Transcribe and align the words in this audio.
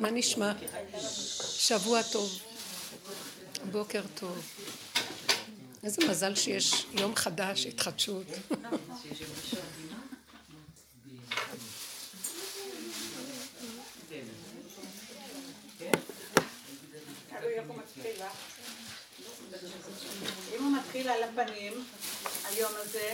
מה 0.00 0.10
נשמע? 0.10 0.52
שבוע 1.40 2.02
טוב. 2.02 2.38
בוקר 3.70 4.02
טוב. 4.14 4.38
איזה 5.84 6.06
מזל 6.08 6.34
שיש 6.34 6.86
יום 6.92 7.16
חדש, 7.16 7.66
התחדשות. 7.66 8.26
אם 20.56 20.64
הוא 20.64 20.72
מתחיל 20.78 21.08
על 21.08 21.22
הפנים, 21.22 21.84
היום 22.44 22.72
הזה, 22.76 23.12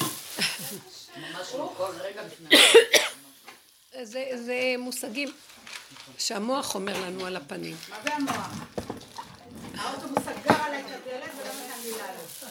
זה 4.44 4.74
מושגים 4.78 5.32
שהמוח 6.18 6.74
אומר 6.74 7.00
לנו 7.00 7.26
על 7.26 7.36
הפנים. 7.36 7.76
מה 7.88 7.96
זה 8.04 8.14
המוח? 8.14 8.46
האוטובוס 9.78 10.18
סגר 10.24 10.62
עליי 10.64 10.80
את 10.80 10.86
הדלת 10.86 11.30
ולא 11.36 11.52
נתן 11.52 11.80
לי 11.82 11.90
לעלות. 11.92 12.44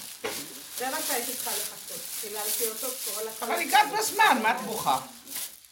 זה 0.78 0.90
מה 0.90 0.98
שהייתי 1.08 1.32
צריכה 1.34 1.52
לחכות. 1.52 1.98
קיללתי 2.22 2.68
אותו 2.70 2.88
כל 2.88 3.28
הכבוד. 3.28 3.50
אבל 3.50 3.60
הגעת 3.62 3.88
בזמן, 4.00 4.40
מה 4.44 4.52
את 4.58 4.62
בוכה? 4.66 5.00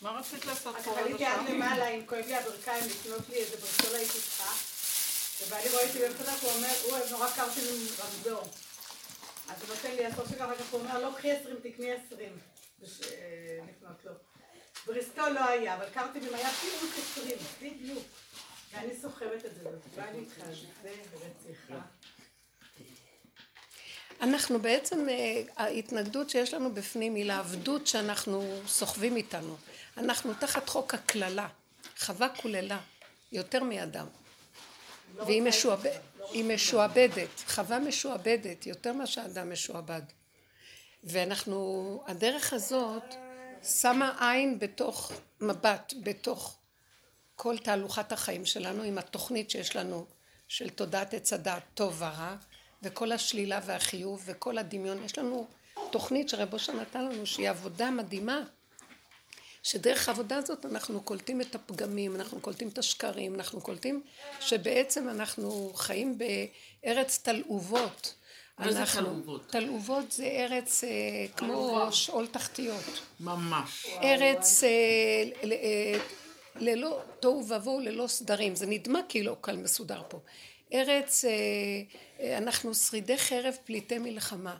מה 0.02 0.09
רצית 0.11 0.45
לעשות 0.45 0.75
אז 0.75 0.83
פה? 0.85 0.99
עליתי 0.99 1.25
עד 1.25 1.49
למעלה, 1.49 1.88
אם 1.88 2.02
כואב 2.05 2.25
לי 2.27 2.35
הברכיים, 2.35 2.83
לקנות 2.85 3.29
לי 3.29 3.35
איזה 3.35 3.57
ברסולה 3.57 3.97
הייתי 3.97 4.13
צריכה. 4.21 4.53
ובעלי 5.45 5.69
רואה 5.69 5.88
אותי 5.88 5.99
באמצע 5.99 6.31
הוא 6.41 6.52
אומר, 6.52 6.73
הוא 6.83 6.91
אוהב 6.91 7.11
נורא 7.11 7.27
קרתי 7.35 7.59
עם 7.59 7.75
רמזור. 7.99 8.41
אז 9.49 9.55
הוא 9.61 9.75
נותן 9.75 9.91
לי 9.91 10.05
עשר 10.05 10.27
שקל, 10.31 10.44
אחר 10.45 10.55
כך 10.55 10.66
הוא 10.71 10.80
אומר, 10.81 10.99
לא, 10.99 11.09
קחי 11.17 11.31
עשרים, 11.31 11.55
תקני 11.63 11.91
עשרים. 11.91 12.38
בש- 12.81 13.02
אה, 13.02 13.07
לקנות 13.69 13.97
לו. 14.05 14.11
בריסטול 14.85 15.29
לא 15.29 15.45
היה, 15.45 15.75
אבל 15.75 15.85
קרטיבים 15.93 16.35
היה 16.35 16.49
בדיוק 16.49 16.93
עשרים, 16.97 17.37
בדיוק. 17.61 18.03
ואני 18.73 18.95
סוחבת 19.01 19.45
את 19.45 19.55
זה, 19.55 19.69
ובא 19.69 20.05
לי 20.11 20.25
כזה 20.35 20.53
רציחה. 21.13 21.80
אנחנו 24.21 24.59
בעצם, 24.59 25.09
אה, 25.09 25.41
ההתנגדות 25.58 26.30
שיש 26.30 26.53
לנו 26.53 26.73
בפנים 26.73 27.16
היא 27.16 27.25
לעבדות 27.25 27.88
שאנחנו 27.88 28.61
סוחבים 28.67 29.16
איתנו. 29.16 29.58
אנחנו 29.97 30.33
תחת 30.33 30.69
חוק 30.69 30.93
הקללה. 30.93 31.47
חווה 31.99 32.30
קוללה, 32.30 32.80
יותר 33.31 33.63
מאדם. 33.63 34.08
והיא 35.15 35.41
משועבד, 35.41 35.99
היא 36.31 36.43
משועבדת, 36.43 37.39
חווה 37.47 37.80
משועבדת, 37.80 38.67
יותר 38.67 38.93
מה 38.93 39.08
שאדם 39.08 39.52
משועבד. 39.52 40.02
ואנחנו, 41.03 42.03
הדרך 42.08 42.53
הזאת 42.53 43.03
שמה 43.64 44.16
עין 44.19 44.59
בתוך 44.59 45.11
מבט, 45.42 45.94
בתוך 46.03 46.58
כל 47.36 47.58
תהלוכת 47.58 48.11
החיים 48.11 48.45
שלנו, 48.45 48.83
עם 48.83 48.97
התוכנית 48.97 49.50
שיש 49.50 49.75
לנו 49.75 50.05
של 50.47 50.70
תודעת 50.70 51.14
עץ 51.14 51.33
הדעת 51.33 51.64
טוב 51.73 51.95
ורע, 52.02 52.36
וכל 52.83 53.11
השלילה 53.11 53.59
והחיוב 53.66 54.23
וכל 54.25 54.58
הדמיון. 54.58 55.03
יש 55.03 55.17
לנו 55.17 55.47
תוכנית 55.92 56.30
שרב 56.30 56.53
אושר 56.53 56.73
נתן 56.73 57.05
לנו 57.05 57.25
שהיא 57.25 57.50
עבודה 57.50 57.92
מדהימה. 57.92 58.42
שדרך 59.64 60.09
העבודה 60.09 60.38
הזאת 60.38 60.66
אנחנו 60.66 61.02
קולטים 61.02 61.42
את 61.42 61.55
הפגמים, 61.55 62.16
אנחנו 62.16 62.42
קולטים 62.42 62.67
את 62.67 62.77
השקרים, 62.77 63.36
אנחנו 63.36 63.61
קולטים 63.61 64.03
שבעצם 64.39 65.09
אנחנו 65.09 65.72
חיים 65.75 66.17
בארץ 66.17 67.17
תלעובות. 67.23 68.16
זה 68.72 68.83
תלעובות? 69.00 69.50
תלעובות 69.50 70.11
זה 70.11 70.23
ארץ 70.23 70.83
אה, 70.83 70.89
כמו 71.38 71.88
שאול 71.92 72.28
תחתיות. 72.28 73.02
ממש. 73.20 73.88
ארץ 74.03 74.64
אה, 74.64 74.70
אה, 75.52 76.00
ללא 76.55 77.02
תוהו 77.20 77.47
ובוהו, 77.50 77.80
ללא 77.80 78.08
סדרים. 78.08 78.55
זה 78.55 78.66
נדמה 78.66 79.00
כאילו 79.09 79.33
הכל 79.33 79.52
מסודר 79.52 80.02
פה. 80.08 80.20
ארץ, 80.73 81.25
אנחנו 82.38 82.75
שרידי 82.75 83.17
חרב 83.17 83.55
פליטי 83.66 83.97
מלחמה. 83.97 84.58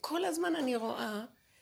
כל 0.00 0.24
הזמן 0.24 0.56
אני 0.56 0.76
רואה 0.76 1.20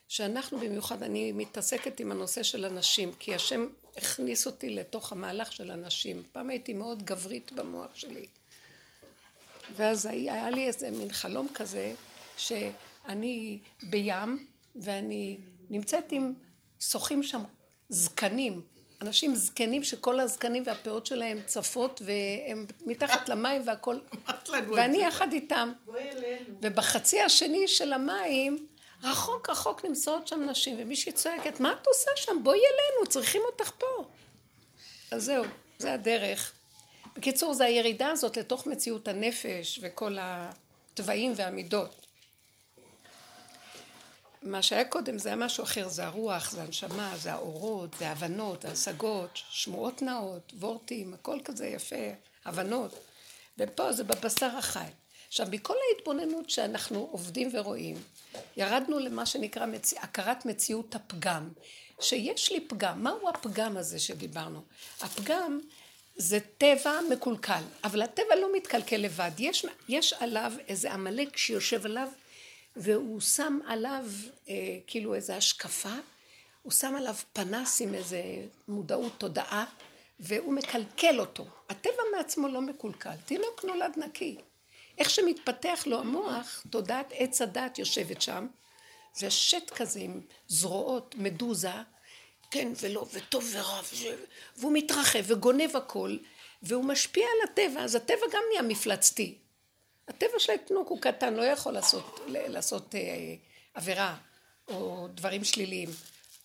שאנחנו 0.08 0.58
במיוחד, 0.58 1.02
אני 1.02 1.32
מתעסקת 1.32 2.00
עם 2.00 2.12
הנושא 2.12 2.42
של 2.42 2.64
הנשים, 2.64 3.12
כי 3.18 3.34
השם 3.34 3.66
הכניס 3.96 4.46
אותי 4.46 4.70
לתוך 4.70 5.12
המהלך 5.12 5.52
של 5.52 5.70
הנשים. 5.70 6.22
פעם 6.32 6.50
הייתי 6.50 6.72
מאוד 6.72 7.02
גברית 7.02 7.52
במוח 7.52 7.94
שלי. 7.94 8.26
ואז 9.76 10.06
היה 10.06 10.50
לי 10.50 10.66
איזה 10.66 10.90
מין 10.90 11.12
חלום 11.12 11.48
כזה, 11.54 11.92
שאני 12.36 13.58
בים, 13.82 14.46
ואני 14.76 15.38
נמצאת 15.70 16.12
עם, 16.12 16.32
שוחים 16.80 17.22
שם 17.22 17.42
זקנים, 17.88 18.62
אנשים 19.02 19.34
זקנים 19.34 19.84
שכל 19.84 20.20
הזקנים 20.20 20.62
והפאות 20.66 21.06
שלהם 21.06 21.38
צפות, 21.46 22.02
והם 22.04 22.66
מתחת 22.86 23.28
למים 23.28 23.62
והכל, 23.66 23.98
ואני. 24.76 24.98
יחד 24.98 25.32
איתם. 25.32 25.72
ובחצי 26.62 27.20
השני 27.20 27.68
של 27.68 27.92
המים, 27.92 28.66
רחוק 29.02 29.50
רחוק 29.50 29.84
נמצאות 29.84 30.28
שם 30.28 30.42
נשים, 30.42 30.76
ומישהי 30.78 31.12
צועקת, 31.12 31.60
מה 31.60 31.72
את 31.72 31.86
עושה 31.86 32.10
שם? 32.16 32.42
בואי 32.42 32.58
אלינו, 32.58 33.06
צריכים 33.08 33.42
אותך 33.46 33.70
פה. 33.78 34.04
אז 35.10 35.24
זהו, 35.24 35.44
זה 35.78 35.92
הדרך. 35.92 36.52
בקיצור, 37.16 37.54
זה 37.54 37.64
הירידה 37.64 38.10
הזאת 38.10 38.36
לתוך 38.36 38.66
מציאות 38.66 39.08
הנפש 39.08 39.78
וכל 39.82 40.16
התוואים 40.20 41.32
והמידות. 41.36 42.06
מה 44.42 44.62
שהיה 44.62 44.84
קודם 44.84 45.18
זה 45.18 45.28
היה 45.28 45.36
משהו 45.36 45.64
אחר, 45.64 45.88
זה 45.88 46.06
הרוח, 46.06 46.50
זה 46.50 46.62
הנשמה, 46.62 47.12
זה 47.16 47.32
האורות, 47.32 47.90
זה 47.98 48.08
ההבנות, 48.08 48.62
זה 48.62 48.68
השגות, 48.68 49.30
שמועות 49.34 50.02
נאות, 50.02 50.52
וורטים, 50.58 51.14
הכל 51.14 51.38
כזה 51.44 51.66
יפה, 51.66 52.10
הבנות. 52.44 52.94
ופה 53.58 53.92
זה 53.92 54.04
בבשר 54.04 54.46
החי. 54.46 54.88
עכשיו, 55.28 55.46
מכל 55.50 55.74
ההתבוננות 55.88 56.50
שאנחנו 56.50 57.08
עובדים 57.12 57.50
ורואים, 57.52 57.96
ירדנו 58.56 58.98
למה 58.98 59.26
שנקרא 59.26 59.66
מצ... 59.66 59.92
הכרת 59.92 60.46
מציאות 60.46 60.94
הפגם, 60.94 61.48
שיש 62.00 62.52
לי 62.52 62.60
פגם. 62.60 63.02
מהו 63.02 63.28
הפגם 63.28 63.76
הזה 63.76 63.98
שדיברנו? 63.98 64.62
הפגם 65.00 65.60
זה 66.20 66.38
טבע 66.58 67.00
מקולקל, 67.10 67.62
אבל 67.84 68.02
הטבע 68.02 68.36
לא 68.40 68.56
מתקלקל 68.56 68.96
לבד. 68.96 69.30
יש, 69.38 69.66
יש 69.88 70.12
עליו 70.12 70.52
איזה 70.68 70.92
עמלק 70.92 71.36
שיושב 71.36 71.86
עליו, 71.86 72.08
והוא 72.76 73.20
שם 73.20 73.58
עליו 73.66 74.04
אה, 74.48 74.54
כאילו 74.86 75.14
איזו 75.14 75.32
השקפה, 75.32 75.94
הוא 76.62 76.72
שם 76.72 76.94
עליו 76.96 77.14
פנס 77.32 77.80
עם 77.80 77.94
איזה 77.94 78.22
מודעות, 78.68 79.12
תודעה, 79.18 79.64
והוא 80.20 80.54
מקלקל 80.54 81.20
אותו. 81.20 81.46
הטבע 81.68 82.02
מעצמו 82.16 82.48
לא 82.48 82.60
מקולקל, 82.60 83.16
תינוק 83.24 83.64
נולד 83.64 83.92
נקי. 83.96 84.36
איך 84.98 85.10
שמתפתח 85.10 85.82
לו 85.86 86.00
המוח, 86.00 86.64
תודעת 86.70 87.12
עץ 87.16 87.42
הדת 87.42 87.78
יושבת 87.78 88.22
שם, 88.22 88.46
זה 89.14 89.30
שט 89.30 89.70
כזה 89.70 90.00
עם 90.00 90.20
זרועות, 90.48 91.14
מדוזה, 91.18 91.74
כן 92.50 92.72
ולא, 92.80 93.06
וטוב 93.12 93.50
ורע, 93.52 93.80
והוא 94.56 94.72
מתרחב 94.72 95.22
וגונב 95.26 95.76
הכל, 95.76 96.16
והוא 96.62 96.84
משפיע 96.84 97.24
על 97.24 97.50
הטבע, 97.50 97.80
אז 97.80 97.94
הטבע 97.94 98.26
גם 98.32 98.42
נהיה 98.50 98.62
מפלצתי. 98.62 99.34
הטבע 100.08 100.38
של 100.38 100.52
התינוק 100.52 100.88
הוא 100.88 101.00
קטן, 101.00 101.34
לא 101.34 101.42
יכול 101.42 101.72
לעשות, 101.72 102.20
לעשות 102.28 102.94
אה, 102.94 103.00
עבירה 103.74 104.16
או 104.68 105.08
דברים 105.14 105.44
שליליים, 105.44 105.88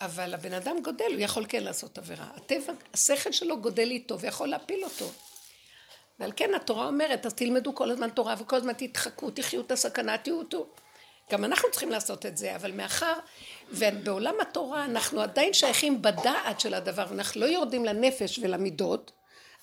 אבל 0.01 0.33
הבן 0.33 0.53
אדם 0.53 0.81
גודל, 0.81 1.05
הוא 1.13 1.19
יכול 1.19 1.45
כן 1.49 1.63
לעשות 1.63 1.97
עבירה. 1.97 2.27
הטבע, 2.35 2.73
השכל 2.93 3.31
שלו 3.31 3.61
גודל 3.61 3.91
איתו 3.91 4.19
ויכול 4.19 4.47
להפיל 4.47 4.83
אותו. 4.83 5.11
ועל 6.19 6.31
כן 6.35 6.53
התורה 6.53 6.87
אומרת, 6.87 7.25
אז 7.25 7.33
תלמדו 7.33 7.75
כל 7.75 7.91
הזמן 7.91 8.09
תורה 8.09 8.35
וכל 8.39 8.55
הזמן 8.55 8.73
תתחקו, 8.73 9.31
תחיו 9.31 9.61
את 9.61 9.71
הסכנה, 9.71 10.17
תהיו 10.17 10.39
אותו. 10.39 10.67
גם 11.31 11.45
אנחנו 11.45 11.71
צריכים 11.71 11.89
לעשות 11.89 12.25
את 12.25 12.37
זה, 12.37 12.55
אבל 12.55 12.71
מאחר 12.71 13.13
ובעולם 13.71 14.35
התורה 14.41 14.85
אנחנו 14.85 15.21
עדיין 15.21 15.53
שייכים 15.53 16.01
בדעת 16.01 16.59
של 16.59 16.73
הדבר, 16.73 17.05
ואנחנו 17.09 17.41
לא 17.41 17.45
יורדים 17.45 17.85
לנפש 17.85 18.39
ולמידות, 18.39 19.11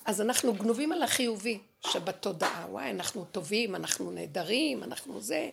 אז 0.05 0.21
אנחנו 0.21 0.53
גנובים 0.53 0.91
על 0.91 1.03
החיובי 1.03 1.59
שבתודעה. 1.87 2.65
וואי, 2.69 2.89
אנחנו 2.89 3.25
טובים, 3.31 3.75
אנחנו 3.75 4.11
נהדרים, 4.11 4.83
אנחנו 4.83 5.21
זה. 5.21 5.49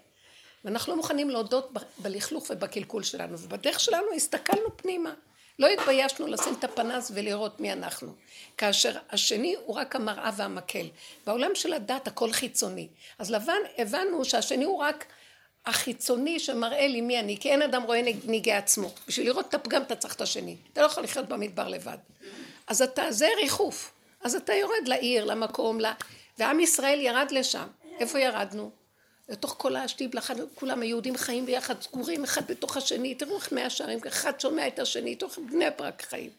ואנחנו 0.65 0.93
לא 0.93 0.97
מוכנים 0.97 1.31
להודות 1.31 1.73
בלכלוך 1.99 2.51
ובקלקול 2.51 3.03
שלנו, 3.03 3.39
ובדרך 3.39 3.81
שלנו 3.81 4.07
הסתכלנו 4.17 4.77
פנימה. 4.77 5.15
לא 5.59 5.67
התביישנו 5.67 6.27
לשים 6.27 6.55
את 6.59 6.65
הפנס 6.65 7.11
ולראות 7.15 7.61
מי 7.61 7.73
אנחנו. 7.73 8.13
כאשר 8.57 8.99
השני 9.11 9.55
הוא 9.65 9.77
רק 9.77 9.97
המראה 9.97 10.31
והמקל. 10.37 10.87
בעולם 11.27 11.51
של 11.55 11.73
הדת 11.73 12.07
הכל 12.07 12.33
חיצוני. 12.33 12.89
אז 13.19 13.31
לבן 13.31 13.61
הבנו 13.79 14.25
שהשני 14.25 14.65
הוא 14.65 14.79
רק 14.79 15.07
החיצוני 15.67 16.39
שמראה 16.39 16.87
לי 16.87 17.01
מי 17.01 17.21
אני, 17.21 17.37
כי 17.41 17.51
אין 17.51 17.63
אדם 17.63 17.83
רואה 17.83 18.01
ניגי 18.25 18.53
עצמו. 18.53 18.91
בשביל 19.09 19.27
לראות 19.27 19.49
את 19.49 19.55
הפגם 19.55 19.83
אתה 19.83 19.97
צריך 19.97 20.15
את 20.15 20.21
השני. 20.21 20.57
אתה 20.73 20.81
לא 20.81 20.87
יכול 20.87 21.03
לחיות 21.03 21.29
במדבר 21.29 21.69
לבד. 21.69 21.99
אז 22.67 22.83
אתה, 22.83 23.13
זה 23.13 23.29
ריחוף. 23.43 23.93
אז 24.23 24.35
אתה 24.35 24.55
יורד 24.55 24.89
לעיר, 24.89 25.25
למקום, 25.25 25.81
ל... 25.81 25.87
ועם 26.39 26.61
ישראל 26.61 27.01
ירד 27.01 27.29
לשם. 27.31 27.67
איפה 28.01 28.21
ירדנו? 28.21 28.71
לתוך 29.29 29.55
כל 29.59 29.77
השטיבלח, 29.77 30.31
כולם 30.55 30.83
היהודים 30.83 31.17
חיים 31.17 31.47
ביחד, 31.47 31.83
סגורים 31.83 32.25
אחד 32.25 32.47
בתוך 32.47 32.77
השני, 32.77 33.15
תראו 33.15 33.37
איך 33.37 33.53
מאה 33.53 33.71
שערים, 33.71 33.99
אחד 34.09 34.41
שומע 34.41 34.67
את 34.67 34.79
השני, 34.79 35.15
תוך 35.17 35.39
בני 35.51 35.65
ברק 35.79 36.03
חיים. 36.03 36.31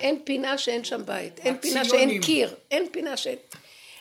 אין 0.00 0.20
פינה 0.24 0.58
שאין 0.58 0.84
שם 0.84 1.06
בית, 1.06 1.38
אין 1.38 1.58
פינה. 1.58 1.84
שאין 1.84 2.22
קיר, 2.22 2.54
אין 2.70 2.86
פינה 2.92 3.16
שאין... 3.16 3.38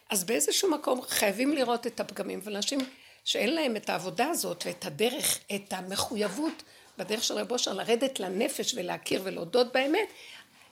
אז 0.09 0.23
באיזשהו 0.23 0.71
מקום 0.71 1.01
חייבים 1.01 1.53
לראות 1.53 1.88
את 1.88 2.00
הפגמים, 2.00 2.39
ואנשים 2.44 2.79
שאין 3.23 3.55
להם 3.55 3.75
את 3.75 3.89
העבודה 3.89 4.27
הזאת 4.27 4.63
ואת 4.65 4.85
הדרך, 4.85 5.39
את 5.55 5.73
המחויבות 5.73 6.63
בדרך 6.97 7.23
של 7.23 7.33
רב 7.33 7.51
אושר 7.51 7.73
לרדת 7.73 8.19
לנפש 8.19 8.73
ולהכיר 8.73 9.21
ולהודות 9.23 9.73
באמת, 9.73 10.07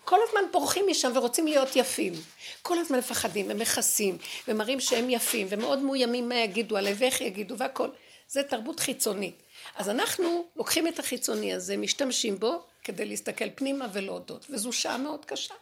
כל 0.05 0.17
הזמן 0.27 0.41
בורחים 0.51 0.85
משם 0.89 1.11
ורוצים 1.15 1.47
להיות 1.47 1.75
יפים. 1.75 2.13
כל 2.61 2.77
הזמן 2.77 2.97
מפחדים 2.97 3.45
ומכסים 3.49 4.17
ומראים 4.47 4.79
שהם 4.79 5.09
יפים 5.09 5.47
ומאוד 5.49 5.79
מאוימים 5.79 6.29
מה 6.29 6.35
יגידו 6.35 6.77
עליהם 6.77 6.95
ואיך 6.99 7.21
יגידו 7.21 7.57
והכל. 7.57 7.89
זה 8.27 8.43
תרבות 8.43 8.79
חיצונית. 8.79 9.43
אז 9.75 9.89
אנחנו 9.89 10.45
לוקחים 10.55 10.87
את 10.87 10.99
החיצוני 10.99 11.53
הזה, 11.53 11.77
משתמשים 11.77 12.39
בו 12.39 12.61
כדי 12.83 13.05
להסתכל 13.05 13.49
פנימה 13.55 13.87
ולהודות. 13.93 14.45
וזו 14.49 14.73
שעה 14.73 14.97
מאוד 14.97 15.25
קשה. 15.25 15.53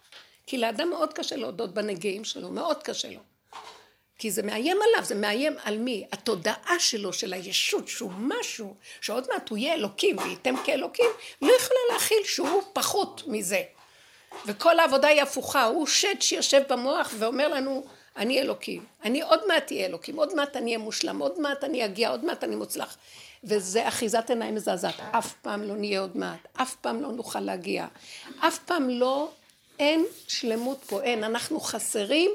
כי 0.45 0.57
לאדם 0.57 0.89
מאוד 0.89 1.13
קשה 1.13 1.35
להודות 1.35 1.73
בנגעים 1.73 2.25
שלו, 2.25 2.49
מאוד 2.51 2.83
קשה 2.83 3.09
לו. 3.09 3.19
כי 4.19 4.31
זה 4.31 4.43
מאיים 4.43 4.77
עליו, 4.81 5.05
זה 5.05 5.15
מאיים 5.15 5.55
על 5.63 5.77
מי? 5.77 6.05
התודעה 6.11 6.79
שלו, 6.79 7.13
של 7.13 7.33
הישות, 7.33 7.87
שהוא 7.87 8.11
משהו, 8.17 8.75
שעוד 9.01 9.27
מעט 9.33 9.49
הוא 9.49 9.57
יהיה 9.57 9.73
אלוקים 9.73 10.17
וייתם 10.17 10.55
כאלוקים, 10.65 11.05
לא 11.41 11.51
יכולה 11.57 11.79
להכיל 11.93 12.23
שהוא 12.23 12.61
פחות 12.73 13.23
מזה. 13.27 13.61
וכל 14.45 14.79
העבודה 14.79 15.07
היא 15.07 15.21
הפוכה, 15.21 15.63
הוא 15.63 15.87
שד 15.87 16.15
שיושב 16.21 16.61
במוח 16.69 17.13
ואומר 17.17 17.47
לנו, 17.47 17.83
אני 18.17 18.41
אלוקים, 18.41 18.85
אני 19.03 19.21
עוד 19.21 19.47
מעט 19.47 19.71
אהיה 19.71 19.85
אלוקים, 19.85 20.17
עוד 20.17 20.35
מעט 20.35 20.55
אני 20.55 20.65
אהיה 20.65 20.77
מושלם, 20.77 21.19
עוד 21.19 21.39
מעט 21.39 21.63
אני 21.63 21.85
אגיע, 21.85 22.09
עוד 22.09 22.25
מעט 22.25 22.43
אני 22.43 22.55
מוצלח. 22.55 22.97
וזה 23.43 23.87
אחיזת 23.87 24.29
עיניים 24.29 24.55
מזעזעת, 24.55 24.99
אף 25.11 25.33
פעם 25.33 25.63
לא 25.63 25.75
נהיה 25.75 25.99
עוד 25.99 26.17
מעט, 26.17 26.47
אף 26.61 26.75
פעם 26.75 27.01
לא 27.01 27.11
נוכל 27.11 27.39
להגיע, 27.39 27.87
אף 28.39 28.59
פעם 28.59 28.89
לא, 28.89 29.31
אין 29.79 30.05
שלמות 30.27 30.83
פה, 30.87 31.01
אין, 31.01 31.23
אנחנו 31.23 31.59
חסרים, 31.59 32.31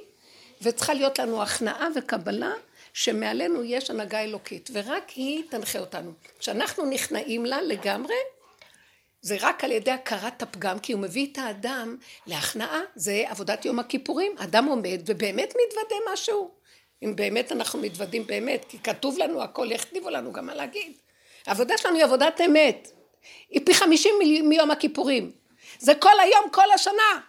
וצריכה 0.65 0.95
להיות 0.95 1.19
לנו 1.19 1.43
הכנעה 1.43 1.89
וקבלה 1.97 2.53
שמעלינו 2.93 3.65
יש 3.65 3.91
הנהגה 3.91 4.21
אלוקית, 4.21 4.71
ורק 4.73 5.11
היא 5.11 5.43
תנחה 5.51 5.79
אותנו. 5.79 6.13
כשאנחנו 6.39 6.85
נכנעים 6.85 7.47
לה 7.47 7.63
לגמרי, 7.63 8.15
זה 9.21 9.37
רק 9.41 9.65
על 9.65 9.73
ידי 9.73 9.91
הכרת 9.91 10.43
הפגם, 10.43 10.79
כי 10.79 10.93
הוא 10.93 11.01
מביא 11.01 11.27
את 11.33 11.39
האדם 11.39 11.97
להכנעה, 12.27 12.81
זה 12.95 13.25
עבודת 13.27 13.65
יום 13.65 13.79
הכיפורים, 13.79 14.33
אדם 14.39 14.65
עומד 14.65 15.01
ובאמת 15.07 15.55
מתוודה 15.67 16.13
משהו. 16.13 16.51
אם 17.03 17.17
באמת 17.17 17.53
אנחנו 17.53 17.81
מתוודים 17.81 18.27
באמת, 18.27 18.65
כי 18.69 18.79
כתוב 18.79 19.19
לנו 19.19 19.43
הכל, 19.43 19.73
יכתיבו 19.73 20.11
לנו 20.11 20.33
גם 20.33 20.47
מה 20.47 20.55
להגיד. 20.55 20.93
העבודה 21.47 21.79
שלנו 21.79 21.97
היא 21.97 22.05
עבודת 22.05 22.41
אמת. 22.41 22.91
היא 23.51 23.61
פי 23.67 23.75
חמישים 23.75 24.15
מיום 24.45 24.71
הכיפורים. 24.71 25.33
זה 25.79 25.95
כל 25.95 26.21
היום, 26.21 26.51
כל 26.51 26.73
השנה. 26.75 27.21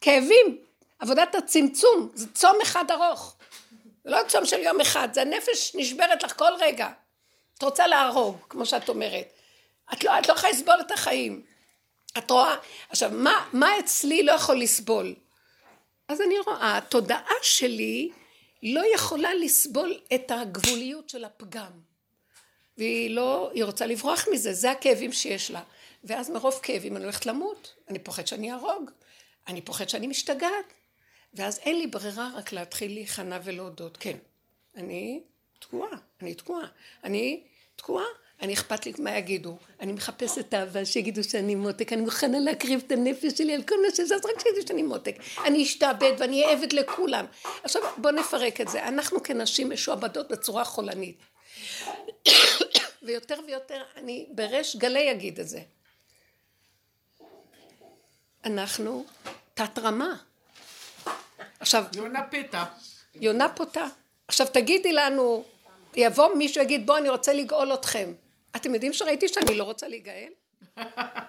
כאבים, 0.00 0.58
עבודת 1.02 1.34
הצמצום, 1.34 2.10
זה 2.14 2.26
צום 2.34 2.56
אחד 2.62 2.90
ארוך. 2.90 3.36
זה 4.04 4.10
לא 4.10 4.18
צום 4.28 4.46
של 4.46 4.60
יום 4.60 4.80
אחד, 4.80 5.08
זה 5.12 5.22
הנפש 5.22 5.72
נשברת 5.74 6.22
לך 6.22 6.38
כל 6.38 6.52
רגע. 6.60 6.88
את 7.58 7.62
רוצה 7.62 7.86
להרוג, 7.86 8.36
כמו 8.48 8.66
שאת 8.66 8.88
אומרת. 8.88 9.32
את 9.92 10.04
לא, 10.04 10.18
את 10.18 10.28
לא 10.28 10.34
יכולה 10.34 10.52
לסבול 10.52 10.80
את 10.80 10.90
החיים. 10.90 11.42
את 12.18 12.30
רואה? 12.30 12.56
עכשיו, 12.88 13.10
מה, 13.14 13.48
מה 13.52 13.78
אצלי 13.78 14.22
לא 14.22 14.32
יכול 14.32 14.60
לסבול? 14.60 15.14
אז 16.08 16.20
אני 16.20 16.34
רואה, 16.46 16.76
התודעה 16.76 17.34
שלי 17.42 18.10
לא 18.62 18.82
יכולה 18.94 19.34
לסבול 19.34 20.00
את 20.14 20.30
הגבוליות 20.30 21.08
של 21.08 21.24
הפגם. 21.24 21.72
והיא 22.78 23.10
לא, 23.10 23.50
היא 23.54 23.64
רוצה 23.64 23.86
לברוח 23.86 24.26
מזה, 24.32 24.52
זה 24.52 24.70
הכאבים 24.70 25.12
שיש 25.12 25.50
לה. 25.50 25.62
ואז 26.04 26.30
מרוב 26.30 26.60
כאבים 26.62 26.96
אני 26.96 27.04
הולכת 27.04 27.26
למות, 27.26 27.74
אני 27.88 27.98
פוחד 27.98 28.26
שאני 28.26 28.52
אהרוג, 28.52 28.90
אני 29.48 29.60
פוחד 29.60 29.88
שאני 29.88 30.06
משתגעת. 30.06 30.81
ואז 31.34 31.58
אין 31.58 31.78
לי 31.78 31.86
ברירה 31.86 32.30
רק 32.36 32.52
להתחיל 32.52 32.92
להיכנע 32.92 33.38
ולהודות. 33.44 33.96
כן, 33.96 34.16
אני 34.76 35.22
תקועה, 35.58 35.98
אני 36.22 36.34
תקועה. 36.34 36.66
אני 37.04 37.42
תקועה, 37.76 38.04
אני 38.42 38.54
אכפת 38.54 38.86
לי 38.86 38.92
מה 38.98 39.16
יגידו. 39.16 39.56
אני 39.80 39.92
מחפשת 39.92 40.54
אהבה, 40.54 40.84
שיגידו 40.84 41.24
שאני 41.24 41.54
מותק, 41.54 41.92
אני 41.92 42.00
מוכנה 42.00 42.38
להקריב 42.40 42.82
את 42.86 42.92
הנפש 42.92 43.32
שלי 43.38 43.54
על 43.54 43.62
כל 43.62 43.74
מה 43.82 43.94
שזה, 43.94 44.14
אז 44.14 44.20
רק 44.24 44.40
שיגידו 44.42 44.66
שאני 44.68 44.82
מותק. 44.82 45.16
אני 45.44 45.62
אשתעבד 45.62 46.12
ואני 46.18 46.44
אהיה 46.44 46.56
עבד 46.56 46.72
לכולם. 46.72 47.26
עכשיו 47.62 47.82
בואו 47.96 48.14
נפרק 48.14 48.60
את 48.60 48.68
זה. 48.68 48.88
אנחנו 48.88 49.22
כנשים 49.22 49.70
משועבדות 49.70 50.28
בצורה 50.28 50.64
חולנית. 50.64 51.16
ויותר 53.02 53.40
ויותר, 53.46 53.82
אני 53.96 54.26
בריש 54.30 54.76
גלי 54.76 55.12
אגיד 55.12 55.40
את 55.40 55.48
זה. 55.48 55.60
אנחנו 58.44 59.04
תת 59.54 59.78
רמה. 59.78 60.16
עכשיו, 61.62 61.84
יונה 61.96 62.22
פתע. 62.22 62.64
יונה 63.14 63.48
פותה. 63.48 63.86
עכשיו 64.28 64.46
תגידי 64.52 64.92
לנו, 64.92 65.44
יבוא 65.96 66.34
מישהו 66.34 66.62
יגיד 66.62 66.86
בוא 66.86 66.98
אני 66.98 67.08
רוצה 67.08 67.32
לגאול 67.32 67.74
אתכם. 67.74 68.12
אתם 68.56 68.74
יודעים 68.74 68.92
שראיתי 68.92 69.28
שאני 69.28 69.54
לא 69.54 69.64
רוצה 69.64 69.88
להיגאל? 69.88 70.28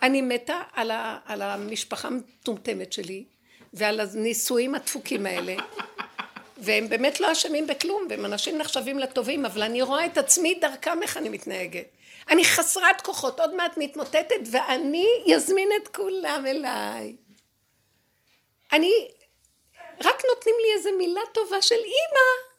אני 0.06 0.21
מתה 0.21 0.62
על, 0.74 0.91
ה, 0.91 1.19
על 1.25 1.41
המשפחה 1.41 2.07
המטומטמת 2.07 2.94
שלי 2.94 3.24
ועל 3.74 4.00
הנישואים 4.00 4.75
הדפוקים 4.75 5.25
האלה 5.25 5.56
והם 6.57 6.89
באמת 6.89 7.19
לא 7.19 7.31
אשמים 7.31 7.68
בכלום 7.68 8.07
והם 8.09 8.25
אנשים 8.25 8.57
נחשבים 8.57 9.00
לטובים 9.00 9.45
אבל 9.45 9.63
אני 9.63 9.81
רואה 9.81 10.06
את 10.06 10.18
עצמי 10.18 10.56
דרכם 10.62 11.03
איך 11.03 11.18
אני 11.18 11.30
מתנהגת 11.30 11.85
אני 12.30 12.45
חסרת 12.45 13.01
כוחות 13.01 13.39
עוד 13.39 13.56
מעט 13.56 13.77
מתמוטטת 13.77 14.35
ואני 14.51 15.07
אזמין 15.35 15.69
את 15.81 15.88
כולם 15.88 16.44
אליי 16.47 17.15
אני 18.74 19.07
רק 20.01 20.22
נותנים 20.30 20.56
לי 20.62 20.74
איזה 20.74 20.92
מילה 20.92 21.22
טובה 21.34 21.62
של 21.62 21.75
אימא 21.75 22.54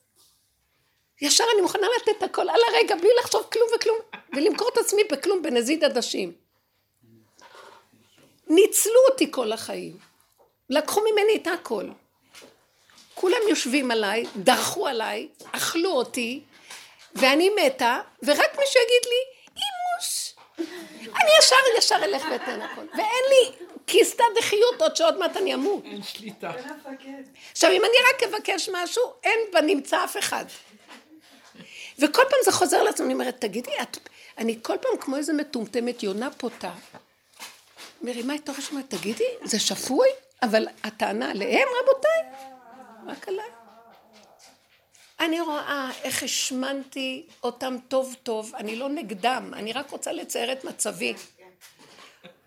ישר 1.21 1.45
אני 1.55 1.61
מוכנה 1.61 1.87
לתת 1.97 2.23
הכל 2.23 2.49
על 2.49 2.61
הרגע 2.69 2.95
בלי 2.95 3.09
לחשוב 3.19 3.47
כלום 3.53 3.69
וכלום 3.77 3.99
ולמכור 4.35 4.69
את 4.73 4.79
עצמי 4.79 5.05
בכלום 5.05 5.43
בנזיד 5.43 5.85
עדשים. 5.85 6.33
ניצלו 8.47 9.01
אותי 9.11 9.33
כל 9.33 9.53
החיים. 9.53 9.97
לקחו 10.71 11.01
ממני 11.01 11.37
את 11.43 11.47
הכל. 11.47 11.85
כולם 13.15 13.41
יושבים 13.49 13.91
עליי, 13.91 14.25
דרכו 14.37 14.87
עליי, 14.87 15.29
אכלו 15.53 15.91
אותי 15.91 16.41
ואני 17.15 17.51
מתה 17.51 18.01
ורק 18.23 18.59
מישהו 18.59 18.81
יגיד 18.81 19.05
לי 19.05 19.25
אימוש 19.49 20.35
אני 21.21 21.31
ישר 21.39 21.57
ישר 21.79 22.05
אלך 22.05 22.23
ואתן 22.31 22.63
הכל. 22.63 22.87
ואין 22.97 23.25
לי 23.31 23.67
כיסתא 23.87 24.25
דחיות 24.39 24.83
עוד 24.83 24.97
שעוד 24.97 25.19
מעט 25.19 25.37
אני 25.37 25.55
אמות 25.55 25.85
אין 25.85 26.03
שליטה. 26.03 26.53
עכשיו 27.53 27.71
אם 27.71 27.83
אני 27.85 27.97
רק 28.09 28.35
אבקש 28.35 28.69
משהו 28.73 29.03
אין 29.25 29.39
בנמצא 29.53 30.05
אף 30.05 30.17
אחד 30.17 30.45
וכל 31.99 32.23
פעם 32.31 32.39
זה 32.45 32.53
חוזר 32.53 32.83
לעצמי, 32.83 33.07
אני 33.07 33.15
אומרת, 33.15 33.41
תגידי, 33.41 33.71
את, 33.83 33.99
אני 34.39 34.59
כל 34.63 34.77
פעם 34.81 34.97
כמו 35.01 35.17
איזה 35.17 35.33
מטומטמת 35.33 36.03
יונה 36.03 36.31
פותה, 36.31 36.73
מרימה 38.03 38.35
את 38.35 38.49
הראש 38.49 38.69
ואומרת, 38.69 38.91
תגידי, 38.91 39.25
זה 39.45 39.61
שפוי? 39.61 40.09
אבל 40.43 40.67
הטענה 40.85 41.31
עליהם, 41.31 41.69
רבותיי? 41.83 42.23
רק 43.07 43.29
עליי. 43.29 43.51
אני 45.21 45.41
רואה 45.41 45.91
איך 46.03 46.23
השמנתי 46.23 47.27
אותם 47.43 47.77
טוב 47.89 48.17
טוב, 48.23 48.55
אני 48.55 48.77
לא 48.77 48.89
נגדם, 48.89 49.51
אני 49.55 49.73
רק 49.73 49.91
רוצה 49.91 50.13
לצייר 50.13 50.53
את 50.53 50.65
מצבי. 50.65 51.15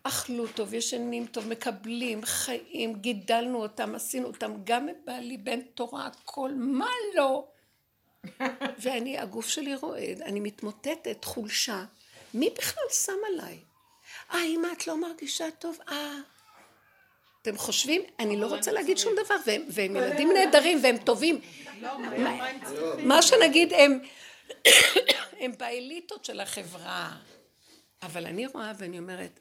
אכלו 0.07 0.47
טוב, 0.47 0.73
ישנים 0.73 1.25
טוב, 1.25 1.47
מקבלים, 1.47 2.25
חיים, 2.25 2.93
גידלנו 2.93 3.61
אותם, 3.61 3.95
עשינו 3.95 4.27
אותם, 4.27 4.53
גם 4.63 4.89
את 4.89 4.95
בעלי, 5.05 5.37
בן 5.37 5.61
תורה, 5.61 6.05
הכל, 6.07 6.51
מה 6.55 6.89
לא? 7.15 7.47
ואני, 8.81 9.17
הגוף 9.19 9.47
שלי 9.47 9.75
רועד, 9.75 10.21
אני 10.21 10.39
מתמוטטת, 10.39 11.25
חולשה. 11.25 11.85
מי 12.33 12.49
בכלל 12.57 12.83
שם 12.91 13.13
עליי? 13.33 13.59
אה, 14.33 14.43
אמא, 14.43 14.67
את 14.77 14.87
לא 14.87 14.97
מרגישה 14.97 15.51
טוב? 15.51 15.77
אה. 15.89 16.17
אתם 17.41 17.57
חושבים? 17.57 18.01
אני 18.19 18.37
לא 18.37 18.47
רוצה 18.47 18.71
להגיד 18.71 18.97
שום 18.97 19.13
דבר, 19.25 19.35
והם, 19.45 19.61
והם 19.69 19.95
ילדים 19.95 20.29
נהדרים 20.33 20.79
והם 20.83 20.97
טובים. 20.97 21.41
מה- 21.81 22.47
מה 23.03 23.21
שנגיד, 23.21 23.73
הם, 23.73 23.99
הם 25.39 25.51
באליטות 25.59 26.25
של 26.25 26.39
החברה. 26.39 27.11
אבל 28.01 28.25
אני 28.25 28.47
רואה 28.47 28.71
ואני 28.77 28.99
אומרת, 28.99 29.39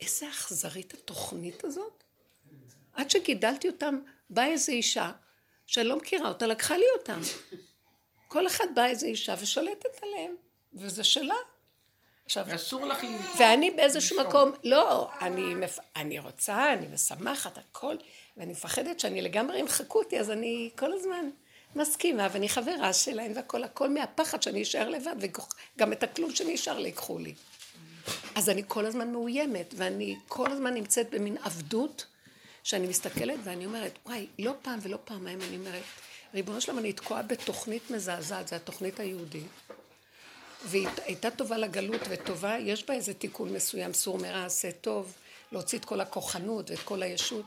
איזה 0.00 0.28
אכזרית 0.28 0.94
התוכנית 0.94 1.64
הזאת. 1.64 2.04
עד 2.92 3.10
שגידלתי 3.10 3.68
אותם, 3.68 3.98
באה 4.30 4.46
איזו 4.46 4.72
אישה, 4.72 5.12
שאני 5.66 5.88
לא 5.88 5.96
מכירה 5.96 6.28
אותה, 6.28 6.46
לקחה 6.46 6.76
לי 6.76 6.84
אותם. 6.98 7.20
כל 8.28 8.46
אחד 8.46 8.66
בא 8.74 8.84
איזו 8.84 9.06
אישה 9.06 9.34
ושולטת 9.40 10.02
עליהם, 10.02 10.36
וזה 10.74 11.04
שלה. 11.04 11.34
עכשיו, 12.24 12.44
ואסור 12.48 12.86
לך... 12.86 12.98
ואני 13.38 13.70
באיזשהו 13.70 14.20
מקום, 14.20 14.52
לא, 14.64 15.10
אני, 15.20 15.54
מפ... 15.54 15.78
אני 15.96 16.18
רוצה, 16.18 16.72
אני 16.72 16.86
משמחת, 16.86 17.58
הכל, 17.58 17.96
ואני 18.36 18.52
מפחדת 18.52 19.00
שאני 19.00 19.22
לגמרי 19.22 19.58
ימחקו 19.58 19.98
אותי, 19.98 20.20
אז 20.20 20.30
אני 20.30 20.70
כל 20.78 20.92
הזמן 20.92 21.30
מסכימה, 21.76 22.28
ואני 22.32 22.48
חברה 22.48 22.92
שלהם, 22.92 23.32
והכל, 23.34 23.64
הכל 23.64 23.88
מהפחד 23.88 24.42
שאני 24.42 24.62
אשאר 24.62 24.88
לבד, 24.88 25.16
וגם 25.18 25.92
את 25.92 26.02
הכלום 26.02 26.34
שאני 26.34 26.54
אשאר 26.54 26.78
לי, 26.78 26.88
ייקחו 26.88 27.18
לי. 27.18 27.34
אז 28.34 28.48
אני 28.48 28.62
כל 28.68 28.86
הזמן 28.86 29.12
מאוימת, 29.12 29.74
ואני 29.76 30.16
כל 30.28 30.52
הזמן 30.52 30.74
נמצאת 30.74 31.10
במין 31.10 31.36
עבדות, 31.44 32.06
שאני 32.62 32.86
מסתכלת 32.86 33.38
ואני 33.44 33.66
אומרת, 33.66 33.98
וואי, 34.06 34.26
לא 34.38 34.52
פעם 34.62 34.78
ולא 34.82 34.98
פעמיים 35.04 35.38
אני 35.42 35.56
אומרת, 35.56 35.82
ריבונו 36.34 36.60
שלום, 36.60 36.78
אני 36.78 36.92
תקועה 36.92 37.22
בתוכנית 37.22 37.90
מזעזעת, 37.90 38.48
זו 38.48 38.56
התוכנית 38.56 39.00
היהודית. 39.00 39.46
והיא 40.64 40.88
הייתה 41.04 41.30
טובה 41.30 41.58
לגלות 41.58 42.00
וטובה, 42.08 42.56
יש 42.58 42.86
בה 42.86 42.94
איזה 42.94 43.14
תיקון 43.14 43.52
מסוים, 43.52 43.92
סור 43.92 44.18
מרע 44.18 44.44
עשה 44.44 44.72
טוב, 44.72 45.12
להוציא 45.52 45.78
את 45.78 45.84
כל 45.84 46.00
הכוחנות 46.00 46.70
ואת 46.70 46.78
כל 46.78 47.02
הישות. 47.02 47.44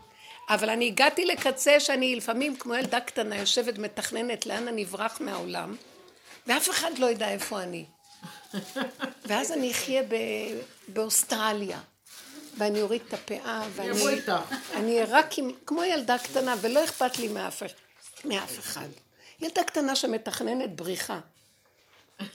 אבל 0.49 0.69
אני 0.69 0.87
הגעתי 0.87 1.25
לקצה 1.25 1.79
שאני 1.79 2.15
לפעמים 2.15 2.55
כמו 2.55 2.75
ילדה 2.75 2.99
קטנה 2.99 3.37
יושבת 3.37 3.77
מתכננת 3.77 4.45
לאן 4.45 4.67
אני 4.67 4.83
אברח 4.83 5.21
מהעולם, 5.21 5.75
ואף 6.47 6.69
אחד 6.69 6.97
לא 6.97 7.11
ידע 7.11 7.29
איפה 7.29 7.63
אני. 7.63 7.85
ואז 9.27 9.51
אני 9.51 9.71
אחיה 9.71 10.01
באוסטרליה, 10.87 11.79
ואני 12.57 12.81
אוריד 12.81 13.01
את 13.07 13.13
הפאה, 13.13 13.67
ואני... 13.75 13.89
אני 14.73 14.93
אהיה 14.93 15.05
רק 15.09 15.37
עם, 15.37 15.51
כמו 15.65 15.83
ילדה 15.83 16.17
קטנה, 16.17 16.55
ולא 16.61 16.83
אכפת 16.83 17.17
לי 17.17 17.27
מאף, 17.27 17.63
מאף 18.25 18.59
אחד. 18.59 18.87
ילדה 19.39 19.63
קטנה 19.63 19.95
שמתכננת 19.95 20.75
בריחה. 20.75 21.19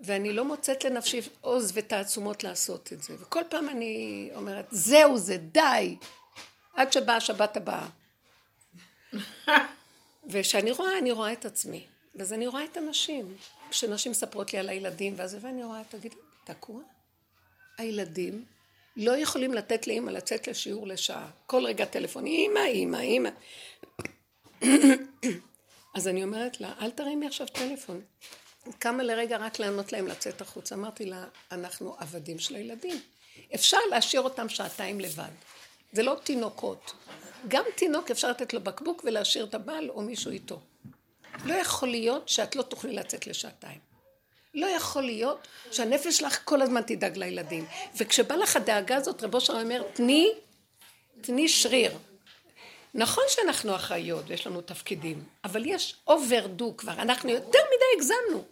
ואני 0.00 0.32
לא 0.32 0.44
מוצאת 0.44 0.84
לנפשי 0.84 1.20
עוז 1.40 1.72
ותעצומות 1.74 2.44
לעשות 2.44 2.92
את 2.92 3.02
זה. 3.02 3.14
וכל 3.20 3.42
פעם 3.48 3.68
אני 3.68 4.30
אומרת, 4.34 4.66
זהו 4.70 5.18
זה, 5.18 5.36
די, 5.36 5.96
עד 6.74 6.92
שבאה 6.92 7.16
השבת 7.16 7.56
הבאה. 7.56 7.86
וכשאני 10.30 10.70
רואה, 10.70 10.98
אני 10.98 11.12
רואה 11.12 11.32
את 11.32 11.44
עצמי. 11.44 11.86
ואז 12.14 12.32
אני 12.32 12.46
רואה 12.46 12.64
את 12.64 12.76
הנשים. 12.76 13.36
כשנשים 13.70 14.12
מספרות 14.12 14.52
לי 14.52 14.58
על 14.58 14.68
הילדים, 14.68 15.14
ואז 15.16 15.36
ואני 15.40 15.64
רואה, 15.64 15.82
תגידי, 15.88 16.16
תקוע? 16.44 16.80
הילדים 17.78 18.44
לא 18.96 19.16
יכולים 19.16 19.54
לתת 19.54 19.86
לאימא 19.86 20.10
לצאת 20.10 20.48
לשיעור 20.48 20.86
לשעה. 20.86 21.30
כל 21.46 21.66
רגע 21.66 21.84
טלפון, 21.84 22.26
אימא, 22.26 22.58
אימא, 22.58 22.96
אימא. 22.96 23.30
אז 25.94 26.08
אני 26.08 26.24
אומרת 26.24 26.60
לה, 26.60 26.72
אל 26.80 26.90
תרימי 26.90 27.26
עכשיו 27.26 27.46
טלפון. 27.46 28.00
קמה 28.78 29.02
לרגע 29.02 29.36
רק 29.36 29.58
לענות 29.58 29.92
להם 29.92 30.06
לצאת 30.06 30.40
החוצה. 30.40 30.74
אמרתי 30.74 31.04
לה, 31.04 31.24
אנחנו 31.52 31.96
עבדים 31.98 32.38
של 32.38 32.54
הילדים. 32.54 33.00
אפשר 33.54 33.78
להשאיר 33.90 34.22
אותם 34.22 34.48
שעתיים 34.48 35.00
לבד. 35.00 35.30
זה 35.92 36.02
לא 36.02 36.16
תינוקות. 36.24 36.92
גם 37.48 37.64
תינוק 37.76 38.10
אפשר 38.10 38.30
לתת 38.30 38.54
לו 38.54 38.60
בקבוק 38.60 39.02
ולהשאיר 39.04 39.44
את 39.44 39.54
הבעל 39.54 39.90
או 39.90 40.02
מישהו 40.02 40.30
איתו. 40.30 40.60
לא 41.44 41.54
יכול 41.54 41.88
להיות 41.88 42.28
שאת 42.28 42.56
לא 42.56 42.62
תוכלי 42.62 42.92
לצאת 42.92 43.26
לשעתיים. 43.26 43.78
לא 44.54 44.66
יכול 44.66 45.02
להיות 45.02 45.48
שהנפש 45.70 46.18
שלך 46.18 46.40
כל 46.44 46.62
הזמן 46.62 46.82
תדאג 46.82 47.18
לילדים. 47.18 47.66
וכשבא 47.96 48.34
לך 48.34 48.56
הדאגה 48.56 48.96
הזאת, 48.96 49.22
רבו 49.22 49.40
שלום 49.40 49.60
אומר, 49.60 49.82
תני, 49.92 50.32
תני 51.20 51.48
שריר. 51.48 51.92
נכון 52.94 53.24
שאנחנו 53.28 53.74
אחראיות 53.74 54.24
ויש 54.28 54.46
לנו 54.46 54.60
תפקידים, 54.60 55.24
אבל 55.44 55.62
יש 55.66 55.94
אוברדו 56.06 56.74
כבר, 56.76 56.92
אנחנו 56.92 57.30
יותר 57.30 57.58
מדי 57.58 57.84
הגזמנו. 57.96 58.44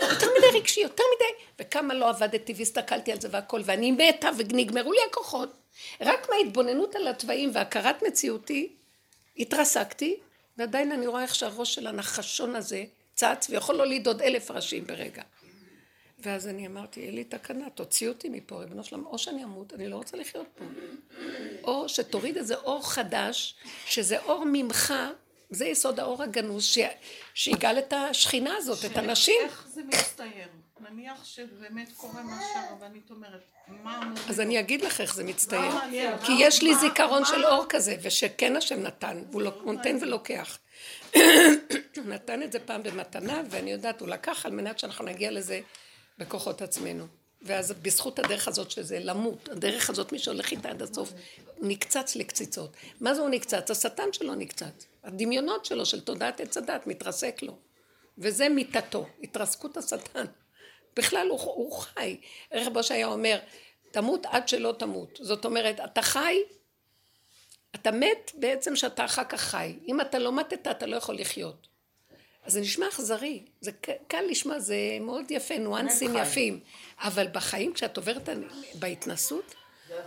יותר 0.00 0.26
מדי 0.38 0.58
רגשי, 0.58 0.80
יותר 0.80 1.02
מדי, 1.16 1.44
וכמה 1.60 1.94
לא 1.94 2.08
עבדתי 2.08 2.52
והסתכלתי 2.56 3.12
על 3.12 3.20
זה 3.20 3.28
והכל, 3.30 3.60
ואני 3.64 3.92
מתה 3.92 4.28
ונגמרו 4.38 4.92
לי 4.92 4.98
הכוחות. 5.10 5.52
רק 6.00 6.28
מההתבוננות 6.30 6.96
על 6.96 7.08
התוואים 7.08 7.50
והכרת 7.54 8.02
מציאותי, 8.02 8.72
התרסקתי, 9.38 10.16
ועדיין 10.58 10.92
אני 10.92 11.06
רואה 11.06 11.22
איך 11.22 11.34
שהראש 11.34 11.74
של 11.74 11.86
הנחשון 11.86 12.56
הזה 12.56 12.84
צץ, 13.14 13.46
ויכול 13.50 13.76
לא 13.76 13.86
לדוד 13.86 14.22
אלף 14.22 14.50
ראשים 14.50 14.86
ברגע. 14.86 15.22
ואז 16.18 16.48
אני 16.48 16.66
אמרתי, 16.66 17.06
אין 17.06 17.14
לי 17.14 17.24
תקנה, 17.24 17.70
תוציא 17.70 18.08
אותי 18.08 18.28
מפה, 18.28 18.58
ריבונו 18.58 18.84
שלום, 18.84 19.06
או 19.06 19.18
שאני 19.18 19.44
אמות, 19.44 19.74
אני 19.74 19.88
לא 19.88 19.96
רוצה 19.96 20.16
לחיות 20.16 20.46
פה. 20.54 20.64
או 21.64 21.88
שתוריד 21.88 22.36
איזה 22.36 22.56
אור 22.56 22.90
חדש, 22.90 23.54
שזה 23.86 24.18
אור 24.18 24.44
ממך, 24.52 24.94
זה 25.52 25.66
יסוד 25.66 26.00
האור 26.00 26.22
הגנוז, 26.22 26.64
ש... 26.64 26.78
שיגאל 27.34 27.78
את 27.78 27.92
השכינה 27.92 28.56
הזאת, 28.56 28.84
את 28.84 28.96
הנשים. 28.96 29.40
איך 29.44 29.66
זה 29.74 29.82
מצטייר? 29.84 30.48
נניח 30.80 31.24
שבאמת 31.24 31.88
קורה 31.96 32.22
מה 32.22 32.40
שהרבנית 32.52 33.10
אומרת, 33.10 33.40
מה 33.68 33.98
אמור... 34.02 34.18
אז 34.28 34.40
אני 34.40 34.60
אגיד 34.60 34.82
לך 34.82 35.00
איך 35.00 35.14
זה 35.14 35.24
מצטייר. 35.24 35.72
כי 36.26 36.32
יש 36.38 36.62
לי 36.62 36.74
זיכרון 36.74 37.24
של 37.24 37.44
אור 37.44 37.64
כזה, 37.68 37.96
ושכן 38.02 38.56
השם 38.56 38.82
נתן, 38.82 39.22
הוא 39.32 39.42
לא- 39.42 39.62
נותן 39.64 39.96
ולוקח. 40.00 40.58
נתן 42.12 42.42
את 42.42 42.52
זה 42.52 42.58
פעם 42.58 42.82
במתנה, 42.82 43.42
ואני 43.50 43.72
יודעת, 43.72 44.00
הוא 44.00 44.08
לקח 44.08 44.46
על 44.46 44.52
מנת 44.52 44.78
שאנחנו 44.78 45.04
נגיע 45.04 45.30
לזה 45.30 45.60
בכוחות 46.18 46.62
עצמנו. 46.62 47.06
ואז 47.42 47.72
בזכות 47.72 48.18
הדרך 48.18 48.48
הזאת 48.48 48.70
שזה 48.70 48.98
למות, 48.98 49.48
הדרך 49.48 49.90
הזאת 49.90 50.12
מי 50.12 50.18
שהולך 50.18 50.50
איתה 50.50 50.68
עד 50.68 50.82
הסוף, 50.82 51.12
נקצץ 51.60 52.16
לקציצות. 52.16 52.76
מה 53.00 53.14
זה 53.14 53.20
הוא 53.20 53.28
נקצץ? 53.28 53.70
השטן 53.70 54.12
שלו 54.12 54.34
נקצץ. 54.34 54.86
הדמיונות 55.04 55.64
שלו 55.64 55.86
של 55.86 56.00
תודעת 56.00 56.40
עץ 56.40 56.56
הדת 56.56 56.86
מתרסק 56.86 57.42
לו. 57.42 57.56
וזה 58.18 58.48
מיתתו, 58.48 59.06
התרסקות 59.22 59.76
השטן. 59.76 60.24
בכלל 60.96 61.28
הוא, 61.30 61.40
הוא 61.40 61.72
חי. 61.72 62.16
ערך 62.50 62.68
בוש 62.72 62.90
היה 62.90 63.06
אומר, 63.06 63.38
תמות 63.90 64.26
עד 64.26 64.48
שלא 64.48 64.74
תמות. 64.78 65.18
זאת 65.22 65.44
אומרת, 65.44 65.80
אתה 65.80 66.02
חי, 66.02 66.38
אתה 67.74 67.90
מת 67.90 68.32
בעצם 68.34 68.76
שאתה 68.76 69.04
אחר 69.04 69.24
כך 69.24 69.40
חי. 69.40 69.78
אם 69.88 70.00
אתה 70.00 70.18
לא 70.18 70.32
מתת, 70.32 70.66
אתה 70.66 70.86
לא 70.86 70.96
יכול 70.96 71.14
לחיות. 71.14 71.68
אז 72.44 72.52
זה 72.52 72.60
נשמע 72.60 72.88
אכזרי, 72.88 73.42
זה 73.60 73.70
קל 74.08 74.24
לשמוע, 74.28 74.58
זה 74.58 74.76
מאוד 75.00 75.30
יפה, 75.30 75.58
ניואנסים 75.58 76.16
יפים, 76.16 76.60
אבל 76.98 77.26
בחיים 77.32 77.72
כשאת 77.72 77.96
עוברת 77.96 78.28
בהתנסות, 78.74 79.54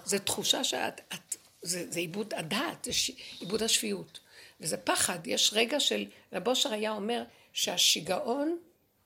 זה 0.06 0.20
תחושה 0.20 0.64
שאת, 0.64 1.02
את, 1.14 1.36
זה, 1.62 1.86
זה 1.90 2.00
עיבוד 2.00 2.34
הדעת, 2.34 2.84
זה 2.84 2.94
ש, 2.94 3.12
עיבוד 3.40 3.64
השפיות, 3.64 4.20
וזה 4.60 4.78
פחד, 4.78 5.28
יש 5.28 5.52
רגע 5.54 5.80
של, 5.80 6.06
רב 6.34 6.48
אושר 6.48 6.74
היה 6.74 6.92
אומר 6.92 7.24
שהשיגעון 7.54 8.58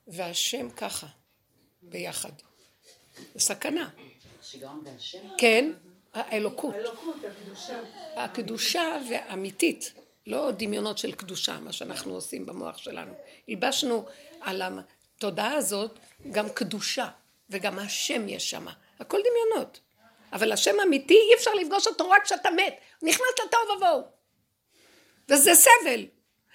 והשם 0.07 0.69
ככה, 0.69 1.07
ביחד, 1.81 2.31
זה 3.33 3.39
סכנה. 3.39 3.89
השיגעון 4.41 4.83
והשם? 4.85 5.27
כן, 5.37 5.71
האלוקות. 6.13 6.75
האלוקות, 6.75 7.15
הקדושה. 7.25 7.79
הקדושה 8.15 8.97
והאמיתית. 9.09 9.93
לא 10.27 10.51
דמיונות 10.51 10.97
של 10.97 11.11
קדושה, 11.11 11.59
מה 11.59 11.73
שאנחנו 11.73 12.13
עושים 12.13 12.45
במוח 12.45 12.77
שלנו. 12.77 13.13
הלבשנו 13.47 14.05
על 14.41 14.61
התודעה 14.61 15.53
הזאת 15.53 15.99
גם 16.31 16.49
קדושה, 16.49 17.09
וגם 17.49 17.79
השם 17.79 18.29
יש 18.29 18.49
שם. 18.49 18.67
הכל 18.99 19.19
דמיונות. 19.19 19.79
אבל 20.33 20.51
השם 20.51 20.75
אמיתי, 20.87 21.13
אי 21.13 21.35
אפשר 21.35 21.53
לפגוש 21.53 21.87
אותו 21.87 22.09
רק 22.09 22.23
כשאתה 22.23 22.49
מת. 22.51 22.73
נכנס 23.01 23.29
לתוהו 23.45 23.77
ובוהו. 23.77 24.18
וזה 25.29 25.51
סבל. 25.55 26.05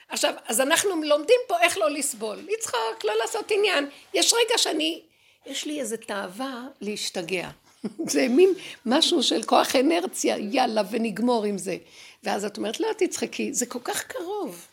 עכשיו, 0.08 0.34
אז 0.46 0.60
אנחנו 0.60 1.02
לומדים 1.02 1.40
פה 1.46 1.60
איך 1.60 1.78
לא 1.78 1.90
לסבול. 1.90 2.36
לצחוק, 2.36 3.04
לא 3.04 3.12
לעשות 3.20 3.50
עניין. 3.50 3.88
יש 4.14 4.34
רגע 4.34 4.58
שאני, 4.58 5.02
יש 5.46 5.64
לי 5.64 5.80
איזו 5.80 5.96
תאווה 5.96 6.62
להשתגע. 6.80 7.50
זה 8.12 8.28
מין 8.28 8.54
משהו 8.86 9.22
של 9.22 9.42
כוח 9.42 9.76
אנרציה, 9.76 10.36
יאללה, 10.38 10.82
ונגמור 10.90 11.44
עם 11.44 11.58
זה. 11.58 11.76
ואז 12.22 12.44
את 12.44 12.56
אומרת, 12.56 12.80
לא, 12.80 12.88
תצחקי, 12.98 13.54
זה 13.54 13.66
כל 13.66 13.78
כך 13.84 14.04
קרוב. 14.04 14.66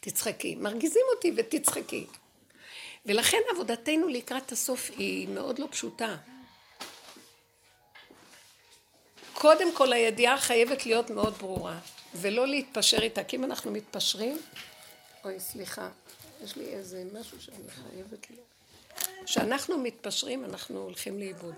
תצחקי, 0.00 0.54
מרגיזים 0.54 1.02
אותי 1.14 1.32
ותצחקי. 1.36 2.06
ולכן 3.06 3.38
עבודתנו 3.50 4.08
לקראת 4.08 4.52
הסוף 4.52 4.90
היא 4.96 5.28
מאוד 5.28 5.58
לא 5.58 5.66
פשוטה. 5.70 6.16
קודם 9.32 9.74
כל 9.74 9.92
הידיעה 9.92 10.38
חייבת 10.38 10.86
להיות 10.86 11.10
מאוד 11.10 11.34
ברורה, 11.38 11.78
ולא 12.14 12.46
להתפשר 12.46 13.02
איתה, 13.02 13.24
כי 13.24 13.36
אם 13.36 13.44
אנחנו 13.44 13.70
מתפשרים, 13.70 14.38
אוי 15.24 15.40
סליחה, 15.40 15.88
יש 16.44 16.56
לי 16.56 16.64
איזה 16.64 17.04
משהו 17.12 17.40
שאני 17.40 17.70
חייבת 17.70 18.30
ל... 18.30 18.34
כשאנחנו 19.24 19.78
מתפשרים 19.78 20.44
אנחנו 20.44 20.82
הולכים 20.82 21.18
לאיבוד. 21.18 21.54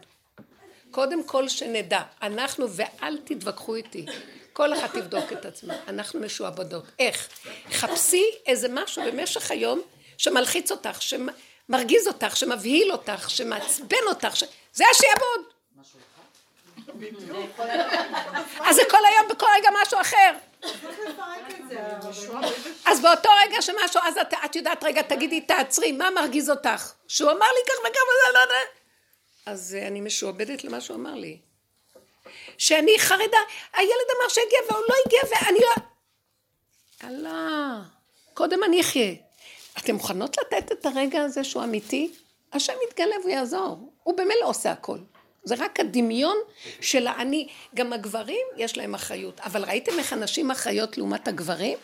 קודם 0.91 1.25
כל 1.25 1.49
שנדע, 1.49 2.03
אנחנו 2.23 2.67
ואל 2.71 3.19
תתווכחו 3.25 3.75
איתי, 3.75 4.07
כל 4.53 4.75
אחד 4.75 4.87
תבדוק 4.87 5.33
את 5.33 5.45
עצמה, 5.45 5.75
אנחנו 5.89 6.21
משועבדות. 6.21 6.85
איך? 6.99 7.29
חפשי 7.71 8.25
איזה 8.47 8.69
משהו 8.71 9.03
במשך 9.07 9.51
היום 9.51 9.83
שמלחיץ 10.19 10.71
אותך, 10.71 11.03
שמרגיז 11.03 12.07
אותך, 12.07 12.37
שמבהיל 12.37 12.93
אותך, 12.93 13.31
שמעצבן 13.31 14.05
אותך, 14.09 14.37
ש... 14.37 14.45
זה 14.73 14.85
השעבוד. 14.91 15.52
אז 18.61 18.77
זה 18.77 18.83
כל 18.91 19.05
היום 19.05 19.29
בכל 19.29 19.47
רגע 19.57 19.69
משהו 19.83 20.01
אחר. 20.01 20.31
אז 22.85 23.01
באותו 23.01 23.29
רגע 23.45 23.63
שמשהו, 23.63 24.01
אז 24.05 24.15
את, 24.45 24.57
יודעת, 24.57 24.85
רגע, 24.85 25.03
תגידי, 25.03 25.41
תעצרי, 25.41 25.93
מה 25.93 26.11
מרגיז 26.11 26.51
אותך? 26.51 26.93
שהוא 27.09 27.31
אמר 27.31 27.47
לי 27.47 27.61
כך 27.67 27.75
וכך 27.81 28.01
וזה, 28.03 28.33
לא 28.35 28.39
יודע. 28.39 28.55
אז 29.47 29.77
אני 29.87 30.01
משועבדת 30.01 30.65
למה 30.65 30.81
שהוא 30.81 30.97
אמר 30.97 31.15
לי. 31.15 31.39
שאני 32.59 32.99
חרדה, 32.99 33.39
הילד 33.77 34.09
אמר 34.19 34.29
שיגיע 34.29 34.59
והוא 34.71 34.83
לא 34.89 34.95
הגיע 35.07 35.21
ואני 35.31 35.59
לא... 35.61 35.83
אללה, 37.05 37.79
קודם 38.35 38.65
אני 38.65 38.81
אחיה. 38.81 39.15
אתן 39.79 39.93
מוכנות 39.93 40.37
לתת 40.39 40.73
את 40.73 40.87
הרגע 40.87 41.23
הזה 41.23 41.45
שהוא 41.45 41.65
אמיתי? 41.65 42.13
השם 42.53 42.73
יתגלה 42.89 43.17
ויעזור. 43.25 43.93
הוא 44.03 44.17
במילא 44.17 44.45
עושה 44.45 44.73
הכל. 44.73 44.99
זה 45.45 45.55
רק 45.59 45.81
הדמיון 45.81 46.37
של 46.81 47.07
האני. 47.07 47.49
גם 47.75 47.93
הגברים 47.93 48.47
יש 48.57 48.77
להם 48.77 48.95
אחריות, 48.95 49.41
אבל 49.41 49.65
ראיתם 49.65 49.99
איך 49.99 50.13
הנשים 50.13 50.51
אחראיות 50.51 50.99
לעומת 50.99 51.29
הגברים? 51.29 51.79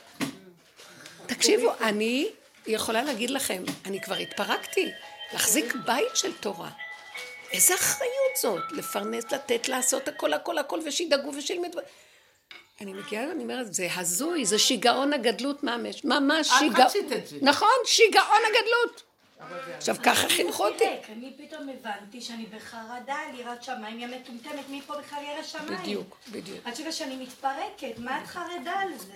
תקשיבו, 1.26 1.72
אני 1.80 2.28
יכולה 2.66 3.02
להגיד 3.02 3.30
לכם, 3.30 3.62
אני 3.86 4.00
כבר 4.00 4.14
התפרקתי, 4.14 4.90
להחזיק 5.32 5.74
בית 5.86 6.08
של 6.14 6.32
תורה. 6.32 6.70
איזה 7.52 7.74
אחריות 7.74 8.36
זאת, 8.42 8.72
לפרנס, 8.72 9.24
לתת, 9.32 9.68
לעשות 9.68 10.08
הכל, 10.08 10.32
הכל, 10.32 10.58
הכל, 10.58 10.80
ושידאגו 10.86 11.32
ושילמדו. 11.34 11.78
אני 12.80 12.92
מגיעה, 12.92 13.32
אני 13.32 13.42
אומרת, 13.42 13.74
זה 13.74 13.88
הזוי, 13.96 14.44
זה 14.44 14.58
שיגעון 14.58 15.12
הגדלות 15.12 15.62
ממש, 15.62 16.04
ממש 16.04 16.48
שיגעון. 16.48 16.80
את 16.80 16.86
רצית 16.86 17.12
את 17.12 17.26
זה. 17.26 17.36
נכון, 17.42 17.68
שיגעון 17.84 18.40
הגדלות. 18.46 19.02
עכשיו 19.76 19.96
ככה 20.02 20.28
חינכו 20.28 20.66
אותי. 20.66 20.84
אני 21.12 21.32
פתאום 21.36 21.68
הבנתי 21.68 22.20
שאני 22.20 22.46
בחרדה 22.46 23.14
על 23.14 23.40
יראת 23.40 23.62
שמיים, 23.62 23.98
היא 23.98 24.06
המטומטמת, 24.06 24.68
מי 24.68 24.82
פה 24.86 24.94
בכלל 24.98 25.18
ירא 25.24 25.42
שמיים? 25.42 25.82
בדיוק, 25.82 26.16
בדיוק. 26.32 26.58
עד 26.64 26.76
שגע 26.76 26.92
שאני 26.92 27.16
מתפרקת, 27.16 27.98
מה 27.98 28.22
את 28.22 28.26
חרדה 28.26 28.72
על 28.72 28.98
זה? 28.98 29.12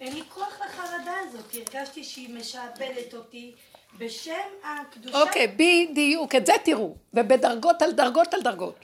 אין 0.00 0.14
לי 0.14 0.22
כוח 0.28 0.60
לחרדה 0.66 1.14
הזאת, 1.28 1.54
הרגשתי 1.54 2.04
שהיא 2.04 2.34
משעבדת 2.34 3.14
אותי 3.14 3.52
בשם 3.98 4.32
הקדושה. 4.64 5.22
אוקיי, 5.22 5.46
בדיוק, 5.46 6.34
את 6.34 6.46
זה 6.46 6.52
תראו, 6.64 6.96
ובדרגות 7.14 7.82
על 7.82 7.92
דרגות 7.92 8.34
על 8.34 8.42
דרגות. 8.42 8.78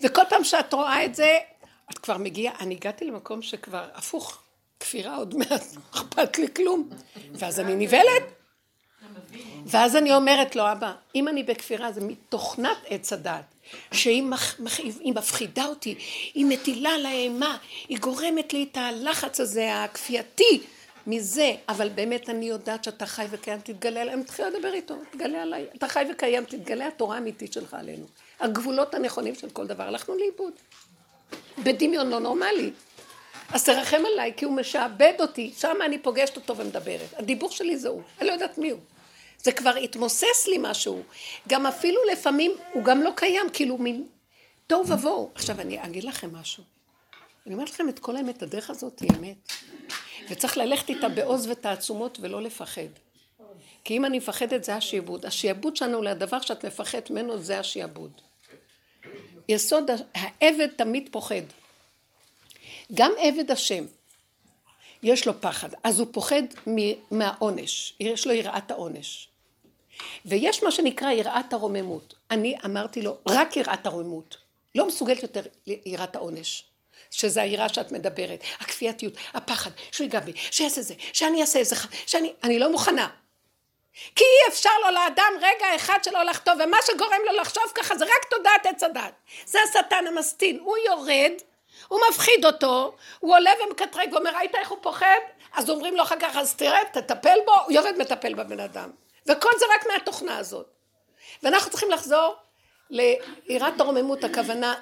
וכל 0.00 0.22
פעם 0.28 0.44
שאת 0.44 0.72
רואה 0.72 1.04
את 1.04 1.14
זה, 1.14 1.38
את 1.90 1.98
כבר 1.98 2.16
מגיעה, 2.18 2.54
אני 2.60 2.74
הגעתי 2.74 3.04
למקום 3.04 3.42
שכבר 3.42 3.88
הפוך, 3.94 4.42
כפירה 4.80 5.16
עוד 5.16 5.34
מעט, 5.34 5.50
לא 5.50 5.80
אכפת 5.94 6.38
לי 6.38 6.46
כלום. 6.54 6.88
ואז 7.32 7.60
אני 7.60 7.86
נבהלת. 7.86 8.35
ואז 9.66 9.96
אני 9.96 10.14
אומרת 10.14 10.56
לו, 10.56 10.72
אבא, 10.72 10.92
אם 11.14 11.28
אני 11.28 11.42
בכפירה 11.42 11.92
זה 11.92 12.00
מתוכנת 12.00 12.76
עץ 12.86 13.12
הדעת, 13.12 13.44
שהיא 13.92 14.22
מח, 14.22 14.60
מח, 14.60 14.78
היא 14.78 15.12
מפחידה 15.14 15.66
אותי, 15.66 15.94
היא 16.34 16.46
מטילה 16.46 16.90
על 16.90 17.06
האימה, 17.06 17.56
היא 17.88 17.98
גורמת 17.98 18.52
לי 18.52 18.66
את 18.72 18.76
הלחץ 18.76 19.40
הזה, 19.40 19.84
הכפייתי, 19.84 20.60
מזה, 21.06 21.52
אבל 21.68 21.88
באמת 21.88 22.30
אני 22.30 22.46
יודעת 22.46 22.84
שאתה 22.84 23.06
חי 23.06 23.26
וקיים, 23.30 23.60
תתגלה 23.60 24.00
עליי, 24.00 24.14
אני 24.14 24.20
מתחילה 24.20 24.50
לדבר 24.50 24.72
איתו, 24.72 24.94
תתגלה 25.10 25.42
עליי, 25.42 25.66
אתה 25.76 25.88
חי 25.88 26.04
וקיים, 26.12 26.44
תתגלה 26.44 26.86
התורה 26.86 27.16
האמיתית 27.16 27.52
שלך 27.52 27.74
עלינו. 27.74 28.06
הגבולות 28.40 28.94
הנכונים 28.94 29.34
של 29.34 29.50
כל 29.50 29.66
דבר, 29.66 29.84
הלכנו 29.84 30.14
לאיבוד. 30.16 30.52
בדמיון 31.58 32.10
לא 32.10 32.20
נורמלי. 32.20 32.70
אז 33.52 33.64
תרחם 33.64 34.02
עליי, 34.12 34.32
כי 34.36 34.44
הוא 34.44 34.54
משעבד 34.54 35.12
אותי, 35.20 35.52
שם 35.58 35.76
אני 35.84 35.98
פוגשת 35.98 36.36
אותו 36.36 36.56
ומדברת. 36.56 37.14
הדיבור 37.16 37.50
שלי 37.50 37.76
זה 37.76 37.88
הוא, 37.88 38.02
אני 38.20 38.28
לא 38.28 38.32
יודעת 38.32 38.58
מי 38.58 38.70
הוא. 38.70 38.80
זה 39.46 39.52
כבר 39.52 39.76
התמוסס 39.76 40.46
לי 40.46 40.56
משהו. 40.60 41.02
גם 41.48 41.66
אפילו 41.66 42.00
לפעמים 42.12 42.52
הוא 42.72 42.84
גם 42.84 43.02
לא 43.02 43.10
קיים, 43.16 43.46
כאילו 43.52 43.78
מין 43.78 44.06
תוהו 44.66 44.88
ובוהו. 44.88 45.30
עכשיו 45.34 45.60
אני 45.60 45.84
אגיד 45.84 46.04
לכם 46.04 46.34
משהו. 46.34 46.62
אני 47.46 47.54
אומרת 47.54 47.70
לכם 47.70 47.88
את 47.88 47.98
כל 47.98 48.16
האמת, 48.16 48.42
הדרך 48.42 48.70
הזאת 48.70 49.00
היא 49.00 49.10
אמת. 49.18 49.52
וצריך 50.28 50.56
ללכת 50.56 50.88
איתה 50.88 51.08
בעוז 51.08 51.46
ותעצומות 51.50 52.18
ולא 52.20 52.42
לפחד. 52.42 52.90
כי 53.84 53.96
אם 53.96 54.04
אני 54.04 54.18
מפחדת 54.18 54.64
זה 54.64 54.74
השיעבוד. 54.74 55.26
השיעבוד 55.26 55.76
שלנו 55.76 56.02
לדבר 56.02 56.40
שאת 56.40 56.64
מפחדת 56.64 57.10
ממנו 57.10 57.38
זה 57.38 57.58
השיעבוד. 57.58 58.20
יסוד, 59.48 59.90
העבד 60.14 60.68
תמיד 60.76 61.08
פוחד. 61.12 61.46
גם 62.94 63.12
עבד 63.18 63.50
השם, 63.50 63.84
יש 65.02 65.26
לו 65.26 65.40
פחד, 65.40 65.68
אז 65.84 66.00
הוא 66.00 66.08
פוחד 66.12 66.42
מהעונש, 67.10 67.94
יש 68.00 68.26
לו 68.26 68.32
יראת 68.32 68.70
העונש. 68.70 69.28
ויש 70.24 70.62
מה 70.62 70.70
שנקרא 70.70 71.10
יראת 71.10 71.52
הרוממות. 71.52 72.14
אני 72.30 72.56
אמרתי 72.64 73.02
לו, 73.02 73.16
רק 73.28 73.56
יראת 73.56 73.86
הרוממות. 73.86 74.36
לא 74.74 74.86
מסוגלת 74.86 75.22
יותר 75.22 75.42
יראת 75.66 76.16
העונש. 76.16 76.64
שזה 77.10 77.42
היראה 77.42 77.68
שאת 77.68 77.92
מדברת, 77.92 78.40
הכפייתיות, 78.60 79.12
הפחד, 79.34 79.70
שהוא 79.92 80.04
ייגע 80.04 80.20
בי, 80.20 80.32
שיעשה 80.36 80.82
זה, 80.82 80.94
שאני 81.12 81.40
אעשה 81.40 81.58
איזה, 81.58 81.76
שאני, 82.06 82.32
אני 82.44 82.58
לא 82.58 82.72
מוכנה. 82.72 83.08
כי 84.16 84.24
אי 84.24 84.52
אפשר 84.52 84.70
לו 84.84 84.90
לאדם 84.90 85.32
רגע 85.36 85.76
אחד 85.76 85.98
שלא 86.04 86.22
לחטוא, 86.22 86.52
ומה 86.52 86.76
שגורם 86.86 87.20
לו 87.26 87.32
לחשוב 87.40 87.62
ככה 87.74 87.96
זה 87.96 88.04
רק 88.04 88.24
תודעת 88.30 88.66
עץ 88.66 88.82
הדת. 88.82 89.12
זה 89.46 89.58
השטן 89.62 90.06
המסטין, 90.06 90.58
הוא 90.62 90.76
יורד, 90.86 91.32
הוא 91.88 92.00
מפחיד 92.10 92.44
אותו, 92.46 92.94
הוא 93.18 93.34
עולה 93.34 93.50
ומקטרג 93.66 94.12
ואומר, 94.12 94.30
ראית 94.36 94.54
איך 94.54 94.70
הוא 94.70 94.78
פוחד? 94.80 95.18
אז 95.54 95.70
אומרים 95.70 95.96
לו 95.96 96.02
אחר 96.02 96.16
כך, 96.20 96.36
אז 96.36 96.54
תראה, 96.54 96.80
תטפל 96.92 97.38
בו, 97.46 97.52
הוא 97.64 97.72
יורד 97.72 97.94
מטפל 97.98 98.34
בבן 98.34 98.60
אדם. 98.60 98.90
וכל 99.26 99.50
זה 99.58 99.64
רק 99.74 99.86
מהתוכנה 99.92 100.38
הזאת. 100.38 100.66
ואנחנו 101.42 101.70
צריכים 101.70 101.90
לחזור 101.90 102.36
ליראת 102.90 103.80
הרוממות, 103.80 104.24
הכוונה, 104.24 104.74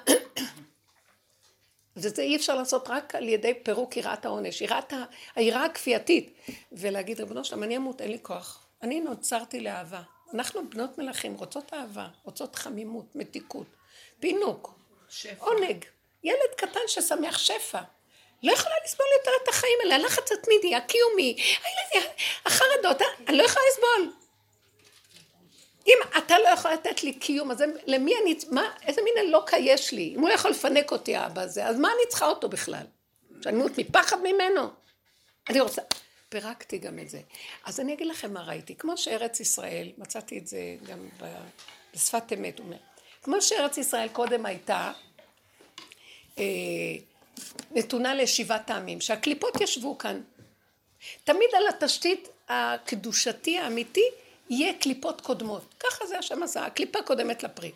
וזה 1.97 2.21
אי 2.21 2.35
אפשר 2.35 2.55
לעשות 2.55 2.89
רק 2.89 3.15
על 3.15 3.29
ידי 3.29 3.53
פירוק 3.63 3.97
יראת 3.97 4.25
העונש, 4.25 4.61
יראת, 4.61 4.93
היראה 5.35 5.65
הכפייתית, 5.65 6.33
ולהגיד, 6.71 7.19
ריבונו 7.19 7.45
שלם, 7.45 7.63
אני 7.63 7.77
אמות, 7.77 8.01
אין 8.01 8.11
לי 8.11 8.19
כוח. 8.21 8.65
אני 8.81 8.99
נוצרתי 8.99 9.59
לאהבה. 9.59 10.01
אנחנו 10.33 10.69
בנות 10.69 10.97
מלכים, 10.97 11.33
רוצות 11.33 11.73
אהבה, 11.73 12.07
רוצות 12.23 12.55
חמימות, 12.55 13.15
מתיקות, 13.15 13.67
פינוק, 14.19 14.73
שפע. 15.09 15.45
עונג. 15.45 15.85
ילד 16.23 16.51
קטן 16.57 16.79
ששמח 16.87 17.37
שפע. 17.37 17.81
לא 18.43 18.51
יכולה 18.51 18.75
לסבול 18.85 19.07
יותר 19.19 19.31
את 19.43 19.47
החיים 19.47 19.77
האלה, 19.83 19.95
הלחץ 19.95 20.31
התמידי, 20.31 20.75
הקיומי, 20.75 21.35
הילדים, 21.37 22.11
החרדות, 22.45 23.01
אני 23.27 23.37
לא 23.37 23.43
יכולה 23.43 23.65
לסבול. 23.71 24.24
אם 25.87 25.97
אתה 26.17 26.39
לא 26.39 26.47
יכול 26.47 26.71
לתת 26.71 27.03
לי 27.03 27.13
קיום, 27.13 27.51
אז 27.51 27.63
למי 27.85 28.13
אני, 28.23 28.35
מה, 28.51 28.71
איזה 28.87 29.01
מין 29.01 29.13
אלוקה 29.17 29.57
יש 29.57 29.91
לי? 29.91 30.13
אם 30.15 30.19
הוא 30.19 30.29
לא 30.29 30.33
יכול 30.33 30.51
לפנק 30.51 30.91
אותי 30.91 31.15
האבא 31.15 31.41
הזה, 31.41 31.65
אז 31.65 31.79
מה 31.79 31.87
אני 31.87 32.09
צריכה 32.09 32.25
אותו 32.25 32.49
בכלל? 32.49 32.85
שאני 33.43 33.57
אמות 33.57 33.77
מפחד 33.77 34.17
ממנו? 34.23 34.69
אני 35.49 35.59
רוצה, 35.59 35.81
פירקתי 36.29 36.77
גם 36.77 36.99
את 36.99 37.09
זה. 37.09 37.19
אז 37.65 37.79
אני 37.79 37.93
אגיד 37.93 38.07
לכם 38.07 38.33
מה 38.33 38.43
ראיתי. 38.43 38.75
כמו 38.75 38.97
שארץ 38.97 39.39
ישראל, 39.39 39.91
מצאתי 39.97 40.37
את 40.37 40.47
זה 40.47 40.59
גם 40.85 41.07
בשפת 41.93 42.33
אמת, 42.33 42.59
אומר, 42.59 42.77
כמו 43.23 43.41
שארץ 43.41 43.77
ישראל 43.77 44.07
קודם 44.07 44.45
הייתה 44.45 44.91
אה, 46.37 46.43
נתונה 47.71 48.15
לשבעת 48.15 48.69
העמים, 48.69 49.01
שהקליפות 49.01 49.61
ישבו 49.61 49.97
כאן. 49.97 50.21
תמיד 51.23 51.49
על 51.57 51.67
התשתית 51.67 52.29
הקדושתי 52.49 53.57
האמיתי 53.57 54.09
יהיה 54.49 54.73
קליפות 54.73 55.21
קודמות. 55.21 55.73
ככה 55.79 56.05
זה 56.05 56.19
השם 56.19 56.43
עשה, 56.43 56.65
הקליפה 56.65 57.01
קודמת 57.01 57.43
לפרי. 57.43 57.71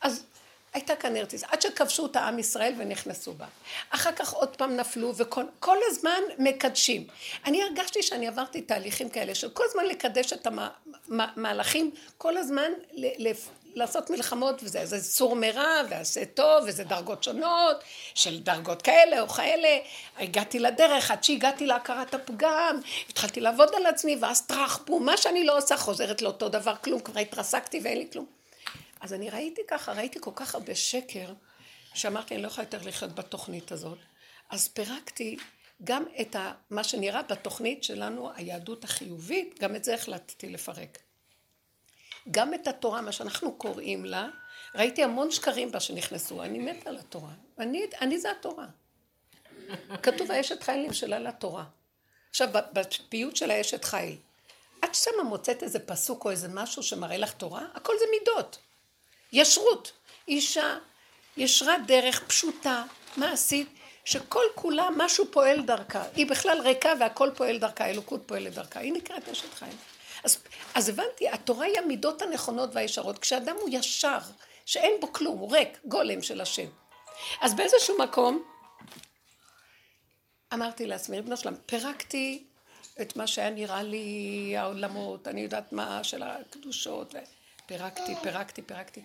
אז 0.00 0.24
הייתה 0.72 0.96
כאן 0.96 1.16
ישראל, 1.16 1.44
עד 1.44 1.62
שכבשו 1.62 2.06
את 2.06 2.16
העם 2.16 2.38
ישראל 2.38 2.74
ונכנסו 2.78 3.32
בה. 3.32 3.46
אחר 3.90 4.12
כך 4.12 4.32
עוד 4.32 4.56
פעם 4.56 4.76
נפלו 4.76 5.16
וכל 5.16 5.76
הזמן 5.86 6.20
מקדשים. 6.38 7.06
אני 7.44 7.62
הרגשתי 7.62 8.02
שאני 8.02 8.28
עברתי 8.28 8.62
תהליכים 8.62 9.08
כאלה 9.08 9.34
של 9.34 9.50
כל 9.50 9.64
הזמן 9.68 9.84
לקדש 9.84 10.32
את 10.32 10.46
המהלכים, 11.08 11.90
כל 12.18 12.36
הזמן 12.36 12.72
לעשות 13.74 14.10
מלחמות 14.10 14.62
וזה, 14.62 14.86
זה 14.86 15.02
סור 15.02 15.36
מרע 15.36 15.82
ועשה 15.90 16.24
טוב 16.24 16.64
וזה 16.66 16.84
דרגות 16.84 17.22
שונות 17.22 17.76
של 18.14 18.40
דרגות 18.40 18.82
כאלה 18.82 19.20
או 19.20 19.28
כאלה. 19.28 19.78
הגעתי 20.18 20.58
לדרך 20.58 21.10
עד 21.10 21.24
שהגעתי 21.24 21.66
להכרת 21.66 22.14
הפגם, 22.14 22.80
התחלתי 23.08 23.40
לעבוד 23.40 23.68
על 23.76 23.86
עצמי 23.86 24.16
ואז 24.20 24.46
טראח 24.46 24.84
בום, 24.86 25.06
מה 25.06 25.16
שאני 25.16 25.44
לא 25.44 25.58
עושה 25.58 25.76
חוזרת 25.76 26.22
לאותו 26.22 26.48
דבר, 26.48 26.74
כלום, 26.76 27.00
כבר 27.00 27.20
התרסקתי 27.20 27.80
ואין 27.84 27.98
לי 27.98 28.06
כלום. 28.12 28.26
אז 29.00 29.12
אני 29.12 29.30
ראיתי 29.30 29.60
ככה, 29.68 29.92
ראיתי 29.92 30.18
כל 30.20 30.30
כך 30.34 30.54
הרבה 30.54 30.74
שקר, 30.74 31.32
שאמרתי, 31.94 32.34
אני 32.34 32.42
לא 32.42 32.46
יכולה 32.46 32.66
יותר 32.66 32.78
לחיות 32.82 33.14
בתוכנית 33.14 33.72
הזאת. 33.72 33.98
אז 34.50 34.68
פירקתי 34.68 35.36
גם 35.84 36.04
את 36.20 36.36
ה, 36.36 36.52
מה 36.70 36.84
שנראה 36.84 37.22
בתוכנית 37.22 37.84
שלנו, 37.84 38.30
היהדות 38.34 38.84
החיובית, 38.84 39.58
גם 39.60 39.76
את 39.76 39.84
זה 39.84 39.94
החלטתי 39.94 40.48
לפרק. 40.48 40.98
גם 42.30 42.54
את 42.54 42.68
התורה, 42.68 43.00
מה 43.00 43.12
שאנחנו 43.12 43.52
קוראים 43.52 44.04
לה, 44.04 44.28
ראיתי 44.74 45.02
המון 45.04 45.30
שקרים 45.30 45.72
בה 45.72 45.80
שנכנסו, 45.80 46.42
אני 46.42 46.58
מתה 46.58 46.90
על 46.90 46.96
התורה. 46.96 47.32
אני, 47.58 47.86
אני 48.00 48.18
זה 48.18 48.30
התורה. 48.30 48.66
כתוב 50.02 50.30
האשת 50.30 50.62
חיל 50.62 50.86
נמשלה 50.86 51.18
לתורה. 51.18 51.64
עכשיו, 52.30 52.48
בפיוט 52.72 53.36
של 53.36 53.50
האשת 53.50 53.84
חיל, 53.84 54.16
את 54.84 54.94
שמה 54.94 55.22
מוצאת 55.22 55.62
איזה 55.62 55.78
פסוק 55.78 56.24
או 56.24 56.30
איזה 56.30 56.48
משהו 56.48 56.82
שמראה 56.82 57.16
לך 57.16 57.32
תורה? 57.32 57.66
הכל 57.74 57.92
זה 57.98 58.04
מידות. 58.10 58.58
ישרות. 59.32 59.92
אישה, 60.28 60.78
ישרת 61.36 61.86
דרך 61.86 62.24
פשוטה, 62.26 62.84
מעשית, 63.16 63.68
שכל 64.04 64.44
כולה 64.54 64.88
משהו 64.96 65.24
פועל 65.30 65.62
דרכה. 65.62 66.04
היא 66.14 66.26
בכלל 66.26 66.60
ריקה 66.60 66.92
והכל 67.00 67.30
פועל 67.36 67.58
דרכה, 67.58 67.86
אלוקות 67.90 68.22
פועלת 68.26 68.54
דרכה. 68.54 68.80
היא 68.80 68.92
נקראת 68.92 69.28
אשת 69.28 69.54
חיים. 69.54 69.76
אז, 70.24 70.38
אז 70.74 70.88
הבנתי, 70.88 71.28
התורה 71.28 71.66
היא 71.66 71.78
המידות 71.78 72.22
הנכונות 72.22 72.70
והישרות. 72.72 73.18
כשאדם 73.18 73.56
הוא 73.60 73.68
ישר, 73.72 74.18
שאין 74.66 74.92
בו 75.00 75.12
כלום, 75.12 75.38
הוא 75.38 75.52
ריק, 75.52 75.78
גולם 75.84 76.22
של 76.22 76.40
השם. 76.40 76.68
אז 77.40 77.54
באיזשהו 77.54 77.98
מקום, 77.98 78.42
אמרתי 80.54 80.86
לעצמי, 80.86 81.16
ריבונו 81.16 81.36
שלם, 81.36 81.54
פירקתי 81.66 82.44
את 83.00 83.16
מה 83.16 83.26
שהיה 83.26 83.50
נראה 83.50 83.82
לי 83.82 84.54
העולמות, 84.56 85.28
אני 85.28 85.40
יודעת 85.40 85.72
מה, 85.72 86.04
של 86.04 86.22
הקדושות, 86.22 87.14
פירקתי, 87.66 88.14
פירקתי, 88.22 88.62
פירקתי. 88.62 89.00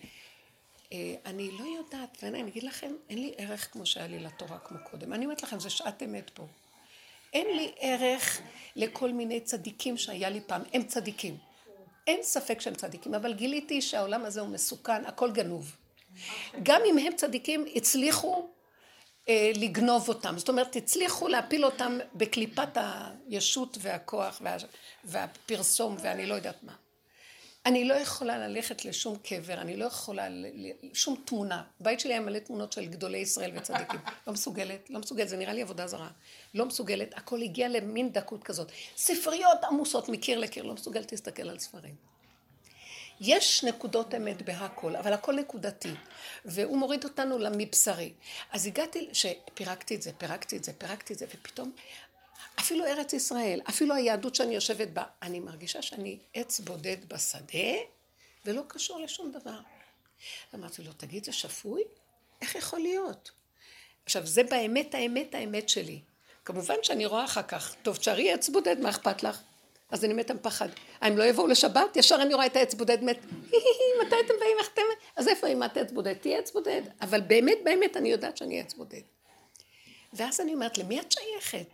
אה, 0.94 1.16
אני 1.26 1.52
לא 1.52 1.66
יודעת, 1.78 2.18
ואני 2.22 2.42
אגיד 2.42 2.64
לכם, 2.64 2.92
אין 3.10 3.20
לי 3.20 3.34
ערך 3.38 3.72
כמו 3.72 3.86
שהיה 3.86 4.08
לי 4.08 4.20
לתורה 4.20 4.60
כמו 4.60 4.78
קודם. 4.92 5.14
אני 5.14 5.26
אומרת 5.26 5.44
לכם, 5.44 5.60
זה 5.60 5.70
שעת 5.70 6.04
אמת 6.04 6.30
פה. 6.30 6.48
אין 7.38 7.58
לי 7.58 7.72
ערך 7.80 8.42
לכל 8.76 9.12
מיני 9.12 9.40
צדיקים 9.40 9.98
שהיה 9.98 10.30
לי 10.30 10.42
פעם, 10.42 10.62
הם 10.74 10.84
צדיקים. 10.84 11.38
אין 12.08 12.24
ספק 12.24 12.62
שהם 12.62 12.76
צדיקים, 12.76 13.14
אבל 13.14 13.34
גיליתי 13.34 13.82
שהעולם 13.82 14.26
הזה 14.26 14.42
הוא 14.42 14.50
מסוכן, 14.50 15.06
הכל 15.06 15.32
גנוב. 15.32 15.76
גם 16.64 16.82
אם 16.86 16.98
הם 16.98 17.16
צדיקים, 17.16 17.66
הצליחו 17.76 18.48
אה, 19.30 19.52
לגנוב 19.56 20.10
אותם. 20.10 20.38
זאת 20.38 20.50
אומרת, 20.50 20.76
הצליחו 20.76 21.28
להפיל 21.28 21.66
אותם 21.66 21.98
בקליפת 22.16 22.78
הישות 22.78 23.78
והכוח 23.82 24.42
וה, 24.44 24.58
והפרסום 25.04 25.96
ואני 26.00 26.26
לא 26.26 26.36
יודעת 26.36 26.64
מה. 26.64 26.74
אני 27.68 27.86
לא 27.86 27.94
יכולה 27.94 28.48
ללכת 28.48 28.86
לשום 28.86 29.18
קבר, 29.18 29.54
אני 29.54 29.78
לא 29.78 29.86
יכולה, 29.86 30.28
לשום 30.84 31.22
תמונה. 31.26 31.64
בית 31.80 32.00
שלי 32.00 32.14
היה 32.14 32.20
מלא 32.20 32.40
תמונות 32.40 32.74
של 32.74 32.86
גדולי 32.86 33.18
ישראל 33.18 33.52
וצדיקים. 33.56 34.00
לא 34.28 34.34
מסוגלת, 34.34 34.90
לא 34.90 35.00
מסוגלת, 35.00 35.30
זה 35.30 35.38
נראה 35.38 35.54
לי 35.54 35.62
עבודה 35.62 35.88
זרה. 35.88 36.10
לא 36.54 36.66
מסוגלת, 36.66 37.18
הכל 37.18 37.42
הגיע 37.42 37.68
למין 37.68 38.12
דקות 38.12 38.44
כזאת. 38.44 38.72
ספריות 38.98 39.64
עמוסות 39.64 40.10
מקיר 40.10 40.40
לקיר, 40.40 40.64
לא 40.64 40.74
מסוגלת 40.74 41.12
להסתכל 41.12 41.50
על 41.50 41.60
ספרים. 41.60 41.96
יש 43.22 43.64
נקודות 43.64 44.16
אמת 44.16 44.42
בהכל, 44.42 44.96
אבל 44.96 45.14
הכל 45.14 45.36
נקודתי. 45.36 45.94
והוא 46.46 46.78
מוריד 46.78 47.04
אותנו 47.04 47.40
למבשרי. 47.40 48.14
אז 48.52 48.68
הגעתי, 48.68 49.10
שפירקתי 49.14 49.96
את 49.96 50.02
זה, 50.02 50.12
פירקתי 50.18 50.58
את 50.58 50.64
זה, 50.64 50.74
פירקתי 50.74 51.14
את 51.14 51.20
זה, 51.20 51.26
ופתאום 51.34 51.72
אפילו 52.60 52.86
ארץ 52.86 53.14
ישראל, 53.14 53.62
אפילו 53.70 53.96
היהדות 53.96 54.36
שאני 54.36 54.56
יושבת 54.56 54.88
בה, 54.88 55.04
אני 55.22 55.40
מרגישה 55.40 55.82
שאני 55.82 56.20
עץ 56.34 56.60
בודד 56.60 56.98
בשדה, 57.08 57.74
ולא 58.46 58.62
קשור 58.68 59.00
לשום 59.00 59.32
דבר. 59.32 59.60
אמרתי 60.56 60.84
לו, 60.84 60.94
תגיד, 60.94 61.26
זה 61.26 61.32
שפוי? 61.32 61.84
איך 62.42 62.56
יכול 62.56 62.80
להיות? 62.80 63.32
עכשיו, 64.06 64.26
זה 64.26 64.44
באמת 64.44 64.96
האמת 64.96 65.36
האמת 65.36 65.70
שלי. 65.70 66.00
כמובן 66.46 66.76
שאני 66.84 67.06
רואה 67.06 67.26
אחר 67.26 67.44
כך, 67.44 67.76
טוב, 67.84 67.96
תשארי 67.98 68.32
עץ 68.32 68.50
בודד, 68.50 68.80
מה 68.80 68.90
אכפת 68.90 69.24
לך? 69.24 69.42
אז 69.90 70.06
אני 70.06 70.14
מתה 70.14 70.34
מפחד. 70.34 70.70
הם 71.02 71.18
לא 71.18 71.24
יבואו 71.24 71.48
לשבת? 71.48 71.96
ישר 71.96 72.16
אני 72.22 72.34
רואה 72.34 72.46
את 72.46 72.56
העץ 72.56 72.74
בודד 72.74 73.04
מת. 73.04 73.18
מתי 74.02 74.16
אתם 74.26 74.34
באים? 74.40 74.58
איך 74.60 74.70
אתם... 74.74 74.82
אז 75.16 75.28
איפה 75.28 75.48
אם 75.48 75.64
את 75.64 75.78
עץ 75.78 75.92
בודד? 75.92 76.14
תהיי 76.14 76.38
עץ 76.38 76.52
בודד. 76.52 76.82
אבל 77.02 77.22
באמת, 77.22 77.58
באמת, 77.64 77.98
אני 77.98 78.10
יודעת 78.10 78.38
שאני 78.38 78.60
עץ 78.60 78.74
בודד. 78.74 79.02
ואז 80.14 80.42
אני 80.42 80.54
אומרת, 80.54 80.78
למי 80.78 81.00
את 81.00 81.12
שייכת? 81.12 81.68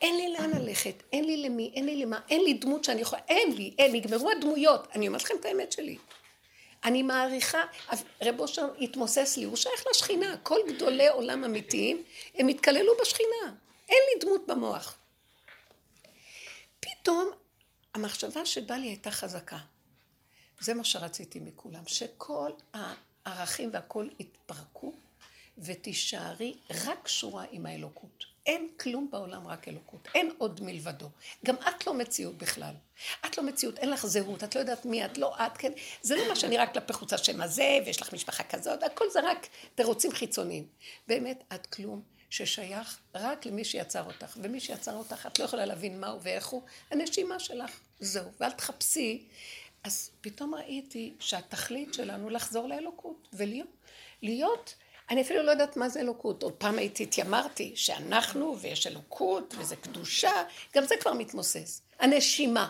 אין 0.00 0.16
לי 0.16 0.32
לאן 0.32 0.50
ללכת, 0.50 1.02
אין 1.12 1.24
לי 1.24 1.36
למי, 1.36 1.72
אין 1.74 1.86
לי 1.86 1.96
למה, 1.96 2.20
אין 2.28 2.44
לי 2.44 2.54
דמות 2.54 2.84
שאני 2.84 3.00
יכולה, 3.00 3.22
אין 3.28 3.52
לי, 3.52 3.74
אין, 3.78 3.94
נגמרו 3.94 4.30
הדמויות. 4.30 4.88
אני 4.94 5.08
אומרת 5.08 5.22
לכם 5.22 5.34
את 5.40 5.44
האמת 5.44 5.72
שלי. 5.72 5.98
אני 6.84 7.02
מעריכה, 7.02 7.62
רב 8.22 8.40
אושר 8.40 8.68
התמוסס 8.80 9.36
לי, 9.36 9.44
הוא 9.44 9.56
שייך 9.56 9.84
לשכינה, 9.90 10.36
כל 10.42 10.58
גדולי 10.68 11.08
עולם 11.08 11.44
אמיתיים, 11.44 12.02
הם 12.34 12.48
התקללו 12.48 12.92
בשכינה. 13.00 13.54
אין 13.88 13.98
לי 14.12 14.20
דמות 14.20 14.46
במוח. 14.46 14.98
פתאום 16.80 17.30
המחשבה 17.94 18.46
שבאה 18.46 18.78
לי 18.78 18.86
הייתה 18.86 19.10
חזקה. 19.10 19.58
זה 20.60 20.74
מה 20.74 20.84
שרציתי 20.84 21.40
מכולם, 21.40 21.82
שכל 21.86 22.50
הערכים 22.74 23.70
והכל 23.72 24.08
יתפרקו 24.18 24.94
ותישארי 25.58 26.54
רק 26.70 27.02
קשורה 27.02 27.44
עם 27.50 27.66
האלוקות. 27.66 28.29
אין 28.50 28.68
כלום 28.80 29.08
בעולם 29.10 29.48
רק 29.48 29.68
אלוקות, 29.68 30.08
אין 30.14 30.30
עוד 30.38 30.60
מלבדו. 30.62 31.08
גם 31.46 31.54
את 31.56 31.86
לא 31.86 31.94
מציאות 31.94 32.38
בכלל. 32.38 32.74
את 33.26 33.38
לא 33.38 33.44
מציאות, 33.44 33.78
אין 33.78 33.90
לך 33.90 34.06
זהות, 34.06 34.44
את 34.44 34.54
לא 34.54 34.60
יודעת 34.60 34.84
מי 34.84 35.04
את, 35.04 35.18
לא 35.18 35.36
את, 35.36 35.56
כן. 35.56 35.72
זה 36.02 36.16
לא 36.16 36.22
מה 36.28 36.62
רק 36.62 36.72
כלפי 36.72 36.92
חוץ 36.92 37.12
השם 37.12 37.40
הזה, 37.40 37.78
ויש 37.86 38.02
לך 38.02 38.12
משפחה 38.12 38.42
כזאת, 38.42 38.82
הכל 38.82 39.10
זה 39.10 39.20
רק 39.24 39.46
תירוצים 39.74 40.12
חיצוניים. 40.12 40.66
באמת, 41.08 41.44
את 41.54 41.66
כלום 41.66 42.02
ששייך 42.30 42.98
רק 43.14 43.46
למי 43.46 43.64
שיצר 43.64 44.04
אותך, 44.04 44.36
ומי 44.42 44.60
שיצר 44.60 44.94
אותך, 44.94 45.26
את 45.26 45.38
לא 45.38 45.44
יכולה 45.44 45.64
להבין 45.64 46.00
מהו 46.00 46.22
ואיך 46.22 46.46
הוא, 46.46 46.62
הנשימה 46.90 47.38
שלך, 47.38 47.80
זהו. 48.00 48.30
ואל 48.40 48.50
תחפשי. 48.50 49.28
אז 49.84 50.10
פתאום 50.20 50.54
ראיתי 50.54 51.14
שהתכלית 51.18 51.94
שלנו 51.94 52.30
לחזור 52.30 52.68
לאלוקות, 52.68 53.28
ולהיות, 53.32 53.68
להיות 54.22 54.74
אני 55.10 55.22
אפילו 55.22 55.42
לא 55.42 55.50
יודעת 55.50 55.76
מה 55.76 55.88
זה 55.88 56.00
אלוקות. 56.00 56.42
עוד 56.42 56.52
פעם 56.52 56.78
הייתי, 56.78 57.02
התיימרתי 57.02 57.72
שאנחנו 57.74 58.58
ויש 58.60 58.86
אלוקות 58.86 59.54
וזה 59.58 59.76
קדושה, 59.76 60.32
גם 60.74 60.84
זה 60.84 60.94
כבר 61.00 61.12
מתמוסס. 61.12 61.82
הנשימה 62.00 62.68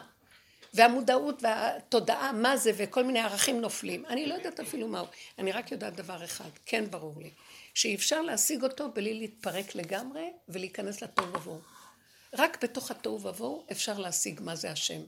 והמודעות 0.75 1.43
והתודעה, 1.43 2.33
מה 2.33 2.57
זה, 2.57 2.73
וכל 2.77 3.05
מיני 3.05 3.21
ערכים 3.21 3.61
נופלים. 3.61 4.07
אני 4.07 4.27
לא 4.27 4.35
יודעת 4.35 4.61
אפילו 4.61 4.89
מהו. 4.89 5.07
אני 5.39 5.53
רק 5.53 5.73
יודעת 5.73 5.97
דבר 5.97 6.25
אחד, 6.25 6.51
כן 6.67 6.91
ברור 6.91 7.15
לי, 7.21 7.31
שאי 7.75 7.95
אפשר 7.95 8.23
להשיג 8.23 8.63
אותו 8.63 8.93
בלי 8.93 9.15
להתפרק 9.15 9.75
לגמרי 9.75 10.31
ולהיכנס 10.49 11.03
לתוהו 11.03 11.29
ובוהו. 11.29 11.61
רק 12.33 12.65
בתוך 12.65 12.91
התוהו 12.91 13.23
ובוהו 13.23 13.65
אפשר 13.73 13.99
להשיג 13.99 14.41
מה 14.43 14.57
זה 14.57 14.71
השם. 14.71 15.01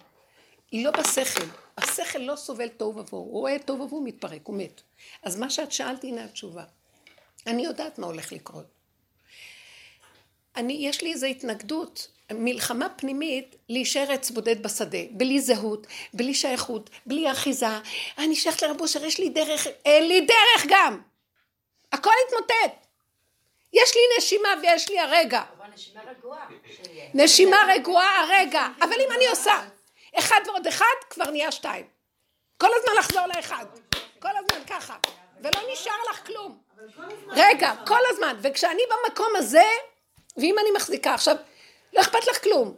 היא 0.71 0.85
לא 0.85 0.91
בשכל. 0.91 1.47
השכל 1.79 2.19
לא 2.19 2.37
סובל 2.37 2.69
תוהו 2.69 2.97
ובוהו. 2.97 3.23
הוא 3.23 3.41
רואה 3.41 3.59
תוהו 3.59 3.81
ובוהו 3.81 4.03
מתפרק, 4.05 4.41
הוא 4.45 4.57
מת. 4.57 4.81
אז 5.23 5.37
מה 5.37 5.51
שאת 5.51 5.73
שאלת, 5.73 6.05
הנה 6.05 6.25
התשובה. 6.25 6.65
אני 7.47 7.65
יודעת 7.65 7.99
מה 7.99 8.07
הולך 8.07 8.33
לקרות. 8.33 8.67
אני, 10.57 10.73
יש 10.73 11.03
לי 11.03 11.13
איזו 11.13 11.27
התנגדות, 11.27 12.09
מלחמה 12.33 12.89
פנימית 12.89 13.57
להישאר 13.69 14.13
עץ 14.13 14.31
בודד 14.31 14.63
בשדה, 14.63 14.99
בלי 15.11 15.41
זהות, 15.41 15.87
בלי 16.15 16.35
שייכות, 16.35 16.91
בלי 17.07 17.33
אחיזה. 17.33 17.67
אני 18.19 18.35
שייכת 18.37 18.63
לרב 18.63 18.81
אושר, 18.81 19.05
יש 19.05 19.19
לי 19.19 19.29
דרך, 19.29 19.67
אין 19.85 20.09
לי 20.09 20.21
דרך 20.21 20.67
גם. 20.69 21.01
הכל 21.93 22.11
התמוטט. 22.27 22.87
יש 23.73 23.95
לי 23.95 24.01
נשימה 24.19 24.49
ויש 24.63 24.89
לי 24.89 24.99
הרגע. 25.01 25.43
נשימה 25.75 26.01
רגועה. 26.11 26.49
נשימה 27.15 27.57
רגועה 27.75 28.21
הרגע. 28.23 28.69
אבל 28.81 29.01
אם 29.07 29.13
אני 29.17 29.27
עושה 29.27 29.55
אחד 30.19 30.41
ועוד 30.47 30.67
אחד, 30.67 30.95
כבר 31.11 31.31
נהיה 31.31 31.53
שתיים. 31.53 31.87
כל 32.59 32.69
הזמן 32.75 32.99
לחזור 32.99 33.27
לאחד. 33.27 33.67
כל 34.19 34.29
הזמן 34.37 34.65
ככה. 34.67 34.97
ולא 35.41 35.73
נשאר 35.73 35.93
לך 36.11 36.27
כלום. 36.27 36.59
רגע, 37.29 37.73
כל 37.87 38.01
הזמן. 38.11 38.37
וכשאני 38.43 38.83
במקום 38.91 39.29
הזה, 39.37 39.65
ואם 40.37 40.57
אני 40.61 40.71
מחזיקה 40.77 41.15
עכשיו, 41.15 41.37
לא 41.93 42.01
אכפת 42.01 42.27
לך 42.31 42.43
כלום. 42.43 42.75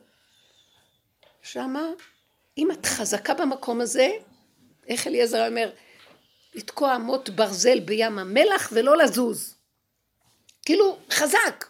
שמה, 1.42 1.82
אם 2.58 2.70
את 2.70 2.86
חזקה 2.86 3.34
במקום 3.34 3.80
הזה, 3.80 4.08
איך 4.88 5.06
אליעזר 5.06 5.46
אומר, 5.48 5.70
לתקוע 6.54 6.98
מוט 6.98 7.28
ברזל 7.28 7.80
בים 7.80 8.18
המלח 8.18 8.68
ולא 8.72 8.96
לזוז. 8.96 9.54
כאילו, 10.64 10.98
חזק. 11.10 11.66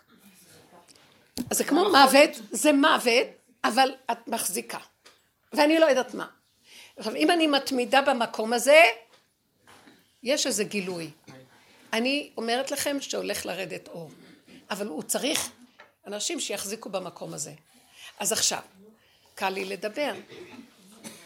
אז 1.50 1.58
זה 1.58 1.64
כמו 1.64 1.90
מוות, 1.90 2.30
זה 2.50 2.72
מוות, 2.72 3.26
אבל 3.64 3.94
את 4.10 4.28
מחזיקה. 4.28 4.78
ואני 5.52 5.78
לא 5.78 5.86
יודעת 5.86 6.14
מה. 6.14 6.26
עכשיו, 6.96 7.14
אם 7.14 7.30
אני 7.30 7.46
מתמידה 7.46 8.02
במקום 8.02 8.52
הזה, 8.52 8.82
יש 10.22 10.46
איזה 10.46 10.64
גילוי. 10.64 11.10
אני 11.94 12.30
אומרת 12.36 12.70
לכם 12.70 12.96
שהולך 13.00 13.46
לרדת 13.46 13.88
אור, 13.88 14.10
אבל 14.70 14.86
הוא 14.86 15.02
צריך 15.02 15.50
אנשים 16.06 16.40
שיחזיקו 16.40 16.88
במקום 16.88 17.34
הזה. 17.34 17.52
אז 18.18 18.32
עכשיו, 18.32 18.60
קל 19.34 19.48
לי 19.48 19.64
לדבר. 19.64 20.12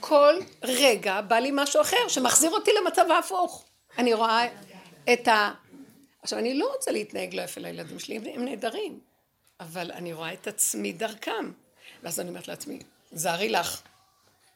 כל 0.00 0.34
רגע 0.62 1.20
בא 1.20 1.36
לי 1.36 1.50
משהו 1.52 1.80
אחר 1.80 2.08
שמחזיר 2.08 2.50
אותי 2.50 2.70
למצב 2.80 3.10
ההפוך. 3.10 3.64
אני 3.98 4.14
רואה 4.14 4.46
את 5.12 5.28
ה... 5.28 5.52
עכשיו, 6.22 6.38
אני 6.38 6.54
לא 6.54 6.72
רוצה 6.74 6.90
להתנהג 6.90 7.34
לא 7.34 7.42
יפה 7.42 7.60
לילדים 7.60 7.98
שלי, 7.98 8.16
הם 8.34 8.44
נהדרים, 8.44 9.00
אבל 9.60 9.92
אני 9.92 10.12
רואה 10.12 10.32
את 10.32 10.46
עצמי 10.46 10.92
דרכם. 10.92 11.52
ואז 12.02 12.20
אני 12.20 12.28
אומרת 12.28 12.48
לעצמי, 12.48 12.78
זהרי 13.12 13.48
לך. 13.48 13.82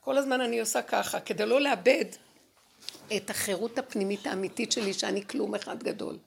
כל 0.00 0.18
הזמן 0.18 0.40
אני 0.40 0.60
עושה 0.60 0.82
ככה, 0.82 1.20
כדי 1.20 1.46
לא 1.46 1.60
לאבד 1.60 2.04
את 3.16 3.30
החירות 3.30 3.78
הפנימית 3.78 4.26
האמיתית 4.26 4.72
שלי, 4.72 4.92
שאני 4.92 5.26
כלום 5.26 5.54
אחד 5.54 5.82
גדול. 5.82 6.18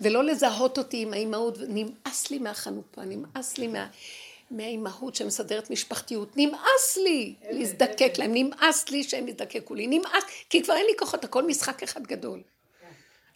ולא 0.00 0.24
לזהות 0.24 0.78
אותי 0.78 1.02
עם 1.02 1.12
האימהות, 1.12 1.58
נמאס 1.68 2.30
לי 2.30 2.38
מהחנופה, 2.38 3.04
נמאס 3.04 3.58
לי 3.58 3.66
מה... 3.66 3.86
מהאימהות 4.50 5.14
שמסדרת 5.14 5.70
משפחתיות, 5.70 6.36
נמאס 6.36 6.96
לי 6.96 7.34
להזדקק 7.50 8.12
להם, 8.18 8.30
נמאס 8.34 8.88
לי 8.88 9.02
שהם 9.02 9.28
יזדקקו 9.28 9.74
לי, 9.74 9.86
נמאס, 9.86 10.24
כי 10.50 10.62
כבר 10.62 10.74
אין 10.74 10.86
לי 10.86 10.92
כוחות, 10.98 11.24
הכל 11.24 11.46
משחק 11.46 11.82
אחד 11.82 12.06
גדול. 12.06 12.40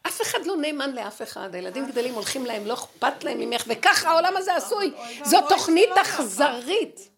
אף 0.06 0.22
אחד 0.22 0.46
לא 0.46 0.56
נאמן 0.56 0.92
לאף 0.92 1.22
אחד, 1.22 1.54
הילדים 1.54 1.86
גדלים, 1.86 2.14
הולכים 2.14 2.46
להם, 2.46 2.66
לא 2.66 2.74
אכפת 2.74 3.24
להם 3.24 3.38
ממך, 3.38 3.64
וככה 3.66 4.10
העולם 4.10 4.36
הזה 4.36 4.56
עשוי. 4.56 4.92
זו 5.24 5.38
תוכנית 5.48 5.90
אכזרית. 6.02 7.08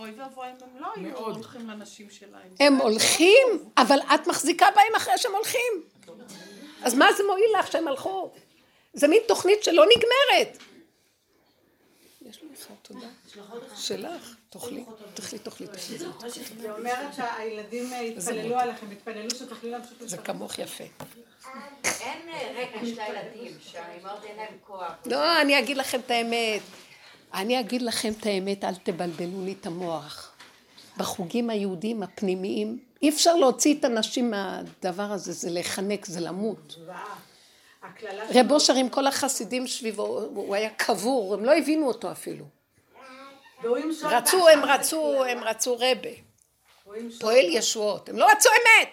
אוי 0.00 0.10
ואבוי 0.10 0.46
אם 0.46 0.56
הם 0.62 0.82
לא 0.82 0.88
היו 0.96 1.16
הולכים 1.18 1.70
לנשים 1.70 2.10
שלהם. 2.10 2.48
הם 2.60 2.76
הולכים, 2.76 3.48
אבל 3.76 3.98
את 4.14 4.26
מחזיקה 4.26 4.66
בהם 4.74 4.94
אחרי 4.96 5.18
שהם 5.18 5.32
הולכים. 5.32 5.82
אז 6.82 6.94
מה 6.94 7.12
זה 7.12 7.22
מועיל 7.26 7.50
לך 7.58 7.72
שהם 7.72 7.88
הלכו? 7.88 8.30
זה 8.92 9.08
מין 9.08 9.22
תוכנית 9.28 9.64
שלא 9.64 9.84
נגמרת. 9.96 10.58
יש 12.22 12.42
לי 12.42 12.48
אחד, 12.54 12.74
תודה. 12.82 13.06
שלך, 13.76 14.34
תאכלי, 14.50 14.84
תאכלי, 15.14 15.38
תאכלי. 15.38 15.98
זה 15.98 16.72
אומרת 16.72 17.14
שהילדים 17.14 17.92
יתפללו 18.02 18.58
עליכם, 18.58 18.92
יתפללו 18.92 19.30
שתוכלי 19.30 19.70
להמשיך 19.70 19.92
זה. 20.00 20.18
כמוך 20.18 20.58
יפה. 20.58 20.84
אין 21.84 22.28
אה, 22.28 22.52
רגש 22.56 22.98
לילדים, 22.98 23.58
שהאימהות 23.60 24.24
אין 24.24 24.36
להם 24.36 24.54
כוח. 24.66 24.92
לא, 25.06 25.40
אני 25.40 25.58
אגיד 25.58 25.76
לכם 25.76 26.00
את 26.00 26.10
האמת. 26.10 26.60
אני 27.34 27.60
אגיד 27.60 27.82
לכם 27.82 28.12
את 28.20 28.26
האמת, 28.26 28.64
אל 28.64 28.74
תבלבלו 28.74 29.44
לי 29.44 29.54
את 29.60 29.66
המוח. 29.66 30.32
בחוגים 30.96 31.50
היהודיים 31.50 32.02
הפנימיים, 32.02 32.78
אי 33.02 33.08
אפשר 33.08 33.36
להוציא 33.36 33.74
את 33.78 33.84
הנשים 33.84 34.30
מהדבר 34.30 35.02
הזה, 35.12 35.32
זה 35.32 35.50
להיחנק, 35.50 36.06
זה 36.06 36.20
למות. 36.20 36.76
רב 38.34 38.52
אושר 38.52 38.74
עם 38.74 38.88
כל 38.88 39.06
החסידים 39.06 39.66
סביבו, 39.66 40.20
הוא 40.34 40.54
היה 40.54 40.70
קבור, 40.70 41.34
הם 41.34 41.44
לא 41.44 41.56
הבינו 41.56 41.88
אותו 41.88 42.12
אפילו. 42.12 42.44
רצו, 44.02 44.48
הם 44.48 44.64
רצו. 44.64 45.24
הם 45.24 45.44
רצו 45.44 45.76
רבה. 45.76 46.10
פועל 47.20 47.44
ישועות, 47.44 48.08
הם 48.08 48.16
לא 48.16 48.26
רצו 48.30 48.48
אמת! 48.48 48.88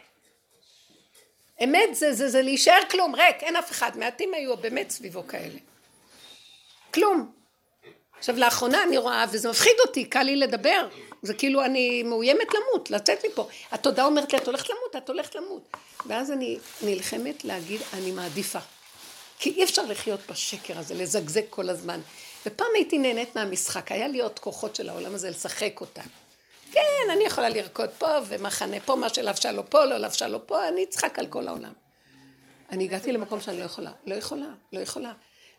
אמת 1.64 1.96
זה, 1.96 2.14
זה, 2.14 2.30
זה 2.30 2.42
להישאר 2.42 2.80
כלום, 2.92 3.16
ריק, 3.16 3.44
אין 3.44 3.56
אף 3.56 3.72
אחד, 3.72 3.98
מעטים 3.98 4.34
היו 4.34 4.58
באמת 4.58 4.90
סביבו 4.90 5.28
כאלה. 5.28 5.60
כלום. 6.94 7.32
עכשיו 8.20 8.36
לאחרונה 8.38 8.84
אני 8.84 8.98
רואה, 8.98 9.26
וזה 9.32 9.50
מפחיד 9.50 9.74
אותי, 9.88 10.06
קל 10.06 10.24
לי 10.24 10.36
לדבר, 10.36 10.88
זה 11.22 11.34
כאילו 11.34 11.66
אני 11.66 12.04
מאוימת 12.04 12.48
למות, 12.54 12.92
לצאת 12.92 13.26
מפה. 13.32 13.48
התודעה 13.72 14.06
אומרת 14.06 14.34
לי, 14.34 14.40
את 14.40 14.48
הולכת 14.48 14.70
למות, 14.70 14.96
את 15.04 15.10
הולכת 15.10 15.36
למות. 15.36 15.62
ואז 16.06 16.32
אני 16.32 16.58
נלחמת 16.82 17.46
להגיד, 17.46 17.82
אני 17.94 18.12
מעדיפה. 18.12 18.60
כי 19.40 19.50
אי 19.50 19.64
אפשר 19.64 19.82
לחיות 19.86 20.20
בשקר 20.30 20.80
הזה, 20.80 20.94
לזגזג 20.94 21.42
כל 21.50 21.70
הזמן. 21.70 22.00
ופעם 22.46 22.68
הייתי 22.76 22.98
נהנית 22.98 23.36
מהמשחק, 23.36 23.92
היה 23.92 24.08
לי 24.08 24.20
עוד 24.20 24.40
כוחות 24.40 24.76
של 24.76 24.90
העולם 24.90 25.16
הזה 25.16 25.30
לשחק 25.30 25.82
אותה. 25.82 26.02
כן, 26.72 27.10
אני 27.12 27.24
יכולה 27.24 27.50
לרקוד 27.50 27.90
פה, 27.98 28.08
ומחנה 28.28 28.78
פה, 28.86 28.96
מה 28.96 29.10
שלבשה 29.10 29.52
לו 29.52 29.70
פה, 29.70 29.86
לא 29.86 29.98
לבשה 29.98 30.28
לו 30.28 30.48
פה, 30.48 30.68
אני 30.68 30.84
אצחק 30.84 31.20
על 31.20 31.28
כל 31.28 31.48
העולם. 31.48 31.74
אני 32.72 32.84
הגעתי 32.84 33.12
למקום 33.12 33.42
שאני 33.42 33.60
לא 33.60 33.64
יכולה, 33.64 33.92
לא 34.06 34.16
יכולה, 34.16 34.48
לא 34.74 34.80
יכולה, 34.80 35.14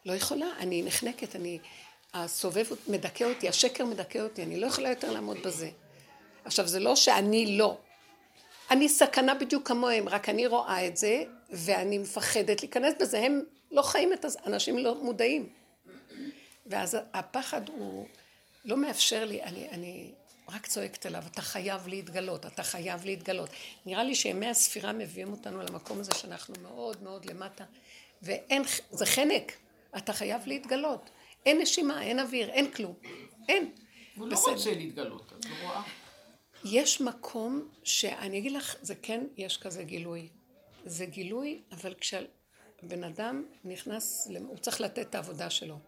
לא 0.06 0.12
יכולה, 0.12 0.46
אני 0.58 0.82
נחנקת, 0.82 1.36
אני, 1.36 1.58
הסובב 2.14 2.64
מדכא 2.88 3.24
אותי, 3.24 3.48
השקר 3.48 3.84
מדכא 3.84 4.18
אותי, 4.18 4.42
אני 4.42 4.60
לא 4.60 4.66
יכולה 4.66 4.88
יותר 4.88 5.12
לעמוד 5.12 5.36
בזה. 5.44 5.70
עכשיו, 6.44 6.66
זה 6.66 6.80
לא 6.80 6.96
שאני 6.96 7.58
לא. 7.58 7.78
אני 8.70 8.88
סכנה 8.88 9.34
בדיוק 9.34 9.68
כמוהם, 9.68 10.08
רק 10.08 10.28
אני 10.28 10.46
רואה 10.46 10.86
את 10.86 10.96
זה, 10.96 11.22
ואני 11.50 11.98
מפחדת 11.98 12.62
להיכנס 12.62 12.94
בזה, 13.00 13.18
הם 13.18 13.42
לא 13.70 13.82
חיים 13.82 14.12
את 14.12 14.24
זה, 14.28 14.38
אנשים 14.46 14.78
לא 14.78 14.94
מודעים. 15.02 15.48
ואז 16.66 16.96
הפחד 17.12 17.68
הוא 17.68 18.06
לא 18.64 18.76
מאפשר 18.76 19.24
לי, 19.24 19.42
אני, 19.42 19.68
אני 19.70 20.10
רק 20.48 20.66
צועקת 20.66 21.06
אליו, 21.06 21.22
אתה 21.32 21.42
חייב 21.42 21.88
להתגלות, 21.88 22.46
אתה 22.46 22.62
חייב 22.62 23.04
להתגלות. 23.04 23.50
נראה 23.86 24.04
לי 24.04 24.14
שימי 24.14 24.46
הספירה 24.46 24.92
מביאים 24.92 25.32
אותנו 25.32 25.62
למקום 25.62 26.00
הזה 26.00 26.12
שאנחנו 26.14 26.54
מאוד 26.62 27.02
מאוד 27.02 27.24
למטה, 27.24 27.64
ואין, 28.22 28.62
זה 28.90 29.06
חנק, 29.06 29.52
אתה 29.96 30.12
חייב 30.12 30.42
להתגלות. 30.46 31.10
אין 31.46 31.60
נשימה, 31.60 32.02
אין 32.02 32.20
אוויר, 32.20 32.50
אין 32.50 32.72
כלום. 32.72 32.94
אין. 33.48 33.72
הוא 34.16 34.28
לא 34.28 34.36
בסדר. 34.36 34.52
רוצה 34.52 34.70
להתגלות, 34.74 35.32
את 35.38 35.44
לא 35.44 35.50
רואה? 35.62 35.82
יש 36.64 37.00
מקום 37.00 37.68
שאני 37.84 38.38
אגיד 38.38 38.52
לך, 38.52 38.76
זה 38.82 38.94
כן, 38.94 39.24
יש 39.36 39.56
כזה 39.56 39.82
גילוי. 39.82 40.28
זה 40.84 41.06
גילוי, 41.06 41.62
אבל 41.72 41.94
כשבן 41.94 43.04
אדם 43.04 43.44
נכנס, 43.64 44.28
הוא 44.38 44.56
צריך 44.56 44.80
לתת 44.80 44.98
את 44.98 45.14
העבודה 45.14 45.50
שלו. 45.50 45.78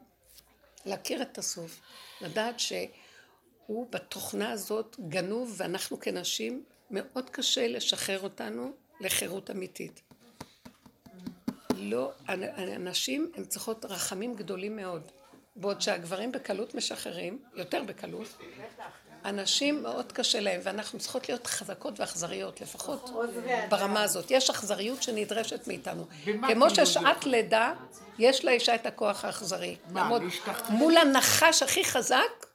להכיר 0.86 1.22
את 1.22 1.38
הסוף, 1.38 1.80
לדעת 2.20 2.60
שהוא 2.60 3.86
בתוכנה 3.90 4.50
הזאת 4.50 4.96
גנוב, 5.08 5.54
ואנחנו 5.56 6.00
כנשים, 6.00 6.64
מאוד 6.90 7.30
קשה 7.30 7.68
לשחרר 7.68 8.20
אותנו 8.20 8.72
לחירות 9.00 9.50
אמיתית. 9.50 10.02
לא, 11.76 12.12
הנשים 12.28 13.32
הן 13.34 13.44
צריכות 13.44 13.84
רחמים 13.84 14.34
גדולים 14.34 14.76
מאוד. 14.76 15.12
בעוד 15.60 15.80
שהגברים 15.80 16.32
בקלות 16.32 16.74
משחררים, 16.74 17.38
יותר 17.54 17.82
בקלות, 17.82 18.36
הנשים 19.24 19.82
מאוד 19.82 20.12
קשה 20.12 20.40
להם, 20.40 20.60
ואנחנו 20.62 20.98
צריכות 20.98 21.28
להיות 21.28 21.46
חזקות 21.46 22.00
ואכזריות, 22.00 22.60
לפחות 22.60 23.10
אדם. 23.10 23.68
ברמה 23.68 24.02
הזאת. 24.02 24.30
יש 24.30 24.50
אכזריות 24.50 25.02
שנדרשת 25.02 25.66
מאיתנו. 25.66 26.06
כמו 26.48 26.70
ששעת 26.70 27.24
לידה, 27.24 27.72
יש 28.18 28.44
לאישה 28.44 28.74
את 28.74 28.86
הכוח 28.86 29.24
האכזרי. 29.24 29.76
לעמוד? 29.94 30.22
מול 30.68 30.96
הנחש 30.96 31.62
הכי 31.62 31.84
חזק, 31.84 32.46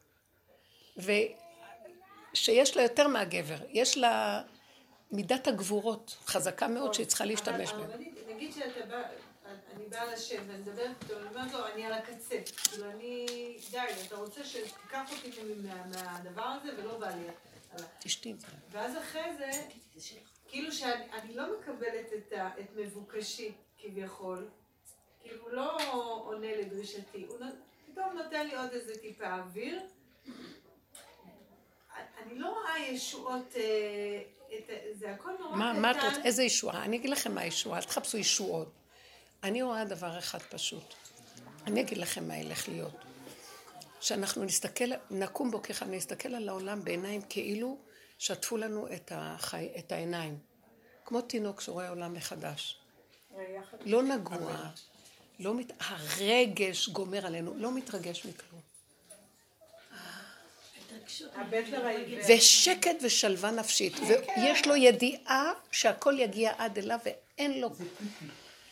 ושיש 0.97 2.77
לה 2.77 2.83
יותר 2.83 3.07
מהגבר. 3.07 3.57
יש 3.69 3.97
לה 3.97 4.41
מידת 5.11 5.47
הגבורות 5.47 6.17
חזקה 6.27 6.67
מאוד 6.67 6.93
שהיא 6.93 7.05
צריכה 7.05 7.25
להשתמש 7.25 7.73
בה. 7.73 7.83
נגיד 8.35 8.53
שאתה 8.53 8.85
בא, 8.89 9.01
אני 9.75 9.85
באה 9.87 10.13
לשם 10.13 10.43
ואני 10.47 10.59
מדברת 10.59 11.03
איתו, 11.03 11.17
אני 11.19 11.27
אומרת 11.29 11.53
לו, 11.53 11.67
אני 11.67 11.85
על 11.85 11.93
הקצה. 11.93 12.35
כאילו, 12.55 12.91
אני, 12.91 13.25
די, 13.71 13.77
אתה 14.07 14.15
רוצה 14.15 14.43
שתיקח 14.43 15.11
אותי 15.11 15.31
מה- 15.63 15.85
מהדבר 15.85 16.43
הזה 16.43 16.69
ולא 16.77 16.97
בא 16.99 17.09
לי. 17.09 17.23
תשתי 17.99 18.31
את 18.31 18.39
זה. 18.39 18.47
ואז 18.71 18.97
אחרי 18.97 19.35
זה, 19.37 19.51
כאילו 20.47 20.71
שאני 20.71 21.11
אני 21.11 21.33
לא 21.35 21.59
מקבלת 21.59 22.05
את, 22.17 22.33
מבוקשי, 22.75 23.51
כביכול. 23.77 24.47
כאילו, 25.23 25.41
הוא 25.43 25.51
לא 25.51 25.77
עונה 26.25 26.55
לדרישתי. 26.57 27.25
הוא 27.27 27.37
פתאום 27.91 28.17
נותן 28.17 28.47
לי 28.47 28.55
עוד 28.55 28.69
איזה 28.71 28.97
טיפה 28.99 29.33
אוויר. 29.35 29.81
אני 32.23 32.39
לא 32.39 32.49
רואה 32.49 32.79
ישועות, 32.79 33.55
אה, 33.55 34.21
זה 34.93 35.11
הכל 35.11 35.29
נורא 35.39 35.55
קטן. 35.55 35.81
מה 35.81 35.91
את 35.91 35.95
רוצה? 35.95 36.23
איזה 36.23 36.43
ישועה? 36.43 36.83
אני 36.85 36.97
אגיד 36.97 37.09
לכם 37.09 37.35
מה 37.35 37.41
הישועה, 37.41 37.77
אל 37.79 37.83
תחפשו 37.83 38.17
ישועות. 38.17 38.71
אני 39.45 39.61
רואה 39.61 39.85
דבר 39.85 40.19
אחד 40.19 40.39
פשוט. 40.41 40.93
אני 41.67 41.81
אגיד 41.81 41.97
לכם 41.97 42.27
מה 42.27 42.37
ילך 42.37 42.67
להיות. 42.67 42.95
שאנחנו 44.01 44.43
נסתכל, 44.43 44.85
נקום 45.11 45.51
בוקר 45.51 45.73
אחד, 45.73 45.89
נסתכל 45.89 46.35
על 46.35 46.49
העולם 46.49 46.83
בעיניים 46.83 47.21
כאילו 47.29 47.77
שטפו 48.17 48.57
לנו 48.57 48.87
את, 48.93 49.11
החי, 49.15 49.69
את 49.79 49.91
העיניים. 49.91 50.39
כמו 51.05 51.21
תינוק 51.21 51.61
שרואה 51.61 51.89
עולם 51.89 52.13
מחדש. 52.13 52.77
לא 53.85 54.03
נגוע, 54.03 54.69
לא 55.39 55.53
מת... 55.53 55.71
הרגש 55.79 56.89
גומר 56.89 57.25
עלינו, 57.25 57.53
לא 57.57 57.71
מתרגש 57.71 58.25
מכלום. 58.25 58.61
ושקט 62.27 62.95
ושלווה 63.01 63.51
נפשית, 63.51 63.93
ויש 63.99 64.67
לו 64.67 64.75
ידיעה 64.75 65.53
שהכל 65.71 66.15
יגיע 66.19 66.53
עד 66.57 66.77
אליו 66.77 66.99
ואין 67.05 67.61
לו, 67.61 67.69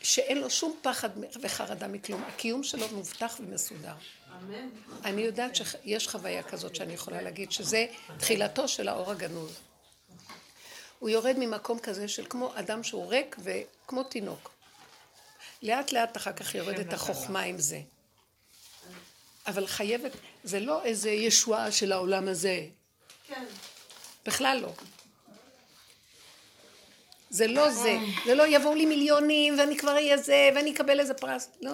שאין 0.04 0.38
לו 0.38 0.50
שום 0.50 0.76
פחד 0.82 1.08
וחרדה 1.40 1.88
מכלום. 1.88 2.24
הקיום 2.24 2.62
שלו 2.62 2.88
מובטח 2.88 3.36
ומסודר. 3.40 3.94
אמן. 4.32 4.68
אני 5.04 5.22
יודעת 5.22 5.56
שיש 5.56 6.08
חוויה 6.08 6.42
כזאת 6.42 6.76
שאני 6.76 6.92
יכולה 6.92 7.22
להגיד 7.22 7.52
שזה 7.52 7.86
תחילתו 8.18 8.68
של 8.68 8.88
האור 8.88 9.10
הגנוז. 9.10 9.52
הוא 10.98 11.08
יורד 11.08 11.36
ממקום 11.38 11.78
כזה 11.78 12.08
של 12.08 12.26
כמו 12.28 12.52
אדם 12.54 12.82
שהוא 12.82 13.06
ריק 13.06 13.36
וכמו 13.42 14.02
תינוק. 14.02 14.50
לאט 15.62 15.92
לאט 15.92 16.16
אחר 16.16 16.32
כך 16.32 16.54
יורדת 16.54 16.92
החוכמה 16.92 17.40
עם 17.40 17.58
זה. 17.58 17.80
אבל 19.46 19.66
חייבת, 19.66 20.12
זה 20.44 20.60
לא 20.60 20.84
איזה 20.84 21.10
ישועה 21.10 21.72
של 21.72 21.92
העולם 21.92 22.28
הזה, 22.28 22.66
כן. 23.28 23.44
בכלל 24.26 24.58
לא. 24.62 24.72
זה 27.30 27.46
לא 27.46 27.70
זה, 27.70 27.98
זה 28.26 28.34
לא 28.34 28.46
יבואו 28.46 28.74
לי 28.74 28.86
מיליונים 28.86 29.58
ואני 29.58 29.76
כבר 29.78 29.92
אהיה 29.92 30.16
זה 30.16 30.50
ואני 30.54 30.74
אקבל 30.74 31.00
איזה 31.00 31.14
פרס, 31.14 31.50
לא. 31.60 31.72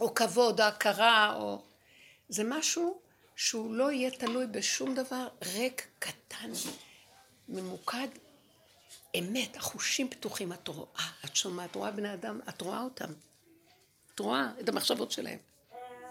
או 0.00 0.14
כבוד, 0.14 0.60
או 0.60 0.66
הכרה, 0.66 1.36
או... 1.36 1.62
זה 2.28 2.44
משהו 2.44 3.00
שהוא 3.36 3.74
לא 3.74 3.92
יהיה 3.92 4.10
תלוי 4.10 4.46
בשום 4.46 4.94
דבר 4.94 5.28
ריק, 5.54 5.86
קטן, 5.98 6.50
ממוקד, 7.48 8.08
אמת, 9.18 9.56
החושים 9.56 10.08
פתוחים, 10.08 10.52
את 10.52 10.68
רואה, 10.68 11.08
את 11.24 11.36
שומעת, 11.36 11.70
את 11.70 11.74
רואה 11.74 11.90
בני 11.90 12.14
אדם, 12.14 12.40
את 12.48 12.60
רואה 12.60 12.80
אותם. 12.80 13.12
את 14.14 14.20
רואה 14.20 14.48
את 14.60 14.68
המחשבות 14.68 15.12
שלהם. 15.12 15.38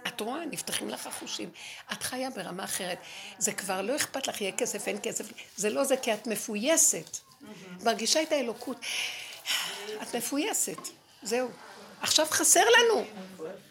את 0.08 0.22
רואה, 0.22 0.46
נפתחים 0.46 0.90
לך 0.90 1.08
החושים. 1.08 1.50
את 1.92 2.04
חיה 2.04 2.30
ברמה 2.30 2.64
אחרת. 2.64 2.98
זה 3.38 3.54
כבר 3.54 3.82
לא 3.82 3.96
אכפת 3.96 4.28
לך, 4.28 4.42
יהיה 4.42 4.52
כסף, 4.52 4.88
אין 4.88 4.98
כסף. 5.04 5.26
זה 5.58 5.70
לא 5.70 5.84
זה, 5.84 5.98
כי 5.98 6.14
את 6.14 6.28
מפויסת. 6.28 7.18
מרגישה 7.84 8.22
את 8.22 8.32
האלוקות. 8.32 8.78
את 10.02 10.16
מפויסת, 10.16 10.78
זהו. 11.24 11.50
עכשיו 12.02 12.26
חסר 12.30 12.64
לנו. 12.70 13.06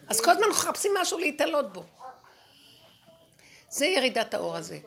אז 0.08 0.20
כל 0.20 0.30
הזמן 0.30 0.48
מחפשים 0.50 0.92
משהו 1.00 1.18
להתעלות 1.18 1.72
בו. 1.72 1.84
זה 3.70 3.86
ירידת 3.86 4.34
האור 4.34 4.56
הזה. 4.56 4.78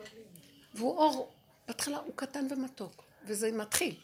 והוא 0.74 0.98
אור, 0.98 1.32
בהתחלה 1.68 1.96
הוא 1.98 2.12
קטן 2.16 2.46
ומתוק, 2.50 3.02
וזה 3.24 3.52
מתחיל. 3.52 3.94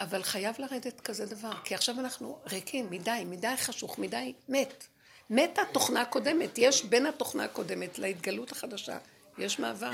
אבל 0.00 0.22
חייב 0.22 0.54
לרדת 0.58 1.00
כזה 1.00 1.26
דבר, 1.26 1.52
כי 1.64 1.74
עכשיו 1.74 2.00
אנחנו 2.00 2.38
ריקים, 2.46 2.90
מדי, 2.90 3.22
מדי 3.26 3.56
חשוך, 3.56 3.98
מדי 3.98 4.32
מת. 4.48 4.86
מתה 5.30 5.62
תוכנה 5.72 6.04
קודמת, 6.04 6.58
יש 6.58 6.84
בין 6.84 7.06
התוכנה 7.06 7.44
הקודמת 7.44 7.98
להתגלות 7.98 8.52
החדשה, 8.52 8.98
יש 9.38 9.58
מעבר. 9.58 9.90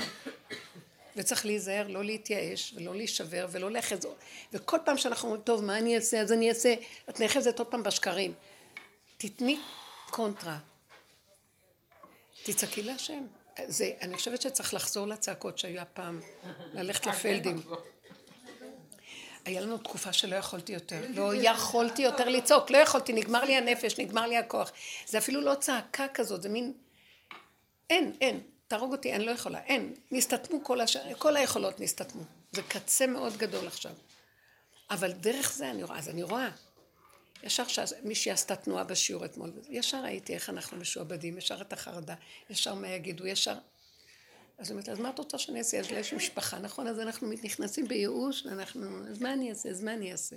וצריך 1.15 1.45
להיזהר, 1.45 1.87
לא 1.87 2.03
להתייאש, 2.03 2.73
ולא 2.77 2.95
להישבר, 2.95 3.47
ולא 3.51 3.71
לאחז... 3.71 4.07
וכל 4.53 4.77
פעם 4.85 4.97
שאנחנו 4.97 5.27
אומרים, 5.27 5.43
טוב, 5.43 5.63
מה 5.63 5.77
אני 5.77 5.95
אעשה, 5.95 6.21
אז 6.21 6.31
אני 6.31 6.49
אעשה, 6.49 6.73
את 7.09 7.19
נאחזת 7.19 7.59
עוד 7.59 7.67
פעם 7.67 7.83
בשקרים. 7.83 8.33
תתני 9.17 9.59
קונטרה. 10.09 10.57
תצעקי 12.43 12.83
להשם. 12.83 13.25
זה, 13.67 13.91
אני 14.01 14.15
חושבת 14.15 14.41
שצריך 14.41 14.73
לחזור 14.73 15.07
לצעקות 15.07 15.57
שהיו 15.57 15.83
פעם, 15.93 16.21
ללכת 16.73 17.05
לפלדים. 17.05 17.61
היה 19.45 19.61
לנו 19.61 19.77
תקופה 19.77 20.13
שלא 20.13 20.35
יכולתי 20.35 20.73
יותר, 20.73 21.01
לא 21.09 21.35
יכולתי 21.35 22.01
יותר 22.01 22.29
לצעוק, 22.29 22.71
לא 22.71 22.77
יכולתי, 22.77 23.13
נגמר 23.13 23.43
לי 23.43 23.55
הנפש, 23.55 23.99
נגמר 23.99 24.27
לי 24.27 24.37
הכוח. 24.37 24.71
זה 25.05 25.17
אפילו 25.17 25.41
לא 25.41 25.55
צעקה 25.55 26.07
כזאת, 26.13 26.41
זה 26.41 26.49
מין... 26.49 26.73
אין, 27.89 28.13
אין, 28.21 28.39
תהרוג 28.67 28.91
אותי, 28.91 29.13
אני 29.13 29.25
לא 29.25 29.31
יכולה, 29.31 29.63
אין. 29.63 29.93
נסתתמו 30.11 30.63
כל 30.63 30.81
הש... 30.81 30.97
כל 31.17 31.37
היכולות 31.37 31.79
נסתתמו. 31.79 32.23
זה 32.51 32.61
קצה 32.61 33.07
מאוד 33.07 33.37
גדול 33.37 33.67
עכשיו. 33.67 33.91
אבל 34.89 35.11
דרך 35.11 35.53
זה 35.53 35.71
אני 35.71 35.83
רואה, 35.83 35.97
אז 35.97 36.09
אני 36.09 36.23
רואה. 36.23 36.49
ישר 37.43 37.67
שמישהי 37.67 38.31
עשתה 38.31 38.55
תנועה 38.55 38.83
בשיעור 38.83 39.25
אתמול, 39.25 39.51
ישר 39.69 40.03
ראיתי 40.03 40.33
איך 40.33 40.49
אנחנו 40.49 40.77
משועבדים, 40.77 41.37
ישר 41.37 41.61
את 41.61 41.73
החרדה, 41.73 42.15
ישר 42.49 42.73
מה 42.73 42.87
יגידו, 42.87 43.27
ישר... 43.27 43.55
אז 44.57 44.69
היא 44.69 44.71
אומרת, 44.71 44.89
אז 44.89 44.99
מה 44.99 45.09
את 45.09 45.19
רוצה 45.19 45.37
שאני 45.37 45.59
אעשה? 45.59 45.77
יש 45.77 46.13
משפחה, 46.13 46.59
נכון? 46.59 46.87
אז 46.87 46.99
אנחנו 46.99 47.29
נכנסים 47.43 47.87
בייאוש, 47.87 48.45
ואנחנו, 48.45 49.07
אז 49.09 49.21
מה 49.21 49.33
אני 49.33 49.49
אעשה? 49.49 49.69
אז 49.69 49.83
מה 49.83 49.93
אני 49.93 50.11
אעשה? 50.11 50.35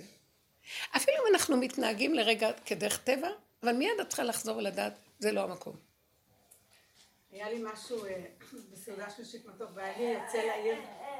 אפילו 0.95 1.17
אם 1.17 1.33
אנחנו 1.33 1.57
מתנהגים 1.57 2.13
לרגע 2.13 2.51
כדרך 2.65 3.03
טבע, 3.03 3.29
אבל 3.63 3.71
מיד 3.71 3.99
את 4.01 4.07
צריכה 4.07 4.23
לחזור 4.23 4.57
ולדעת, 4.57 4.93
זה 5.19 5.31
לא 5.31 5.43
המקום. 5.43 5.88
היה 7.31 7.49
לי 7.49 7.63
משהו 7.73 8.05
אה, 8.05 8.25
בסעודה 8.71 9.09
שלישית 9.09 9.45
מתוק, 9.45 9.69
והיה 9.73 9.97
לי 9.97 10.03
יוצא 10.03 10.37
לעיר, 10.37 10.75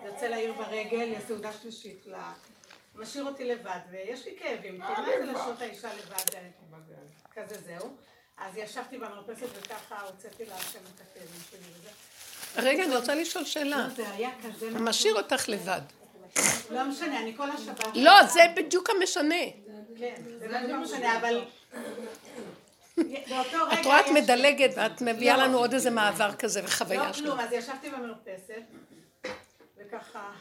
יוצא 0.06 0.26
לעיר 0.26 0.54
ברגל, 0.54 1.16
לסעודה 1.18 1.54
שלישית, 1.54 2.06
משאיר 2.96 3.26
אותי 3.26 3.46
לבד, 3.46 3.80
ויש 3.92 4.26
לי 4.26 4.36
כאבים, 4.40 4.72
כי 4.72 5.02
מה 5.02 5.06
זה 5.06 5.26
לשעות 5.26 5.62
האישה 5.62 5.90
לבד, 5.94 6.36
אה, 6.36 6.50
כזה 7.36 7.62
זהו. 7.62 7.90
אז 8.38 8.58
ישבתי 8.58 8.98
במרפסת 8.98 9.48
וככה 9.56 10.02
הוצאתי 10.02 10.46
להשם 10.46 10.80
את 10.96 11.02
הכאבים 11.02 11.42
שלי 11.50 11.60
וזה. 11.80 11.90
רגע, 12.70 12.86
אני 12.86 12.96
רוצה 12.96 13.16
לשאול 13.16 13.46
שאלה. 13.46 13.88
לא, 13.98 14.52
זה. 14.60 14.80
משאיר 14.80 15.16
אותך 15.16 15.50
לבד. 15.50 15.82
לא 16.70 16.86
משנה, 16.86 17.20
אני 17.20 17.38
כל 17.38 17.52
השבת... 17.52 17.88
לא, 17.96 18.24
זה 18.24 18.40
בדיוק 18.56 18.90
המשנה. 18.90 19.36
כן, 19.98 20.22
זה 20.40 20.48
לא 20.48 20.78
משנה, 20.78 21.18
אבל... 21.18 21.46
את 23.74 23.86
רואה, 23.86 24.00
את 24.00 24.06
מדלגת 24.14 24.72
ואת 24.76 25.02
מביאה 25.02 25.38
לנו 25.38 25.58
עוד 25.58 25.74
איזה 25.74 25.90
מעבר 25.90 26.36
כזה 26.36 26.62
וחוויה 26.64 27.08
לא 27.08 27.14
כלום, 27.14 27.40
אז 27.40 27.52
ישבתי 27.52 27.90
במרפסת, 27.90 28.64
וככה... 29.78 30.32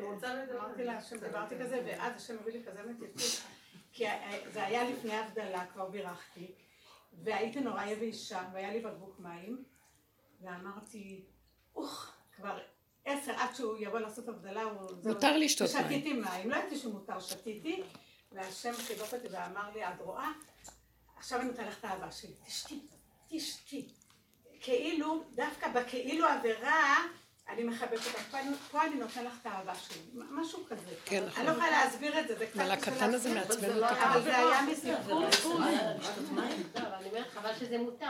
אמרתי 0.00 0.84
לה, 0.84 0.98
דיברתי 1.20 1.54
כזה, 1.60 1.82
ואז 1.86 2.12
השם 2.16 2.36
הביא 2.40 2.52
לי 2.52 2.62
כזה 2.66 2.80
מתייחסות, 2.82 3.46
כי 3.92 4.04
זה 4.52 4.64
היה 4.66 4.84
לפני 4.84 5.14
הבדלה, 5.14 5.66
כבר 5.66 5.88
בירכתי, 5.88 6.52
והייתי 7.24 7.60
נורא 7.60 7.84
יבשה, 7.84 8.42
והיה 8.52 8.72
לי 8.72 8.80
בקבוק 8.80 9.20
מים, 9.20 9.64
ואמרתי, 10.40 11.24
אוח, 11.76 12.16
כבר 12.36 12.58
עשר, 13.04 13.32
עד 13.32 13.54
שהוא 13.54 13.76
יבוא 13.80 13.98
לעשות 13.98 14.28
הבדלה, 14.28 14.62
הוא... 14.62 14.90
מותר 15.04 15.36
לשתות 15.36 15.74
מים. 15.74 15.84
שתיתי 15.84 16.12
מים, 16.12 16.50
לא 16.50 16.56
ידעתי 16.56 16.78
שמותר, 16.78 17.20
שתיתי, 17.20 17.82
והשם 18.32 18.72
חיבק 18.72 19.14
אותי 19.14 19.28
ואמר 19.30 19.70
לי, 19.74 19.84
את 19.84 20.00
רואה? 20.00 20.30
עכשיו 21.22 21.40
אני 21.40 21.48
נותן 21.48 21.64
לך 21.64 21.78
את 21.78 21.84
האהבה 21.84 22.10
שלי, 22.10 22.30
תשתי, 22.46 22.80
תשתי. 23.30 23.88
כאילו, 24.60 25.24
דווקא 25.34 25.68
בכאילו 25.68 26.26
עבירה, 26.26 26.96
אני 27.48 27.64
מחבקת 27.64 27.92
אותך, 27.92 28.20
פה 28.70 28.82
אני 28.82 28.94
נותן 28.94 29.24
לך 29.24 29.32
את 29.40 29.46
האהבה 29.46 29.74
שלי, 29.74 30.00
משהו 30.14 30.64
כזה. 30.68 30.94
כן, 31.04 31.24
נכון. 31.26 31.38
אני 31.38 31.46
לא 31.46 31.52
יכולה 31.52 31.70
להסביר 31.70 32.20
את 32.20 32.28
זה, 32.28 32.34
זה 32.38 32.46
קצת... 32.46 32.60
אבל 32.60 32.70
הקטן 32.70 33.14
הזה 33.14 33.34
מעצבן 33.34 33.70
אותך. 33.70 33.76
לא- 33.76 33.90
אבל 33.90 34.22
זה 34.22 34.36
היה 34.36 34.62
מסיפור. 34.62 35.20
לא, 35.20 35.26
אני 36.76 37.08
אומרת, 37.08 37.30
חבל 37.34 37.52
שזה 37.60 37.78
מותר, 37.78 38.06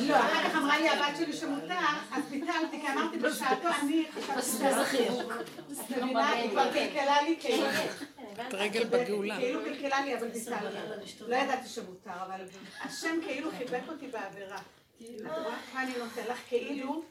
לא, 0.00 0.16
אחר 0.16 0.48
כך 0.48 0.54
אמרה 0.56 0.78
לי 0.78 0.88
הבת 0.88 1.16
שלי 1.16 1.32
שמותר, 1.32 1.78
אז 2.12 2.24
ביטלתי, 2.30 2.80
כי 2.80 2.88
אמרתי 2.92 3.18
בשעתו, 3.18 3.68
אני 3.82 4.04
חשבתי 4.12 4.42
שזה 4.42 4.84
זכיר. 4.84 5.12
את 5.20 5.90
מבינה, 5.90 6.28
היא 6.30 6.50
כבר 6.50 6.72
קלקלה 6.72 7.22
לי 7.22 7.36
כאילו. 7.40 7.66
את 8.40 8.54
רגל 8.54 8.84
בגאולה. 8.84 9.36
כאילו 9.36 9.60
קלקלה 9.64 10.04
לי, 10.04 10.18
אבל 10.18 10.28
ביטלתי. 10.28 10.64
לא 11.28 11.36
ידעתי 11.36 11.68
שמותר, 11.68 12.10
אבל 12.26 12.40
השם 12.80 13.18
כאילו 13.26 13.50
חיבק 13.58 13.82
אותי 13.88 14.06
בעבירה. 14.06 14.58
את 15.00 15.04
רואה? 15.24 15.56
מה 15.74 15.82
אני 15.82 15.92
נותן 15.98 16.22
לך? 16.28 16.38
כאילו... 16.48 17.02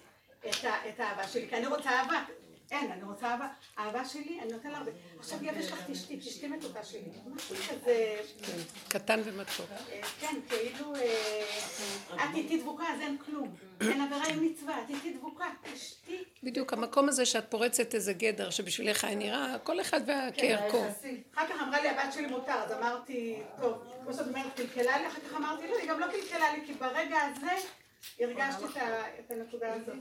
את 0.90 1.00
האהבה 1.00 1.28
שלי, 1.28 1.50
כי 1.50 1.56
אני 1.56 1.68
רוצה 1.68 1.90
אהבה. 1.90 2.24
אין, 2.72 2.92
אני 2.92 3.04
רוצה 3.04 3.28
אהבה. 3.32 3.48
האהבה 3.78 4.06
שלי, 4.06 4.40
אני 4.42 4.54
נותן 4.54 4.72
לה 4.72 4.78
הרבה. 4.78 4.92
עכשיו 5.20 5.40
יש 5.44 5.72
לך 5.72 5.80
תשתי, 5.92 6.18
תשתי 6.18 6.48
מתוקה 6.48 6.84
שלי. 6.84 7.02
משהו 7.36 7.56
כזה... 7.56 8.20
כן, 8.42 8.58
קטן 8.88 9.20
ומתוק. 9.24 9.66
אה, 9.92 10.02
כן, 10.20 10.36
כאילו... 10.50 10.96
אה, 10.96 12.26
את 12.26 12.36
איתי 12.36 12.62
דבוקה, 12.62 12.84
אז 12.94 13.02
אין 13.02 13.18
כלום. 13.26 13.56
אין 13.82 14.02
עבירה 14.02 14.28
עם 14.28 14.46
מצווה, 14.46 14.84
את 14.84 14.90
איתי 14.90 15.14
דבוקה, 15.14 15.46
תשתי. 15.74 16.24
בדיוק, 16.44 16.74
המקום 16.74 17.10
הזה 17.10 17.26
שאת 17.26 17.52
פורצת 17.52 17.96
איזה 17.96 18.14
גדר 18.14 18.50
שבשבילך 18.50 19.04
היה 19.04 19.16
נראה, 19.16 19.60
כל 19.64 19.82
אחד 19.82 20.02
כערכו. 20.38 20.86
אחר 21.36 21.48
כך 21.48 21.62
אמרה 21.62 21.82
לי 21.82 21.90
הבת 21.90 22.14
שלי 22.14 22.28
מותר, 22.28 22.54
אז 22.54 22.72
אמרתי, 22.72 23.40
טוב, 23.62 23.84
כמו 24.04 24.14
שאת 24.14 24.28
אומרת, 24.28 24.56
קלקלה 24.56 24.98
לי, 24.98 25.08
אחר 25.08 25.20
כך 25.20 25.36
אמרתי, 25.38 25.68
לא, 25.68 25.78
היא 25.78 25.90
גם 25.90 26.00
לא 26.00 26.06
קלקלה 26.06 26.54
לי, 26.54 26.66
כי 26.66 26.74
ברגע 26.74 27.18
הזה 27.22 27.52
הרגשתי 28.20 28.64
את 29.20 29.32
הנקודה 29.32 29.74
הזאת. 29.74 29.96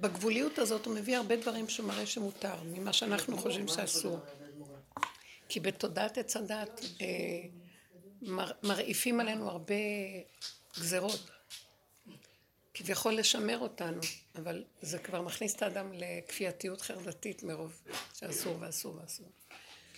בגבוליות 0.00 0.58
הזאת 0.58 0.86
הוא 0.86 0.94
מביא 0.94 1.16
הרבה 1.16 1.36
דברים 1.36 1.68
שהוא 1.68 1.88
מראה 1.88 2.06
שמותר, 2.06 2.54
ממה 2.64 2.92
שאנחנו 2.92 3.38
חושבים 3.38 3.68
שאסור. 3.68 4.18
כי 5.48 5.60
בתודעת 5.60 6.18
עץ 6.18 6.36
הדת 6.36 6.80
אה, 7.00 7.06
מרעיפים 8.62 9.20
עלינו 9.20 9.50
הרבה 9.50 9.74
גזרות. 10.80 11.30
כביכול 12.74 13.14
לשמר 13.14 13.58
אותנו, 13.58 14.00
אבל 14.34 14.64
זה 14.82 14.98
כבר 14.98 15.22
מכניס 15.22 15.56
את 15.56 15.62
האדם 15.62 15.92
לכפייתיות 15.92 16.80
חרדתית 16.80 17.42
מרוב 17.42 17.82
שאסור 18.14 18.56
ואסור 18.60 18.98
ואסור. 19.02 19.26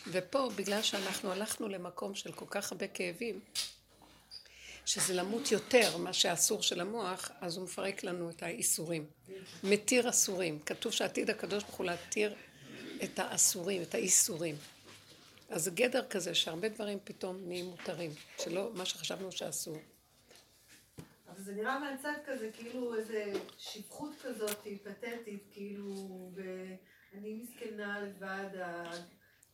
ופה, 0.07 0.49
בגלל 0.57 0.83
שאנחנו 0.83 1.33
הלכנו 1.33 1.69
למקום 1.69 2.15
של 2.15 2.33
כל 2.33 2.45
כך 2.49 2.73
הרבה 2.73 2.89
כאבים, 2.89 3.41
שזה 4.89 5.15
למות 5.15 5.53
יותר 5.53 5.97
מה 5.97 6.13
שאסור 6.13 6.63
של 6.63 6.81
המוח, 6.81 7.31
אז 7.41 7.57
הוא 7.57 7.65
מפרק 7.65 8.05
לנו 8.05 8.31
את 8.31 8.43
האיסורים. 8.43 9.07
מתיר 9.65 10.11
אסורים. 10.11 10.59
כתוב 10.59 10.93
שעתיד 10.93 11.31
הקדוש 11.31 11.65
ברוך 11.65 11.77
הוא 11.77 11.87
להתיר 11.87 12.35
את 13.05 13.19
האסורים, 13.19 13.83
את 13.83 13.95
האיסורים. 13.95 14.57
אז 15.49 15.65
זה 15.65 15.71
גדר 15.71 16.07
כזה 16.07 16.35
שהרבה 16.35 16.69
דברים 16.69 16.99
פתאום 17.05 17.37
נהיים 17.47 17.67
מותרים, 17.67 18.11
שלא 18.39 18.71
מה 18.75 18.85
שחשבנו 18.85 19.33
שאסור. 19.33 19.79
אבל 21.29 21.43
זה 21.43 21.53
נראה 21.53 21.79
מהצד 21.79 22.15
כזה, 22.27 22.51
כאילו 22.55 22.95
איזה 22.95 23.33
שפכות 23.59 24.13
כזאת, 24.23 24.67
פתטית, 24.85 25.43
כאילו, 25.53 26.31
ואני 26.35 27.35
מסכנה 27.35 28.01
לבד, 28.01 28.65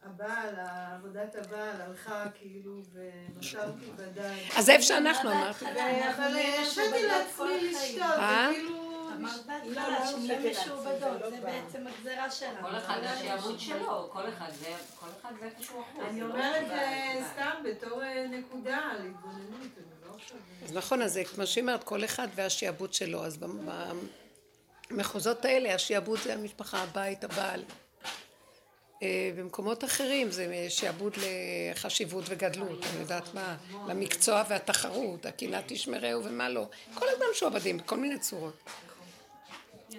הבעל, 0.05 0.55
עבודת 0.95 1.37
הבעל 1.37 1.81
הלכה 1.81 2.25
כאילו 2.35 2.83
ונותרתי 2.93 3.91
בדי. 3.97 4.49
אז 4.57 4.71
איפה 4.71 4.83
שאנחנו 4.83 5.31
אמרתי. 5.31 5.65
אבל 6.17 6.37
הרשיתי 6.37 7.07
לעצמי 7.07 7.71
לשתות, 7.71 8.03
אה? 8.03 8.49
וכאילו... 8.51 8.85
אמרת 9.17 9.47
בהתחלה 9.47 10.07
שיהיה 10.07 10.51
משועבדות, 10.51 11.31
זה 11.31 11.41
בעצם 11.43 11.87
הגזירה 11.87 12.31
שלנו. 12.31 12.69
כל 12.69 12.77
אחד 12.77 13.01
זה 13.01 13.11
השעבוד 13.11 13.61
שלו, 13.61 14.09
כל 14.13 14.29
אחד 14.29 14.51
זה 14.61 14.67
איפה 15.43 15.63
שהוא 15.63 15.83
אחוז. 15.83 16.05
אני 16.09 16.23
אומרת 16.23 16.67
סתם 17.33 17.51
בתור 17.65 18.01
נקודה 18.31 18.77
על 18.77 19.07
התבוננות. 19.07 19.73
אז 20.65 20.73
נכון, 20.73 21.03
אז 21.03 21.21
כמו 21.35 21.47
שהיא 21.47 21.63
אומרת, 21.63 21.85
כל 21.85 22.05
אחד 22.05 22.29
והשעבוד 22.35 22.95
שלו, 22.95 23.25
אז 23.25 23.39
במחוזות 24.91 25.45
האלה 25.45 25.75
השעבוד 25.75 26.19
זה 26.19 26.35
המשפחה, 26.35 26.83
הבית, 26.83 27.25
הבעל. 27.25 27.63
אה, 29.03 29.31
במקומות 29.37 29.85
אחרים 29.85 30.31
זה 30.31 30.67
שעבוד 30.69 31.13
לחשיבות 31.17 32.25
וגדלות, 32.29 32.85
אני 32.93 33.01
יודעת 33.01 33.35
מה, 33.35 33.57
למקצוע 33.89 34.43
והתחרות, 34.49 35.27
הקנאה 35.27 35.61
תשמרהו 35.67 36.25
ומה 36.25 36.49
לא. 36.49 36.67
כל 36.95 37.07
הזמן 37.09 37.27
משועבדים 37.33 37.77
בכל 37.77 37.97
מיני 37.97 38.19
צורות. 38.19 38.57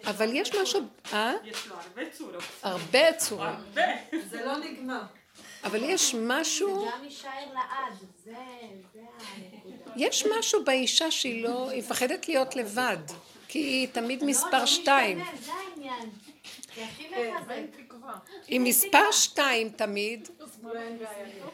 אבל 0.03 0.29
יש 0.33 0.55
משהו, 0.55 0.81
אה? 1.13 1.33
יש 1.45 1.67
לו 1.67 1.75
הרבה 1.75 2.09
צורות. 2.11 2.43
הרבה 2.63 3.13
צורות. 3.13 3.47
הרבה. 3.47 3.81
זה 4.29 4.45
לא 4.45 4.57
נגמר. 4.57 5.01
אבל 5.63 5.83
יש 5.83 6.15
משהו... 6.19 6.85
זה 6.85 6.91
גם 6.97 7.03
יישאר 7.03 7.53
לעד, 7.53 7.97
זה 8.25 8.33
הנקודה. 8.37 9.91
יש 9.95 10.25
משהו 10.39 10.63
באישה 10.63 11.11
שהיא 11.11 11.43
לא... 11.43 11.69
היא 11.69 11.79
מפחדת 11.79 12.27
להיות 12.27 12.55
לבד, 12.55 12.97
כי 13.47 13.59
היא 13.59 13.87
תמיד 13.91 14.23
מספר 14.23 14.65
שתיים. 14.65 15.23
זה 15.45 15.51
העניין. 15.53 16.09
זה 16.75 16.85
הכי 16.85 17.07
מחזק. 17.09 17.84
היא 18.47 18.59
מספר 18.59 19.11
שתיים 19.11 19.69
תמיד, 19.69 20.29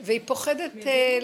והיא 0.01 0.21
פוחדת... 0.25 0.71
אה, 0.87 1.19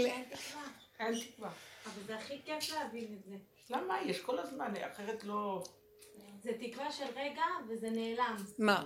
אבל 0.99 2.03
זה 2.07 2.17
הכי 2.17 2.41
כיף 2.45 2.73
להבין 2.73 3.17
את 3.19 3.23
זה. 3.23 3.36
למה? 3.69 4.01
יש 4.01 4.21
כל 4.21 4.39
הזמן, 4.39 4.73
אחרת 4.93 5.23
לא... 5.23 5.63
זה 6.43 6.51
תקווה 6.59 6.91
של 6.91 7.05
רגע 7.15 7.43
וזה 7.67 7.89
נעלם. 7.89 8.36
מה? 8.57 8.84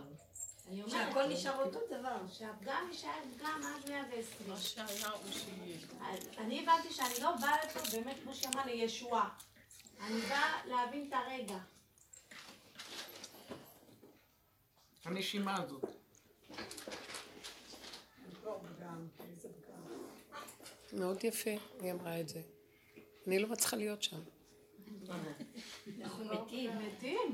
אני 0.67 0.83
אומרת, 0.83 0.91
שהכל 0.91 1.27
נשאר 1.27 1.63
אותו 1.63 1.79
דבר. 1.89 2.17
שהפגם 2.31 2.87
יישאר 2.91 3.09
פגם 3.37 3.61
עד 3.63 3.89
120. 3.89 4.49
מה 4.49 4.57
שהיה 4.57 5.09
הוא 5.09 5.31
שיהיה. 5.31 5.77
אני 6.37 6.63
הבנתי 6.63 6.93
שאני 6.93 7.13
לא 7.21 7.31
באה 7.41 7.57
לפה 7.65 7.79
באמת, 7.97 8.15
כמו 8.23 8.33
שהיא 8.33 8.49
אמרה, 8.53 8.65
לישועה. 8.65 9.29
אני 10.01 10.21
באה 10.21 10.61
להבין 10.65 11.07
את 11.07 11.13
הרגע. 11.13 11.57
הנשימה 15.05 15.57
הזאת. 15.63 16.00
מאוד 20.93 21.23
יפה, 21.23 21.51
היא 21.81 21.91
אמרה 21.91 22.19
את 22.19 22.29
זה. 22.29 22.41
אני 23.27 23.39
לא 23.39 23.47
מצליחה 23.47 23.77
להיות 23.77 24.03
שם. 24.03 24.19
אנחנו 26.01 26.25
מתים. 26.25 26.71
מתים. 26.77 27.33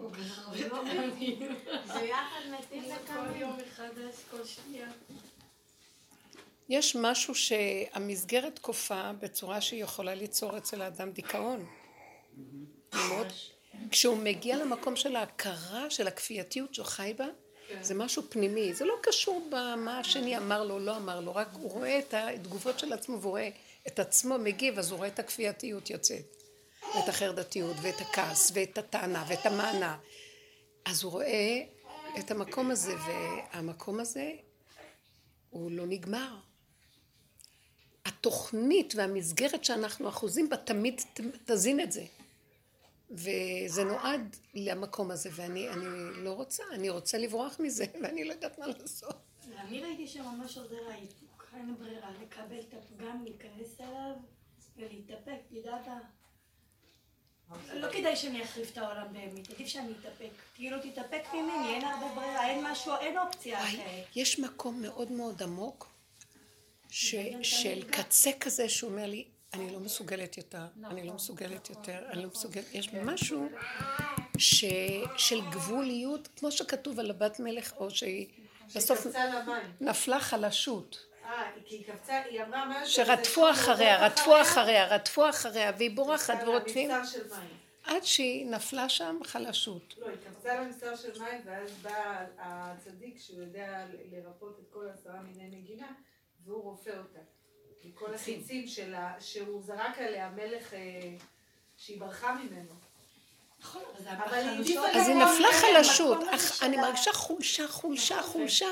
ביחד 1.93 2.41
מתים 2.51 2.83
כל. 3.07 3.35
יום 3.35 3.57
מחדש, 3.67 4.15
כל 4.31 4.45
שנייה. 4.45 4.91
יש 6.69 6.95
משהו 6.95 7.35
שהמסגרת 7.35 8.59
כופה 8.59 9.13
בצורה 9.13 9.61
שהיא 9.61 9.83
יכולה 9.83 10.15
ליצור 10.15 10.57
אצל 10.57 10.81
האדם 10.81 11.11
דיכאון. 11.11 11.65
מאוד. 12.93 13.27
כשהוא 13.91 14.17
מגיע 14.17 14.57
למקום 14.57 14.95
של 14.95 15.15
ההכרה 15.15 15.89
של 15.89 16.07
הכפייתיות 16.07 16.73
שהוא 16.73 16.85
חי 16.85 17.13
בה, 17.17 17.27
זה 17.81 17.93
משהו 17.93 18.23
פנימי, 18.29 18.73
זה 18.73 18.85
לא 18.85 18.95
קשור 19.01 19.47
במה 19.49 19.99
השני 19.99 20.37
אמר 20.37 20.63
לו, 20.63 20.79
לא 20.79 20.97
אמר 20.97 21.19
לו, 21.19 21.35
רק 21.35 21.47
הוא 21.53 21.71
רואה 21.71 21.99
את 21.99 22.13
התגובות 22.13 22.79
של 22.79 22.93
עצמו 22.93 23.21
והוא 23.21 23.31
רואה 23.31 23.49
את 23.87 23.99
עצמו 23.99 24.37
מגיב, 24.37 24.79
אז 24.79 24.91
הוא 24.91 24.97
רואה 24.97 25.07
את 25.07 25.19
הכפייתיות 25.19 25.89
יוצאת, 25.89 26.35
ואת 26.95 27.09
החרדתיות, 27.09 27.75
ואת 27.81 28.01
הכעס, 28.01 28.51
ואת 28.53 28.77
הטענה, 28.77 29.25
ואת 29.27 29.45
המענה. 29.45 29.97
אז 30.85 31.03
הוא 31.03 31.11
רואה 31.11 31.63
את 32.19 32.31
המקום 32.31 32.71
הזה, 32.71 32.95
והמקום 33.07 33.99
הזה 33.99 34.31
הוא 35.49 35.71
לא 35.71 35.85
נגמר. 35.85 36.35
התוכנית 38.05 38.93
והמסגרת 38.95 39.65
שאנחנו 39.65 40.09
אחוזים 40.09 40.49
בה 40.49 40.57
תמיד 40.57 41.01
תזין 41.45 41.79
את 41.79 41.91
זה. 41.91 42.03
וזה 43.11 43.83
נועד 43.83 44.35
למקום 44.53 45.11
הזה, 45.11 45.29
ואני 45.33 45.69
אני 45.69 45.85
לא 46.23 46.31
רוצה, 46.31 46.63
אני 46.71 46.89
רוצה 46.89 47.17
לברוח 47.17 47.59
מזה, 47.59 47.85
ואני 48.03 48.23
לא 48.23 48.33
יודעת 48.33 48.59
מה 48.59 48.67
לעשות. 48.67 49.15
אני 49.57 49.81
ראיתי 49.81 50.07
שממש 50.07 50.57
עוזר 50.57 50.89
האיפוק. 50.91 51.47
אין 51.53 51.75
ברירה, 51.79 52.09
לקבל 52.21 52.59
את 52.59 52.73
הפגם, 52.73 53.23
להיכנס 53.23 53.81
אליו 53.81 54.13
ולהתאפק, 54.77 55.37
תדעת? 55.49 55.87
לא 57.73 57.91
כדאי 57.91 58.15
שאני 58.15 58.43
אחריף 58.43 58.71
את 58.71 58.77
העולם 58.77 59.13
באמת, 59.13 59.51
עדיף 59.51 59.67
שאני 59.67 59.91
אתאפק. 60.01 60.29
כאילו 60.55 60.77
תתאפק 60.79 61.23
ממני, 61.33 61.73
אין 61.73 61.85
הרבה 61.85 62.15
ברירה, 62.15 62.49
אין 62.49 62.65
משהו, 62.71 62.93
אין 62.99 63.17
אופציה 63.17 63.63
אחרת. 63.63 64.05
יש 64.15 64.39
מקום 64.39 64.81
מאוד 64.81 65.11
מאוד 65.11 65.43
עמוק, 65.43 65.89
של 66.89 67.83
קצה 67.91 68.31
כזה 68.39 68.69
שהוא 68.69 68.89
אומר 68.89 69.05
לי, 69.05 69.27
אני 69.53 69.69
לא 69.73 69.79
מסוגלת 69.79 70.37
יותר, 70.37 70.65
אני 70.85 71.07
לא 71.07 71.13
מסוגלת 71.13 71.69
יותר, 71.69 72.09
אני 72.09 72.23
לא 72.23 72.29
מסוגלת, 72.29 72.65
יש 72.75 72.93
משהו 72.93 73.49
ש, 74.37 74.65
של 75.17 75.41
גבוליות, 75.51 76.29
כמו 76.35 76.51
שכתוב 76.51 76.99
על 76.99 77.09
הבת 77.09 77.39
מלך, 77.39 77.73
או 77.77 77.91
שהיא 77.91 78.27
בסוף. 78.75 79.07
נפלה 79.81 80.19
חלשות. 80.19 81.05
אה, 81.23 81.51
כי 81.65 81.75
היא 81.75 81.85
קפצה, 81.85 82.23
היא 82.23 82.43
אמרה 82.43 82.65
משהו... 82.65 83.05
שרדפו 83.05 83.51
אחריה, 83.51 84.05
רדפו 84.05 84.41
אחריה, 84.41 84.87
רדפו 84.87 85.29
אחריה, 85.29 85.71
והיא 85.77 85.91
בורחת 85.95 86.43
ורודפים. 86.47 86.89
עד 87.83 88.03
שהיא 88.03 88.45
נפלה 88.45 88.89
שם 88.89 89.19
חלשות. 89.23 89.95
לא, 89.97 90.07
היא 90.07 90.17
קפצה 90.29 90.61
למבצר 90.61 90.95
של 90.95 91.19
מים, 91.19 91.41
ואז 91.45 91.71
בא 91.81 92.25
הצדיק 92.37 93.19
שהוא 93.19 93.41
יודע 93.41 93.85
לרפות 94.11 94.59
את 94.59 94.73
כל 94.73 94.87
עשרה 94.93 95.21
מיני 95.21 95.57
נגינה, 95.57 95.91
והוא 96.45 96.63
רופא 96.63 96.89
אותה. 96.89 97.19
מכל 97.87 98.13
החיצים 98.13 98.67
שלה, 98.67 99.13
שהוא 99.19 99.61
זרק 99.63 99.97
עליה 99.97 100.29
מלך 100.29 100.73
אה, 100.73 100.79
שהיא 101.77 101.99
ברחה 101.99 102.35
ממנו. 102.35 102.73
נכון, 103.59 103.83
אבל 103.97 104.15
אבל 104.15 104.37
היא 104.37 104.79
אז 104.79 105.07
היא 105.07 105.15
נפלה 105.15 105.47
חלשות, 105.61 106.17
אני. 106.61 106.77
מרגישה 106.77 107.13
חולשה, 107.13 107.67
חולשה, 107.67 108.21
חולשה. 108.21 108.67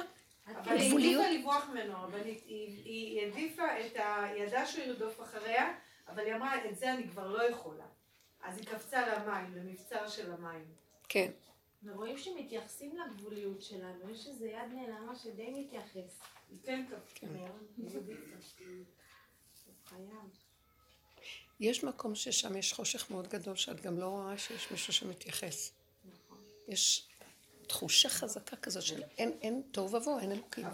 אבל 0.48 0.78
היא 0.78 0.90
גבוליות. 0.90 1.24
העדיפה 1.24 1.40
לברוח 1.40 1.70
ממנו, 1.70 1.94
הרבנית. 1.94 2.44
היא, 2.48 2.84
היא 2.84 3.22
העדיפה 3.22 3.64
את 3.64 3.96
ה... 3.96 4.24
היא 4.24 4.44
ידעה 4.44 4.66
שהוא 4.66 4.84
ירדוף 4.84 5.22
אחריה, 5.22 5.74
אבל 6.08 6.26
היא 6.26 6.36
אמרה, 6.36 6.66
את 6.66 6.78
זה 6.78 6.94
אני 6.94 7.08
כבר 7.10 7.28
לא 7.28 7.50
יכולה. 7.50 7.86
אז 8.44 8.58
היא 8.58 8.66
קפצה 8.66 9.08
למים, 9.08 9.56
למבצר 9.56 10.08
של 10.08 10.32
המים. 10.32 10.66
כן. 11.10 11.32
ורואים 11.84 12.18
שמתייחסים 12.18 12.98
לגבוליות 12.98 13.62
שלנו, 13.62 14.10
יש 14.12 14.28
איזה 14.28 14.48
יד 14.48 14.74
נעלמה 14.74 15.16
שדי 15.16 15.50
מתייחס. 15.52 16.20
היא 16.50 16.60
כן 16.64 16.86
קפצה. 16.90 17.28
מאוד, 17.28 17.66
היא 17.78 17.86
העדיפה. 17.86 18.22
חייב. 18.58 19.75
יש 21.60 21.84
מקום 21.84 22.16
ששם 22.16 22.58
יש 22.58 22.74
חושך 22.74 23.12
מאוד 23.12 23.28
גדול, 23.28 23.56
שאת 23.56 23.82
גם 23.82 24.00
לא 24.00 24.06
רואה 24.06 24.38
שיש 24.38 24.72
מישהו 24.72 24.94
שמתייחס. 24.94 25.72
יש 26.68 27.08
תחושה 27.68 28.10
חזקה 28.10 28.56
כזאת 28.56 28.84
של 28.84 29.04
אין, 29.18 29.32
אין 29.42 29.62
תוהו 29.72 29.94
ובוהו, 29.94 30.20
אין 30.20 30.32
אלוקים. 30.32 30.66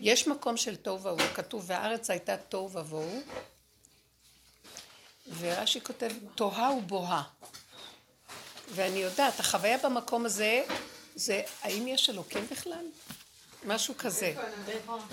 יש 0.00 0.28
מקום 0.28 0.56
של 0.56 0.76
תוהו 0.76 0.98
ובוהו, 0.98 1.34
כתוב, 1.34 1.64
והארץ 1.66 2.10
הייתה 2.10 2.36
תוהו 2.36 2.72
ובוהו, 2.72 3.20
ורש"י 5.38 5.80
כותב, 5.80 6.10
תוהה 6.34 6.72
ובוהה. 6.72 7.22
ואני 8.68 8.98
יודעת, 8.98 9.40
החוויה 9.40 9.78
במקום 9.78 10.26
הזה, 10.26 10.64
זה 11.14 11.42
האם 11.62 11.88
יש 11.88 12.10
אלוקים 12.10 12.46
בכלל? 12.50 12.86
משהו 13.64 13.94
כזה. 13.98 14.32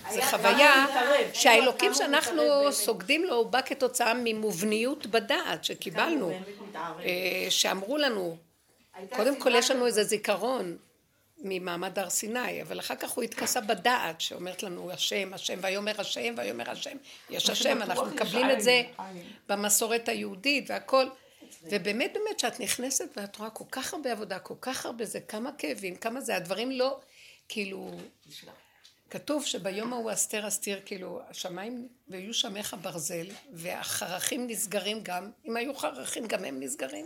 היה- 0.06 0.32
חוויה. 0.32 0.86
שהאלוקים 1.34 1.94
שאנחנו. 1.94 2.42
סוגדים 2.72 3.24
לו 3.24 3.36
הוא 3.36 3.46
בא 3.46 3.62
כתוצאה 3.62 4.14
ממובניות 4.24 5.08
בדעת 5.08 5.64
שקיבלנו. 5.64 6.32
אה, 6.76 7.48
שאמרו 7.50 7.98
לנו, 7.98 8.38
קודם 9.16 9.40
כל 9.42 9.56
יש 9.56 9.72
לנו. 9.72 9.86
איזה 9.86 10.04
זיכרון 10.04 10.78
ממעמד 11.38 12.00
הר 12.00 12.10
סיני, 12.10 12.62
אבל 12.62 12.80
אחר 12.80 12.96
כך 12.96 13.10
הוא 13.12 13.24
התכסה 13.24 13.62
בדעת 13.62 14.22
שאומרת 14.22 14.64
לנו 14.64 14.92
השם, 14.92 15.34
השם, 15.34 15.60
ויאמר 15.62 16.02
השם, 16.02 16.34
ויאמר 16.38 16.70
השם, 16.72 16.98
יש 17.30 17.50
השם, 17.50 17.82
אנחנו 17.82 18.06
מקבלים 18.06 18.52
את 18.52 18.62
זה. 18.62 18.82
במסורת 19.50 20.10
היהודית 20.10 20.70
והכל. 20.70 21.06
ובאמת 21.64 22.14
באמת 22.14 22.40
שאת 22.40 22.60
נכנסת 22.60 23.10
ואת 23.18 23.36
רואה 23.36 23.50
כל 23.50 23.64
כך 23.72 23.94
הרבה 23.94 24.12
עבודה, 24.12 24.40
כל 24.40 24.54
כך 24.62 24.86
הרבה 24.86 25.06
זה, 25.06 25.20
כמה 25.20 25.50
כאבים, 25.58 25.96
כמה 25.96 26.22
זה, 26.22 26.36
הדברים 26.36 26.72
לא, 26.72 27.00
כאילו, 27.50 27.92
כתוב 29.10 29.46
שביום 29.46 29.94
ההוא 29.94 30.14
אסתר 30.14 30.48
אסתיר, 30.48 30.82
כאילו, 30.86 31.22
השמיים, 31.30 31.90
ויהיו 32.08 32.34
שמך 32.34 32.76
ברזל, 32.82 33.28
והחרכים 33.54 34.48
נסגרים 34.48 35.00
גם, 35.04 35.32
אם 35.46 35.58
היו 35.58 35.76
חרכים 35.76 36.28
גם 36.28 36.46
הם 36.46 36.60
נסגרים. 36.60 37.06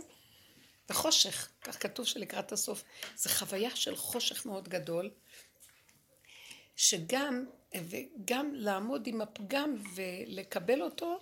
וחושך, 0.90 1.48
כך 1.62 1.82
כתוב 1.82 2.06
שלקראת 2.06 2.52
הסוף. 2.52 2.84
זו 3.16 3.30
חוויה 3.30 3.76
של 3.76 3.96
חושך 3.96 4.46
מאוד 4.46 4.68
גדול, 4.68 5.10
שגם, 6.76 7.46
וגם 7.74 8.54
לעמוד 8.54 9.06
עם 9.06 9.20
הפגם 9.20 9.76
ולקבל 9.94 10.82
אותו, 10.82 11.20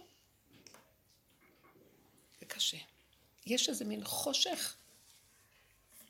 זה 2.41 2.47
קשה. 2.47 2.77
יש 3.47 3.69
איזה 3.69 3.85
מין 3.85 4.05
חושך, 4.05 4.77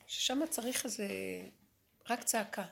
ששם 0.07 0.41
צריך 0.51 0.85
איזה, 0.85 1.09
רק 2.11 2.25
צעקה. 2.25 2.65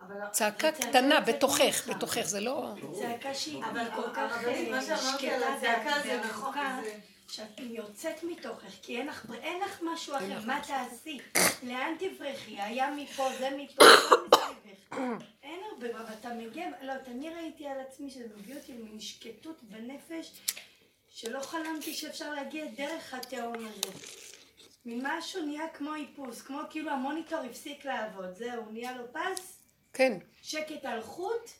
אבל 0.00 0.01
צעקה 0.32 0.72
קטנה, 0.72 1.20
בתוכך. 1.20 1.88
בתוכך, 1.88 2.20
זה 2.22 2.40
לא... 2.40 2.74
צעקה 3.00 3.34
שהיא 3.34 3.64
אבל 3.64 3.84
כל 3.96 4.10
כך 4.14 4.32
הרבנית, 4.32 4.68
מה 4.68 4.82
שאמרתי 4.82 5.30
על 5.30 5.40
שקטה 5.40 5.54
הצעקה 5.54 6.00
זה 6.02 6.20
ועמוקה, 6.22 6.78
זה- 6.84 6.98
שאת 7.28 7.60
יוצאת 7.60 8.22
מתוכך, 8.22 8.68
כי 8.82 8.98
אין 8.98 9.06
לך, 9.06 9.26
אין 9.42 9.60
לך 9.62 9.80
משהו 9.92 10.16
אחר, 10.16 10.38
מה 10.46 10.60
תעשי? 10.66 11.18
לאן 11.62 11.94
תברחי? 11.98 12.60
היה 12.60 12.90
מפה, 12.96 13.28
זה 13.38 13.50
מפה, 13.56 13.84
זה 13.84 14.16
מסביבך. 14.26 14.98
אין 15.42 15.60
הרבה, 15.72 15.90
אבל 16.00 16.14
אתה 16.20 16.28
מגיע, 16.34 16.66
לא, 16.82 16.92
אני 17.06 17.30
ראיתי 17.30 17.66
על 17.66 17.80
עצמי 17.80 18.10
שזה 18.10 18.24
מביא 18.36 18.56
אותי 18.56 18.72
למין 18.72 19.00
שקטות 19.00 19.62
בנפש, 19.62 20.32
שלא 21.08 21.40
חלמתי 21.40 21.94
שאפשר 21.94 22.30
להגיע 22.34 22.64
דרך 22.76 23.14
התהום 23.14 23.54
הזה. 23.54 23.98
ממשהו 24.86 25.46
נהיה 25.46 25.68
כמו 25.68 25.94
איפוס, 25.94 26.42
כמו 26.42 26.58
כאילו 26.70 26.90
המוניטור 26.90 27.38
הפסיק 27.38 27.84
לעבוד, 27.84 28.34
זהו, 28.34 28.62
נהיה 28.70 28.96
לו 28.96 29.04
פס, 29.12 29.61
כן, 29.92 30.18
שקט 30.42 30.84
על 30.84 31.02
חוט, 31.02 31.50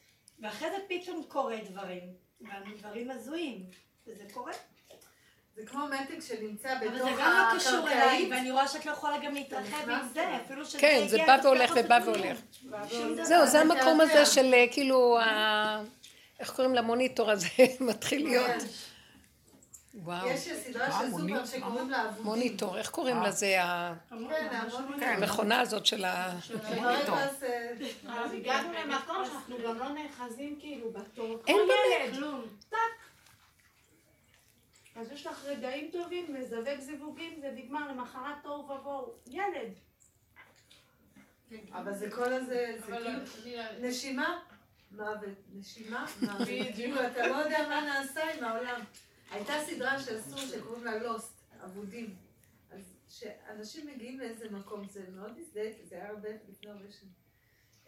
ואחרי 0.41 0.71
זה 0.71 0.77
פתאום 0.89 1.23
קורה 1.29 1.57
דברים, 1.71 2.03
דברים 2.79 3.11
הזויים, 3.11 3.67
וזה 4.07 4.25
קורה. 4.33 4.53
זה 5.57 5.67
כמו 5.67 5.81
מתג 5.87 6.21
שנמצא 6.21 6.73
אבל 6.79 6.89
בתוך 6.89 7.09
זה 7.09 7.15
גם 7.19 7.49
לא 7.53 7.59
קשור 7.59 7.89
אליי, 7.89 7.99
הקרקעית. 7.99 8.29
ואני 8.31 8.51
רואה 8.51 8.69
שאת 8.69 8.87
לא 8.87 8.91
יכולה 8.91 9.19
גם 9.19 9.35
להתרחב 9.35 9.89
עם 9.91 10.09
זה, 10.15 10.37
אפילו 10.37 10.67
שזה 10.67 10.79
כן, 10.79 11.05
זה 11.09 11.19
בא 11.27 11.39
והולך 11.43 11.75
זה 11.75 11.81
ובא. 11.85 11.99
והולך. 12.05 12.39
זהו, 13.23 13.47
זה 13.47 13.61
המקום. 13.61 14.01
הזה 14.01 14.27
של 14.27 14.55
אה, 14.55 14.65
כאילו, 14.71 15.19
איך 16.41 16.51
קוראים 16.51 16.75
למוניטור 16.75 17.31
הזה? 17.31 17.49
מתחיל 17.81 18.25
להיות. 18.25 18.63
וואו. 19.95 20.29
יש 20.29 20.49
סדרה 20.53 20.93
של 21.01 21.11
סופר 21.11 21.47
שקוראים 21.47 21.91
לה 21.91 22.05
אבודים. 22.09 22.25
מוניטור, 22.25 22.79
איך 22.79 22.91
קוראים 22.91 23.23
לזה? 23.23 23.63
ה- 23.63 23.95
כן, 24.09 24.15
המוניטור. 24.17 25.09
המכונה 25.09 25.61
הזאת 25.61 25.87
של 25.87 26.05
ה... 26.05 26.39
אה, 26.65 27.01
אז 28.09 28.33
הגענו 28.33 28.73
למקום 28.73 29.17
שאנחנו 29.27 29.57
גם 29.65 29.79
לא 29.79 29.89
נאחזים 29.89 30.57
כאילו 30.61 30.91
בטוב. 30.93 31.43
אין 31.47 31.57
באמת. 31.69 32.21
טק. 32.69 32.77
אז 34.97 35.13
יש 35.13 35.27
לך 35.27 35.45
רגעים 35.45 35.91
טובים, 35.93 36.35
מזווג 36.35 36.81
זיווגים, 36.81 37.39
זה 37.41 37.51
נגמר 37.55 37.89
למחרת 37.89 38.35
תוהו 38.43 38.69
ובוהו. 38.69 39.13
ילד. 39.27 39.73
אבל 41.73 41.95
זה 41.95 42.11
כל 42.11 42.33
הזה, 42.33 42.77
זה 42.87 42.93
כאילו, 42.93 42.99
לא- 43.57 43.89
נשימה, 43.89 44.39
מוות, 44.93 45.19
נשימה, 45.55 46.07
מוות. 46.23 46.49
כאילו, 46.75 47.07
אתה 47.07 47.27
לא 47.27 47.35
יודע 47.35 47.69
מה 47.69 47.81
נעשה 47.81 48.21
עם 48.39 48.45
העולם. 48.45 48.81
הייתה 49.33 49.53
סדרה 49.67 49.99
שעשו 49.99 50.39
שקוראים 50.39 50.85
לה 50.85 50.99
לוסט, 50.99 51.41
אבודים. 51.65 52.17
אז 52.71 52.95
כשאנשים 53.09 53.87
מגיעים 53.87 54.19
לאיזה 54.19 54.51
מקום, 54.51 54.89
זה 54.89 55.05
מאוד 55.15 55.39
הזדהיתי, 55.39 55.87
זה 55.87 55.95
היה 55.95 56.09
הרבה 56.09 56.29
לפני 56.49 56.71
הרבה 56.71 56.91
שנים. 56.91 57.13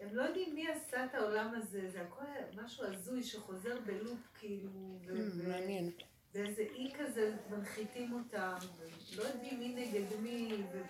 הם 0.01 0.16
לא 0.16 0.22
יודעים 0.22 0.55
מי 0.55 0.68
עשה 0.68 1.05
את 1.05 1.14
העולם 1.14 1.55
הזה, 1.57 1.90
זה 1.90 2.01
הכל 2.03 2.24
משהו 2.62 2.84
הזוי 2.84 3.22
שחוזר 3.22 3.80
בלופ, 3.86 4.18
כאילו, 4.38 4.99
ו- 5.07 5.49
מעניין. 5.49 5.90
באיזה 6.34 6.62
אי 6.62 6.92
כזה 6.99 7.36
מנחיתים 7.51 8.12
אותם, 8.12 8.57
ולא 9.12 9.22
יודעים 9.22 9.59
מי 9.59 9.68
נגד 9.68 10.20
מי, 10.22 10.62
ו... 10.72 10.82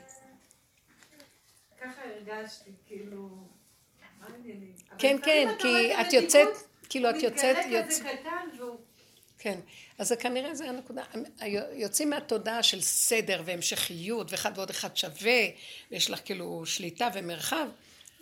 ככה 1.80 2.02
הרגשתי, 2.04 2.70
כאילו, 2.86 3.28
מה 4.20 4.26
העניינים? 4.26 4.74
כן, 4.98 5.16
כן, 5.22 5.48
כי 5.58 5.94
את 5.94 6.06
את 6.06 6.12
יוצאת, 6.12 6.48
כאילו 6.88 7.10
את 7.10 7.14
הוא 7.14 7.22
יוצאת, 7.22 7.56
מתגלה 7.56 7.78
יוצ... 7.78 8.00
כזה 8.00 8.08
קטן, 8.08 8.48
והוא... 8.58 8.78
כן, 9.44 9.60
אז 9.98 10.12
כנראה 10.12 10.54
זה 10.54 10.68
הנקודה, 10.68 11.02
יוצאים 11.72 12.10
מהתודעה 12.10 12.62
של 12.62 12.80
סדר 12.80 13.42
והמשכיות 13.44 14.30
ואחד 14.30 14.52
ועוד 14.56 14.70
אחד 14.70 14.96
שווה 14.96 15.40
ויש 15.90 16.10
לך 16.10 16.20
כאילו 16.24 16.66
שליטה 16.66 17.08
ומרחב 17.14 17.68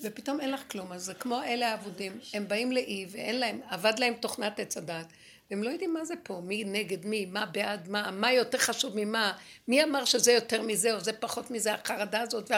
ופתאום 0.03 0.41
אין 0.41 0.51
לך 0.51 0.63
כלום, 0.71 0.93
אז 0.93 1.05
זה 1.05 1.15
כמו 1.15 1.43
אלה 1.43 1.71
האבודים, 1.71 2.19
הם 2.35 2.49
באים 2.49 2.73
לאי 2.73 3.07
ואין 3.11 3.39
להם, 3.39 3.61
אבד 3.65 3.99
להם 3.99 4.15
תוכנת 4.15 4.61
עץ 4.61 4.77
הדעת 4.77 5.07
והם 5.51 5.63
לא 5.63 5.71
יודעים 5.71 5.95
מה 5.95 6.05
זה 6.05 6.15
פה, 6.23 6.41
מי 6.45 6.65
נגד 6.65 7.07
מי, 7.07 7.27
מה 7.27 7.47
בעד 7.47 7.89
מה, 7.89 8.11
מה 8.11 8.33
יותר 8.33 8.59
חשוב 8.59 8.93
ממה, 8.97 9.33
מי 9.69 9.85
אמר 9.85 10.05
שזה 10.05 10.33
יותר 10.33 10.63
מזה 10.63 10.95
או 10.95 11.01
זה 11.01 11.13
פחות 11.13 11.51
מזה, 11.51 11.75
החרדה 11.75 12.21
הזאת 12.21 12.51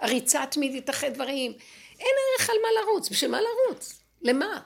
והריצה 0.00 0.42
התמידית 0.42 0.90
אחרי 0.90 1.10
דברים, 1.10 1.52
אין 1.98 2.14
ערך 2.38 2.50
על 2.50 2.56
מה 2.62 2.68
לרוץ, 2.80 3.08
בשביל 3.08 3.30
מה 3.30 3.38
לרוץ? 3.40 4.00
למה? 4.22 4.60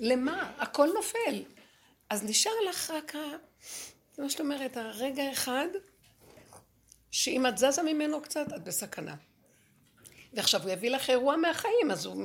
למה? 0.00 0.52
הכל 0.58 0.88
נופל. 0.94 1.55
אז 2.10 2.22
נשאר 2.24 2.52
לך 2.70 2.90
רק 2.90 3.14
ה... 3.14 3.18
זה 4.14 4.22
מה 4.22 4.30
שאת 4.30 4.40
אומרת, 4.40 4.76
הרגע 4.76 5.32
אחד, 5.32 5.68
שאם 7.10 7.46
את 7.46 7.58
זזה 7.58 7.82
ממנו 7.82 8.22
קצת, 8.22 8.46
את 8.56 8.64
בסכנה. 8.64 9.14
ועכשיו 10.32 10.62
הוא 10.62 10.70
יביא 10.70 10.90
לך 10.90 11.10
אירוע 11.10 11.36
מהחיים, 11.36 11.90
אז 11.90 12.06
הוא 12.06 12.16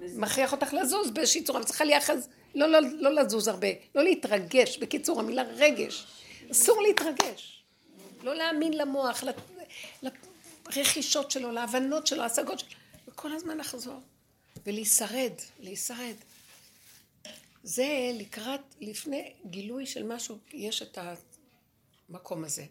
מכריח 0.00 0.52
אותך 0.52 0.72
לזוז 0.72 1.10
באיזושהי 1.10 1.44
צורה, 1.44 1.60
וצריכה 1.60 1.84
להיאחז, 1.84 2.28
לא, 2.54 2.66
לא, 2.66 2.78
לא 2.80 3.14
לזוז 3.14 3.48
הרבה, 3.48 3.68
לא 3.94 4.04
להתרגש. 4.04 4.78
בקיצור, 4.78 5.20
המילה 5.20 5.42
רגש, 5.42 6.06
אסור 6.50 6.82
להתרגש. 6.82 7.64
לא 8.22 8.34
להאמין 8.34 8.72
למוח, 8.72 9.24
לרכישות 10.66 11.30
שלו, 11.30 11.52
להבנות 11.52 12.06
שלו, 12.06 12.22
להשגות 12.22 12.58
שלו, 12.58 12.68
וכל 13.08 13.32
הזמן 13.32 13.58
לחזור. 13.58 14.00
ולהישרד, 14.66 15.32
להישרד. 15.60 16.14
זה 17.64 18.10
לקראת, 18.14 18.60
לפני 18.80 19.32
גילוי 19.46 19.86
של 19.86 20.02
משהו, 20.02 20.38
יש 20.52 20.82
את 20.82 20.98
המקום 22.08 22.44
הזה. 22.44 22.64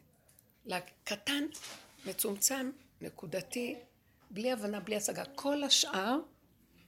קטן, 1.04 1.44
מצומצם, 2.06 2.72
נקודתי, 3.02 3.76
בלי 4.32 4.52
הבנה, 4.52 4.80
בלי 4.80 4.96
השגה. 4.96 5.24
כל 5.36 5.64
השאר, 5.64 6.20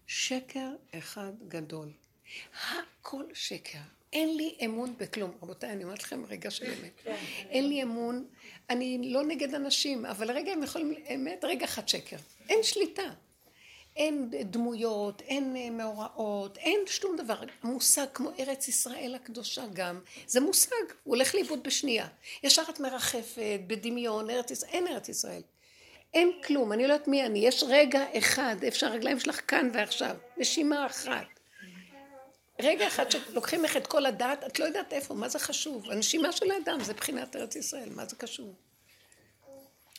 שקר 0.07 0.69
אחד 0.97 1.31
גדול. 1.47 1.91
הכל 2.69 3.23
שקר. 3.33 3.79
אין 4.13 4.37
לי 4.37 4.57
אמון 4.65 4.95
בכלום. 4.97 5.31
רבותיי, 5.41 5.71
אני 5.71 5.83
אומרת 5.83 6.03
לכם 6.03 6.25
רגע 6.25 6.51
של 6.51 6.65
אמת. 6.65 7.01
אין 7.49 7.69
לי 7.69 7.83
אמון, 7.83 8.27
אני 8.69 9.13
לא 9.13 9.23
נגד 9.23 9.53
אנשים, 9.53 10.05
אבל 10.05 10.31
רגע 10.31 10.51
הם 10.51 10.63
יכולים, 10.63 10.93
אמת, 11.15 11.43
רגע 11.43 11.65
אחד 11.65 11.87
שקר. 11.87 12.17
אין 12.49 12.63
שליטה. 12.63 13.13
אין 13.95 14.29
דמויות, 14.31 15.21
אין 15.21 15.77
מאורעות, 15.77 16.57
אין 16.57 16.79
שום 16.85 17.15
דבר. 17.15 17.39
מושג 17.63 18.05
כמו 18.13 18.31
ארץ 18.39 18.67
ישראל 18.67 19.15
הקדושה 19.15 19.63
גם, 19.73 19.99
זה 20.27 20.39
מושג, 20.39 20.85
הוא 21.03 21.15
הולך 21.15 21.35
לאיבוד 21.35 21.63
בשנייה. 21.63 22.07
ישר 22.43 22.63
את 22.69 22.79
מרחפת 22.79 23.59
בדמיון, 23.67 24.29
ארץ 24.29 24.51
ישראל, 24.51 24.71
אין 24.71 24.87
ארץ 24.87 25.09
ישראל. 25.09 25.41
אין 26.13 26.31
כלום, 26.45 26.73
אני 26.73 26.87
לא 26.87 26.93
יודעת 26.93 27.07
מי 27.07 27.25
אני, 27.25 27.39
יש 27.39 27.63
רגע 27.67 28.05
אחד, 28.17 28.55
איפה 28.63 28.77
שהרגליים 28.77 29.19
שלך 29.19 29.41
כאן 29.47 29.69
ועכשיו, 29.73 30.15
נשימה 30.37 30.85
אחת. 30.85 31.39
רגע 32.59 32.87
אחד 32.87 33.11
שלוקחים 33.11 33.63
לך 33.63 33.77
את 33.77 33.87
כל 33.87 34.05
הדעת, 34.05 34.43
את 34.43 34.59
לא 34.59 34.65
יודעת 34.65 34.93
איפה, 34.93 35.13
מה 35.13 35.29
זה 35.29 35.39
חשוב? 35.39 35.91
הנשימה 35.91 36.31
של 36.31 36.51
האדם 36.51 36.83
זה 36.83 36.93
בחינת 36.93 37.35
ארץ 37.35 37.55
ישראל, 37.55 37.89
מה 37.89 38.05
זה 38.05 38.15
קשור? 38.15 38.53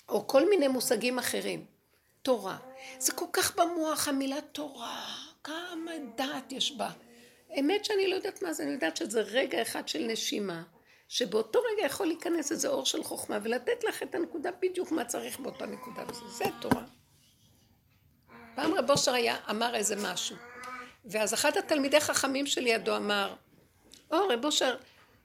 או 0.08 0.26
כל 0.26 0.48
מיני 0.48 0.68
מושגים 0.68 1.18
אחרים. 1.18 1.75
תורה. 2.26 2.56
זה 2.98 3.12
כל 3.12 3.24
כך 3.32 3.56
במוח 3.56 4.08
המילה 4.08 4.40
תורה, 4.40 5.06
כמה 5.44 5.90
דעת 6.16 6.52
יש 6.52 6.72
בה. 6.72 6.90
אמת 7.60 7.84
שאני 7.84 8.08
לא 8.08 8.14
יודעת 8.14 8.42
מה 8.42 8.52
זה, 8.52 8.62
אני 8.62 8.72
יודעת 8.72 8.96
שזה 8.96 9.20
רגע 9.20 9.62
אחד 9.62 9.88
של 9.88 10.06
נשימה, 10.06 10.62
שבאותו 11.08 11.58
רגע 11.72 11.86
יכול 11.86 12.06
להיכנס 12.06 12.52
איזה 12.52 12.68
אור 12.68 12.86
של 12.86 13.02
חוכמה 13.04 13.38
ולתת 13.42 13.84
לך 13.84 14.02
את 14.02 14.14
הנקודה 14.14 14.50
בדיוק 14.62 14.92
מה 14.92 15.04
צריך 15.04 15.38
באותה 15.38 15.66
נקודה. 15.66 16.02
זה 16.28 16.44
תורה. 16.60 16.82
פעם 18.54 18.74
רב 18.74 18.90
אושר 18.90 19.14
היה, 19.14 19.36
אמר 19.50 19.74
איזה 19.74 19.96
משהו, 19.96 20.36
ואז 21.04 21.34
אחד 21.34 21.56
התלמידי 21.56 22.00
חכמים 22.00 22.46
שלידו 22.46 22.96
אמר, 22.96 23.34
או 24.10 24.28
רב 24.28 24.44
אושר, 24.44 24.76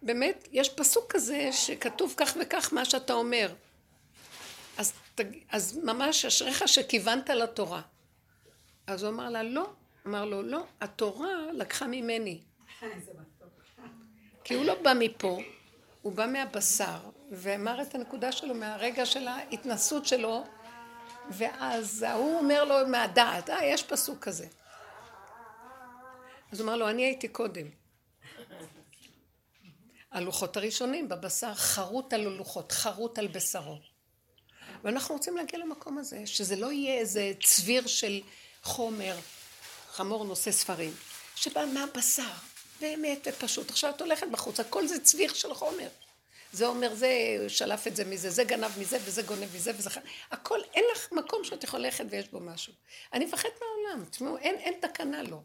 באמת, 0.02 0.47
יש 0.52 0.70
פסוק 0.70 1.12
כזה 1.12 1.49
שכתוב 1.52 2.14
כך 2.18 2.38
וכך 2.41 2.74
מה 2.74 2.86
שאתה 2.86 3.14
אומר. 3.14 3.54
אז, 5.49 5.80
ממש 5.84 6.26
אשריך 6.26 6.68
שכיוונת 6.68 7.30
לתורה. 7.30 7.82
אז 8.88 9.03
הוא 9.03 9.12
אמר 9.12 9.30
לה, 9.30 9.43
לא. 9.43 9.70
אמר 10.07 10.26
לו, 10.26 10.41
לא, 10.41 10.64
התורה 10.82 11.51
לקחה 11.53 11.88
ממני. 11.88 12.41
כי 14.43 14.53
הוא 14.53 14.66
לא 14.66 14.82
בא 14.82 14.93
מפה, 14.99 15.39
הוא 16.01 16.14
בא 16.14 16.26
מהבשר, 16.26 16.99
ואמר 17.32 17.82
את 17.82 17.95
הנקודה 17.95 18.32
שלו 18.32 18.55
מהרגע 18.55 19.05
של 19.05 19.28
ההתנסות 19.28 20.05
שלו, 20.05 20.43
ואז 21.30 22.03
ההוא 22.03 22.39
אומר 22.39 22.64
לו 22.64 22.88
מהדעת, 22.88 23.49
אה, 23.49 23.66
יש 23.66 23.84
פסוק 23.84 24.20
כזה. 24.20 24.47
אז 26.51 26.59
הוא 26.59 26.68
אמר 26.68 26.78
לו, 26.78 26.89
אני 26.89 27.05
הייתי 27.05 27.28
קודם. 27.28 27.68
הלוחות 30.12 30.57
הראשונים 30.57 31.09
בבשר 31.09 31.53
חרוט 31.53 32.14
על 32.14 32.22
הלוחות, 32.28 32.72
חרוט 32.72 33.20
על 33.20 33.28
בשרו. 33.28 33.78
ואנחנו 34.84 35.15
רוצים 35.15 35.38
להגיע 35.38 35.59
למקום 35.59 35.97
הזה, 35.97 36.21
שזה 36.25 36.55
לא 36.55 36.71
יהיה 36.71 36.99
איזה 36.99 37.32
צביר 37.43 37.88
של 37.88 38.21
חומר, 38.63 39.15
חמור 39.91 40.25
נושא 40.25 40.51
ספרים, 40.51 40.93
שבא 41.36 41.65
מהבשר, 41.73 42.32
באמת 42.82 43.27
ופשוט. 43.29 43.69
עכשיו 43.69 43.89
את 43.89 44.01
הולכת 44.01 44.27
בחוץ, 44.32 44.59
הכל 44.59 44.88
זה 44.88 44.99
צביר 44.99 45.34
של 45.34 45.53
חומר. 45.53 45.88
זה 46.53 46.67
אומר, 46.67 46.95
זה 46.95 47.09
שלף 47.47 47.88
את 47.88 47.95
זה 47.95 48.05
מזה, 48.05 48.29
זה 48.29 48.43
גנב 48.43 48.79
מזה, 48.79 48.97
וזה 49.05 49.21
גונב 49.21 49.55
מזה, 49.55 49.71
וזה... 49.77 49.89
הכל, 50.32 50.59
אין 50.73 50.86
לך 50.93 51.11
מקום 51.11 51.43
שאת 51.43 51.63
יכולה 51.63 51.84
ללכת 51.84 52.05
ויש 52.09 52.27
בו 52.27 52.39
משהו. 52.39 52.73
אני 53.13 53.25
מפחד 53.25 53.49
מהעולם, 53.59 54.05
תשמעו, 54.05 54.38
אין, 54.38 54.55
אין 54.55 54.73
תקנה 54.82 55.23
לו. 55.23 55.41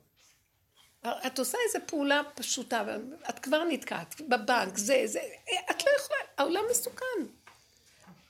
את 1.26 1.38
עושה 1.38 1.58
איזו 1.66 1.78
פעולה 1.86 2.22
פשוטה, 2.34 2.82
את 3.28 3.38
כבר 3.38 3.64
נתקעת 3.64 4.20
בבנק, 4.20 4.76
זה, 4.76 5.02
זה, 5.04 5.20
את 5.70 5.84
לא 5.84 5.90
יכולה, 5.98 6.18
העולם 6.38 6.62
מסוכן. 6.70 7.26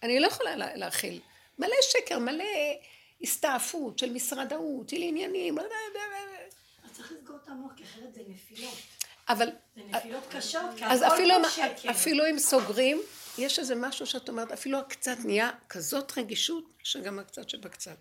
אני 0.03 0.21
לא 0.21 0.27
יכולה 0.27 0.57
להכיל. 0.57 1.21
מלא 1.59 1.77
שקר, 1.83 2.19
מלא 2.19 2.45
הסתעפות 3.23 3.99
של 3.99 4.13
משרדאות, 4.13 4.89
של 4.89 4.97
עניינים. 5.01 5.59
אז 5.59 5.65
צריך 6.93 7.13
לסגור 7.13 7.37
את 7.43 7.49
המוח, 7.49 7.73
כי 7.77 7.85
אחרת 7.85 8.15
זה 8.15 8.23
נפילות. 8.29 8.75
אבל... 9.29 9.49
זה 9.77 9.83
נפילות 9.85 10.25
קשות, 10.31 10.71
כי 10.77 10.85
אז 10.85 11.03
הכל 11.03 11.15
אפילו, 11.15 11.35
שקר. 11.51 11.91
אפילו 11.91 12.27
אם 12.31 12.39
סוגרים, 12.39 13.03
יש 13.39 13.59
איזה 13.59 13.75
משהו 13.75 14.07
שאת 14.07 14.29
אומרת, 14.29 14.53
אפילו 14.53 14.79
הקצת 14.79 15.17
נהיה 15.25 15.51
כזאת 15.69 16.19
רגישות, 16.19 16.65
שגם 16.83 17.19
הקצת 17.19 17.49
שבקצת. 17.49 17.97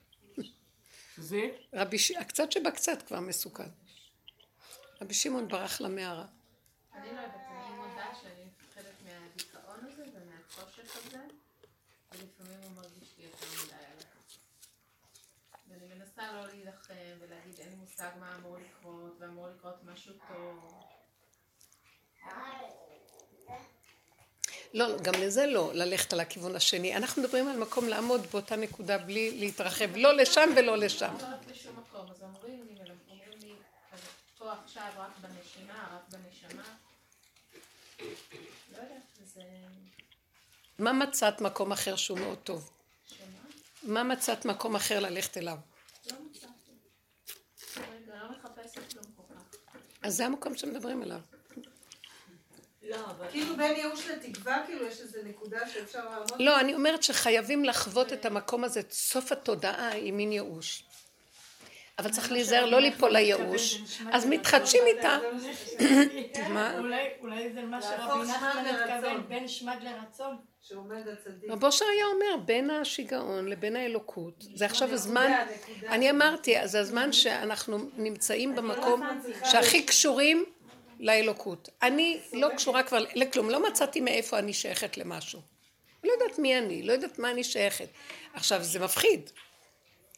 זה? 1.18 1.50
רבי 1.74 2.00
ש... 2.00 2.12
הקצת 2.12 2.52
שבקצת 2.52 3.02
כבר 3.02 3.20
מסוכן. 3.20 3.70
רבי 5.02 5.14
שמעון 5.14 5.48
ברח 5.48 5.82
למערה. 5.82 6.26
אני 6.94 7.06
לא 7.06 7.12
יודעת, 7.12 7.36
אני 7.50 7.76
מודה 7.76 8.06
שאני 8.22 8.44
מפחדת 8.48 8.94
מהדיכאון 9.04 9.80
הזה 9.82 10.04
ומהחושך 10.04 10.98
הזה, 10.98 11.18
ולפעמים 12.12 12.60
הוא 12.64 12.72
מרגיש 12.76 13.10
לי 13.18 13.26
יותר 13.26 13.48
מדי 13.64 13.74
עליך. 13.74 14.08
ואני 15.68 15.88
מנסה 16.18 16.34
לא 16.34 16.48
להילחם 16.48 16.94
ולהגיד 17.20 17.60
אין 17.60 17.70
לי 17.70 17.76
מושג 17.76 18.10
מה 18.20 18.36
אמור 18.36 18.58
לקרות, 18.58 19.16
ואמור 19.20 19.48
לקרות 19.48 19.76
משהו 19.84 20.14
טוב. 20.28 20.84
לא, 24.74 24.98
גם 25.02 25.14
לזה 25.14 25.46
לא, 25.46 25.72
ללכת 25.74 26.14
על 26.14 26.20
הכיוון 26.20 26.56
השני. 26.56 26.96
אנחנו 26.96 27.22
מדברים 27.22 27.48
על 27.48 27.58
מקום 27.58 27.88
לעמוד 27.88 28.22
באותה 28.32 28.56
נקודה 28.56 28.98
בלי 28.98 29.40
להתרחב, 29.40 29.96
לא 29.96 30.14
לשם 30.14 30.50
ולא 30.58 30.78
לשם. 30.78 31.14
לא 31.22 31.26
הולכת 31.28 31.52
לשום 31.52 31.80
מקום, 31.80 32.12
אז 32.12 32.22
אומרים 32.22 32.68
לי, 32.68 32.92
אומרים 33.10 33.40
לי, 33.42 33.54
אז 33.92 34.00
פה 34.38 34.52
עכשיו 34.52 34.90
רק 34.98 35.12
בנשימה, 35.22 35.88
רק 35.96 36.10
בנשמה. 36.10 36.64
לא 38.72 38.78
יודעת, 38.78 39.20
זה... 39.24 39.42
מה 40.80 40.94
מצאת 40.94 41.42
מקום 41.42 41.72
אחר 41.72 41.96
שהוא 41.96 42.20
מאוד 42.20 42.38
טוב? 42.38 42.72
מה 43.84 44.04
מצאת 44.04 44.46
מקום 44.46 44.76
אחר 44.76 45.00
ללכת 45.00 45.38
אליו? 45.38 45.58
לא 46.12 46.18
לא. 46.44 46.50
אז 50.02 50.16
זה 50.18 50.26
המקום 50.26 50.56
שמדברים 50.56 51.02
עליו. 51.02 51.20
כאילו 53.32 53.56
בין 53.58 53.76
ייאוש 53.76 54.08
לתקווה, 54.08 54.64
כאילו 54.66 54.86
יש 54.86 55.02
איזו 55.02 55.20
נקודה 55.24 55.70
שאפשר 55.70 56.10
לעמוד. 56.10 56.34
לא, 56.40 56.60
אני 56.60 56.74
אומרת 56.74 57.04
שחייבים 57.04 57.66
לחוות 57.66 58.14
את 58.14 58.26
המקום 58.26 58.64
הזה, 58.64 58.82
סוף 58.92 59.32
התודעה 59.32 59.88
היא 59.88 60.14
מין 60.14 60.32
ייאוש. 60.32 60.84
אבל 62.00 62.12
צריך 62.12 62.32
להיזהר 62.32 62.66
לא 62.66 62.80
ליפול 62.80 63.12
לייאוש, 63.12 63.82
אז 64.14 64.26
מתחדשים 64.26 64.84
איתה. 64.88 65.20
מה? 66.54 66.78
אולי- 66.80 67.10
אולי 67.20 67.54
זה 67.54 67.62
מה 67.62 67.82
שרבי 67.82 68.24
נחמן. 68.32 68.66
התכוון, 68.66 69.28
בין 69.28 69.48
שמד 69.48 69.78
לרצון. 69.82 70.38
שעומד 70.68 71.08
הצדיק. 71.08 71.50
רבו 71.50 71.72
שר 71.72 71.86
היה 71.86 72.06
אומר, 72.06 72.44
בין 72.46 72.70
השיגעון 72.70 73.48
לבין 73.48 73.76
האלוקות, 73.76 74.46
זה 74.54 74.66
עכשיו 74.66 74.94
הזמן. 74.94 75.46
אני 75.88 76.10
אמרתי, 76.10 76.68
זה 76.68 76.80
הזמן 76.80 77.14
שאנחנו 77.14 77.78
נמצאים 77.98 78.56
במקום 78.56 79.04
שהכי 79.44 79.84
קשורים 79.84 80.46
לאלוקות. 81.00 81.70
אני 81.82 82.20
לא 82.34 82.50
קשורה 82.56 82.84
כבר 82.84 82.98
לכלום, 83.16 83.50
לא 83.50 83.68
מצאתי 83.68 84.02
מאיפה 84.02 84.40
אני 84.40 84.54
שייכת 84.54 84.98
למשהו. 84.98 85.40
לא 86.04 86.12
יודעת 86.12 86.40
מי 86.40 86.58
אני, 86.58 86.84
לא 86.84 86.94
יודעת 86.94 87.20
מה 87.20 87.32
אני 87.32 87.44
שייכת. 87.44 87.88
עכשיו, 88.34 88.64
זה 88.64 88.80
מפחיד, 88.80 89.30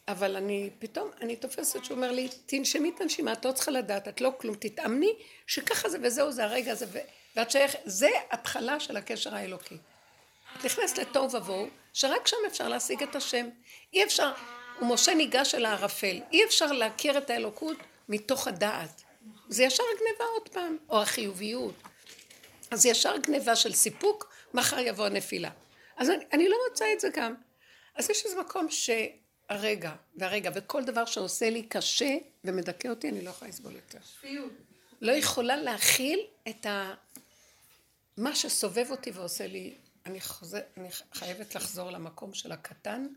אבל 0.07 0.35
אני 0.35 0.69
פתאום, 0.79 1.11
אני 1.21 1.35
תופסת 1.35 1.85
שהוא 1.85 1.95
אומר 1.95 2.11
לי, 2.11 2.29
תנשמי 2.45 2.91
את 2.95 3.01
הנשימה, 3.01 3.33
את 3.33 3.45
לא 3.45 3.51
צריכה 3.51 3.71
לדעת, 3.71 4.07
את 4.07 4.21
לא 4.21 4.31
כלום, 4.37 4.55
תתאמני 4.55 5.13
שככה 5.47 5.89
זה 5.89 5.97
וזהו, 6.01 6.31
זה 6.31 6.43
הרגע 6.43 6.71
הזה, 6.71 6.85
ואת 7.35 7.51
שייכת, 7.51 7.79
זה 7.85 8.09
התחלה 8.31 8.79
של 8.79 8.97
הקשר 8.97 9.35
האלוקי. 9.35 9.77
את 10.59 10.65
נכנסת 10.65 10.97
לתוהו 10.97 11.31
ובוהו, 11.31 11.67
שרק 11.93 12.27
שם 12.27 12.37
אפשר 12.47 12.67
להשיג 12.67 13.03
את 13.03 13.15
השם. 13.15 13.49
אי 13.93 14.03
אפשר, 14.03 14.31
ומשה 14.81 15.13
ניגש 15.13 15.55
אל 15.55 15.65
הערפל, 15.65 16.21
אי 16.31 16.43
אפשר 16.45 16.71
להכיר 16.71 17.17
את 17.17 17.29
האלוקות 17.29 17.77
מתוך 18.09 18.47
הדעת. 18.47 19.03
זה 19.49 19.63
ישר 19.63 19.83
גניבה 19.99 20.25
עוד 20.33 20.49
פעם, 20.49 20.77
או 20.89 21.01
החיוביות. 21.01 21.75
אז 22.71 22.81
זה 22.81 22.89
ישר 22.89 23.17
גניבה 23.17 23.55
של 23.55 23.73
סיפוק, 23.73 24.33
מחר 24.53 24.79
יבוא 24.79 25.05
הנפילה. 25.05 25.49
אז 25.97 26.09
אני, 26.09 26.23
אני 26.33 26.49
לא 26.49 26.55
רוצה 26.69 26.85
את 26.93 26.99
זה 26.99 27.09
גם. 27.13 27.35
אז 27.95 28.09
יש 28.09 28.25
איזה 28.25 28.39
מקום 28.39 28.67
שהרגע, 28.69 29.91
והרגע, 30.15 30.51
וכל 30.53 30.83
דבר 30.83 31.05
שעושה 31.05 31.49
לי 31.49 31.63
קשה 31.63 32.17
ומדכא 32.43 32.87
אותי, 32.87 33.09
אני 33.09 33.21
לא 33.21 33.29
יכולה 33.29 33.49
לסבול 33.49 33.75
יותר. 33.75 33.99
שפיות. 34.17 34.51
לא 35.01 35.11
יכולה 35.11 35.55
להכיל 35.55 36.19
את 36.49 36.65
ה... 36.65 36.93
מה 38.17 38.35
שסובב 38.35 38.85
אותי 38.91 39.11
ועושה 39.11 39.47
לי, 39.47 39.73
אני, 40.07 40.21
חוזר, 40.21 40.59
אני 40.77 40.89
חייבת 41.13 41.55
לחזור 41.55 41.91
למקום 41.91 42.33
של 42.33 42.51
הקטן 42.51 43.07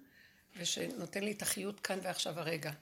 ושנותן 0.56 1.24
לי 1.24 1.32
את 1.32 1.42
החיות 1.42 1.80
כאן 1.80 1.98
ועכשיו 2.02 2.38
הרגע. 2.38 2.72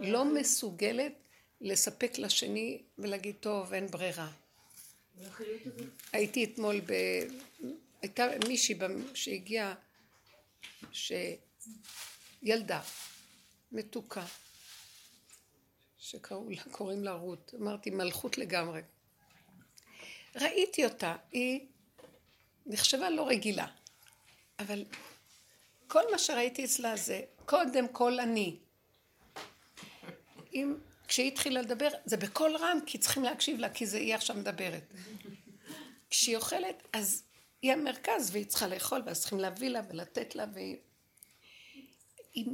לא 0.00 0.24
מסוגלת 0.24 1.12
לספק 1.60 2.18
לשני 2.18 2.82
ולהגיד, 2.98 3.36
טוב, 3.40 3.72
אין 3.72 3.86
ברירה. 3.86 4.30
הייתי 6.12 6.44
אתמול 6.44 6.80
ב... 6.80 6.92
הייתה 8.02 8.26
מישהי 8.48 8.78
שהגיעה, 9.14 9.74
שילדה, 10.92 12.80
מתוקה, 13.72 14.26
שקראו 15.98 16.50
לה, 16.50 16.62
קוראים 16.70 17.04
לה 17.04 17.12
רות. 17.12 17.54
אמרתי, 17.60 17.90
מלכות 17.90 18.38
לגמרי. 18.38 18.80
ראיתי 20.34 20.84
אותה, 20.84 21.16
היא 21.32 21.66
נחשבה 22.66 23.10
לא 23.10 23.28
רגילה, 23.28 23.66
אבל 24.58 24.84
כל 25.88 26.02
מה 26.10 26.18
שראיתי 26.18 26.64
אצלה 26.64 26.96
זה 26.96 27.20
קודם 27.44 27.88
כל 27.88 28.20
אני. 28.20 28.56
אם, 30.54 30.74
כשהיא 31.08 31.32
התחילה 31.32 31.62
לדבר, 31.62 31.88
זה 32.04 32.16
בקול 32.16 32.56
רם, 32.56 32.78
כי 32.86 32.98
צריכים 32.98 33.22
להקשיב 33.22 33.58
לה, 33.58 33.70
כי 33.70 33.86
זה 33.86 33.98
היא 33.98 34.14
עכשיו 34.14 34.36
מדברת. 34.36 34.82
כשהיא 36.10 36.36
אוכלת, 36.36 36.82
אז 36.92 37.22
היא 37.62 37.72
המרכז, 37.72 38.30
והיא 38.32 38.46
צריכה 38.46 38.66
לאכול, 38.66 39.02
ואז 39.06 39.20
צריכים 39.20 39.40
להביא 39.40 39.68
לה 39.68 39.80
ולתת 39.88 40.34
לה, 40.34 40.44
והיא... 40.54 40.76
היא 42.32 42.46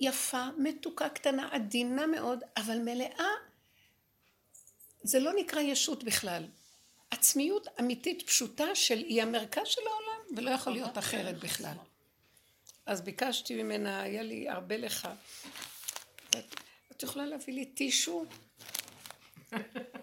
יפה, 0.00 0.48
מתוקה, 0.58 1.08
קטנה, 1.08 1.48
עדינה 1.52 2.06
מאוד, 2.06 2.44
אבל 2.56 2.78
מלאה, 2.78 3.30
זה 5.02 5.20
לא 5.20 5.32
נקרא 5.36 5.60
ישות 5.60 6.04
בכלל. 6.04 6.44
עצמיות 7.10 7.68
אמיתית 7.80 8.22
פשוטה 8.22 8.74
של 8.74 8.98
היא 8.98 9.22
המרכז 9.22 9.66
של 9.66 9.80
העולם, 9.86 10.36
ולא 10.36 10.50
יכול 10.50 10.72
להיות 10.72 10.98
אחרת 10.98 11.38
בכלל. 11.38 11.76
אז 12.86 13.00
ביקשתי 13.00 13.62
ממנה, 13.62 14.00
היה 14.00 14.22
לי 14.22 14.48
הרבה 14.48 14.76
לך. 14.76 15.08
את, 16.30 17.02
יכולה 17.02 17.26
להביא 17.26 17.54
לי 17.54 17.64
טישו? 17.64 18.24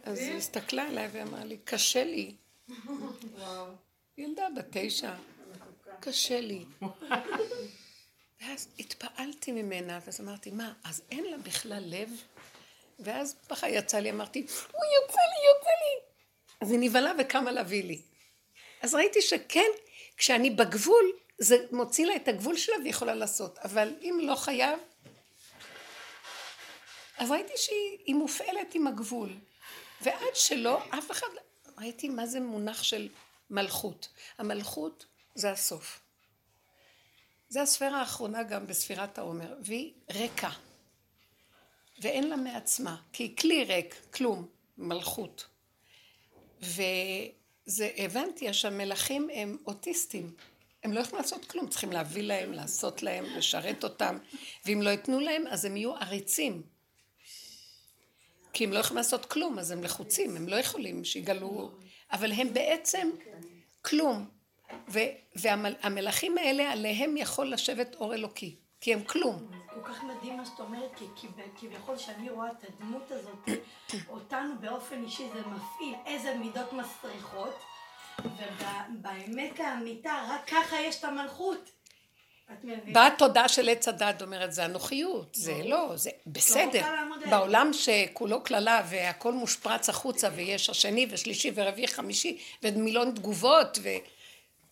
אז 0.03 0.19
היא 0.19 0.37
הסתכלה 0.37 0.87
עליי 0.87 1.09
ואמרה 1.11 1.45
לי, 1.45 1.57
קשה 1.63 2.03
לי. 2.03 2.35
ילדה 4.17 4.47
בת 4.57 4.65
תשע, 4.71 5.13
קשה 5.99 6.41
לי. 6.41 6.65
ואז 8.41 8.67
התפעלתי 8.79 9.51
ממנה, 9.51 9.99
ואז 10.05 10.21
אמרתי, 10.21 10.51
מה, 10.51 10.73
אז 10.83 11.01
אין 11.11 11.23
לה 11.23 11.37
בכלל 11.37 11.83
לב? 11.85 12.09
ואז 12.99 13.35
ככה 13.49 13.69
יצא 13.69 13.97
לי, 13.97 14.11
אמרתי, 14.11 14.39
הוא 14.39 14.81
יוצא 15.01 15.19
לי, 15.19 15.47
יוצא 15.47 15.69
לי. 15.69 16.04
אז 16.65 16.71
היא 16.71 16.79
נבהלה 16.79 17.13
וקמה 17.19 17.51
להביא 17.51 17.83
לי. 17.83 18.01
אז 18.81 18.95
ראיתי 18.95 19.21
שכן, 19.21 19.69
כשאני 20.17 20.49
בגבול, 20.49 21.11
זה 21.37 21.57
מוציא 21.71 22.05
לה 22.05 22.15
את 22.15 22.27
הגבול 22.27 22.57
שלה 22.57 22.75
והיא 22.77 22.89
יכולה 22.89 23.15
לעשות. 23.15 23.57
אבל 23.57 23.93
אם 24.01 24.19
לא 24.23 24.35
חייב, 24.35 24.79
אז 27.17 27.31
ראיתי 27.31 27.53
שהיא 27.55 28.15
מופעלת 28.15 28.75
עם 28.75 28.87
הגבול. 28.87 29.29
ועד 30.01 30.35
שלא, 30.35 30.83
אף 30.89 31.11
אחד, 31.11 31.27
לא- 31.35 31.71
ראיתי 31.77 32.09
מה 32.09 32.25
זה 32.25 32.39
מונח 32.39 32.83
של 32.83 33.09
מלכות. 33.49 34.07
המלכות 34.37 35.05
זה 35.35 35.51
הסוף. 35.51 35.99
זה 37.49 37.61
הספירה 37.61 37.99
האחרונה 37.99 38.43
גם 38.43 38.67
בספירת 38.67 39.17
העומר, 39.17 39.55
והיא 39.61 39.93
ריקה. 40.11 40.49
ואין 42.01 42.29
לה 42.29 42.35
מעצמה, 42.35 43.01
כי 43.13 43.23
היא 43.23 43.37
כלי 43.37 43.63
ריק, 43.63 43.95
כלום, 44.13 44.47
מלכות. 44.77 45.45
וזה, 46.61 47.89
הבנתי 47.97 48.53
שהמלכים 48.53 49.29
הם 49.33 49.57
אוטיסטים. 49.67 50.33
הם 50.83 50.93
לא 50.93 50.99
יכולים 50.99 51.21
לעשות 51.21 51.45
כלום, 51.45 51.67
צריכים 51.67 51.91
להביא 51.91 52.23
להם, 52.23 52.53
לעשות 52.53 53.03
להם, 53.03 53.25
לשרת 53.25 53.83
אותם, 53.83 54.17
ואם 54.65 54.81
לא 54.81 54.89
ייתנו 54.89 55.19
להם, 55.19 55.47
אז 55.47 55.65
הם 55.65 55.77
יהיו 55.77 55.95
עריצים. 55.95 56.61
כי 58.53 58.63
הם 58.63 58.73
לא 58.73 58.79
יכולים 58.79 58.97
לעשות 58.97 59.25
כלום, 59.25 59.59
אז 59.59 59.71
הם 59.71 59.83
לחוצים, 59.83 60.35
הם 60.35 60.47
לא 60.47 60.55
יכולים 60.55 61.03
שיגלו, 61.03 61.71
אבל 62.11 62.31
הם 62.31 62.53
בעצם 62.53 63.09
כלום. 63.81 64.29
והמלכים 65.35 66.37
האלה, 66.37 66.71
עליהם 66.71 67.17
יכול 67.17 67.53
לשבת 67.53 67.95
אור 67.95 68.13
אלוקי, 68.13 68.55
כי 68.81 68.93
הם 68.93 69.03
כלום. 69.03 69.51
כל 69.75 69.93
כך 69.93 70.03
מדהים 70.03 70.37
מה 70.37 70.45
שאת 70.45 70.59
אומרת, 70.59 70.91
כי 71.15 71.27
כביכול 71.59 71.97
שאני 71.97 72.29
רואה 72.29 72.51
את 72.51 72.65
הדמות 72.69 73.11
הזאת, 73.11 73.49
אותנו 74.13 74.53
באופן 74.59 75.03
אישי 75.03 75.29
זה 75.33 75.39
מפעיל 75.39 75.95
איזה 76.05 76.35
מידות 76.35 76.73
מסריחות, 76.73 77.59
ובאמת 78.23 79.59
לאמיתה, 79.59 80.25
רק 80.29 80.49
ככה 80.49 80.79
יש 80.79 80.99
את 80.99 81.03
המלכות. 81.03 81.69
בתודעה 82.93 83.49
של 83.49 83.69
עץ 83.69 83.87
הדת 83.87 84.21
אומרת, 84.21 84.53
זה 84.53 84.65
אנוכיות, 84.65 85.35
זה 85.35 85.53
לא, 85.65 85.91
זה 85.95 86.09
בסדר. 86.27 86.65
רוצה 86.65 86.91
לעמוד 86.91 87.17
עליהם. 87.17 87.39
בעולם 87.39 87.71
שכולו 87.73 88.43
קללה 88.43 88.83
והכל 88.89 89.33
מושפרץ 89.33 89.89
החוצה 89.89 90.29
ויש 90.35 90.69
השני 90.69 91.07
ושלישי 91.09 91.51
ורביעי 91.55 91.87
חמישי 91.87 92.37
ומילון 92.63 93.11
תגובות 93.11 93.79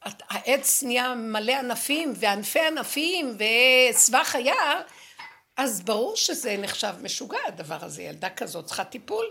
והעץ 0.05 0.83
נהיה 0.83 1.15
מלא 1.15 1.53
ענפים 1.53 2.13
וענפי 2.15 2.59
ענפים 2.59 3.37
וסבך 3.37 4.35
היער, 4.35 4.81
אז 5.57 5.81
ברור 5.81 6.15
שזה 6.15 6.57
נחשב 6.57 6.93
משוגע 7.01 7.37
הדבר 7.47 7.85
הזה, 7.85 8.01
ילדה 8.01 8.29
כזאת 8.29 8.65
צריכה 8.65 8.83
טיפול. 8.83 9.25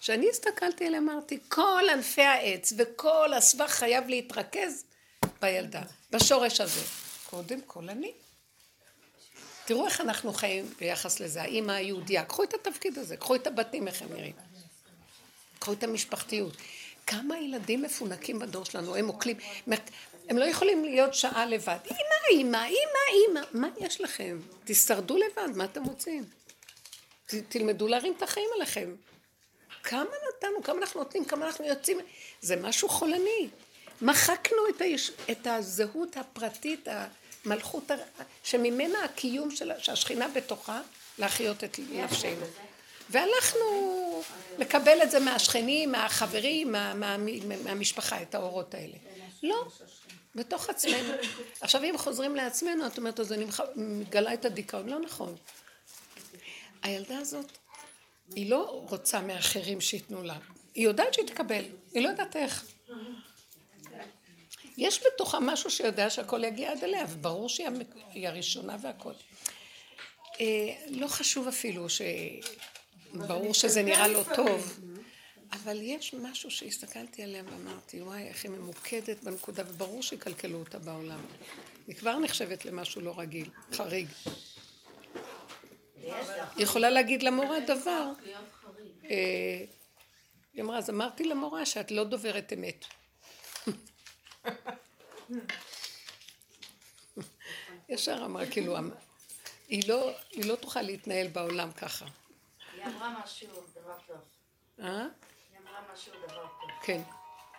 כשאני 0.00 0.30
הסתכלתי 0.30 0.86
עליה 0.86 1.00
אמרתי, 1.00 1.38
כל 1.48 1.82
ענפי 1.92 2.22
העץ 2.22 2.72
וכל 2.78 3.32
הסבך 3.34 3.70
חייב 3.70 4.08
להתרכז 4.08 4.84
בילדה, 5.40 5.82
בשורש 6.10 6.60
הזה. 6.60 6.80
קודם 7.30 7.60
כל 7.60 7.88
אני. 7.88 8.12
תראו 9.64 9.86
איך 9.86 10.00
אנחנו 10.00 10.32
חיים 10.32 10.74
ביחס 10.78 11.20
לזה, 11.20 11.42
האימא 11.42 11.72
היהודייה. 11.72 12.24
קחו 12.24 12.42
את 12.42 12.54
התפקיד 12.54 12.98
הזה, 12.98 13.16
קחו 13.16 13.34
את 13.34 13.46
הבתים 13.46 13.88
איך 13.88 14.02
הם 14.02 14.12
נראים. 14.12 14.34
האחריות 15.68 15.82
המשפחתיות. 15.82 16.56
כמה 17.08 17.38
ילדים 17.38 17.82
מפונקים 17.82 18.38
בדור 18.38 18.64
שלנו, 18.64 18.96
הם 18.96 19.08
אוכלים, 19.08 19.36
הם 20.28 20.38
לא 20.38 20.44
יכולים 20.44 20.84
להיות 20.84 21.14
שעה 21.14 21.46
לבד. 21.46 21.76
אמא, 21.90 22.40
אמא, 22.40 22.66
אמא, 22.66 23.30
אמא, 23.30 23.40
מה 23.52 23.68
יש 23.80 24.00
לכם? 24.00 24.38
תשרדו 24.64 25.16
לבד, 25.16 25.56
מה 25.56 25.64
אתם 25.64 25.84
רוצים? 25.84 26.24
ת, 27.26 27.34
תלמדו 27.48 27.88
להרים 27.88 28.14
את 28.16 28.22
החיים 28.22 28.48
עליכם. 28.56 28.94
כמה 29.82 30.02
נתנו, 30.02 30.62
כמה 30.62 30.78
אנחנו 30.78 31.02
נותנים, 31.02 31.24
כמה 31.24 31.46
אנחנו 31.46 31.64
יוצאים, 31.64 31.98
זה 32.40 32.56
משהו 32.56 32.88
חולני. 32.88 33.48
מחקנו 34.02 34.58
את, 34.68 34.80
היש... 34.80 35.10
את 35.30 35.46
הזהות 35.46 36.16
הפרטית, 36.16 36.88
המלכות, 37.44 37.90
שממנה 38.42 39.04
הקיום 39.04 39.50
של... 39.50 39.72
שהשכינה 39.78 40.28
בתוכה, 40.28 40.80
להחיות 41.18 41.64
את 41.64 41.78
נפשנו. 41.92 42.46
והלכנו 43.10 44.22
לקבל 44.58 45.02
את 45.02 45.10
זה 45.10 45.20
מהשכנים, 45.20 45.92
מהחברים, 45.92 46.72
מה, 46.72 46.94
מה, 46.94 47.16
מהמשפחה, 47.64 48.22
את 48.22 48.34
האורות 48.34 48.74
האלה. 48.74 48.96
לא, 49.42 49.68
בתוך 50.34 50.70
עצמנו. 50.70 51.12
עכשיו 51.60 51.84
אם 51.84 51.94
חוזרים 51.98 52.36
לעצמנו, 52.36 52.86
את 52.86 52.98
אומרת, 52.98 53.20
אז 53.20 53.32
אני 53.32 53.46
מגלה 53.76 54.34
את 54.34 54.44
הדיכאון. 54.44 54.88
לא 54.88 55.00
נכון. 55.00 55.36
הילדה 56.82 57.18
הזאת, 57.18 57.58
היא 58.34 58.50
לא 58.50 58.84
רוצה 58.90 59.20
מאחרים 59.20 59.80
שייתנו 59.80 60.22
לה. 60.22 60.36
היא 60.74 60.84
יודעת 60.84 61.14
שהיא 61.14 61.26
תקבל, 61.26 61.64
היא 61.92 62.02
לא 62.02 62.08
יודעת 62.08 62.36
איך. 62.36 62.66
יש 64.76 65.00
בתוכה 65.06 65.40
משהו 65.40 65.70
שיודע 65.70 66.10
שהכל 66.10 66.44
יגיע 66.44 66.72
עד 66.72 66.84
אליה, 66.84 67.04
וברור 67.08 67.48
שהיא 67.48 68.28
הראשונה 68.28 68.76
והכל. 68.82 69.12
אה, 70.40 70.46
לא 70.88 71.08
חשוב 71.08 71.48
אפילו 71.48 71.86
שברור 73.12 73.54
שזה 73.54 73.82
נראה 73.82 74.08
לא 74.08 74.24
טוב, 74.34 74.80
אבל 75.52 75.78
יש 75.82 76.14
משהו 76.14 76.50
שהסתכלתי 76.50 77.22
עליה 77.22 77.42
ואמרתי, 77.46 78.02
וואי, 78.02 78.22
איך 78.22 78.44
היא 78.44 78.50
ממוקדת 78.52 79.24
בנקודה, 79.24 79.62
וברור 79.66 80.02
שיקלקלו 80.02 80.58
אותה 80.58 80.78
בעולם. 80.78 81.20
היא 81.86 81.96
כבר 81.96 82.18
נחשבת 82.18 82.64
למשהו 82.64 83.00
לא 83.00 83.14
רגיל, 83.18 83.50
חריג. 83.72 84.08
היא 85.94 86.12
יכולה 86.56 86.90
להגיד 86.90 87.22
למורה 87.22 87.60
דבר. 87.60 88.12
אה, 89.10 89.64
היא 90.52 90.62
אמרה, 90.62 90.78
אז 90.78 90.90
אמרתי 90.90 91.24
למורה 91.24 91.66
שאת 91.66 91.90
לא 91.90 92.04
דוברת 92.04 92.52
אמת. 92.52 92.84
ישר 97.88 98.22
אמרה, 98.24 98.46
כאילו, 98.46 98.76
לא, 99.86 100.12
היא 100.32 100.44
לא 100.44 100.56
תוכל 100.56 100.82
להתנהל 100.82 101.28
בעולם 101.28 101.72
ככה. 101.72 102.06
היא 102.88 102.96
אמרה 102.96 103.22
משהו, 103.24 103.48
דבר 103.74 103.98
טוב. 104.06 104.16
אה? 104.80 105.06
היא 105.50 105.58
אמרה 105.62 105.80
משהו, 105.92 106.12
דבר 106.26 106.46
טוב. 106.60 106.70
כן. 106.82 107.02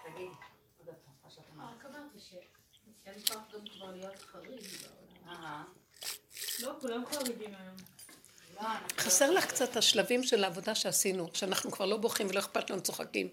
תגיד, 0.04 0.30
עוד 0.78 0.88
פעם, 0.88 1.14
מה 1.24 1.30
שאת 1.30 1.44
אמרת. 1.56 1.70
רק 1.80 1.86
אמרתי 1.86 2.20
שאין 2.20 3.20
כוח 3.28 3.54
גם 3.54 3.68
כבר 3.74 3.92
להיות 3.92 4.22
חריג 4.22 4.62
בעולם. 5.26 5.64
לא, 6.60 6.74
כולם 6.82 7.06
חריגים 7.06 7.56
היום. 7.56 7.76
לא, 8.56 8.70
חסר 8.98 9.32
לך 9.32 9.46
קצת 9.46 9.78
השלבים 9.78 10.24
של 10.24 10.44
העבודה 10.44 10.76
שעשינו, 10.76 11.30
שאנחנו 11.34 11.72
כבר 11.72 11.86
לא 11.86 11.98
בוכים 11.98 12.28
ולא 12.30 12.40
אכפת 12.40 12.70
לנו 12.70 12.82
צוחקים. 12.82 13.30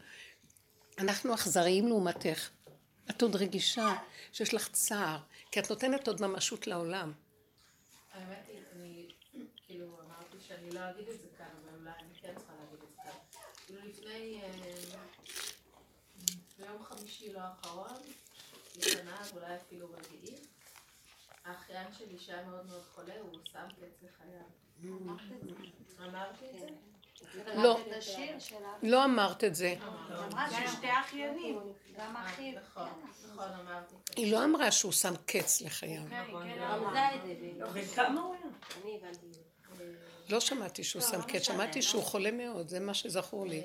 אנחנו 0.98 1.34
אכזריים 1.34 1.88
לעומתך. 1.88 2.50
את 3.10 3.22
עוד 3.22 3.36
רגישה 3.36 3.96
שיש 4.32 4.54
לך 4.54 4.68
צער, 4.68 5.18
כי 5.50 5.60
את 5.60 5.70
נותנת 5.70 6.08
עוד 6.08 6.22
ממשות 6.22 6.66
לעולם. 6.66 7.12
האמת 8.12 8.48
היא, 8.48 8.58
אני 8.72 9.08
כאילו 9.66 10.00
אמרתי 10.06 10.36
שאני 10.48 10.70
לא 10.70 10.80
אגיד 10.90 11.08
את 11.08 11.20
זה 11.20 11.28
כאן, 11.38 11.46
אבל 11.64 11.78
אולי 11.78 11.90
אני 11.90 12.14
כן 12.20 12.34
צריכה 12.36 12.52
להגיד 12.60 12.82
את 12.82 12.88
זה 12.88 12.96
כאן. 13.02 13.40
כאילו 13.66 13.80
לפני, 13.88 14.40
אה, 14.42 14.50
ביום 16.66 16.84
חמישי 16.84 17.32
לא 17.32 17.40
האחרון, 17.40 18.00
לפניו, 18.76 19.14
אולי 19.32 19.56
אפילו 19.56 19.86
רביעי, 19.92 20.36
האחיין 21.44 21.86
שלי 21.98 22.18
שהיה 22.18 22.44
מאוד 22.44 22.66
מאוד 22.66 22.82
חולה, 22.94 23.14
הוא 23.20 23.40
שם 23.44 23.66
קץ 23.68 24.02
לחייו. 24.02 24.42
אמרתי 26.00 26.44
את 26.50 26.58
זה? 26.60 26.66
לא, 27.54 27.80
לא 28.82 29.04
אמרת 29.04 29.44
את 29.44 29.54
זה. 29.54 29.74
גם 31.96 32.16
אחיו. 32.16 32.52
נכון, 32.60 32.88
נכון, 33.24 33.48
אמרתי. 33.48 33.94
היא 34.16 34.32
לא 34.32 34.44
אמרה 34.44 34.72
שהוא 34.72 34.92
שם 34.92 35.14
קץ 35.26 35.60
לחייו. 35.60 36.02
הבנתי. 38.86 39.38
לא 40.28 40.40
שמעתי 40.40 40.84
שהוא 40.84 41.02
שם 41.02 41.22
קץ, 41.22 41.42
שמעתי 41.42 41.82
שהוא 41.82 42.02
חולה 42.02 42.30
מאוד, 42.30 42.68
זה 42.68 42.80
מה 42.80 42.94
שזכור 42.94 43.46
לי. 43.46 43.62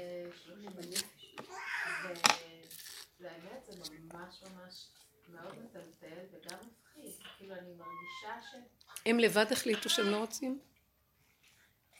והאמת 3.21 3.65
זה 3.69 3.77
ממש 4.31 4.43
ממש 4.43 4.87
מאוד 5.29 5.55
מטלטל 5.63 6.25
וגם 6.31 6.57
מפחיד. 6.57 7.11
כאילו 7.37 7.55
אני 7.55 7.73
מרגישה 7.73 8.41
ש... 8.51 8.55
הם 9.05 9.19
לבד 9.19 9.45
החליטו 9.51 9.89
שהם 9.89 10.09
לא 10.09 10.17
רוצים? 10.17 10.59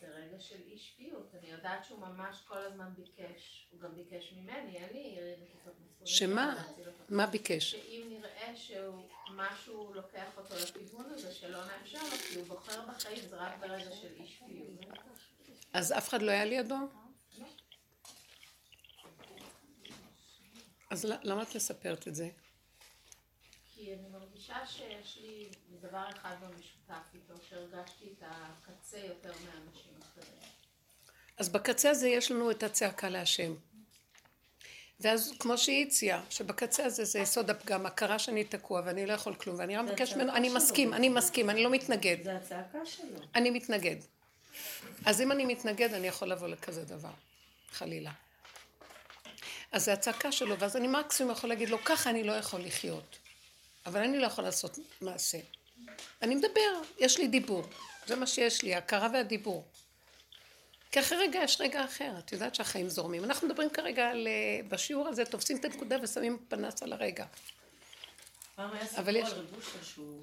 זה 0.01 0.07
רגע 0.07 0.39
של 0.39 0.55
אי 0.67 0.77
שפיות. 0.77 1.31
אני 1.39 1.51
יודעת 1.51 1.85
שהוא 1.85 1.99
ממש 1.99 2.41
כל 2.47 2.57
הזמן 2.57 2.89
ביקש. 2.95 3.67
הוא 3.71 3.81
גם 3.81 3.95
ביקש 3.95 4.33
ממני, 4.33 4.77
אין 4.77 4.89
לי 4.93 5.17
נקיפות 5.41 5.73
מצפונית. 5.79 6.07
שמה? 6.07 6.63
אותו. 6.69 6.89
מה 7.09 7.27
ביקש? 7.27 7.71
שאם 7.71 8.07
נראה 8.09 8.55
שהוא 8.55 9.03
משהו 9.35 9.93
לוקח 9.93 10.37
אותו 10.37 10.55
לכיוון 10.55 11.05
הזה, 11.05 11.33
שלא 11.33 11.65
נאפשר 11.65 12.03
לו, 12.03 12.17
כי 12.29 12.35
הוא 12.35 12.47
בוחר 12.47 12.81
בחיים, 12.87 13.29
זה 13.29 13.35
רק 13.35 13.59
ברגע 13.59 13.91
של 13.95 14.13
אי 14.19 14.27
שפיות. 14.27 14.95
אז 15.73 15.91
אף 15.91 16.09
אחד 16.09 16.21
לא 16.21 16.31
היה 16.31 16.45
לידו? 16.45 16.75
אז 20.91 21.05
למה 21.05 21.43
את 21.43 21.55
מספרת 21.55 22.07
את 22.07 22.15
זה? 22.15 22.29
כי 23.75 23.93
אני 23.93 24.09
מרגישה 24.11 24.55
שיש 24.67 25.17
לי 25.21 25.49
דבר 25.81 26.03
אחד 26.09 26.35
במשותף 26.41 27.03
איתו, 27.13 27.33
שהרגשתי 27.49 28.05
את 28.17 28.23
הקצה 28.25 28.97
יותר 28.97 29.31
מאנשים 29.31 29.93
אחרים. 30.01 30.37
אז 31.37 31.49
בקצה 31.49 31.89
הזה 31.89 32.07
יש 32.09 32.31
לנו 32.31 32.51
את 32.51 32.63
הצעקה 32.63 33.09
להשם. 33.09 33.53
ואז 34.99 35.33
כמו 35.39 35.57
שהיא 35.57 35.85
הציעה, 35.85 36.23
שבקצה 36.29 36.85
הזה 36.85 37.05
זה 37.05 37.19
יסוד 37.19 37.49
הפגם, 37.49 37.85
הכרה 37.85 38.19
שאני 38.19 38.43
תקוע 38.43 38.81
ואני 38.85 39.05
לא 39.05 39.13
יכול 39.13 39.35
כלום, 39.35 39.55
ואני 39.59 39.77
רק 39.77 39.85
מבקש 39.85 40.13
ממנו, 40.13 40.33
אני 40.35 40.49
מסכים, 40.49 40.93
אני 40.93 41.09
מסכים, 41.09 41.49
אני 41.49 41.63
לא 41.63 41.69
מתנגד. 41.69 42.17
זה 42.23 42.35
הצעקה 42.35 42.85
שלו. 42.85 43.19
אני 43.35 43.49
מתנגד. 43.49 43.95
אז 45.05 45.21
אם 45.21 45.31
אני 45.31 45.45
מתנגד, 45.45 45.93
אני 45.93 46.07
יכול 46.07 46.27
לבוא 46.27 46.47
לכזה 46.47 46.85
דבר, 46.85 47.13
חלילה. 47.69 48.11
אז 49.71 49.85
זה 49.85 49.93
הצעקה 49.93 50.31
שלו, 50.31 50.59
ואז 50.59 50.75
אני 50.75 50.87
מקסימום 50.87 51.31
יכול 51.31 51.49
להגיד 51.49 51.69
לו, 51.69 51.77
ככה 51.85 52.09
אני 52.09 52.23
לא 52.23 52.31
יכול 52.31 52.61
לחיות. 52.61 53.17
אבל 53.85 54.01
אני 54.03 54.19
לא 54.19 54.25
יכול 54.25 54.43
לעשות 54.43 54.79
מעשה. 55.01 55.37
אני 56.21 56.35
מדבר, 56.35 56.71
יש 56.99 57.17
לי 57.17 57.27
דיבור. 57.27 57.63
זה 58.07 58.15
מה 58.15 58.27
שיש 58.27 58.61
לי, 58.63 58.75
ההכרה 58.75 59.07
והדיבור. 59.13 59.65
כי 60.91 60.99
אחרי 60.99 61.17
רגע 61.17 61.39
יש 61.43 61.61
רגע 61.61 61.85
אחר, 61.85 62.11
את 62.19 62.31
יודעת 62.31 62.55
שהחיים 62.55 62.89
זורמים. 62.89 63.23
אנחנו 63.23 63.47
מדברים 63.47 63.69
כרגע 63.69 64.09
על... 64.09 64.27
אה, 64.27 64.67
בשיעור 64.69 65.07
הזה 65.07 65.25
תופסים 65.25 65.57
את 65.57 65.65
הנקודה 65.65 65.95
ושמים 66.01 66.45
פנס 66.49 66.83
על 66.83 66.93
הרגע. 66.93 67.25
פעם 68.55 68.73
היה 68.73 68.87
סיפור 68.87 69.09
יש- 69.09 69.31
על 69.33 69.39
רב 69.39 69.53
אושר 69.55 69.83
שהוא 69.83 70.21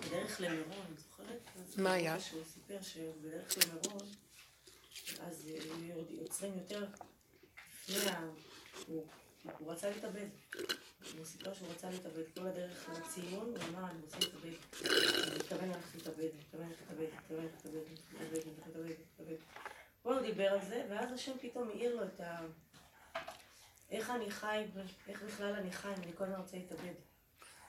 בדרך 0.00 0.40
למירון, 0.40 0.86
זוכרת? 0.98 1.40
מה 1.76 1.92
היה? 1.92 2.20
שהוא 2.20 2.42
סיפר 2.54 2.78
שבדרך 2.82 3.54
למירון, 3.58 4.08
אז 5.28 5.48
אה, 5.50 5.58
יוצרים 6.10 6.52
יותר 6.58 6.84
לפני. 7.88 8.08
הוא 8.86 9.06
הוא 9.58 9.72
רצה 9.72 9.90
להתאבד. 9.90 10.26
הוא 11.16 11.24
סיפר 11.24 11.54
שהוא 11.54 11.68
רצה 11.68 11.90
להתאבד 11.90 12.22
כל 12.34 12.46
הדרך 12.46 12.88
לציון, 12.88 13.54
הוא 13.56 13.58
אמר, 13.68 13.90
אני 13.90 14.02
רוצה 14.02 14.16
להתאבד. 14.18 14.54
אני 15.28 15.36
מתכוון 15.36 15.68
ללכת 15.68 15.94
להתאבד, 15.94 16.18
אני 16.20 16.38
מתכוון 16.38 16.68
ללכת 16.68 16.80
להתאבד, 16.90 17.00
אני 17.00 17.12
מתכוון 17.16 17.44
ללכת 17.44 17.64
להתאבד, 17.64 17.86
אני 17.86 17.92
מתכוון 17.92 18.22
ללכת 18.22 18.42
להתאבד, 18.42 18.42
אני 18.42 18.52
מתכוון 18.52 18.86
להתאבד. 18.86 19.36
פה 20.02 20.14
הוא 20.14 20.22
דיבר 20.22 20.48
על 20.48 20.64
זה, 20.68 20.86
ואז 20.90 21.12
השם 21.12 21.32
פתאום 21.40 21.68
העיר 21.68 21.96
לו 21.96 22.04
את 22.04 22.20
ה... 22.20 22.40
איך 23.90 24.10
אני 24.10 24.30
חי, 24.30 24.64
איך 25.08 25.22
בכלל 25.22 25.54
אני 25.54 25.72
חי, 25.72 25.88
אם 25.88 26.02
אני 26.02 26.12
כל 26.16 26.24
הזמן 26.24 26.40
רוצה 26.40 26.56
להתאבד. 26.56 26.94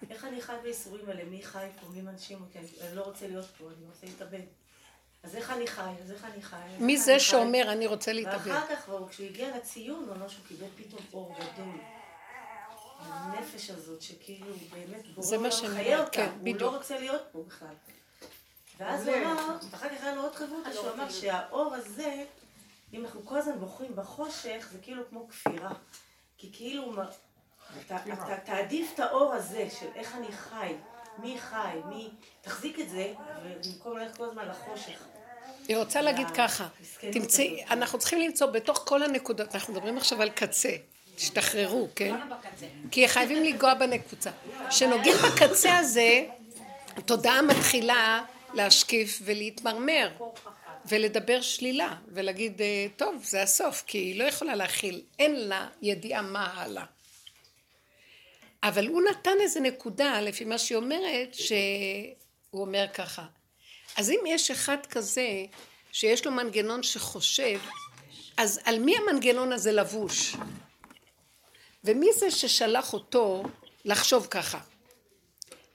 איך 0.10 0.26
אני 0.26 0.41
חי 0.41 0.55
בייסורים 0.64 1.10
האלה? 1.10 1.24
מי 1.26 1.43
חי 1.43 1.70
פה? 1.82 1.88
מי 1.88 2.01
מנשים 2.01 2.41
אותי? 2.41 2.60
אני 2.60 2.95
לא 2.95 3.01
רוצה 3.01 3.28
להיות 3.28 3.45
פה, 3.45 3.70
אני 3.78 3.86
רוצה 3.86 4.05
להתאבד. 4.05 4.41
אז 5.24 5.36
איך 5.36 5.51
אני 5.51 5.68
חי? 5.68 5.91
אז 6.03 6.11
איך 6.11 6.26
אני 6.26 6.41
חי? 6.41 6.55
מי 6.80 6.97
זה? 6.97 7.20
שאומר 7.20 7.72
אני 7.72 7.88
רוצה 7.88 8.13
להתאבד? 8.13 8.47
ואחר 8.47 8.76
כך, 8.76 8.89
כשהוא 9.09 9.26
הגיע 9.26 9.57
לציון, 9.57 10.03
הוא 10.07 10.15
אמר 10.15 10.28
שהוא 10.28 10.45
קיבל 10.47 10.68
פתאום 10.76 11.01
אור 11.13 11.36
גדול. 11.36 11.76
הנפש 12.99 13.70
הזאת, 13.70 14.01
שכאילו 14.01 14.55
באמת 14.72 15.07
בורא 15.07 15.38
מחיה 15.38 15.70
אומרת, 15.70 15.99
אותה, 15.99 16.11
כן, 16.11 16.30
הוא 16.30 16.39
בדיוק. 16.41 16.61
לא 16.61 16.78
רוצה 16.78 16.99
להיות 16.99 17.22
פה 17.32 17.43
בכלל. 17.47 17.76
ואז 18.78 19.07
הוא 19.07 19.15
אמר, 19.15 19.57
אחר 19.74 19.89
כך 19.89 20.03
היה 20.03 20.15
לו 20.15 20.22
עוד 20.22 20.36
חברותא, 20.36 20.74
שהוא 20.74 20.89
אמר 20.93 21.09
שהאור 21.09 21.76
הזה, 21.76 22.24
אם 22.93 23.05
אנחנו 23.05 23.26
כל 23.26 23.38
הזמן 23.38 23.59
בוחרים 23.59 23.95
בחושך, 23.95 24.70
זה 24.72 24.80
כאילו 24.82 25.03
כמו 25.09 25.28
כפירה. 25.28 25.74
כי 26.38 26.49
כאילו, 26.53 26.93
אתה 27.86 28.38
תעדיף 28.45 28.91
את 28.93 28.99
האור 28.99 29.34
הזה 29.34 29.68
של 29.80 29.88
איך 29.95 30.15
אני 30.15 30.32
חי, 30.32 30.74
מי 31.20 31.38
חי, 31.39 31.78
מי... 31.89 32.09
תחזיק 32.41 32.80
את 32.80 32.89
זה, 32.89 33.13
ובמקום 33.43 33.97
ללכת 33.97 34.18
כל 34.18 34.26
הזמן 34.26 34.47
לחושך. 34.47 34.99
היא 35.68 35.78
רוצה 35.78 36.01
להגיד 36.01 36.28
ככה, 36.32 36.68
תמצאי, 37.11 37.63
אנחנו 37.70 37.99
צריכים 37.99 38.20
למצוא 38.22 38.47
בתוך 38.47 38.84
כל 38.86 39.03
הנקודות, 39.03 39.55
אנחנו 39.55 39.74
מדברים 39.74 39.97
עכשיו 39.97 40.22
על 40.22 40.30
קצה, 40.30 40.70
תשתחררו, 41.15 41.88
כן? 41.95 42.15
כי 42.91 43.07
חייבים 43.07 43.43
לנגוע 43.43 43.74
בנקודה. 43.74 44.32
כשנוגעים 44.70 45.15
בקצה 45.18 45.78
הזה, 45.78 46.26
התודעה 46.97 47.41
מתחילה 47.41 48.24
להשקיף 48.53 49.22
ולהתמרמר, 49.26 50.09
ולדבר 50.86 51.41
שלילה, 51.41 51.95
ולהגיד, 52.07 52.61
אה, 52.61 52.86
טוב, 52.95 53.24
זה 53.24 53.43
הסוף, 53.43 53.84
כי 53.88 53.97
היא 53.97 54.20
לא 54.20 54.24
יכולה 54.24 54.55
להכיל, 54.55 55.01
אין 55.20 55.36
לה 55.36 55.68
ידיעה 55.82 56.22
מה 56.22 56.53
הלאה. 56.55 56.84
אבל 58.64 58.88
הוא 58.88 59.01
נתן 59.01 59.38
איזה 59.41 59.60
נקודה, 59.60 60.22
לפי 60.22 60.45
מה 60.45 60.58
שהיא 60.58 60.76
אומרת, 60.76 61.34
שהוא 61.34 62.62
אומר 62.62 62.86
ככה. 62.93 63.26
אז 63.97 64.10
אם 64.10 64.20
יש 64.28 64.51
אחד 64.51 64.86
כזה, 64.89 65.45
שיש 65.91 66.26
לו 66.26 66.32
מנגנון 66.32 66.84
שחושב, 66.84 67.60
אז 68.38 68.60
על 68.64 68.80
מי 68.80 68.97
המנגנון 68.97 69.53
הזה 69.53 69.72
לבוש? 69.72 70.36
ומי 71.84 72.08
זה 72.14 72.32
ששלח 72.32 72.93
אותו 72.93 73.43
לחשוב 73.86 74.28
ככה? 74.32 74.60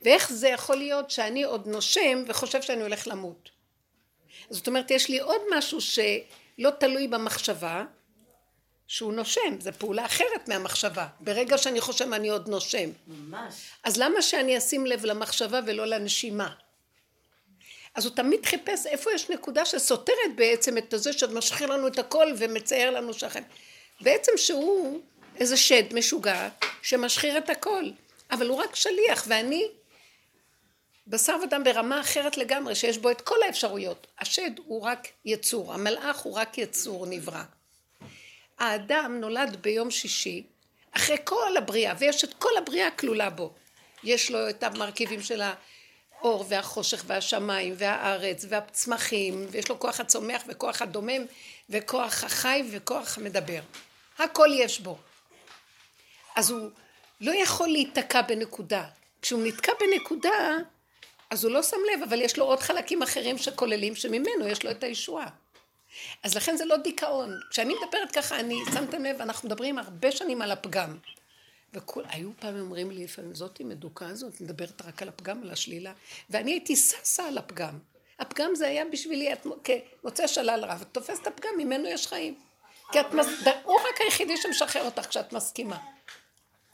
ואיך 0.03 0.33
זה 0.33 0.49
יכול 0.49 0.77
להיות 0.77 1.11
שאני 1.11 1.43
עוד 1.43 1.67
נושם 1.67 2.25
וחושב 2.27 2.63
שאני 2.63 2.83
הולך 2.83 3.09
למות? 3.09 3.51
זאת 4.51 4.67
אומרת, 4.67 4.91
יש 4.91 5.09
לי 5.09 5.21
עוד 5.21 5.41
משהו 5.57 5.81
שלא 5.81 6.71
תלוי 6.81 7.09
במחשבה, 7.09 7.85
שהוא 8.93 9.13
נושם, 9.13 9.61
זו 9.61 9.71
פעולה 9.79 10.07
אחרת 10.07 10.49
מהמחשבה. 10.49 11.07
ברגע 11.21 11.59
שאני 11.59 11.81
חושב 11.81 12.13
אני 12.13 12.29
עוד 12.29 12.49
נושם. 12.49 12.91
ממש. 13.07 13.55
אז 13.85 13.97
למה 13.97 14.23
שאני 14.23 14.59
אשים 14.59 14.87
לב 14.87 15.05
למחשבה 15.05 15.61
ולא 15.67 15.87
לנשימה? 15.87 16.55
אז 17.95 18.07
הוא 18.07 18.15
תמיד 18.17 18.47
חיפש 18.47 18.87
איפה 18.87 19.13
יש 19.13 19.31
נקודה 19.31 19.65
שסותרת 19.65 20.37
בעצם 20.37 20.79
את 20.79 20.95
זה 20.97 21.13
שמשחיר 21.13 21.67
לנו 21.67 21.87
את 21.87 21.99
הכל 21.99 22.33
ומצייר 22.39 22.91
לנו 22.91 23.15
שכן. 23.15 23.43
בעצם 24.01 24.33
שהוא 24.37 25.01
איזה 25.37 25.57
שד 25.57 25.95
משוגע 25.95 26.49
שמשחיר 26.83 27.39
את 27.39 27.51
הכל, 27.51 27.85
אבל 28.31 28.49
הוא 28.49 28.57
רק 28.57 28.75
שליח 28.75 29.25
ואני 29.29 29.69
בשר 31.07 31.37
ודם 31.43 31.65
ברמה 31.65 32.01
אחרת 32.01 32.37
לגמרי 32.37 32.75
שיש 32.75 32.99
בו 32.99 33.11
את 33.11 33.21
כל 33.21 33.43
האפשרויות. 33.47 34.07
השד 34.19 34.51
הוא 34.65 34.83
רק 34.83 35.09
יצור, 35.25 35.75
המלאך 35.75 36.19
הוא 36.19 36.35
רק 36.35 36.59
יצור 36.59 37.07
נברא. 37.07 37.43
האדם 38.63 39.21
נולד 39.21 39.57
ביום 39.61 39.91
שישי 39.91 40.43
אחרי 40.93 41.17
כל 41.25 41.57
הבריאה 41.57 41.95
ויש 41.99 42.25
את 42.25 42.35
כל 42.35 42.57
הבריאה 42.59 42.91
כלולה 42.91 43.31
בו. 43.31 43.53
יש 44.05 44.31
לו 44.31 44.51
את 44.51 44.63
המרכיבים 44.63 45.23
של 45.23 45.43
האור 45.43 46.45
והחושך 46.49 47.05
והשמיים 47.07 47.75
והארץ 47.79 48.45
והצמחים 48.49 49.47
ויש 49.51 49.69
לו 49.69 49.79
כוח 49.79 50.01
הצומח 50.01 50.43
וכוח 50.49 50.83
הדומם 50.83 51.23
וכוח 51.71 52.25
החי 52.25 52.63
וכוח 52.71 53.19
המדבר. 53.19 53.61
הכל 54.19 54.49
יש 54.55 54.81
בו. 54.81 54.99
אז 56.37 56.51
הוא 56.51 56.71
לא 57.21 57.33
יכול 57.43 57.69
להיתקע 57.69 58.23
בנקודה. 58.23 58.85
כשהוא 59.23 59.47
נתקע 59.47 59.73
בנקודה, 59.81 60.57
אז 61.31 61.45
הוא 61.45 61.53
לא 61.53 61.63
שם 61.63 61.77
לב, 61.93 62.03
אבל 62.03 62.21
יש 62.21 62.39
לו 62.39 62.45
עוד 62.45 62.61
חלקים 62.61 63.03
אחרים 63.03 63.39
שכוללים 63.39 63.97
שממנו 63.97 64.49
יש 64.49 64.65
לו 64.65 64.71
את 64.71 64.83
הישועה. 64.83 65.29
אז 66.23 66.35
לכן 66.35 66.57
זה 66.57 66.65
לא 66.65 66.77
דיכאון. 66.77 67.41
כשאני 67.51 67.75
מדברת 67.75 68.13
ככה, 68.13 68.41
אני, 68.41 68.59
שמתם 68.75 69.05
לב, 69.05 69.21
אנחנו 69.21 69.49
מדברים 69.49 69.79
הרבה 69.79 70.13
שנים 70.13 70.43
על 70.43 70.51
הפגם. 70.51 70.97
והיו 71.75 72.31
פעמים 72.41 72.61
אומרים 72.61 72.91
לי 72.91 73.05
לפעמים, 73.05 73.35
זאתי 73.35 73.65
מדוכא 73.65 74.15
זאת, 74.15 74.41
מדברת 74.41 74.83
רק 74.83 75.03
על 75.03 75.09
הפגם, 75.09 75.43
על 75.43 75.51
השלילה. 75.51 75.93
ואני 76.31 76.51
הייתי 76.51 76.77
ששה 76.77 77.29
על 77.29 77.39
הפגם. 77.39 77.79
הפגם 78.19 78.55
זה 78.55 78.67
היה 78.67 78.85
בשבילי, 78.85 79.33
את 79.33 79.47
כמוצא 79.65 80.27
שלל 80.27 80.65
רב, 80.65 80.83
את 80.83 80.89
תופסת 80.93 81.27
הפגם, 81.27 81.51
ממנו 81.59 81.89
יש 81.89 82.07
חיים. 82.07 82.35
כי 82.93 83.01
את, 83.01 83.13
מס... 83.13 83.27
הוא 83.65 83.77
רק 83.77 84.01
היחידי 84.01 84.37
שמשחרר 84.37 84.85
אותך 84.85 85.07
כשאת 85.07 85.33
מסכימה. 85.33 85.79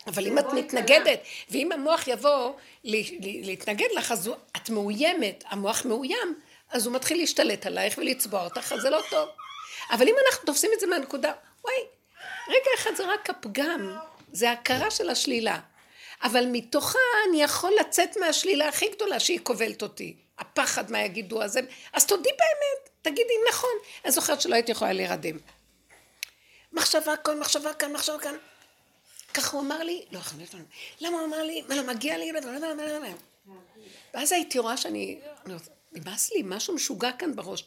אבל 0.06 0.26
אם 0.26 0.38
את 0.38 0.52
מתנגדת, 0.52 1.20
ואם 1.50 1.72
המוח 1.72 2.08
יבוא 2.08 2.52
להתנגד 2.84 3.88
לך, 3.96 4.12
אז 4.12 4.30
את 4.56 4.70
מאוימת, 4.70 5.44
המוח 5.48 5.84
מאוים, 5.84 6.34
אז 6.70 6.86
הוא 6.86 6.94
מתחיל 6.94 7.16
להשתלט 7.18 7.66
עלייך 7.66 7.98
ולצבוע 7.98 8.44
אותך, 8.44 8.72
אז 8.72 8.80
זה 8.80 8.90
לא 8.90 9.00
טוב. 9.10 9.28
אבל 9.90 10.08
אם 10.08 10.14
אנחנו 10.26 10.46
תופסים 10.46 10.70
את 10.74 10.80
זה 10.80 10.86
מהנקודה, 10.86 11.32
וואי, 11.64 11.74
רגע 12.48 12.70
אחד 12.74 12.90
זה 12.96 13.06
רק 13.06 13.30
הפגם, 13.30 13.96
זה 14.32 14.50
הכרה 14.50 14.90
של 14.90 15.10
השלילה. 15.10 15.60
אבל 16.22 16.44
מתוכה 16.52 16.98
אני 17.28 17.42
יכול 17.42 17.72
לצאת 17.80 18.16
מהשלילה 18.16 18.68
הכי 18.68 18.88
גדולה 18.88 19.20
שהיא 19.20 19.40
כובלת 19.42 19.82
אותי. 19.82 20.16
הפחד 20.38 20.90
מה 20.90 21.00
יגידו, 21.00 21.42
אז, 21.42 21.58
אז 21.92 22.06
תודי 22.06 22.30
באמת, 22.30 22.90
תגידי 23.02 23.34
נכון. 23.48 23.70
אני 24.04 24.12
זוכרת 24.12 24.40
שלא 24.40 24.54
הייתי 24.54 24.72
יכולה 24.72 24.92
להירדם. 24.92 25.38
מחשבה 26.72 27.16
כאן, 27.16 27.38
מחשבה 27.38 27.74
כאן, 27.74 27.92
מחשבה 27.92 28.18
כאן. 28.18 28.34
ככה 29.34 29.56
הוא 29.56 29.66
אמר 29.66 29.82
לי, 29.82 30.04
לא 30.10 30.18
יכול 30.18 30.38
להיות, 30.38 30.54
למה 31.00 31.18
הוא 31.18 31.26
אמר 31.26 31.42
לי, 31.42 31.62
מה 31.68 31.74
לא 31.74 31.82
מגיע 31.82 32.18
לי, 32.18 32.32
ואז 34.14 34.32
הייתי 34.32 34.58
רואה 34.58 34.76
שאני, 34.76 35.20
נמאס 35.92 36.32
לי, 36.32 36.42
משהו 36.44 36.74
משוגע 36.74 37.12
כאן 37.12 37.36
בראש, 37.36 37.64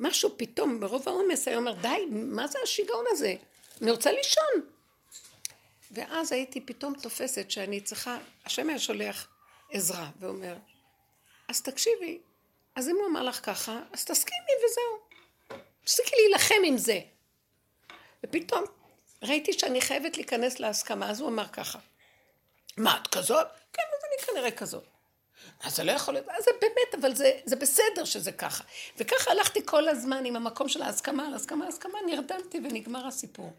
משהו 0.00 0.30
פתאום, 0.36 0.80
ברוב 0.80 1.08
העומס, 1.08 1.48
היה 1.48 1.56
אומר, 1.56 1.72
די, 1.72 2.06
מה 2.10 2.46
זה 2.46 2.58
השיגעון 2.62 3.04
הזה? 3.08 3.34
אני 3.82 3.90
רוצה 3.90 4.12
לישון. 4.12 4.70
ואז 5.90 6.32
הייתי 6.32 6.60
פתאום 6.60 6.94
תופסת 7.02 7.50
שאני 7.50 7.80
צריכה, 7.80 8.18
השם 8.44 8.68
היה 8.68 8.78
שולח 8.78 9.28
עזרה, 9.70 10.10
ואומר, 10.20 10.56
אז 11.48 11.62
תקשיבי, 11.62 12.18
אז 12.74 12.88
אם 12.88 12.96
הוא 12.96 13.06
אמר 13.06 13.22
לך 13.22 13.46
ככה, 13.46 13.80
אז 13.92 14.04
תסכימי 14.04 14.52
וזהו. 14.64 15.10
תפסיקי 15.84 16.16
להילחם 16.16 16.54
עם 16.64 16.78
זה. 16.78 17.00
ופתאום 18.24 18.64
ראיתי 19.22 19.52
שאני 19.52 19.80
חייבת 19.80 20.16
להיכנס 20.16 20.60
להסכמה, 20.60 21.10
אז 21.10 21.20
הוא 21.20 21.28
אמר 21.28 21.48
ככה, 21.48 21.78
מה, 22.76 23.00
את 23.02 23.06
כזאת? 23.06 23.46
כן, 23.72 23.82
אז 23.98 24.04
אני 24.04 24.26
כנראה 24.26 24.50
כזאת. 24.50 24.84
אז 25.62 25.76
זה 25.76 25.84
לא 25.84 25.92
יכול 25.92 26.14
להיות, 26.14 26.28
אז 26.28 26.44
זה 26.44 26.50
באמת, 26.60 27.04
אבל 27.04 27.14
זה, 27.14 27.30
זה 27.44 27.56
בסדר 27.56 28.04
שזה 28.04 28.32
ככה. 28.32 28.64
וככה 28.98 29.30
הלכתי 29.30 29.60
כל 29.64 29.88
הזמן 29.88 30.24
עם 30.24 30.36
המקום 30.36 30.68
של 30.68 30.82
ההסכמה, 30.82 31.26
על 31.26 31.34
הסכמה, 31.34 31.66
הסכמה, 31.66 31.98
נרדמתי 32.06 32.58
ונגמר 32.58 33.06
הסיפור. 33.06 33.52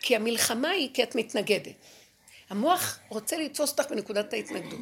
כי 0.00 0.16
המלחמה 0.16 0.68
היא 0.68 0.90
כי 0.94 1.02
את 1.02 1.14
מתנגדת. 1.14 1.74
המוח 2.50 2.98
רוצה 3.08 3.36
לתפוס 3.36 3.70
אותך 3.70 3.90
בנקודת 3.90 4.32
ההתנגדות. 4.32 4.80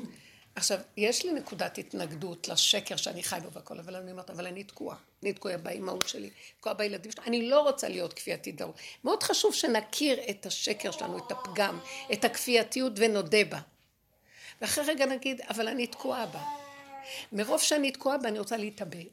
עכשיו, 0.57 0.79
יש 0.97 1.25
לי 1.25 1.33
נקודת 1.33 1.79
התנגדות 1.79 2.49
לשקר 2.49 2.97
שאני 2.97 3.23
חי 3.23 3.39
בו 3.43 3.53
והכל, 3.53 3.79
אבל 3.79 3.97
אני 3.97 4.11
אומרת, 4.11 4.31
אבל 4.31 4.47
אני 4.47 4.65
תקועה. 4.65 4.97
אני 5.23 5.33
תקועה 5.33 5.57
באימהות 5.57 6.09
שלי, 6.09 6.31
תקועה 6.61 6.75
בילדים 6.75 7.13
שלי. 7.13 7.25
אני 7.27 7.49
לא 7.49 7.61
רוצה 7.61 7.89
להיות 7.89 8.13
כפייתית 8.13 8.57
דרות. 8.57 8.75
מאוד 9.05 9.23
חשוב 9.23 9.55
שנכיר 9.55 10.19
את 10.31 10.47
השקר 10.47 10.91
שלנו, 10.91 11.19
את 11.19 11.33
הפגם, 11.33 11.79
את 12.13 12.25
הכפייתיות 12.25 12.93
ונודה 12.97 13.45
בה. 13.45 13.61
ואחרי 14.61 14.85
רגע 14.85 15.07
נגיד, 15.07 15.41
אבל 15.41 15.69
אני 15.69 15.87
תקועה 15.87 16.27
בה. 16.27 16.43
מרוב 17.33 17.61
שאני 17.61 17.91
תקועה 17.91 18.19
בה, 18.19 18.29
אני 18.29 18.39
רוצה 18.39 18.57
להתאבד. 18.57 19.05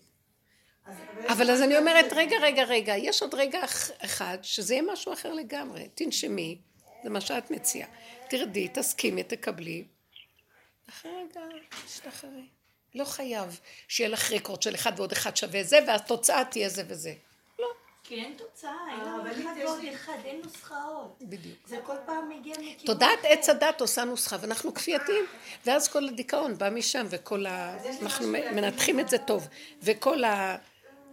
אבל 1.27 1.51
אז 1.51 1.61
אני 1.61 1.77
אומרת, 1.77 2.05
רגע, 2.15 2.35
רגע, 2.41 2.63
רגע, 2.63 2.97
יש 2.97 3.21
עוד 3.21 3.33
רגע 3.33 3.59
אחד, 4.05 4.37
שזה 4.41 4.73
יהיה 4.73 4.83
משהו 4.93 5.13
אחר 5.13 5.33
לגמרי. 5.33 5.89
תנשמי, 5.95 6.57
זה 7.03 7.09
מה 7.09 7.21
שאת 7.21 7.51
מציעה. 7.51 7.87
תרדי, 8.29 8.67
תסכימי, 8.73 9.23
תקבלי. 9.23 9.83
אחרי 10.89 11.11
רגע, 11.11 11.41
תשתחררי. 11.85 12.45
לא 12.95 13.05
חייב 13.05 13.59
שיהיה 13.87 14.09
לך 14.09 14.31
רקורד 14.31 14.61
של 14.61 14.75
אחד 14.75 14.91
ועוד 14.97 15.11
אחד 15.11 15.37
שווה 15.37 15.63
זה, 15.63 15.79
והתוצאה 15.87 16.45
תהיה 16.45 16.69
זה 16.69 16.83
וזה. 16.87 17.13
לא. 18.11 18.15
כי 18.15 18.21
אין 18.21 18.33
תוצאה, 18.37 18.71
אין 18.91 18.99
לנו 18.99 19.31
אחד 19.31 19.53
ועוד 19.63 19.79
אחד, 19.93 20.17
אין 20.25 20.41
נוסחאות. 20.43 21.17
בדיוק. 21.21 21.57
זה 21.65 21.77
כל 21.83 21.95
פעם 22.05 22.29
מגיע 22.29 22.53
מכיוון 22.53 22.85
תודעת 22.85 23.19
עץ 23.23 23.49
הדת 23.49 23.81
עושה 23.81 24.03
נוסחה, 24.03 24.37
ואנחנו 24.41 24.73
כפייתיים, 24.73 25.25
ואז 25.65 25.87
כל 25.87 26.07
הדיכאון 26.07 26.57
בא 26.57 26.69
משם, 26.69 27.05
וכל 27.09 27.45
ה... 27.45 27.77
אנחנו 28.01 28.27
מנתחים 28.27 28.99
את 28.99 29.09
זה 29.09 29.17
טוב, 29.17 29.47
וכל 29.81 30.23
ה... 30.23 30.55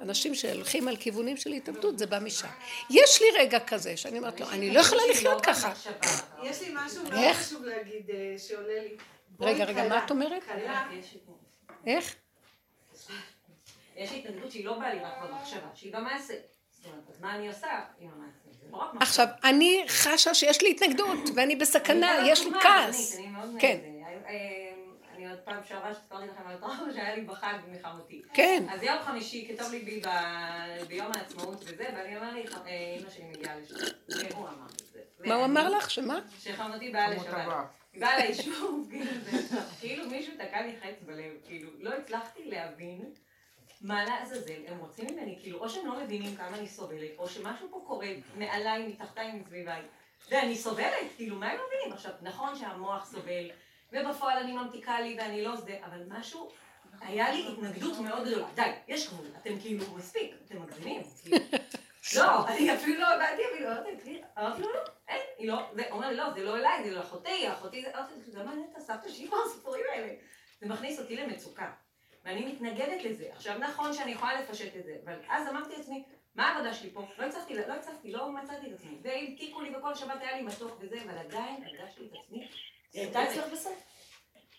אנשים 0.01 0.35
שהולכים 0.35 0.89
על 0.89 0.97
כיוונים 0.97 1.37
של 1.37 1.51
התאבדות, 1.51 1.99
זה 1.99 2.07
בא 2.07 2.19
משם. 2.19 2.49
יש 2.91 3.23
לי 3.23 3.27
רגע 3.39 3.61
כזה, 3.61 3.97
שאני 3.97 4.19
אומרת 4.19 4.41
לו, 4.41 4.51
אני 4.51 4.75
לא 4.75 4.81
יכולה 4.81 5.03
לחיות 5.11 5.41
ככה. 5.41 5.73
יש 6.43 6.63
לי 6.63 6.75
משהו 6.75 7.05
מאוד 7.05 7.33
חשוב 7.33 7.65
להגיד 7.65 8.11
אה, 8.11 8.35
שעולה 8.39 8.83
לי. 8.83 8.97
רגע, 9.41 9.65
רגע, 9.65 9.89
מה 9.89 10.05
את 10.05 10.11
אומרת? 10.11 10.43
איך? 11.87 12.15
יש 13.97 14.11
לי 14.13 14.19
התנגדות 14.19 14.53
שהיא 14.53 14.65
לא 14.65 14.79
באה 14.79 14.95
לי 14.95 15.01
רק 15.01 15.13
במחשבה, 15.23 15.69
שהיא 15.75 15.93
במעשה. 15.93 16.35
זאת 16.79 16.87
אומרת, 16.87 17.11
אז 17.11 17.21
מה 17.21 17.35
אני 17.35 17.49
עושה 17.49 17.69
עם 18.01 18.11
המעשה? 18.17 18.39
עכשיו, 19.01 19.27
אני 19.45 19.85
חשה 19.89 20.35
שיש 20.35 20.63
לי 20.63 20.71
התנגדות, 20.71 21.19
ואני 21.37 21.57
בסכנה, 21.57 22.11
יש 22.27 22.47
לי 22.47 22.53
כעס. 22.63 23.19
כן. 23.59 23.79
אני 25.15 25.31
עוד 25.31 25.39
פעם 25.45 25.65
שעברה 25.69 25.95
שסיפרתי 25.95 26.27
לכם 26.27 26.43
על 26.47 26.55
הטראומה 26.55 26.93
שהיה 26.95 27.17
לי 27.17 27.23
בחג 27.23 27.55
מחמותי. 27.73 28.23
כן. 28.35 28.67
אז 28.71 28.83
יום 28.83 28.97
חמישי 29.05 29.49
כתוב 29.53 29.71
לי 29.71 29.79
בי 29.79 30.03
ביום 30.89 31.13
העצמאות 31.15 31.65
וזה, 31.67 31.85
ואני 31.97 32.17
אומר 32.17 32.33
לי, 32.33 32.45
אמא 33.01 33.11
שלי 33.11 33.25
מגיעה 33.25 33.57
לשם. 33.59 33.75
והוא 34.09 34.49
אמר 34.49 34.67
את 34.67 34.83
זה. 34.93 35.01
מה 35.25 35.35
הוא 35.35 35.45
אמר 35.45 35.69
לך? 35.69 35.91
שמה? 35.91 36.21
שחמותי 36.39 36.91
באה 36.91 37.11
לשבת. 37.11 37.47
היא 37.93 38.01
באה 38.01 38.17
ליישוב, 38.19 38.91
כאילו 39.81 40.11
מישהו 40.11 40.35
תקע 40.35 40.63
לי 40.63 40.73
חץ 40.83 41.03
בלב, 41.07 41.33
כאילו, 41.47 41.71
לא 41.81 41.91
הצלחתי 41.95 42.45
להבין 42.45 43.05
מה 43.81 44.05
לעזאזל 44.05 44.63
הם 44.67 44.79
רוצים 44.79 45.07
ממני? 45.13 45.39
כאילו, 45.41 45.59
או 45.59 45.69
שהם 45.69 45.87
לא 45.87 46.01
מבינים 46.03 46.37
כמה 46.37 46.57
אני 46.59 46.69
סובלת, 46.69 47.11
או 47.19 47.29
שמשהו 47.29 47.69
פה 47.71 47.83
קורה 47.87 48.09
מעליי, 48.35 48.87
מתחתיי, 48.87 49.33
מסביביי. 49.33 49.83
ואני 50.31 50.57
סובלת, 50.57 51.07
כאילו, 51.17 51.37
מה 51.37 51.51
הם 51.51 51.59
מבינים? 51.67 51.93
עכשיו, 51.93 52.13
נכון 52.23 52.57
שהמוח 52.57 53.11
סובל, 53.11 53.51
ובפועל 53.93 54.39
אני 54.39 54.53
ממתיקה 54.53 55.01
לי 55.01 55.17
ואני 55.19 55.45
לא 55.45 55.57
זה, 55.57 55.79
אבל 55.85 56.03
משהו, 56.09 56.51
היה 57.01 57.31
לי 57.31 57.49
התנגדות 57.53 57.99
מאוד 57.99 58.29
גדולה. 58.29 58.47
די, 58.55 58.71
יש 58.89 59.09
גבול, 59.09 59.27
אתם 59.43 59.61
כאילו, 59.61 59.85
מספיק, 59.97 60.35
אתם 60.45 60.63
מגזימים. 60.63 61.03
כאילו. 61.23 61.37
לא, 62.17 62.49
אני 62.49 62.75
אפילו 62.75 63.01
לא 63.01 63.07
הבנתי, 63.09 63.43
אפילו 63.53 63.71
לא 63.71 63.75
יודעת, 63.75 64.27
אמרתי 64.39 64.63
לו, 64.63 64.73
לא, 64.75 64.81
אין, 65.09 65.21
היא 65.39 65.49
לא, 65.49 65.71
זה, 65.75 65.83
אומר 65.91 66.09
לי, 66.09 66.17
לא, 66.17 66.33
זה 66.33 66.43
לא 66.43 66.57
אליי, 66.57 66.85
זה 66.85 66.91
לא 66.91 67.01
אחותי, 67.01 67.53
אחותי 67.53 67.83
זה, 67.83 67.99
אמרתי, 67.99 68.13
זה 68.27 68.45
מעניין 68.45 68.67
את 68.73 68.77
הסבתא 68.77 69.09
שלי, 69.09 69.29
מה 69.29 69.37
הסיפורים 69.47 69.85
האלה? 69.93 70.15
זה 70.61 70.69
מכניס 70.69 70.99
אותי 70.99 71.17
למצוקה, 71.17 71.71
ואני 72.29 72.47
מתנגדת 72.53 73.05
לזה. 73.05 73.29
עכשיו, 73.33 73.59
נכון 73.59 73.93
שאני 73.93 74.13
יכולה 74.13 74.41
לפשט 74.41 74.77
את 74.77 74.85
זה, 74.85 74.97
אבל 75.05 75.15
אז 75.29 75.49
אמרתי 75.49 75.77
לעצמי, 75.77 76.05
מה 76.35 76.49
העבודה 76.49 76.75
שלי 76.75 76.91
פה? 76.91 77.07
לא 77.19 77.27
הצלחתי, 77.27 77.55
לא 77.55 77.73
הצלחתי, 77.75 78.13
לא 78.13 78.33
מצאתי 78.33 78.67
את 78.67 78.73
עצמי. 78.73 78.99
והלקיקו 79.03 79.61
לי 79.61 79.77
וכל 79.77 79.95
שבת 79.95 80.21
היה 80.21 80.37
לי 80.37 80.43
מתוק 80.43 80.79
וזה, 80.81 80.97
אבל 81.05 81.19
עדיין 81.19 81.65
הרגשתי 81.65 82.07
את 82.07 82.13
עצמי. 82.25 82.49
היא 82.93 83.03
הייתה 83.03 83.25
אצלך 83.25 83.53
בסוף? 83.53 83.83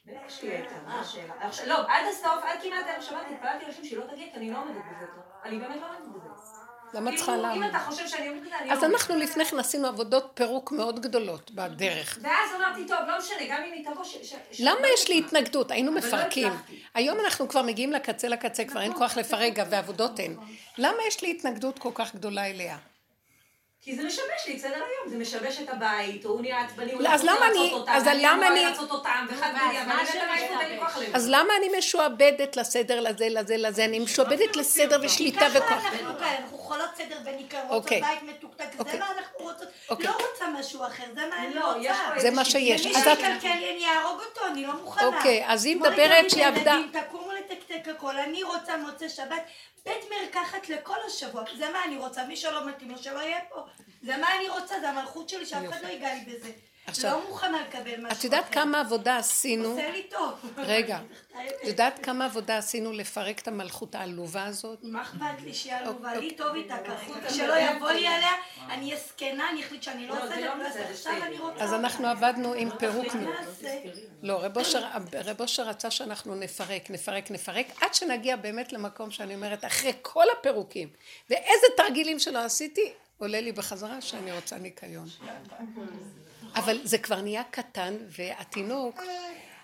בטח 0.06 0.30
שהיא 0.30 0.52
הייתה, 0.52 0.76
מה 0.86 1.00
השאלה? 1.00 1.36
לא, 1.68 1.80
עד 1.88 2.06
הסוף, 2.10 2.44
עד 2.44 2.60
כמעט 2.64 2.86
ערב 2.88 3.02
שבת, 3.02 3.26
התפללתי 3.32 3.66
לשם 3.66 3.84
שהיא 3.84 3.98
לא 3.98 4.06
תגיד, 4.06 4.34
אני 4.36 4.52
לא 4.52 4.62
עומדת 4.62 4.84
בזה. 4.92 5.06
אני 5.44 5.60
באמת 5.60 5.82
לא 5.82 5.88
עומדת 5.88 6.08
בזה. 6.16 6.30
למה 6.94 7.16
צריכה 7.16 7.32
כאילו, 7.32 7.54
אם? 7.54 7.64
אתה 7.64 7.80
חושב 7.80 8.08
שאני 8.08 8.40
בזה, 8.40 8.58
אני 8.62 8.72
אז. 8.72 8.84
אנחנו 8.84 9.16
לפני 9.16 9.46
כן 9.46 9.60
עשינו 9.60 9.88
עבודות 9.88 10.32
פירוק 10.34 10.72
מאוד 10.72 11.00
גדולות 11.00 11.52
בדרך. 11.52 12.20
ואז 12.22 12.50
אמרתי, 12.58 12.86
טוב, 12.88 12.98
לא 13.08 13.18
משנה, 13.18 13.48
גם 13.50 13.64
אם 13.68 13.74
היא 13.74 13.86
תבוא, 13.86 14.04
למה 14.60 14.80
לא 14.82 14.88
יש 14.94 15.10
לי. 15.10 15.20
התנגדות? 15.20 15.72
היינו 15.72 15.92
לא 15.92 15.98
מפרקים. 15.98 16.54
היום 16.94 17.20
אנחנו 17.20 17.48
כבר 17.48 17.62
מגיעים 17.62 17.92
לקצה 17.92 18.28
לקצה, 18.28 18.66
כבר 18.66 18.82
אין 18.82 18.92
נכון, 18.92 19.08
כוח 19.08 19.18
לפרק 19.18 19.54
ועבודות 19.70 20.20
אין. 20.20 20.38
למה 20.78 20.98
יש 21.08 21.22
לי 21.22 21.32
התנגדות 21.32 21.80
כל 21.80 21.92
כך 21.94 22.16
גדולה 22.16 22.50
אליה? 22.50 22.78
כי 23.82 23.96
זה 23.96 24.04
משבש 24.04 24.22
לי 24.48 24.56
את 24.56 24.62
סדר 24.62 24.74
היום, 24.76 25.10
זה 25.10 25.18
משבש 25.18 25.60
את 25.62 25.70
הבית, 25.70 26.26
הוא 26.26 26.42
נהיה 26.42 26.62
עצבני, 26.66 26.92
הוא 26.94 27.02
לא, 27.02 27.10
אז 27.10 27.22
רוצה 27.22 27.34
למה 27.34 27.48
לרצות 27.48 27.62
אני- 27.66 27.74
אותה, 27.74 27.94
אז 27.94 28.04
למה 28.22 28.48
אני- 28.48 28.66
לרצות 28.66 28.92
אותם, 28.92 29.26
וחד 29.30 29.50
ואני. 29.56 29.80
אז 31.14 31.30
למה 31.30 31.54
אני 31.60 31.78
משועבדת 31.78 32.56
לסדר 32.58 33.00
לזה, 33.02 33.28
לזה, 33.30 33.58
לזה? 33.58 33.86
אני 33.86 34.00
משועבדת 34.00 34.56
לסדר 34.56 35.00
ושליטה 35.04 35.40
ככה 35.40 35.58
וכוח. 35.60 35.72
אנחנו 35.86 36.18
כאלה, 36.20 36.38
אנחנו 36.38 36.58
חולות 36.58 36.90
סדר 36.98 37.18
וניקיון, 37.26 37.62
רוצות 37.64 37.84
אוקיי. 37.84 38.02
בית 38.02 38.24
מתוקתק, 38.24 38.66
זה 38.74 38.80
אוקיי. 38.80 39.00
מה 39.00 39.06
אנחנו 39.18 39.38
רוצות, 39.40 39.68
אוקיי. 39.90 40.06
לא 40.08 40.12
רוצה 40.12 40.46
משהו 40.60 40.86
אחר, 40.86 41.04
זה 41.16 41.22
מה 41.30 41.38
אני 41.38 41.54
לא, 41.54 41.74
רוצה. 41.74 41.94
זה 42.18 42.32
מה 42.32 42.46
שיש. 42.46 42.86
ומי 42.86 42.96
את- 42.98 43.04
שיקלקל 43.04 43.28
לי 43.60 43.72
אני 43.76 43.86
אהרוג 43.86 44.20
אותו, 44.22 44.42
אני 44.52 44.66
לא 44.66 44.74
מוכנה. 44.74 45.06
אוקיי, 45.08 45.44
אז 45.48 45.66
היא 45.66 45.76
מדברת 45.76 46.30
שהיא 46.30 46.46
עבדה... 46.46 46.78
תקומו 47.08 47.32
לתקתק 47.32 47.88
הכל, 47.88 48.18
אני 48.18 48.44
רוצה 48.44 48.78
מוצא 48.78 49.10
שבת, 49.10 49.42
בית 49.86 50.06
מרקחת 50.10 50.70
לכל 50.70 50.98
השבוע, 51.08 51.44
זה 51.58 51.70
מה 51.70 51.84
אני 51.86 51.98
רוצה, 51.98 52.26
מי 52.26 52.36
שלא 52.36 52.68
מתאים 52.68 52.92
לו 52.92 52.98
שלא 52.98 53.20
יהיה 53.20 53.40
פה. 53.50 53.66
זה 54.02 54.18
מה 54.18 54.36
אני 54.36 54.50
רוצה, 54.50 54.80
זה 54.80 54.90
המלכות 54.90 55.30
שלי, 55.30 55.46
שאף 55.46 55.64
אחד 55.70 55.82
לא 55.84 55.88
ייגע 55.88 56.14
לי 56.14 56.22
בזה. 56.26 56.52
עכשיו, 56.88 57.12
לא 57.12 57.30
מוכנה 57.30 57.62
לקבל 57.62 57.96
משהו 57.98 58.08
אחר. 58.08 58.20
את 58.20 58.24
יודעת 58.24 58.50
כמה 58.52 58.80
עבודה 58.80 59.18
עשינו? 59.18 59.70
עושה 59.70 59.92
לי 59.92 60.04
טוב. 60.04 60.54
רגע, 60.58 61.00
את 61.62 61.68
יודעת 61.68 62.00
כמה 62.06 62.26
עבודה 62.26 62.58
עשינו 62.58 62.92
לפרק 62.92 63.40
את 63.40 63.48
המלכות 63.48 63.96
העלובה 63.96 64.44
הזאת? 64.44 64.80
מה 64.84 65.02
אכפת 65.02 65.42
לי 65.44 65.54
שהיא 65.54 65.74
עלובה? 65.74 66.14
אוקיי. 66.14 66.30
לי 66.30 66.36
טוב 66.36 66.56
איתה 66.56 66.78
כרגע. 66.86 67.30
שלא 67.30 67.54
יבוא 67.60 67.92
לי 67.92 68.08
עליה, 68.08 68.32
אני 68.70 68.86
אהיה 68.86 69.00
זקנה, 69.08 69.50
אני 69.50 69.66
אחליט 69.66 69.84
שאני 69.84 70.08
לא 70.08 70.16
לא, 70.16 70.24
עושה 70.24 70.36
את 70.40 70.58
לא 70.60 70.70
זה, 70.70 70.90
עכשיו 70.90 71.14
אני 71.24 71.40
רוצה... 71.40 71.64
אז 71.64 71.74
אנחנו 71.74 72.08
עבדנו 72.08 72.54
עם 72.54 72.70
פירוק. 72.78 73.08
לא, 74.24 74.44
רב 75.26 75.42
אושר 75.42 75.64
רצה 75.64 75.92
שאנחנו 75.92 76.36
נפרק, 76.36 76.90
נפרק, 76.90 77.32
נפרק, 77.32 77.66
עד 77.82 77.94
שנגיע 77.94 78.36
באמת 78.36 78.74
למקום 78.74 79.12
שאני 79.12 79.36
אומרת, 79.36 79.66
אחרי 79.66 79.94
כל 80.02 80.26
הפירוקים, 80.40 80.90
ואיזה 81.30 81.68
תרגילים 81.78 82.20
שלא 82.20 82.40
עשיתי, 82.40 82.92
עולה 83.18 83.42
לי 83.42 83.52
בחזרה 83.52 84.02
שאני 84.02 84.32
רוצה 84.32 84.58
ניקיון. 84.58 85.08
אבל 86.56 86.78
זה 86.84 86.98
כבר 86.98 87.22
נהיה 87.22 87.44
קטן, 87.52 87.98
והתינוק 88.10 89.02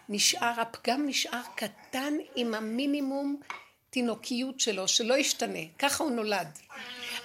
נשאר, 0.09 0.61
הפגם 0.61 1.07
נשאר 1.07 1.41
קטן 1.55 2.13
עם 2.35 2.53
המינימום 2.53 3.39
תינוקיות 3.89 4.59
שלו, 4.59 4.87
שלא 4.87 5.13
ישתנה. 5.17 5.59
ככה 5.79 6.03
הוא 6.03 6.11
נולד. 6.11 6.47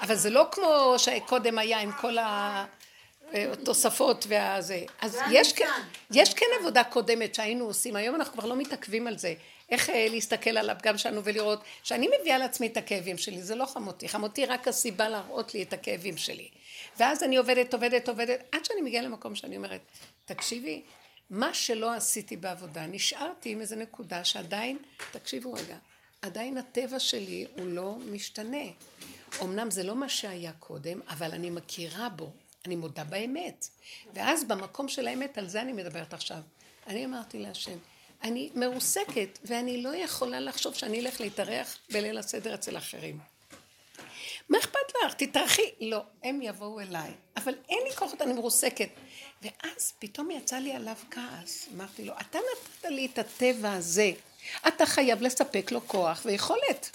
אבל 0.02 0.14
זה 0.14 0.30
לא 0.30 0.46
כמו 0.52 0.94
שקודם 0.98 1.58
היה 1.58 1.80
עם 1.80 1.92
כל 1.92 2.16
התוספות 3.32 4.24
והזה. 4.28 4.80
אז 5.00 5.18
יש, 5.30 5.52
כן- 5.52 5.64
יש 6.11 6.34
כן 6.34 6.46
עבודה 6.61 6.84
קודמת 6.84 7.34
שהיינו 7.34 7.64
עושים, 7.64 7.96
היום 7.96 8.14
אנחנו 8.14 8.32
כבר 8.38 8.46
לא 8.48 8.56
מתעכבים 8.56 9.06
על 9.06 9.18
זה. 9.18 9.34
איך 9.70 9.90
אה, 9.90 10.06
להסתכל 10.10 10.58
על 10.58 10.70
הפגם 10.70 10.98
שלנו 10.98 11.24
ולראות 11.24 11.60
שאני 11.82 12.08
מביאה 12.20 12.38
לעצמי 12.38 12.66
את 12.66 12.76
הכאבים 12.76 13.18
שלי, 13.18 13.42
זה 13.42 13.54
לא 13.54 13.66
חמותי. 13.66 14.08
חמותי 14.08 14.46
רק 14.46 14.68
הסיבה 14.68 15.08
להראות 15.08 15.54
לי 15.54 15.62
את 15.62 15.72
הכאבים 15.72 16.16
שלי. 16.16 16.48
ואז 16.98 17.22
אני 17.22 17.36
עובדת, 17.36 17.74
עובדת, 17.74 18.08
עובדת, 18.08 18.40
עד 18.52 18.64
שאני 18.64 18.80
מגיעה 18.80 19.04
למקום 19.04 19.34
שאני 19.34 19.56
אומרת, 19.56 19.80
תקשיבי, 20.24 20.82
מה 21.30 21.54
שלא 21.54 21.94
עשיתי 21.94 22.36
בעבודה, 22.36 22.86
נשארתי 22.86 23.50
עם 23.50 23.60
איזה 23.60 23.76
נקודה 23.76 24.24
שעדיין, 24.24 24.78
תקשיבו 25.12 25.52
רגע, 25.52 25.76
עדיין 26.22 26.58
הטבע 26.58 26.98
שלי 26.98 27.46
הוא 27.56 27.66
לא 27.66 27.96
משתנה. 28.12 28.64
אמנם 29.42 29.70
זה 29.70 29.82
לא 29.82 29.96
מה 29.96 30.08
שהיה 30.08 30.52
קודם, 30.52 31.00
אבל 31.08 31.32
אני 31.32 31.50
מכירה 31.50 32.08
בו, 32.08 32.30
אני 32.66 32.76
מודה 32.76 33.04
באמת. 33.04 33.68
ואז 34.14 34.44
במקום 34.44 34.88
של 34.88 35.08
האמת, 35.08 35.38
על 35.38 35.48
זה 35.48 35.60
אני 35.60 35.72
מדברת 35.72 36.14
עכשיו. 36.14 36.40
אני 36.86 37.04
אמרתי 37.04 37.38
להשם, 37.38 37.78
אני 38.22 38.50
מרוסקת, 38.54 39.38
ואני 39.44 39.82
לא 39.82 39.96
יכולה 39.96 40.40
לחשוב 40.40 40.74
שאני 40.74 41.00
אלך 41.00 41.20
להתארח 41.20 41.78
בליל 41.90 42.18
הסדר 42.18 42.54
אצל 42.54 42.76
אחרים. 42.76 43.18
מה 44.48 44.58
אכפת 44.58 44.78
לך? 45.04 45.14
תתארחי. 45.14 45.70
לא, 45.80 46.02
הם 46.22 46.42
יבואו 46.42 46.80
אליי. 46.80 47.10
אבל 47.36 47.54
אין 47.68 47.78
לי 47.88 47.96
כוחות, 47.96 48.22
אני 48.22 48.32
מרוסקת. 48.32 48.88
ואז 49.42 49.92
פתאום 49.98 50.30
יצא 50.30 50.56
לי 50.56 50.72
עליו 50.72 50.96
כעס. 51.10 51.68
אמרתי 51.74 52.04
לו, 52.04 52.14
אתה 52.20 52.38
נתת 52.38 52.90
לי 52.90 53.06
את 53.06 53.18
הטבע 53.18 53.72
הזה. 53.72 54.12
אתה 54.68 54.86
חייב 54.86 55.22
לספק 55.22 55.72
לו 55.72 55.80
כוח 55.86 56.22
ויכולת. 56.24 56.90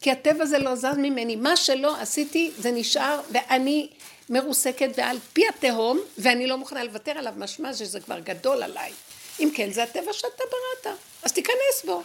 כי 0.00 0.10
הטבע 0.10 0.46
זה 0.46 0.58
לא 0.58 0.74
זז 0.74 0.96
ממני. 0.98 1.36
מה 1.36 1.56
שלא 1.56 2.00
עשיתי, 2.00 2.50
זה 2.58 2.70
נשאר, 2.70 3.20
ואני 3.32 3.90
מרוסקת 4.28 4.88
ועל 4.96 5.18
פי 5.32 5.48
התהום, 5.48 6.00
ואני 6.18 6.46
לא 6.46 6.58
מוכנה 6.58 6.84
לוותר 6.84 7.12
עליו, 7.12 7.34
משמע 7.36 7.74
שזה 7.74 8.00
כבר 8.00 8.18
גדול 8.18 8.62
עליי. 8.62 8.92
אם 9.40 9.50
כן, 9.54 9.72
זה 9.72 9.82
הטבע 9.82 10.12
שאתה 10.12 10.42
בראת, 10.50 10.96
אז 11.22 11.32
תיכנס 11.32 11.84
בו. 11.84 12.02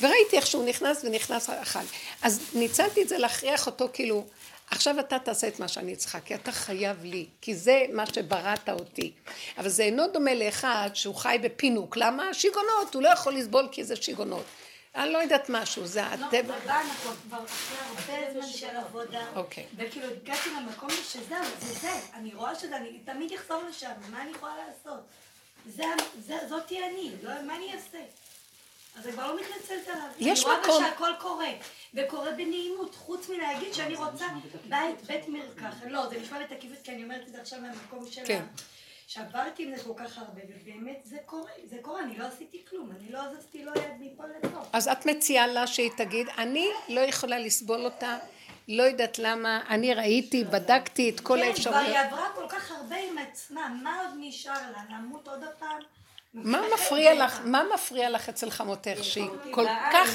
וראיתי 0.00 0.36
איך 0.36 0.46
שהוא 0.46 0.64
נכנס 0.64 1.04
ונכנס 1.04 1.50
אכל. 1.50 1.78
אז 2.22 2.40
ניצלתי 2.54 3.02
את 3.02 3.08
זה 3.08 3.18
להכריח 3.18 3.66
אותו 3.66 3.88
כאילו, 3.92 4.24
עכשיו 4.70 5.00
אתה 5.00 5.18
תעשה 5.18 5.48
את 5.48 5.60
מה 5.60 5.68
שאני 5.68 5.96
צריכה, 5.96 6.20
כי 6.20 6.34
אתה 6.34 6.52
חייב 6.52 7.04
לי, 7.04 7.26
כי 7.40 7.54
זה 7.54 7.86
מה 7.92 8.06
שבראת 8.06 8.68
אותי. 8.68 9.12
אבל 9.58 9.68
זה 9.68 9.82
אינו 9.82 10.02
דומה 10.12 10.34
לאחד 10.34 10.90
שהוא 10.94 11.14
חי 11.14 11.38
בפינוק. 11.42 11.96
למה? 11.96 12.34
שיגעונות, 12.34 12.94
הוא 12.94 13.02
לא 13.02 13.08
יכול 13.08 13.34
לסבול 13.34 13.68
כי 13.72 13.84
זה 13.84 13.96
שיגעונות. 13.96 14.44
אני 14.94 15.12
לא 15.12 15.18
יודעת 15.18 15.48
משהו, 15.48 15.86
זה 15.86 16.06
הטבע. 16.06 16.48
לא, 16.48 16.62
רבה, 16.62 16.80
אנחנו 16.80 17.10
כבר 17.28 17.44
אחרי 17.44 18.16
הרבה 18.16 18.32
זמן 18.32 18.52
של 18.52 18.76
עבודה. 18.76 19.26
אוקיי. 19.36 19.64
וכאילו 19.76 20.06
הגעתי 20.06 20.48
למקום 20.50 20.90
שזהו, 20.90 21.44
זה 21.60 21.74
זה. 21.74 21.92
אני 22.14 22.34
רואה 22.34 22.54
שזה, 22.54 22.76
אני 22.76 22.98
תמיד 23.04 23.32
אחזור 23.32 23.62
לשם, 23.70 23.90
מה 24.10 24.22
אני 24.22 24.30
יכולה 24.30 24.54
לעשות? 24.68 25.00
זה, 25.66 25.84
זה- 26.26 26.48
זאתי 26.48 26.84
אני, 26.86 27.10
מה 27.46 27.56
אני 27.56 27.72
אעשה? 27.74 27.98
אז 28.98 29.04
אני 29.06 29.12
כבר 29.12 29.32
לא 29.34 29.40
מתנצלת 29.40 29.88
עליו. 29.88 30.08
יש 30.18 30.44
אני 30.44 30.50
רואה 30.54 30.60
מקום. 30.62 30.84
שהכל 30.84 31.10
קורה, 31.20 31.48
וקורה 31.94 32.30
בנעימות, 32.32 32.94
חוץ 32.94 33.28
מלהגיד 33.28 33.74
שאני 33.74 33.94
רוצה 33.96 34.26
בית, 34.68 35.02
בית 35.06 35.28
מרקחת. 35.28 35.86
לא, 35.88 36.08
זה 36.08 36.20
נשמע 36.20 36.38
בתקיפות, 36.42 36.78
כי 36.84 36.92
אני 36.92 37.02
אומרת 37.04 37.26
את 37.26 37.32
זה 37.32 37.40
עכשיו 37.40 37.60
מהמקום 37.60 38.06
של 38.10 38.22
כן. 38.26 38.44
שעברתי 39.06 39.62
עם 39.64 39.76
זה 39.76 39.82
כל 39.84 39.92
כך 39.96 40.18
הרבה, 40.18 40.40
ובאמת 40.48 41.00
זה 41.04 41.16
קורה, 41.26 41.50
זה 41.70 41.76
קורה, 41.82 42.02
אני 42.02 42.18
לא 42.18 42.24
עשיתי 42.26 42.62
כלום, 42.70 42.90
אני 43.00 43.12
לא 43.12 43.20
זזתי 43.34 43.64
לא 43.64 43.72
יד 43.76 43.92
מפה 44.00 44.22
לפה. 44.26 44.58
אז 44.72 44.88
את 44.88 45.06
מציעה 45.06 45.46
לה 45.46 45.66
שהיא 45.66 45.90
תגיד, 45.96 46.26
אני 46.38 46.68
לא 46.88 47.00
יכולה 47.00 47.38
לסבול 47.38 47.84
אותה, 47.84 48.18
לא 48.68 48.82
יודעת 48.82 49.18
למה, 49.18 49.60
אני 49.68 49.94
ראיתי, 49.94 50.44
בדקתי 50.44 51.10
את 51.10 51.20
כל 51.20 51.34
כן, 51.36 51.40
כבר 51.40 51.50
האפשרויות. 51.50 51.86
היא 51.86 51.98
עברה 51.98 52.28
כל 52.34 52.48
כך 52.48 52.70
הרבה 52.70 52.96
עם 53.10 53.18
עצמה, 53.18 53.68
מה 53.82 54.00
עוד 54.00 54.10
נשאר 54.20 54.70
לה? 54.72 54.96
למות 54.98 55.28
עוד 55.28 55.44
פעם? 55.58 55.78
מה 56.36 56.60
מפריע 56.74 57.14
לך, 57.24 57.40
מה 57.44 57.62
מפריע 57.74 58.10
לך 58.10 58.28
אצל 58.28 58.50
חמותך 58.50 58.98
שהיא 59.02 59.28
כל 59.50 59.66
כך, 59.92 60.08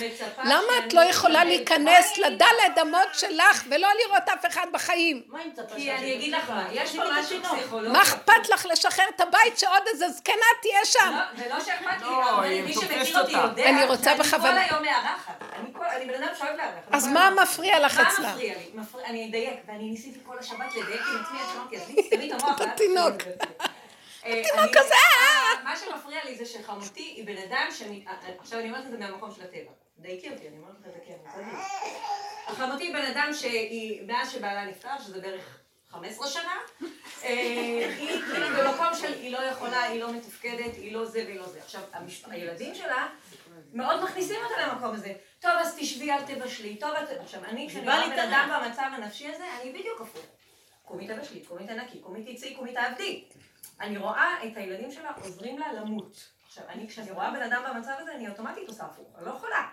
למה 0.43 0.74
את 0.88 0.93
לא 0.93 1.01
יכולה 1.01 1.43
להיכנס? 1.43 2.17
לדלת 2.17 2.78
אמות 2.82 3.07
שלך 3.13 3.63
ולא 3.69 3.88
לראות 4.05 4.30
אף 4.30 4.45
אחד 4.45 4.67
בחיים? 4.74 5.22
מה 5.28 5.39
כי 5.76 5.91
אני 5.91 6.13
אגיד 6.15 6.34
לך 6.34 6.49
מה, 6.49 6.67
יש 6.72 6.95
פה 6.95 7.03
משהו 7.19 7.38
פסיכולוגי. 7.43 7.88
מה 7.93 8.01
אכפת 8.01 8.49
לך 8.49 8.65
לשחרר 8.65 9.05
את 9.15 9.22
הבית 9.22 9.59
שעוד 9.59 9.82
איזה 9.88 10.09
זקנה 10.09 10.36
תהיה 10.61 10.86
שם? 10.86 11.13
לא, 11.15 11.43
זה 11.43 11.49
לא 11.49 11.59
שאכפת 11.59 12.01
לי, 12.49 12.61
מי 12.61 12.74
שמכיר 12.74 13.19
אותי. 13.22 13.32
יודע 13.32 13.69
אני 13.69 13.84
רוצה 13.86 14.03
שאני 14.03 14.19
בכוונה- 14.19 14.67
כל 14.69 14.76
היום 14.76 14.84
מארחת. 14.86 15.34
אני 15.59 15.72
אני 15.95 16.05
בן 16.05 16.24
אדם 16.24 16.34
שאוהב 16.39 16.55
לארח. 16.57 16.69
אז 16.91 17.05
אני 17.05 17.13
מה 17.13 17.30
מפריע 17.43 17.80
לך 17.80 17.99
מה 17.99 18.09
אצלה? 18.09 18.34
מפריע 18.34 18.53
לי? 18.57 19.05
אני 19.09 19.30
אדייק, 19.30 19.53
ואני 19.67 19.84
ניסיתי 19.89 20.19
כל 20.26 20.38
השבת 20.39 20.76
לדייק 20.76 21.01
עם 21.01 21.24
עצמי, 21.26 21.39
אז 21.41 21.47
אמרתי, 21.55 22.01
תסתמי 22.01 22.32
את 22.34 22.41
המוח. 22.41 22.55
את 22.61 22.61
ואז 22.61 22.69
התינוק. 22.74 23.22
תסתמי 24.22 24.39
את 24.41 24.45
זה. 24.45 24.53
אה, 24.55 24.63
אני- 24.63 24.72
הזה, 24.80 24.95
מה 25.63 25.76
שמפריע 25.76 26.24
לי 26.26 26.36
זה 26.36 26.45
שחמותי 26.45 27.03
היא 27.03 27.26
בן 27.26 27.38
אדם 27.38 27.67
שאני, 27.72 28.05
עכשיו 28.39 28.59
אני 28.59 28.69
אומרת 28.69 28.86
את 28.86 28.91
זה 28.91 28.97
מהמקום 28.97 29.32
של 29.32 29.41
הטבע. 29.43 29.72
דייקי 29.97 30.30
אותי, 30.30 30.47
אני 30.47 30.57
אומרת 30.57 30.76
לך 30.80 30.88
את 30.88 30.93
זה 30.93 30.99
כן, 31.07 31.17
צדיק. 31.34 32.57
חמותי 32.57 32.93
בן 32.93 33.05
אדם 33.05 33.30
שהיא, 33.34 34.01
מאז 34.07 34.32
שבעלה 34.32 34.65
נפטר, 34.65 34.89
שזה 35.05 35.22
בערך 35.22 35.57
15 35.89 36.28
שנה, 36.28 36.57
אה, 37.24 37.30
היא 37.97 38.22
כאילו 38.22 38.47
במקום 38.47 38.88
של 39.01 39.13
היא 39.13 39.32
לא 39.32 39.38
יכולה, 39.38 39.84
היא 39.84 40.01
לא 40.01 40.13
מתפקדת, 40.13 40.76
היא 40.76 40.93
לא 40.93 41.05
זה 41.05 41.24
והיא 41.26 41.39
לא 41.39 41.45
זה. 41.47 41.59
עכשיו. 41.63 41.82
הילדים 42.30 42.76
שלה 42.76 43.07
מאוד 43.74 44.03
מכניסים 44.03 44.36
אותה 44.43 44.67
למקום 44.67 44.93
הזה. 44.95 45.13
טוב, 45.39 45.51
אז 45.59 45.76
תשבי, 45.80 46.11
אל 46.11 46.22
תבשלי. 46.22 46.76
טוב. 46.76 46.89
עכשיו, 47.19 47.45
אני, 47.45 47.67
כשאני 47.69 47.86
רואה 47.86 48.09
בן 48.09 48.15
תנ"ך. 48.15 48.24
אדם 48.30 48.49
במצב 48.65 48.89
הנפשי 48.93 49.28
הזה, 49.28 49.43
אני 49.61 49.72
בדיוק 49.74 50.01
הפוך. 50.01 50.26
קומי 50.86 51.07
תבשלי, 51.07 51.39
קומי 51.39 51.67
תנקי, 51.67 51.99
קומי 51.99 52.36
תצאי, 52.36 52.55
קומי 52.55 52.74
תעבדי. 52.74 53.24
אני 53.82 53.98
רואה 53.98 54.44
את 54.44 54.58
הילדים 54.58 54.92
שלה 54.92 55.12
עוזרים 55.22 55.60
לה 55.60 55.74
למות. 55.74 56.30
עכשיו, 56.48 56.64
אני, 56.70 56.88
כשאני 56.88 57.12
רואה 57.12 57.32
בן 57.32 57.42
אדם 57.42 57.64
במצב 57.70 57.92
הזה, 58.00 58.16
אני 58.16 58.30
אוטומטית 58.30 58.68
עושה 58.68 58.84
הפוך, 58.84 59.16
אני 59.18 59.26
לא 59.26 59.32
יכולה. 59.32 59.68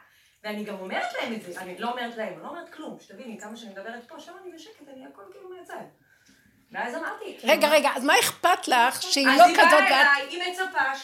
ואני 0.44 0.64
גם 0.64 0.74
אומרת 0.74 1.12
להם 1.20 1.34
את 1.34 1.42
זה, 1.42 1.60
אני 1.60 1.78
לא 1.78 1.90
אומרת 1.90 2.16
להם, 2.16 2.34
אני 2.34 2.42
לא 2.42 2.48
אומרת 2.48 2.68
כלום, 2.72 2.96
שתביני, 3.00 3.40
כמה 3.40 3.56
שאני 3.56 3.70
מדברת 3.70 4.08
פה, 4.08 4.20
שם 4.20 4.32
אני 4.42 4.52
בשקט, 4.52 4.88
אני 4.88 5.06
הכל 5.06 5.22
כאילו 5.32 5.48
מהצד. 5.48 5.84
ואז 6.72 6.94
אמרתי... 6.94 7.38
רגע, 7.44 7.68
רגע, 7.68 7.90
אז 7.96 8.04
מה 8.04 8.12
אכפת 8.20 8.68
לך 8.68 9.02
שהיא 9.02 9.28
אז 9.28 9.38
לא 9.38 9.44
היא 9.44 9.56
כזאת 9.56 9.70
באה 9.70 9.82
ואת... 9.82 9.92
אליי, 9.92 10.26
היא 10.30 10.52
מצפה 10.52 10.94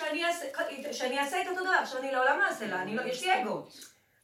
שאני 0.93 1.19
אעשה, 1.19 1.43
את 1.43 1.47
אותו 1.47 1.61
דבר, 1.61 1.75
עכשיו 1.75 2.01
אני 2.01 2.13
לעולם 2.13 2.39
לא 2.39 2.45
אעשה 2.45 2.67
לה, 2.67 2.85
לא, 2.85 3.03
יש 3.03 3.23
לי 3.23 3.43
אגו. 3.43 3.67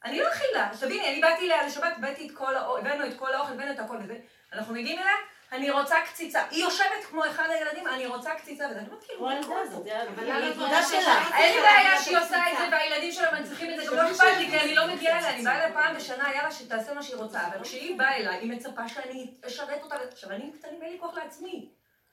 אני 0.03 0.19
לא 0.19 0.29
אכילה, 0.29 0.69
אז 0.69 0.79
תביני, 0.79 1.09
אני 1.09 1.21
באתי 1.21 1.45
אליה 1.45 1.67
לשבת, 1.67 1.93
הבאתי 1.97 2.27
את 2.27 2.37
כל 2.37 2.55
האוכל, 2.55 2.79
הבאנו 2.79 3.05
את 3.05 3.19
כל 3.19 3.33
האוכל, 3.33 3.53
הבאנו 3.53 3.71
את 3.71 3.79
הכל 3.79 3.97
וזה, 4.03 4.17
אנחנו 4.53 4.73
מגיעים 4.73 4.99
אליה, 4.99 5.13
אני 5.51 5.71
רוצה 5.71 5.95
קציצה. 6.05 6.43
היא 6.51 6.63
יושבת 6.63 7.05
כמו 7.09 7.25
אחד 7.25 7.47
הילדים, 7.49 7.87
אני 7.87 8.05
רוצה 8.05 8.35
קציצה, 8.35 8.65
וזה, 8.69 8.79
אני 8.79 8.87
אומרת 8.87 9.03
כאילו, 9.03 9.21
מה 9.25 9.39
קורה 9.45 9.61
פה? 9.71 9.91
הנקודה 10.33 10.83
שלה. 10.83 11.37
אין 11.37 11.55
לי 11.55 11.61
בעיה 11.61 12.01
שהיא 12.01 12.17
עושה 12.17 12.51
את 12.51 12.57
זה, 12.57 12.63
והילדים 12.71 13.11
שלה 13.11 13.39
מנציחים 13.39 13.73
את 13.73 13.79
זה, 13.79 13.85
גם 13.91 13.95
לא 13.95 14.11
אכפת 14.11 14.37
לי, 14.37 14.49
כי 14.49 14.59
אני 14.59 14.75
לא 14.75 14.87
מגיעה 14.87 15.19
אליה, 15.19 15.29
אני 15.29 15.43
באה 15.43 15.55
אליה 15.55 15.73
פעם 15.73 15.95
בשנה, 15.95 16.33
יאללה, 16.35 16.51
שתעשה 16.51 16.93
מה 16.93 17.03
שהיא 17.03 17.15
רוצה, 17.15 17.47
אבל 17.47 17.63
כשהיא 17.63 17.97
באה 17.97 18.15
אליי, 18.15 18.37
היא 18.37 18.51
מצפה 18.51 18.87
שאני 18.87 19.27
אשרת 19.47 19.83
אותה, 19.83 19.95
עכשיו, 20.11 20.31
אני 20.31 20.51
קטנים, 20.59 20.81
אין 20.81 20.91
לי 20.91 20.97
כוח 20.99 21.17
לעצמי. 21.17 21.69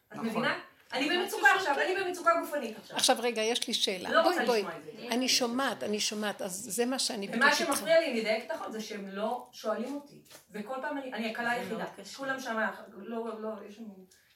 את 0.08 0.12
נכון. 0.12 0.26
מבינה? 0.26 0.58
אני 0.92 1.08
במצוקה 1.08 1.46
עכשיו, 1.56 1.74
אני 1.80 2.04
במצוקה 2.04 2.30
גופנית 2.44 2.76
עכשיו. 2.82 2.96
עכשיו 2.96 3.16
רגע, 3.20 3.42
יש 3.42 3.68
לי 3.68 3.74
שאלה. 3.74 4.10
לא 4.10 4.20
רוצה. 4.20 4.42
לשמוע 4.42 4.56
את 4.76 4.84
זה. 4.84 5.08
אני 5.10 5.28
שומעת, 5.28 5.82
אני 5.82 6.00
שומעת, 6.00 6.42
אז 6.42 6.52
זה 6.52 6.86
מה 6.86 6.98
שאני 6.98 7.28
בדיוק 7.28 7.42
ומה. 7.44 7.54
שמפריע 7.54 8.00
לי, 8.00 8.06
אני 8.10 8.20
אדייק 8.20 8.50
נכון, 8.52 8.72
זה 8.72 8.80
שהם 8.80 9.08
לא 9.12 9.46
שואלים 9.52 9.94
אותי. 9.94 10.14
וכל 10.52 10.74
פעם 10.82 10.98
אני, 10.98 11.12
אני 11.12 11.30
הקלה 11.30 11.50
היחידה. 11.50 11.84
כולם 12.16 12.40
שם, 12.40 12.58
לא, 12.96 13.40
לא, 13.40 13.48
יש 13.68 13.74
שם, 13.76 13.82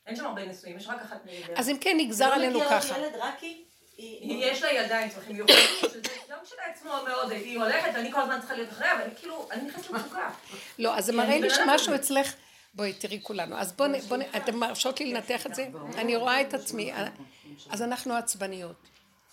אין 0.07 0.16
שם 0.16 0.26
הרבה 0.26 0.44
נשואים, 0.44 0.76
יש 0.76 0.86
רק 0.88 1.03
אחת 1.03 1.26
נהדרת. 1.26 1.59
אז 1.59 1.68
אם 1.68 1.76
כן, 1.80 1.96
נגזר 2.00 2.24
עלינו 2.32 2.61
ככה. 2.70 2.98
ילד 2.98 3.12
רק 3.20 3.40
היא? 3.40 3.64
היא- 3.96 4.44
יש 4.46 4.62
לה 4.62 4.72
ילדה 4.72 4.98
עם 5.00 5.09
צרכים 5.09 5.36
מיוחדים, 5.36 5.57
שזה 5.80 6.00
גם 6.30 6.38
כשלעצמו 6.44 6.90
מאוד, 7.09 7.30
היא 7.30 7.59
הולכת, 7.59 7.94
אני 7.94 8.12
כל 8.12 8.20
הזמן 8.20 8.38
צריכה 8.40 8.55
להיות 8.55 8.68
אחריה, 8.70 8.92
ואני 9.00 9.14
כאילו, 9.16 9.48
אני 9.50 9.62
נכנסת 9.62 9.90
למצוקה. 9.90 10.30
לא, 10.78 10.96
אז 10.96 11.05
זה 11.07 11.12
מראה 11.12 11.38
לי 11.38 11.50
שמשהו. 11.50 11.94
אצלך... 11.94 12.34
בואי, 12.74 12.92
תראי 12.92 13.20
כולנו. 13.22 13.56
אז 13.56 13.72
בואו, 13.72 13.90
בוא, 14.08 14.16
אתם 14.36 14.56
מרשות 14.56 15.00
לי 15.00 15.12
לנתח 15.12 15.46
את 15.46 15.54
זה? 15.54 15.68
אני 15.94 16.16
רואה 16.16 16.40
את 16.40 16.54
עצמי. 16.54 16.92
אז 17.70 17.82
אנחנו 17.82 18.14
עצבניות, 18.14 18.88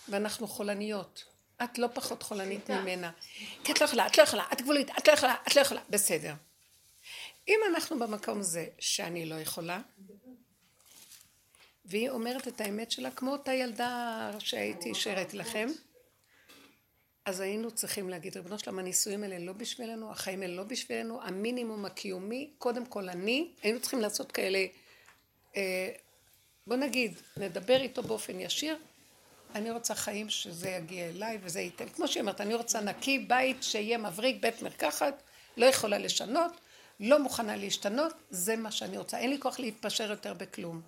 ואנחנו 0.09 0.47
חולניות. 0.47 1.23
את 1.63 1.77
לא 1.77 1.87
פחות 1.93 2.23
חולנית 2.23 2.69
ממנה. 2.69 3.11
כי 3.63 3.71
את 3.71 3.81
לא 3.81 3.85
יכולה, 3.85 4.07
את 4.07 4.17
לא 4.17 4.23
יכולה, 4.23 4.45
את 4.53 4.61
גבולית, 4.61 4.89
את 4.97 5.07
לא 5.07 5.13
יכולה, 5.13 5.35
את 5.47 5.55
לא 5.55 5.61
יכולה. 5.61 5.81
בסדר. 5.89 6.33
אם 7.47 7.59
אנחנו 7.73 7.99
במקום 7.99 8.39
הזה 8.39 8.65
שאני 8.79 9.25
לא 9.25 9.35
יכולה, 9.35 9.81
והיא 11.85 12.09
אומרת 12.09 12.47
את 12.47 12.61
האמת 12.61 12.91
שלה, 12.91 13.11
כמו 13.11 13.31
אותה 13.31 13.53
ילדה 13.53 14.31
שהייתי, 14.39 14.95
שהראיתי 14.95 15.37
לכם, 15.37 15.69
אז 17.29 17.39
היינו 17.39 17.71
צריכים 17.71 18.09
להגיד, 18.09 18.37
ריבונו 18.37 18.59
שלם, 18.59 18.79
הנישואים 18.79 19.23
האלה 19.23 19.39
לא 19.39 19.53
בשבילנו, 19.53 20.11
החיים 20.11 20.41
האלה 20.41 20.55
לא 20.55 20.63
בשבילנו, 20.63 21.21
המינימום 21.23 21.85
הקיומי, 21.85 22.49
קודם 22.57 22.85
כל 22.85 23.09
אני, 23.09 23.51
היינו 23.63 23.79
צריכים 23.79 24.01
לעשות 24.01 24.31
כאלה, 24.31 24.65
אה, 25.55 25.89
בוא 26.67 26.75
נגיד, 26.75 27.13
נדבר 27.37 27.81
איתו 27.81 28.03
באופן 28.03 28.39
ישיר, 28.39 28.77
אני 29.55 29.71
רוצה 29.71 29.95
חיים 29.95 30.29
שזה 30.29 30.69
יגיע 30.69 31.09
אליי 31.09 31.37
וזה 31.41 31.61
ייתן, 31.61 31.89
כמו 31.89 32.07
שהיא 32.07 32.21
אומרת, 32.21 32.41
אני 32.41 32.53
רוצה 32.53 32.81
נקי, 32.81 33.19
בית 33.19 33.63
שיהיה 33.63 33.97
מבריק, 33.97 34.41
בית 34.41 34.61
מרקחת, 34.61 35.23
לא 35.57 35.65
יכולה 35.65 35.97
לשנות, 35.97 36.51
לא 36.99 37.19
מוכנה 37.19 37.55
להשתנות, 37.55 38.13
זה 38.29 38.55
מה 38.55 38.71
שאני 38.71 38.97
רוצה, 38.97 39.17
אין 39.17 39.29
לי 39.29 39.39
כוח 39.39 39.59
להתפשר 39.59 40.11
יותר 40.11 40.33
בכלום. 40.33 40.81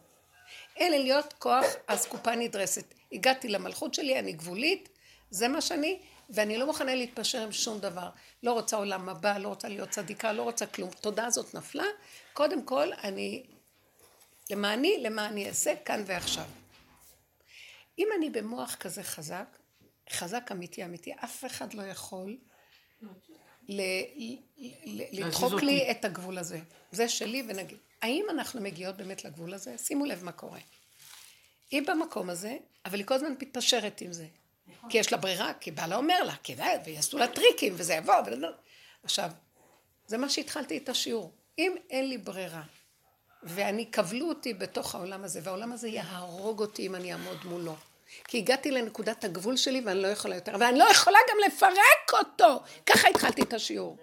אין 0.75 0.91
להיות 0.91 1.33
כוח 1.33 1.65
אסקופה 1.85 2.35
נדרסת. 2.35 2.93
הגעתי 3.11 3.47
למלכות 3.47 3.93
שלי, 3.93 4.19
אני 4.19 4.31
גבולית, 4.31 4.89
זה 5.31 5.47
מה 5.47 5.61
שאני, 5.61 5.99
ואני 6.33 6.57
לא 6.57 6.65
מוכנה 6.65 6.95
להתפשר 6.95 7.41
עם 7.41 7.51
שום 7.51 7.79
דבר. 7.79 8.09
לא 8.43 8.53
רוצה 8.53 8.77
עולם 8.77 9.09
הבא, 9.09 9.37
לא 9.37 9.47
רוצה 9.47 9.69
להיות 9.69 9.89
צדיקה, 9.89 10.33
לא 10.33 10.43
רוצה 10.43 10.65
כלום. 10.65 10.89
תודה 11.01 11.25
הזאת 11.25 11.53
נפלה. 11.53 11.85
קודם 12.33 12.65
כל, 12.65 12.93
אני, 13.03 13.43
למעני, 14.49 14.97
למעני 14.99 15.47
אעשה 15.47 15.73
כאן 15.85 16.03
ועכשיו. 16.05 16.45
אם 17.99 18.07
אני 18.17 18.29
במוח 18.29 18.75
כזה 18.75 19.03
חזק, 19.03 19.57
חזק 20.09 20.49
אמיתי 20.51 20.85
אמיתי, 20.85 21.13
אף 21.23 21.45
אחד 21.45 21.73
לא 21.73 21.83
יכול 21.83 22.37
לדחוק. 25.11 25.61
לי 25.63 25.91
את 25.91 26.05
הגבול 26.05 26.37
הזה. 26.37 26.59
זה 26.91 27.09
שלי 27.09 27.43
ונגיד. 27.47 27.77
האם 28.01 28.25
אנחנו 28.29 28.61
מגיעות 28.61 28.97
באמת 28.97 29.25
לגבול 29.25 29.53
הזה? 29.53 29.77
שימו 29.77 30.05
לב 30.05 30.23
מה 30.23 30.31
קורה. 30.31 30.59
היא 31.71 31.81
במקום 31.87 32.29
הזה, 32.29 32.57
אבל 32.85 32.97
היא 32.97 33.05
כל 33.05 33.13
הזמן 33.13 33.31
מתפשרת 33.31 34.01
עם 34.01 34.13
זה. 34.13 34.27
כי 34.89 34.97
יש 34.97 35.11
לה 35.11 35.17
ברירה, 35.17 35.53
כי 35.53 35.71
בעלה 35.71 35.95
אומר 35.95 36.23
לה, 36.23 36.33
כדאי, 36.43 36.77
ויעשו 36.85 37.17
לה 37.17 37.27
טריקים, 37.27 37.73
וזה 37.77 37.93
יבוא, 37.93 38.13
ו... 38.13 38.45
עכשיו, 39.03 39.29
זה 40.07 40.17
מה 40.17 40.29
שהתחלתי 40.29 40.77
את 40.77 40.89
השיעור. 40.89 41.31
אם 41.59 41.75
אין 41.89 42.09
לי 42.09 42.17
ברירה, 42.17 42.61
ואני, 43.43 43.91
כבלו 43.91 44.29
אותי 44.29 44.53
בתוך 44.53 44.95
העולם 44.95 45.23
הזה, 45.23 45.39
והעולם 45.43 45.71
הזה 45.71 45.87
יהרוג 45.87 46.59
אותי 46.59 46.87
אם 46.87 46.95
אני 46.95 47.13
אעמוד 47.13 47.45
מולו. 47.45 47.75
כי 48.27 48.37
הגעתי 48.37 48.71
לנקודת 48.71 49.23
הגבול 49.23 49.57
שלי 49.57 49.81
ואני 49.85 50.01
לא 50.01 50.07
יכולה 50.07 50.35
יותר, 50.35 50.55
ואני 50.59 50.79
לא 50.79 50.83
יכולה 50.91 51.19
גם 51.29 51.37
לפרק 51.47 52.25
אותו. 52.25 52.61
ככה 52.85 53.07
התחלתי 53.07 53.41
את 53.41 53.53
השיעור. 53.53 53.97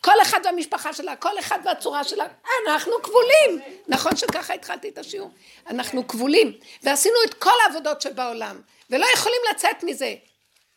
כל 0.00 0.22
אחד 0.22 0.40
והמשפחה 0.44 0.92
שלה, 0.92 1.16
כל 1.16 1.38
אחד 1.38 1.58
והצורה 1.64 2.04
שלה, 2.04 2.26
אנחנו 2.66 2.92
כבולים. 3.02 3.80
נכון 3.88 4.16
שככה 4.16 4.54
התחלתי 4.54 4.88
את 4.88 4.98
השיעור? 4.98 5.30
אנחנו 5.66 6.08
כבולים, 6.08 6.58
ועשינו 6.82 7.14
את 7.26 7.34
כל 7.34 7.50
העבודות 7.66 8.02
שבעולם, 8.02 8.60
ולא 8.90 9.06
יכולים 9.14 9.40
לצאת 9.50 9.82
מזה. 9.82 10.14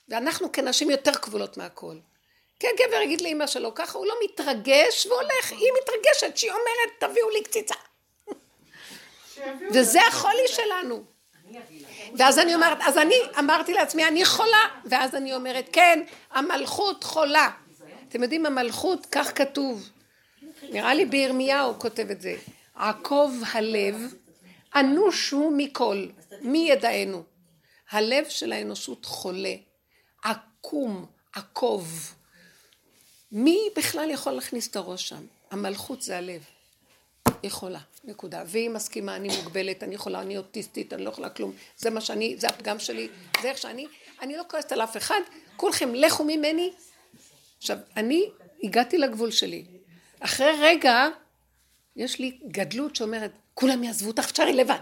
ואנחנו 0.10 0.52
כנשים 0.52 0.90
יותר 0.90 1.14
כבולות 1.14 1.58
מהכל. 1.58 1.96
כן, 2.60 2.68
גבר 2.78 3.02
יגיד 3.02 3.22
לאמא 3.22 3.48
שלו 3.48 3.76
ככה, 3.76 3.98
הוא 3.98 4.06
לא 4.06 4.16
מתרגש 4.24 5.06
והולך, 5.06 5.52
היא 5.52 5.72
מתרגשת, 5.82 6.38
שהיא 6.38 6.52
אומרת, 6.52 7.00
תביאו 7.12 7.30
לי 7.30 7.44
קציצה. 7.44 7.76
וזה 9.72 10.00
החולי 10.08 10.48
שלנו. 10.48 11.04
ואז 12.18 12.40
אני 12.40 12.56
אומרת, 12.56 12.78
אז 12.82 12.98
אני 12.98 13.16
אמרתי 13.40 13.74
לעצמי, 13.74 14.08
אני 14.08 14.26
חולה, 14.26 14.68
ואז 14.86 15.16
אני 15.16 15.36
אומרת, 15.36 15.70
כן, 15.72 16.04
המלכות 16.32 17.04
חולה. 17.04 17.50
אתם 18.10 18.24
יודעים, 18.24 18.46
המלכות, 18.46 19.06
כך 19.12 19.32
כתוב. 19.36 19.90
נראה 20.62 20.94
לי 20.94 21.06
בירמיהו 21.06 21.80
כותב 21.80 22.10
את 22.12 22.22
זה. 22.22 22.36
עקוב 22.76 23.44
הלב, 23.52 23.96
אנוש 24.76 25.32
הוא 25.32 25.54
מכל, 25.58 26.06
מי 26.42 26.68
ידענו? 26.72 27.24
הלב 27.92 28.30
של 28.30 28.52
האנושות 28.52 29.06
חולה, 29.06 29.56
עקום, 30.24 31.06
עקוב. 31.34 32.14
מי 33.32 33.60
בכלל 33.76 34.10
יכול 34.12 34.34
להכניס 34.34 34.68
את 34.68 34.76
הראש 34.76 35.10
שם? 35.10 35.26
המלכות 35.52 36.02
זה 36.02 36.18
הלב. 36.18 36.44
יכולה, 37.44 37.80
נקודה. 38.04 38.44
והיא 38.46 38.70
מסכימה, 38.70 39.16
אני 39.16 39.38
מוגבלת, 39.38 39.84
אני 39.84 39.96
יכולה, 39.96 40.22
אני 40.22 40.38
אוטיסטית, 40.38 40.94
אני 40.94 41.04
לא 41.04 41.10
יכולה 41.10 41.30
כלום. 41.30 41.54
זה 41.78 41.90
מה 41.90 42.02
שאני, 42.02 42.36
זה 42.38 42.48
הפגם 42.48 42.80
שלי, 42.80 43.10
זה 43.42 43.50
איך 43.50 43.58
שאני, 43.58 43.88
אני 44.22 44.38
לא 44.38 44.44
כועסת 44.50 44.72
על 44.72 44.82
אף 44.82 44.98
אחד, 44.98 45.20
כולכם 45.56 45.96
לכו 45.96 46.24
ממני. 46.24 46.72
עכשיו, 47.58 47.78
אני 47.98 48.30
הגעתי 48.64 48.98
לגבול 48.98 49.32
שלי. 49.32 49.66
אחרי 50.20 50.52
רגע, 50.62 51.08
יש 51.96 52.20
לי 52.20 52.40
גדלות 52.48 52.96
שאומרת, 52.96 53.32
כולם 53.54 53.84
יעזבו 53.84 54.08
אותך, 54.08 54.32
תשארי 54.32 54.54
לבד. 54.54 54.80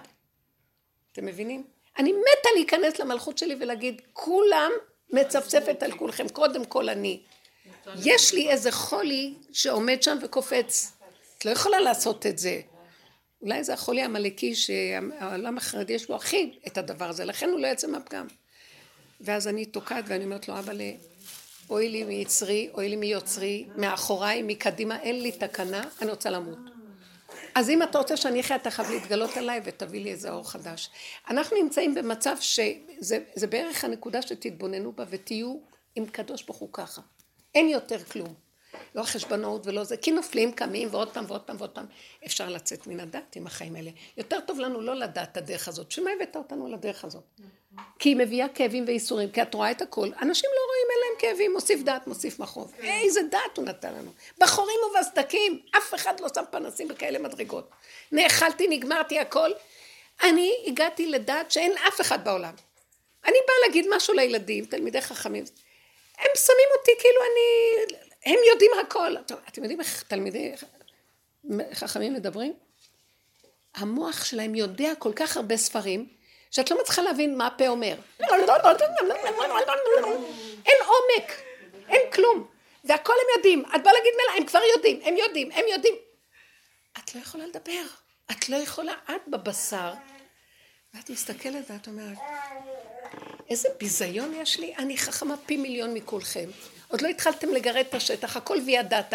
אתם 1.11 1.25
מבינים? 1.25 1.63
אני 1.99 2.11
מתה 2.11 2.49
להיכנס 2.56 2.99
למלכות 2.99 3.38
שלי 3.38 3.56
ולהגיד, 3.60 4.02
כולם 4.14 4.72
מצפצפת 5.10 5.84
על 5.84 5.91
כולכם, 5.91 6.30
קודם 6.30 6.65
כל 6.65 6.90
אני. 6.90 7.22
יש 8.06 8.34
לי 8.34 8.49
איזה 8.49 8.72
חולי 8.72 9.34
שעומד 9.52 10.03
שם 10.03 10.18
וקופץ. 10.22 10.91
את 11.38 11.45
לא 11.45 11.52
יכולה 11.52 11.80
לעשות 11.80 12.26
את 12.26 12.38
זה. 12.38 12.61
אולי 13.41 13.64
זה 13.64 13.74
החולי 13.74 14.02
העמלקי 14.02 14.56
שהעולם 14.56 15.57
החרדי 15.57 15.94
יש 15.94 16.10
לו 16.10 16.15
הכי 16.15 16.60
את 16.68 16.78
הדבר 16.78 17.10
הזה, 17.10 17.26
לכן 17.26 17.49
הוא 17.49 17.60
לא 17.60 17.68
יוצא 17.68 17.88
מהפגם. 17.88 18.28
ואז 19.22 19.48
אני 19.48 19.65
תוקעת 19.65 20.03
ואני 20.07 20.26
אומרת 20.26 20.48
לו, 20.48 20.60
אבל 20.60 20.82
אוי 21.69 21.90
לי 21.90 22.03
מיצרי, 22.03 22.69
אוי 22.74 22.90
לי 22.90 22.95
מיוצרי, 22.95 23.68
מאחוריי, 23.76 24.41
מקדימה, 24.41 24.99
אין 25.02 25.22
לי 25.22 25.32
תקנה, 25.32 25.84
אני 26.02 26.11
רוצה 26.11 26.30
למות. 26.30 26.77
אז 27.57 27.69
אם 27.69 27.84
אתה 27.84 27.97
רוצה 27.97 28.17
שאני 28.17 28.39
אחיה, 28.39 28.55
אתה 28.55 28.71
חייב 28.71 28.91
להתגלות 28.91 29.38
עליי 29.38 29.61
ותביא 29.65 30.03
לי 30.03 30.11
איזה 30.11 30.31
אור 30.31 30.49
חדש. 30.51 30.89
אנחנו 31.29 31.57
נמצאים 31.63 31.95
במצב 31.95 32.35
שזה 32.39 33.19
זה 33.35 33.47
בערך 33.47 33.84
הנקודה 33.84 34.21
שתתבוננו 34.21 34.91
בה 34.91 35.03
ותהיו 35.09 35.55
עם 35.95 36.05
קדוש 36.05 36.43
ברוך 36.43 36.57
הוא 36.57 36.69
ככה. 36.73 37.01
אין 37.55 37.69
יותר 37.69 38.03
כלום. 38.03 38.47
לא 38.95 39.03
חשבונות 39.03 39.68
ולא 39.68 39.84
זה, 39.84 39.98
כי 39.98 40.11
נופלים, 40.11 40.52
קמים 40.52 40.88
ועוד 40.91 41.14
פעם 41.14 41.26
ועוד 41.27 41.41
פעם 41.41 41.56
ועוד 41.60 41.69
פעם. 41.69 41.85
אפשר 42.26 42.49
לצאת 42.49 42.88
מן 42.88 42.99
הדת 42.99 43.35
עם 43.35 43.48
החיים 43.48 43.76
האלה. 43.76 43.91
יותר 44.18 44.39
טוב 44.39 44.60
לנו 44.60 44.81
לא 44.81 44.95
לדעת 44.95 45.31
את 45.31 45.38
הדרך 45.38 45.68
הזאת. 45.68 45.91
שמה 45.91 46.11
הבאת 46.15 46.35
אותנו 46.35 46.68
לדרך 46.68 47.06
הזאת? 47.06 47.23
כי 47.99 48.10
היא 48.10 48.15
מביאה 48.15 48.48
כאבים 48.49 48.84
וייסורים, 48.88 49.31
כי 49.31 49.41
את 49.41 49.53
רואה 49.53 49.72
את 49.72 49.81
הכל. 49.81 50.10
אנשים 50.22 50.49
לא 50.56 50.61
רואים, 50.68 50.88
אין 50.89 50.99
להם 50.99 51.19
כאבים, 51.19 51.53
מוסיף 51.53 51.81
דעת, 51.81 52.07
מוסיף 52.07 52.39
מכאוב. 52.39 52.73
איזה 52.80 53.22
דעת 53.31 53.57
הוא 53.57 53.65
נתן 53.65 53.94
לנו. 53.94 54.11
בחורים 54.38 54.80
ובסדקים, 54.89 55.61
אף 55.77 55.94
אחד 55.94 56.19
לא 56.19 56.27
שם 56.35 56.44
פנסים 56.52 56.88
בכאלה 56.88 57.19
מדרגות. 57.19 57.69
נאכלתי, 58.11 58.68
נגמרתי 58.68 59.19
הכל. 59.19 59.52
אני 60.23 60.53
הגעתי 60.68 61.07
לדעת 61.07 61.52
שאין 61.52 61.72
אף 61.88 62.02
אחד 62.02 62.23
בעולם. 62.23 62.53
אני 63.26 63.38
באה 63.48 63.56
להגיד 63.68 63.85
משהו 63.95 64.14
לילדים, 64.14 64.65
תלמידי 64.65 65.02
חכמים. 65.02 65.44
הם 66.18 66.31
שמים 66.35 66.68
אותי 66.80 66.91
כאילו 66.99 67.22
אני... 67.22 68.06
הם 68.28 68.40
יודעים 68.52 68.72
הכל. 68.82 69.16
טוב, 69.26 69.40
אתם 69.49 69.62
יודעים 69.62 69.80
איך 69.80 70.04
תלמידי 70.04 70.52
חכמים 71.74 72.14
מדברים? 72.14 72.54
המוח 73.76 74.26
שלהם 74.26 74.56
יודע 74.56 74.95
כל 74.99 75.12
כך 75.16 75.38
הרבה 75.38 75.58
ספרים, 75.58 76.08
שאת 76.52 76.72
לא 76.72 76.82
מצליחה 76.82 77.02
להבין 77.02 77.38
מה 77.38 77.48
הפה 77.48 77.68
אומר. 77.68 77.95
אין 80.66 80.78
עומק, 80.86 81.32
אין 81.90 82.12
כלום. 82.14 82.48
והכל 82.84 83.14
הם 83.14 83.38
יודעים. 83.38 83.64
את 83.76 83.84
באה 83.84 83.94
להגיד 83.94 84.12
מילה, 84.18 84.38
הם 84.38 84.45
כבר 84.45 84.60
יודעים, 84.76 84.99
הם 85.04 85.18
יודעים, 85.18 85.52
הם 85.52 85.66
יודעים. 85.72 85.95
את 86.98 87.16
לא 87.16 87.22
יכולה 87.22 87.48
לדבר. 87.48 87.84
את 88.32 88.49
לא 88.49 88.56
יכולה, 88.56 88.94
את 89.10 89.28
בבשר. 89.28 89.94
ואת 90.94 91.10
מסתכלת 91.10 91.72
ואת 91.72 91.88
אומרת, 91.88 92.18
איזה 93.49 93.70
ביזיון 93.80 94.34
יש 94.34 94.60
לי, 94.60 94.76
אני 94.76 94.98
חכמה 94.98 95.38
פי 95.45 95.58
מיליון 95.58 95.94
מכולכם. 95.94 96.49
עוד 96.88 97.01
לא 97.01 97.07
התחלתם 97.07 97.49
לגרד 97.49 97.85
את 97.89 97.93
השטח, 97.93 98.38
הכל 98.38 98.57
וידעת. 98.65 99.14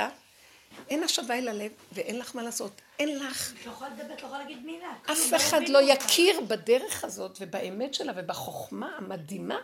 אין 0.90 1.02
השווה 1.02 1.38
אל 1.38 1.48
הלב, 1.48 1.72
ואין 1.92 2.18
לך 2.18 2.36
מה 2.36 2.42
לעשות. 2.42 2.80
אין 2.98 3.18
לך. 3.18 3.52
את 3.60 3.66
לא 3.66 3.72
יכולה 3.72 3.90
לדבר, 3.90 4.14
את 4.14 4.22
לא 4.22 4.26
יכולה 4.26 4.42
להגיד 4.42 4.66
מילה. 4.66 4.92
אף 5.12 5.34
אחד 5.36 5.68
לא 5.68 5.92
יכיר 5.92 6.40
בדרך 6.40 7.04
הזאת, 7.04 7.38
ובאמת 7.40 7.94
שלה, 7.94 8.12
ובחוכמה 8.16 8.96
המדהימה. 8.96 9.60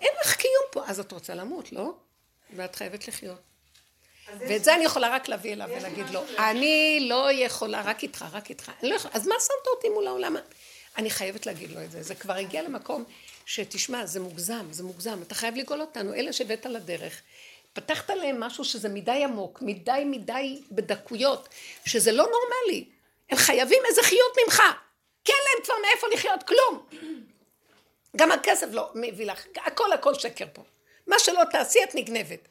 אין 0.00 0.10
לך 0.24 0.36
קיום 0.36 0.64
פה. 0.72 0.82
אז 0.86 1.00
את 1.00 1.12
רוצה 1.12 1.34
למות, 1.34 1.72
לא? 1.72 1.94
ואת 2.56 2.76
חייבת 2.76 3.08
לחיות. 3.08 3.40
ואת 4.38 4.64
זה 4.64 4.74
אני 4.74 4.84
יכולה 4.84 5.08
רק 5.08 5.28
להביא 5.28 5.52
אליו 5.52 5.68
ולהגיד 5.76 6.10
לו, 6.10 6.20
אני 6.38 7.06
לא 7.08 7.32
יכולה, 7.32 7.82
רק 7.82 8.02
איתך, 8.02 8.24
רק 8.32 8.50
איתך. 8.50 8.72
לא 8.82 8.96
אז 9.12 9.26
מה 9.26 9.34
שמת 9.40 9.66
אותי 9.76 9.88
מול 9.88 10.06
העולם? 10.06 10.36
אני 10.96 11.10
חייבת 11.10 11.46
להגיד 11.46 11.70
לו 11.70 11.84
את 11.84 11.90
זה. 11.90 12.02
זה 12.02 12.14
כבר 12.14 12.34
הגיע 12.34 12.62
למקום 12.62 13.04
שתשמע, 13.46 14.06
זה 14.06 14.20
מוגזם, 14.20 14.66
זה 14.70 14.82
מוגזם. 14.82 15.22
אתה 15.22 15.34
חייב 15.34 15.56
לגאול 15.56 15.80
אותנו, 15.80 16.14
אלה 16.14 16.32
שהבאת 16.32 16.66
לדרך. 16.66 17.20
פתחת 17.74 18.10
להם 18.10 18.40
משהו 18.40 18.64
שזה 18.64 18.88
מדי 18.88 19.24
עמוק, 19.24 19.62
מדי 19.62 20.02
מדי 20.06 20.62
בדקויות, 20.70 21.48
שזה 21.86 22.12
לא 22.12 22.24
נורמלי. 22.24 22.84
הם 23.30 23.38
חייבים 23.38 23.82
איזה 23.88 24.02
חיות 24.02 24.32
ממך. 24.44 24.62
כי 25.24 25.32
אין 25.32 25.40
להם 25.54 25.64
כבר 25.64 25.74
מאיפה 25.82 26.06
לחיות, 26.14 26.42
כלום. 26.42 26.86
גם 28.16 28.32
הכסף 28.32 28.66
לא 28.72 28.90
מביא 28.94 29.26
לך, 29.26 29.46
הכל 29.56 29.92
הכל 29.92 30.14
שקר 30.14 30.44
פה. 30.52 30.62
מה 31.06 31.18
שלא 31.18 31.42
תעשי 31.50 31.84
את 31.84 31.94
נגנבת. 31.94 32.48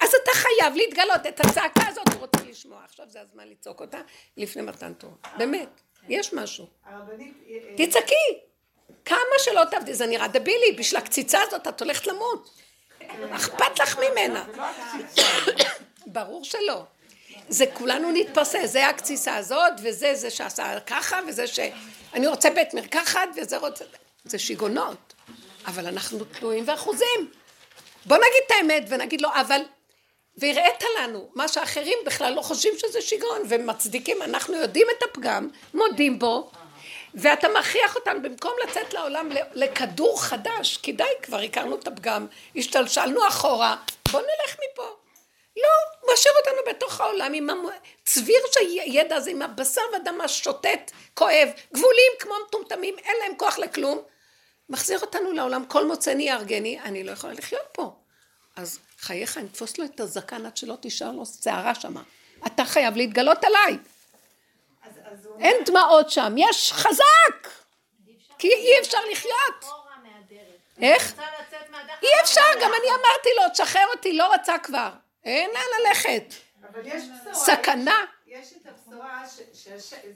אז 0.00 0.14
אתה 0.22 0.30
חייב 0.34 0.74
להתגלות 0.74 1.26
את 1.28 1.40
הצעקה 1.40 1.88
הזאת, 1.88 2.08
הוא 2.08 2.20
רוצה 2.20 2.38
לשמוע. 2.48 2.84
עכשיו 2.84 3.06
זה 3.08 3.20
הזמן 3.20 3.48
לצעוק 3.48 3.80
אותה 3.80 4.00
לפני 4.36 4.62
מתן 4.62 4.92
תורה. 4.94 5.14
באמת, 5.38 5.68
יש 6.08 6.32
משהו. 6.32 6.66
תצעקי. 7.76 8.40
כמה 9.04 9.38
שלא 9.38 9.64
תעבדי, 9.70 9.94
זה 9.94 10.06
נראה 10.06 10.28
דבילי, 10.28 10.72
בשביל 10.78 11.00
הקציצה 11.00 11.42
הזאת 11.42 11.68
את 11.68 11.80
הולכת 11.80 12.06
למות. 12.06 12.50
אכפת 13.32 13.78
לך 13.78 13.98
ממנה. 13.98 14.44
ברור 16.06 16.44
שלא. 16.44 16.84
זה 17.48 17.64
כולנו 17.72 18.10
נתפסה, 18.12 18.66
זה 18.66 18.88
הקציסה 18.88 19.36
הזאת, 19.36 19.72
וזה 19.82 20.14
זה 20.14 20.30
שעשה 20.30 20.80
ככה, 20.80 21.20
וזה 21.28 21.46
ש... 21.46 21.60
אני 22.14 22.26
רוצה 22.26 22.50
בית 22.50 22.74
מרקחת, 22.74 23.28
וזה 23.36 23.56
רוצה... 23.56 23.84
זה 24.24 24.38
שיגונות. 24.38 25.14
אבל 25.66 25.86
אנחנו 25.86 26.24
תלויים 26.24 26.64
ואחוזים. 26.66 27.30
בוא 28.06 28.16
נגיד 28.16 28.42
את 28.46 28.50
האמת 28.50 28.84
ונגיד 28.88 29.20
לו, 29.20 29.28
אבל... 29.40 29.60
והראית 30.36 30.84
לנו, 30.98 31.28
מה 31.34 31.48
שאחרים 31.48 31.98
בכלל 32.06 32.32
לא 32.32 32.42
חושבים 32.42 32.72
שזה 32.78 33.00
שיגעון, 33.02 33.42
ומצדיקים, 33.48 34.22
אנחנו 34.22 34.56
יודעים 34.56 34.86
את 34.98 35.02
הפגם, 35.02 35.48
מודים 35.74 36.18
בו, 36.18 36.50
ואתה 37.14 37.48
מכריח 37.60 37.96
אותנו 37.96 38.22
במקום 38.22 38.52
לצאת 38.64 38.94
לעולם 38.94 39.28
לכדור 39.54 40.22
חדש, 40.22 40.76
כי 40.76 40.92
די, 40.92 41.04
כבר 41.22 41.38
הכרנו 41.38 41.76
את 41.76 41.86
הפגם, 41.86 42.26
השתלשלנו 42.56 43.28
אחורה, 43.28 43.76
בוא 44.12 44.20
נלך 44.20 44.56
מפה. 44.72 44.96
לא, 45.56 46.12
משאיר 46.12 46.34
אותנו 46.38 46.74
בתוך 46.74 47.00
העולם 47.00 47.32
עם 47.34 47.48
הצביר 48.02 48.40
שהידע 48.52 49.16
הזה, 49.16 49.30
עם 49.30 49.42
הבשר 49.42 49.80
והדם 49.92 50.20
השוטט, 50.20 50.90
כואב, 51.14 51.48
גבולים 51.72 52.12
כמו 52.18 52.34
מטומטמים, 52.48 52.98
אין 52.98 53.16
להם 53.22 53.36
כוח 53.36 53.58
לכלום. 53.58 54.02
מחזיר 54.68 54.98
אותנו 55.00 55.32
לעולם, 55.32 55.64
כל 55.66 55.86
מוצאני 55.86 56.22
יהרגני, 56.22 56.80
אני 56.80 57.04
לא 57.04 57.10
יכולה 57.10 57.32
לחיות 57.32 57.62
פה. 57.72 57.92
אז 58.56 58.78
חייך, 59.00 59.38
אני 59.38 59.46
אתפוס 59.46 59.78
לו 59.78 59.84
את 59.84 60.00
הזקן 60.00 60.46
עד 60.46 60.56
שלא 60.56 60.74
תישאר 60.80 61.12
לו 61.12 61.22
שערה 61.42 61.74
שמה. 61.74 62.02
אתה 62.46 62.64
חייב 62.64 62.96
להתגלות 62.96 63.44
עליי. 63.44 63.78
אין 65.40 65.56
דמעות 65.64 66.10
שם, 66.10 66.34
יש 66.36 66.72
חזק! 66.72 67.48
כי 68.38 68.48
אי 68.48 68.80
אפשר 68.80 68.98
לחיות. 69.12 69.64
איך? 70.82 71.20
אי 72.02 72.08
אפשר, 72.22 72.40
גם 72.62 72.70
אני 72.80 72.90
אמרתי 72.90 73.28
לו, 73.36 73.42
תשחרר 73.52 73.86
אותי, 73.94 74.12
לא 74.12 74.34
רצה 74.34 74.58
כבר. 74.58 74.90
אין 75.24 75.50
לאן 75.50 75.86
ללכת. 75.86 76.34
אבל 76.62 76.80
יש 76.84 77.04
בשורה. 77.04 77.34
סכנה. 77.34 78.04
יש 78.26 78.52
את 78.52 78.66
הבשורה, 78.66 79.22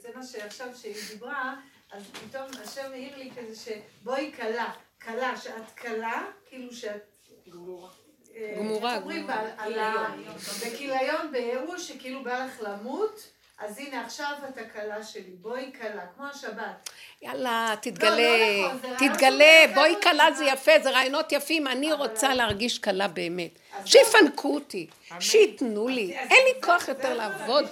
זה 0.03 0.09
מה 0.15 0.23
שעכשיו 0.27 0.69
שהיא 0.81 0.97
דיברה, 1.11 1.55
אז 1.93 2.03
פתאום 2.13 2.47
השם 2.65 2.93
העיר 2.93 3.17
לי 3.17 3.31
כזה 3.37 3.73
שבואי 4.01 4.33
כלה, 4.37 4.73
כלה, 5.03 5.37
שאת 5.37 5.79
כלה, 5.79 6.23
כאילו 6.49 6.73
שאת... 6.73 7.15
גמורה. 7.49 7.91
גמורה, 8.57 8.99
גמורה. 8.99 10.15
בכיליון 10.67 11.33
בייאוש, 11.33 11.89
שכאילו 11.89 12.25
בא 12.25 12.45
לך 12.45 12.61
למות. 12.61 13.21
אז 13.65 13.79
הנה 13.79 14.05
עכשיו 14.05 14.33
את 14.49 14.59
הכלה 14.59 15.03
שלי, 15.03 15.31
בואי 15.41 15.71
כלה, 15.81 16.07
כמו 16.17 16.27
השבת. 16.27 16.91
יאללה, 17.23 17.75
תתגלה, 17.81 18.11
לא, 18.17 18.37
לא 18.37 18.75
נכון, 18.75 18.95
תתגלה, 18.97 19.65
בואי 19.75 19.95
כלה 20.03 20.33
זה 20.33 20.45
יפה, 20.45 20.73
זה 20.83 20.91
רעיונות 20.91 21.33
יפים, 21.33 21.67
אני 21.67 21.93
רוצה 21.93 22.35
להרגיש 22.35 22.79
כלה 22.79 23.09
באמת. 23.09 23.51
שיפנקו 23.85 24.55
אותי, 24.55 24.87
שייתנו 25.21 25.89
לי, 25.89 26.19
אין 26.19 26.45
לי 26.45 26.63
כוח 26.63 26.89
יותר 26.89 27.15
לעבוד, 27.15 27.65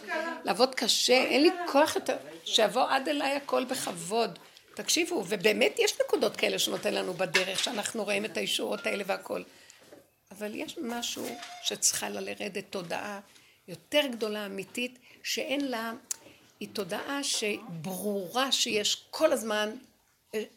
לעבוד 0.45 0.75
קשה, 0.75 1.23
אין 1.23 1.43
לי 1.43 1.51
כוח 1.67 1.97
יותר, 1.97 2.17
שיבוא 2.45 2.85
עד 2.89 3.09
אליי 3.09 3.37
הכל 3.37 3.65
בכבוד. 3.65 4.39
תקשיבו, 4.75 5.25
ובאמת 5.29 5.79
יש 5.79 6.01
נקודות 6.01 6.37
כאלה 6.37 6.59
שנותן 6.59 6.95
לנו 6.95 7.15
בדרך, 7.15 7.59
שאנחנו 7.65 8.05
רואים 8.05 8.25
את 8.25 8.37
הישורות 8.37 8.87
האלה 8.87 9.05
והכל. 9.07 9.43
אבל 10.31 10.55
יש 10.55 10.79
משהו 10.83 11.27
שצריכה 11.63 12.09
לרדת 12.09 12.65
תודעה 12.71 13.21
יותר 13.69 14.01
גדולה, 14.13 14.47
אמיתית, 14.47 14.99
שאין 15.23 15.69
לה, 15.69 15.93
היא 16.61 16.69
תודעה 16.73 17.25
שברורה 17.25 18.53
שיש 18.53 19.07
כל 19.11 19.33
הזמן 19.33 19.71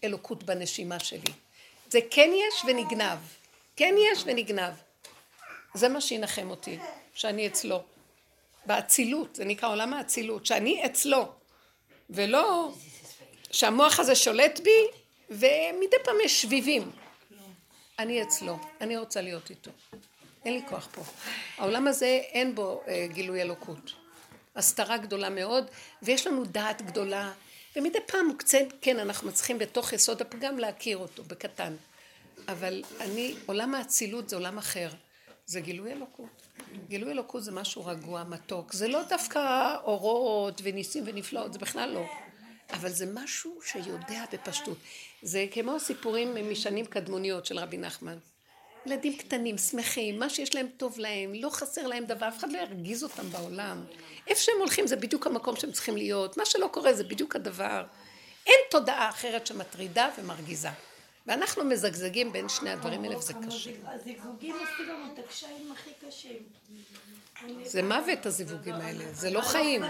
אלוקות 0.03 0.43
בנשימה 0.43 0.99
שלי. 0.99 1.33
זה 1.89 1.99
כן 2.11 2.29
יש 2.33 2.65
ונגנב. 2.67 3.19
כן 3.75 3.95
יש 4.11 4.23
ונגנב. 4.25 4.73
זה 5.73 5.89
מה 5.89 6.01
שינחם 6.01 6.49
אותי, 6.49 6.77
שאני 7.13 7.47
אצלו. 7.47 7.83
באצילות, 8.65 9.35
זה 9.35 9.45
נקרא 9.45 9.69
עולם 9.69 9.93
האצילות, 9.93 10.45
שאני 10.45 10.85
אצלו. 10.85 11.31
ולא 12.09 12.71
שהמוח 13.51 13.99
הזה 13.99 14.15
שולט 14.15 14.59
בי, 14.59 14.87
ומדי 15.29 15.97
פעם 16.03 16.15
יש 16.23 16.41
שביבים. 16.41 16.91
אני 17.99 18.23
אצלו, 18.23 18.57
אני 18.81 18.97
רוצה 18.97 19.21
להיות 19.21 19.49
איתו. 19.49 19.71
אין 20.45 20.53
לי 20.53 20.61
כוח 20.69 20.87
פה. 20.91 21.01
העולם 21.57 21.87
הזה 21.87 22.21
אין 22.31 22.55
בו 22.55 22.81
אה, 22.87 23.07
גילוי 23.09 23.41
אלוקות. 23.41 24.04
הסתרה 24.55 24.97
גדולה 24.97 25.29
מאוד, 25.29 25.65
ויש 26.01 26.27
לנו 26.27 26.45
דעת 26.45 26.81
גדולה, 26.81 27.31
ומדי 27.75 27.99
פעם 28.07 28.33
קצת, 28.37 28.57
כן, 28.81 28.99
אנחנו 28.99 29.27
מצליחים 29.27 29.59
בתוך 29.59 29.93
יסוד 29.93 30.21
הפגם 30.21 30.59
להכיר 30.59 30.97
אותו, 30.97 31.23
בקטן. 31.23 31.75
אבל 32.47 32.83
אני, 32.99 33.35
עולם 33.45 33.75
האצילות 33.75 34.29
זה 34.29 34.35
עולם 34.35 34.57
אחר. 34.57 34.89
זה 35.45 35.59
גילוי 35.59 35.91
אלוקות. 35.91 36.47
גילוי 36.87 37.11
אלוקות 37.11 37.43
זה 37.43 37.51
משהו 37.51 37.85
רגוע, 37.85 38.23
מתוק. 38.23 38.73
זה 38.73 38.87
לא 38.87 39.03
דווקא 39.03 39.75
אורות 39.83 40.61
וניסים 40.63 41.03
ונפלאות, 41.07 41.53
זה 41.53 41.59
בכלל 41.59 41.89
לא. 41.89 42.05
אבל 42.69 42.89
זה 42.89 43.05
משהו 43.13 43.59
שיודע 43.65 44.23
בפשטות. 44.33 44.77
זה 45.21 45.45
כמו 45.51 45.75
הסיפורים 45.75 46.51
משנים 46.51 46.85
קדמוניות 46.85 47.45
של 47.45 47.59
רבי 47.59 47.77
נחמן. 47.77 48.17
ילדים 48.85 49.17
קטנים, 49.17 49.57
שמחים, 49.57 50.19
מה 50.19 50.29
שיש 50.29 50.55
להם 50.55 50.67
טוב 50.77 50.99
להם, 50.99 51.33
לא 51.33 51.49
חסר 51.49 51.87
להם 51.87 52.05
דבר, 52.05 52.27
אף 52.27 52.39
אחד 52.39 52.51
לא 52.51 52.57
ירגיז 52.57 53.03
אותם 53.03 53.29
בעולם. 53.29 53.83
איפה 54.27 54.41
שהם 54.41 54.55
הולכים 54.59 54.87
זה 54.87 54.95
בדיוק 54.95 55.27
המקום 55.27 55.55
שהם 55.55 55.71
צריכים 55.71 55.97
להיות, 55.97 56.37
מה 56.37 56.45
שלא 56.45 56.69
קורה 56.71 56.93
זה 56.93 57.03
בדיוק 57.03 57.35
הדבר. 57.35 57.85
אין 58.45 58.59
תודעה 58.71 59.09
אחרת 59.09 59.47
שמטרידה 59.47 60.09
ומרגיזה. 60.19 60.69
ואנחנו 61.27 61.63
מזגזגים 61.63 62.33
בין 62.33 62.49
שני 62.49 62.69
הדברים 62.69 63.03
האלה 63.03 63.17
וזה 63.17 63.33
קשה. 63.47 63.69
הזיגזוגים 63.85 64.55
עושים 64.55 64.89
לנו 64.89 65.13
את 65.13 65.19
הקשיים 65.19 65.71
הכי 65.71 65.89
קשים. 66.07 66.37
זה 67.63 67.83
מוות 67.83 68.25
הזיווגים 68.25 68.73
האלה, 68.73 69.05
זה 69.13 69.29
לא 69.29 69.41
חיים. 69.41 69.81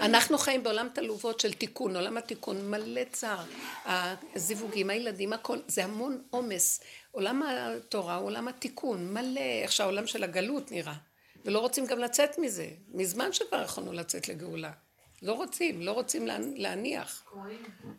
אנחנו 0.00 0.38
חיים 0.38 0.62
בעולם 0.62 0.88
תלובות 0.94 1.40
של 1.40 1.52
תיקון, 1.52 1.96
עולם 1.96 2.16
התיקון 2.16 2.70
מלא 2.70 3.00
צער. 3.12 3.44
הזיווגים, 4.34 4.90
הילדים, 4.90 5.32
הכל, 5.32 5.58
זה 5.68 5.84
המון 5.84 6.22
עומס. 6.30 6.80
עולם 7.10 7.42
התורה 7.42 8.16
הוא 8.16 8.26
עולם 8.26 8.48
התיקון, 8.48 9.12
מלא, 9.14 9.40
איך 9.62 9.72
שהעולם 9.72 10.06
של 10.06 10.24
הגלות 10.24 10.72
נראה. 10.72 10.94
ולא 11.44 11.58
רוצים 11.58 11.86
גם 11.86 11.98
לצאת 11.98 12.38
מזה. 12.38 12.68
מזמן 12.88 13.32
שכבר 13.32 13.62
יכולנו 13.62 13.92
לצאת 13.92 14.28
לגאולה. 14.28 14.72
לא 15.22 15.32
רוצים, 15.32 15.82
לא 15.82 15.90
רוצים 15.92 16.26
לה- 16.26 16.38
להניח. 16.56 17.24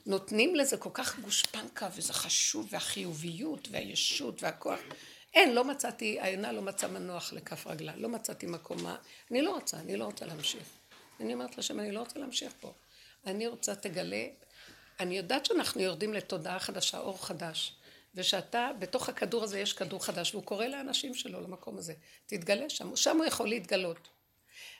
נותנים 0.06 0.56
לזה 0.56 0.78
כל 0.78 0.90
כך 0.94 1.19
גושפנקה, 1.19 1.90
וזה 1.95 2.14
חשוב, 2.14 2.68
והחיוביות, 2.72 3.68
והישות, 3.72 4.44
והכוח. 4.44 4.80
אין, 5.34 5.53
לא 5.56 5.64
מצאתי, 5.64 6.19
העינה 6.19 6.52
לא 6.52 6.61
מצאה 6.61 6.90
מנוח 6.90 7.34
לכף 7.34 7.68
רגלה, 7.68 7.94
לא 7.95 8.10
מצאתי 8.10 8.45
מקום, 8.45 8.84
מה- 8.84 8.95
אני 9.32 9.41
לא 9.41 9.49
רוצה, 9.56 9.78
אני 9.78 9.98
לא 9.98 10.06
רוצה 10.06 10.26
להמשיך. 10.26 10.64
אני 11.19 11.34
אומרת 11.34 11.57
לשם, 11.57 11.80
אני 11.80 11.91
לא 11.91 11.99
רוצה 11.99 12.19
להמשיך 12.19 12.53
פה. 12.60 12.73
אני 13.26 13.48
רוצה, 13.48 13.76
תגלה, 13.76 14.26
אני 14.99 15.18
יודעת 15.18 15.45
שאנחנו 15.45 15.81
יורדים 15.81 16.14
לתודעה 16.14 16.60
חדשה, 16.60 16.99
אור 16.99 17.26
חדש, 17.26 17.73
ושאתה, 18.15 18.69
בתוך 18.80 19.10
הכדור 19.10 19.44
הזה 19.44 19.60
יש 19.60 19.73
כדור 19.73 20.06
חדש, 20.06 20.34
והוא 20.34 20.44
קורא 20.44 20.65
לאנשים 20.65 21.14
שלו 21.14 21.41
למקום 21.41 21.77
הזה. 21.77 21.94
תתגלה 22.26 22.69
שם, 22.69 22.95
שם 22.95 23.18
הוא 23.18 23.26
יכול 23.26 23.48
להתגלות. 23.48 24.07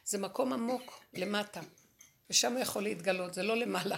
זה 0.05 0.18
מקום 0.18 0.53
עמוק, 0.53 1.03
למטה, 1.14 1.61
ושם 2.30 2.53
הוא 2.53 2.61
יכול 2.61 2.84
להתגלות, 2.84 3.34
זה 3.34 3.43
לא 3.43 3.57
למעלה. 3.57 3.97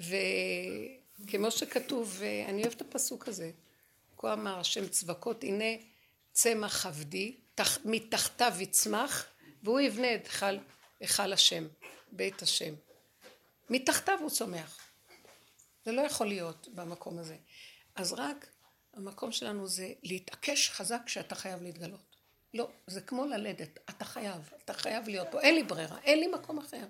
וכמו 0.00 1.50
שכתוב, 1.50 2.20
אני 2.48 2.62
אוהבת 2.62 2.76
את 2.76 2.80
הפסוק 2.80 3.28
הזה, 3.28 3.50
כה 4.18 4.32
אמר 4.32 4.58
השם 4.58 4.88
צבקות, 4.88 5.44
הנה 5.44 5.64
צמח 6.32 6.86
עבדי, 6.86 7.36
תח- 7.54 7.78
מתחתיו 7.84 8.52
יצמח, 8.60 9.26
והוא 9.62 9.80
יבנה 9.80 10.14
את 10.14 10.26
היכל, 10.26 10.56
היכל 11.00 11.32
השם, 11.32 11.68
בית 12.12 12.42
השם. 12.42 12.74
מתחתיו 13.70 14.18
הוא 14.20 14.30
צומח. 14.30 14.78
זה 15.84 15.92
לא 15.92 16.02
יכול 16.02 16.26
להיות 16.26 16.68
במקום 16.74 17.18
הזה. 17.18 17.36
אז 17.94 18.12
רק 18.12 18.46
המקום 18.94 19.32
שלנו 19.32 19.66
זה 19.66 19.92
להתעקש 20.02 20.70
חזק 20.70 21.00
שאתה 21.06 21.34
חייב 21.34 21.62
להתגלות. 21.62 22.16
לא, 22.54 22.70
זה 22.86 23.00
כמו 23.00 23.24
ללדת, 23.24 23.78
אתה 23.90 24.04
חייב, 24.04 24.50
אתה 24.64 24.74
חייב 24.74 25.08
להיות 25.08 25.28
פה, 25.30 25.40
אין 25.40 25.54
לי 25.54 25.62
ברירה, 25.62 25.98
אין 26.00 26.20
לי 26.20 26.26
מקום 26.26 26.58
אחר. 26.58 26.86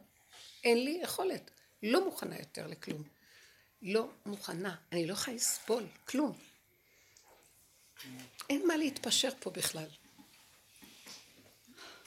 אין 0.65 0.85
לי 0.85 1.01
יכולת, 1.03 1.51
לא 1.83 2.05
מוכנה 2.05 2.39
יותר 2.39 2.67
לכלום. 2.67 3.03
לא 3.83 4.09
מוכנה, 4.27 4.77
אני 4.93 5.07
לא 5.07 5.13
יכולה 5.13 5.37
לסבול, 5.37 5.87
כלום. 6.05 6.39
אין 8.51 8.67
מה 8.67 8.77
להתפשר 8.77 9.31
פה 9.41 9.51
בכלל. 9.51 9.89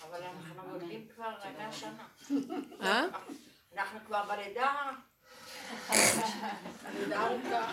אבל 0.01 0.23
כבר 1.15 1.33
מאה 1.57 1.71
שנה. 1.71 2.07
אה? 2.81 3.05
אנחנו 3.77 3.99
כבר 4.05 4.23
בלידה. 4.27 4.73
הלידה 6.85 7.25
ארוכה. 7.25 7.71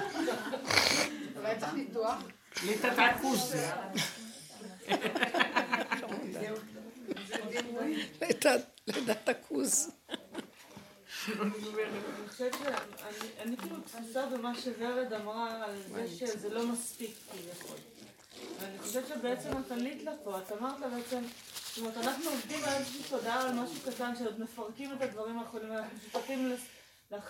אולי 1.37 1.61
צריך 1.61 1.73
ניתוח. 1.73 2.19
ליטת 2.65 2.99
הכוס. 2.99 3.53
לידת 8.87 9.29
הכוז. 9.29 9.91
אני 11.29 11.51
חושבת 12.29 12.55
שאני 12.55 13.29
אני 13.41 13.57
כאילו 13.57 13.77
תפוסה 13.81 14.27
במה 14.27 14.55
שוורד 14.55 15.13
אמרה 15.13 15.65
על 15.65 15.83
זה 15.95 16.09
שזה 16.09 16.49
לא 16.49 16.67
מספיק 16.67 17.11
כביכול. 17.31 17.77
ואני 18.61 18.79
חושבת 18.79 19.09
שבעצם 19.09 19.51
את 19.67 19.73
ענית 19.73 20.03
לה 20.03 20.13
פה, 20.25 20.39
את 20.39 20.53
אמרת 20.53 20.81
לה 20.81 20.89
בעצם, 20.89 21.23
זאת 21.77 21.85
אומרת 21.85 21.97
אנחנו 21.97 22.31
עובדים 22.31 22.65
על 22.65 22.73
איזושהי 22.75 23.03
תודעה 23.11 23.49
על 23.49 23.55
משהו 23.55 23.93
קטן 23.93 24.17
שעוד 24.17 24.41
מפרקים 24.41 24.93
את 24.93 25.03
הדברים 25.03 25.39
האחרונים, 25.39 25.71
ואנחנו 25.71 25.99
שותפים 25.99 26.57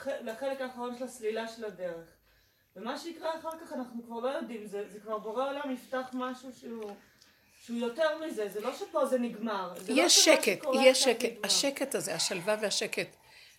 לחלק 0.00 0.60
האחרון 0.60 0.98
של 0.98 1.04
הסלילה 1.04 1.48
של 1.48 1.64
הדרך. 1.64 2.08
ומה 2.76 2.98
שיקרה 2.98 3.38
אחר 3.38 3.50
כך 3.60 3.72
אנחנו 3.72 4.02
כבר 4.06 4.20
לא 4.20 4.28
יודעים, 4.28 4.66
זה, 4.66 4.84
זה 4.92 5.00
כבר 5.00 5.18
בורא 5.18 5.48
עולם 5.48 5.70
יפתח 5.70 6.10
משהו 6.12 6.52
שהוא, 6.60 6.96
שהוא 7.64 7.78
יותר 7.78 8.18
מזה, 8.18 8.48
זה 8.48 8.60
לא 8.60 8.76
שפה 8.76 9.06
זה 9.06 9.18
נגמר. 9.18 9.74
זה 9.76 9.92
לא 9.92 10.02
יש 10.02 10.24
שמה 10.24 10.34
שקט, 10.36 10.66
יש 10.82 11.02
שקט. 11.02 11.24
נגמר. 11.24 11.46
השקט 11.46 11.94
הזה, 11.94 12.14
השלווה 12.14 12.56
והשקט. 12.60 13.08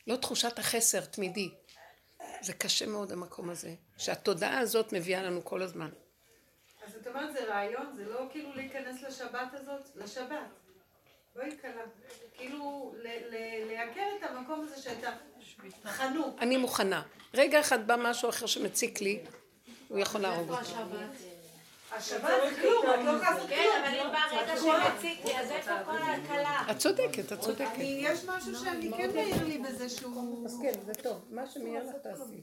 לא 0.08 0.16
תחושת 0.16 0.60
החסר 0.60 1.06
תמידי. 1.06 1.50
זה 2.42 2.54
קשה 2.54 2.86
מאוד 2.86 3.12
המקום 3.12 3.50
הזה. 3.50 3.76
שהתודעה 3.98 4.60
הזאת 4.60 4.94
מביאה 4.94 5.24
לנו 5.24 5.46
כל 5.46 5.62
הזמן. 5.62 5.90
אז 6.86 6.96
את 6.96 7.08
אומרת 7.08 7.34
זה 7.34 7.44
רעיון, 7.44 7.94
זה 7.96 8.06
לא 8.06 8.28
כאילו 8.32 8.56
להיכנס 8.56 9.02
לשבת 9.02 9.54
הזאת? 9.54 9.96
לשבת. 9.96 10.67
קלה. 11.62 11.72
כאילו 12.38 12.94
ל- 13.04 13.08
ל- 13.08 13.68
לייקר 13.68 14.02
את 14.20 14.30
המקום 14.30 14.66
הזה 14.66 14.82
שאתה 14.82 15.10
חנוק. 15.86 16.36
אני 16.40 16.58
מוכנה. 16.58 17.02
רגע 17.34 17.60
אחד 17.60 17.88
בא 17.88 17.96
משהו 18.00 18.30
אחר 18.30 18.46
שמציק 18.46 19.02
לי, 19.02 19.20
הוא 19.88 20.00
יכול 20.00 20.22
להרוג 20.22 20.52
אותי. 20.52 20.72
השבת 21.92 22.22
זה 22.50 22.62
כלום, 22.62 22.86
את 22.86 23.06
לא 23.06 23.12
יכולה 23.12 23.32
לעשות 23.32 23.50
כן, 23.50 23.56
כלום. 23.56 23.86
אבל 23.86 24.00
אם 24.00 24.12
בא 24.12 24.38
רגע 24.38 24.58
שמציק 24.58 25.26
לי, 25.26 25.40
אז 25.40 25.52
איפה 25.52 25.72
כל 25.86 25.98
ההקלה? 25.98 26.62
את 26.72 26.78
צודקת, 26.78 27.34
את 27.34 27.40
צודקת. 27.40 27.72
יש 27.78 28.26
משהו 28.26 28.56
שאני 28.56 28.92
כן 28.98 29.10
מעיר 29.16 29.44
לי 29.44 29.58
בזה 29.58 29.90
שהוא... 29.90 30.46
אז 30.46 30.60
כן, 30.62 30.72
זה 30.86 30.94
טוב. 30.94 31.26
מה 31.30 31.48
שמעיר 31.50 31.84
לך 31.84 31.96
תעשי. 32.04 32.22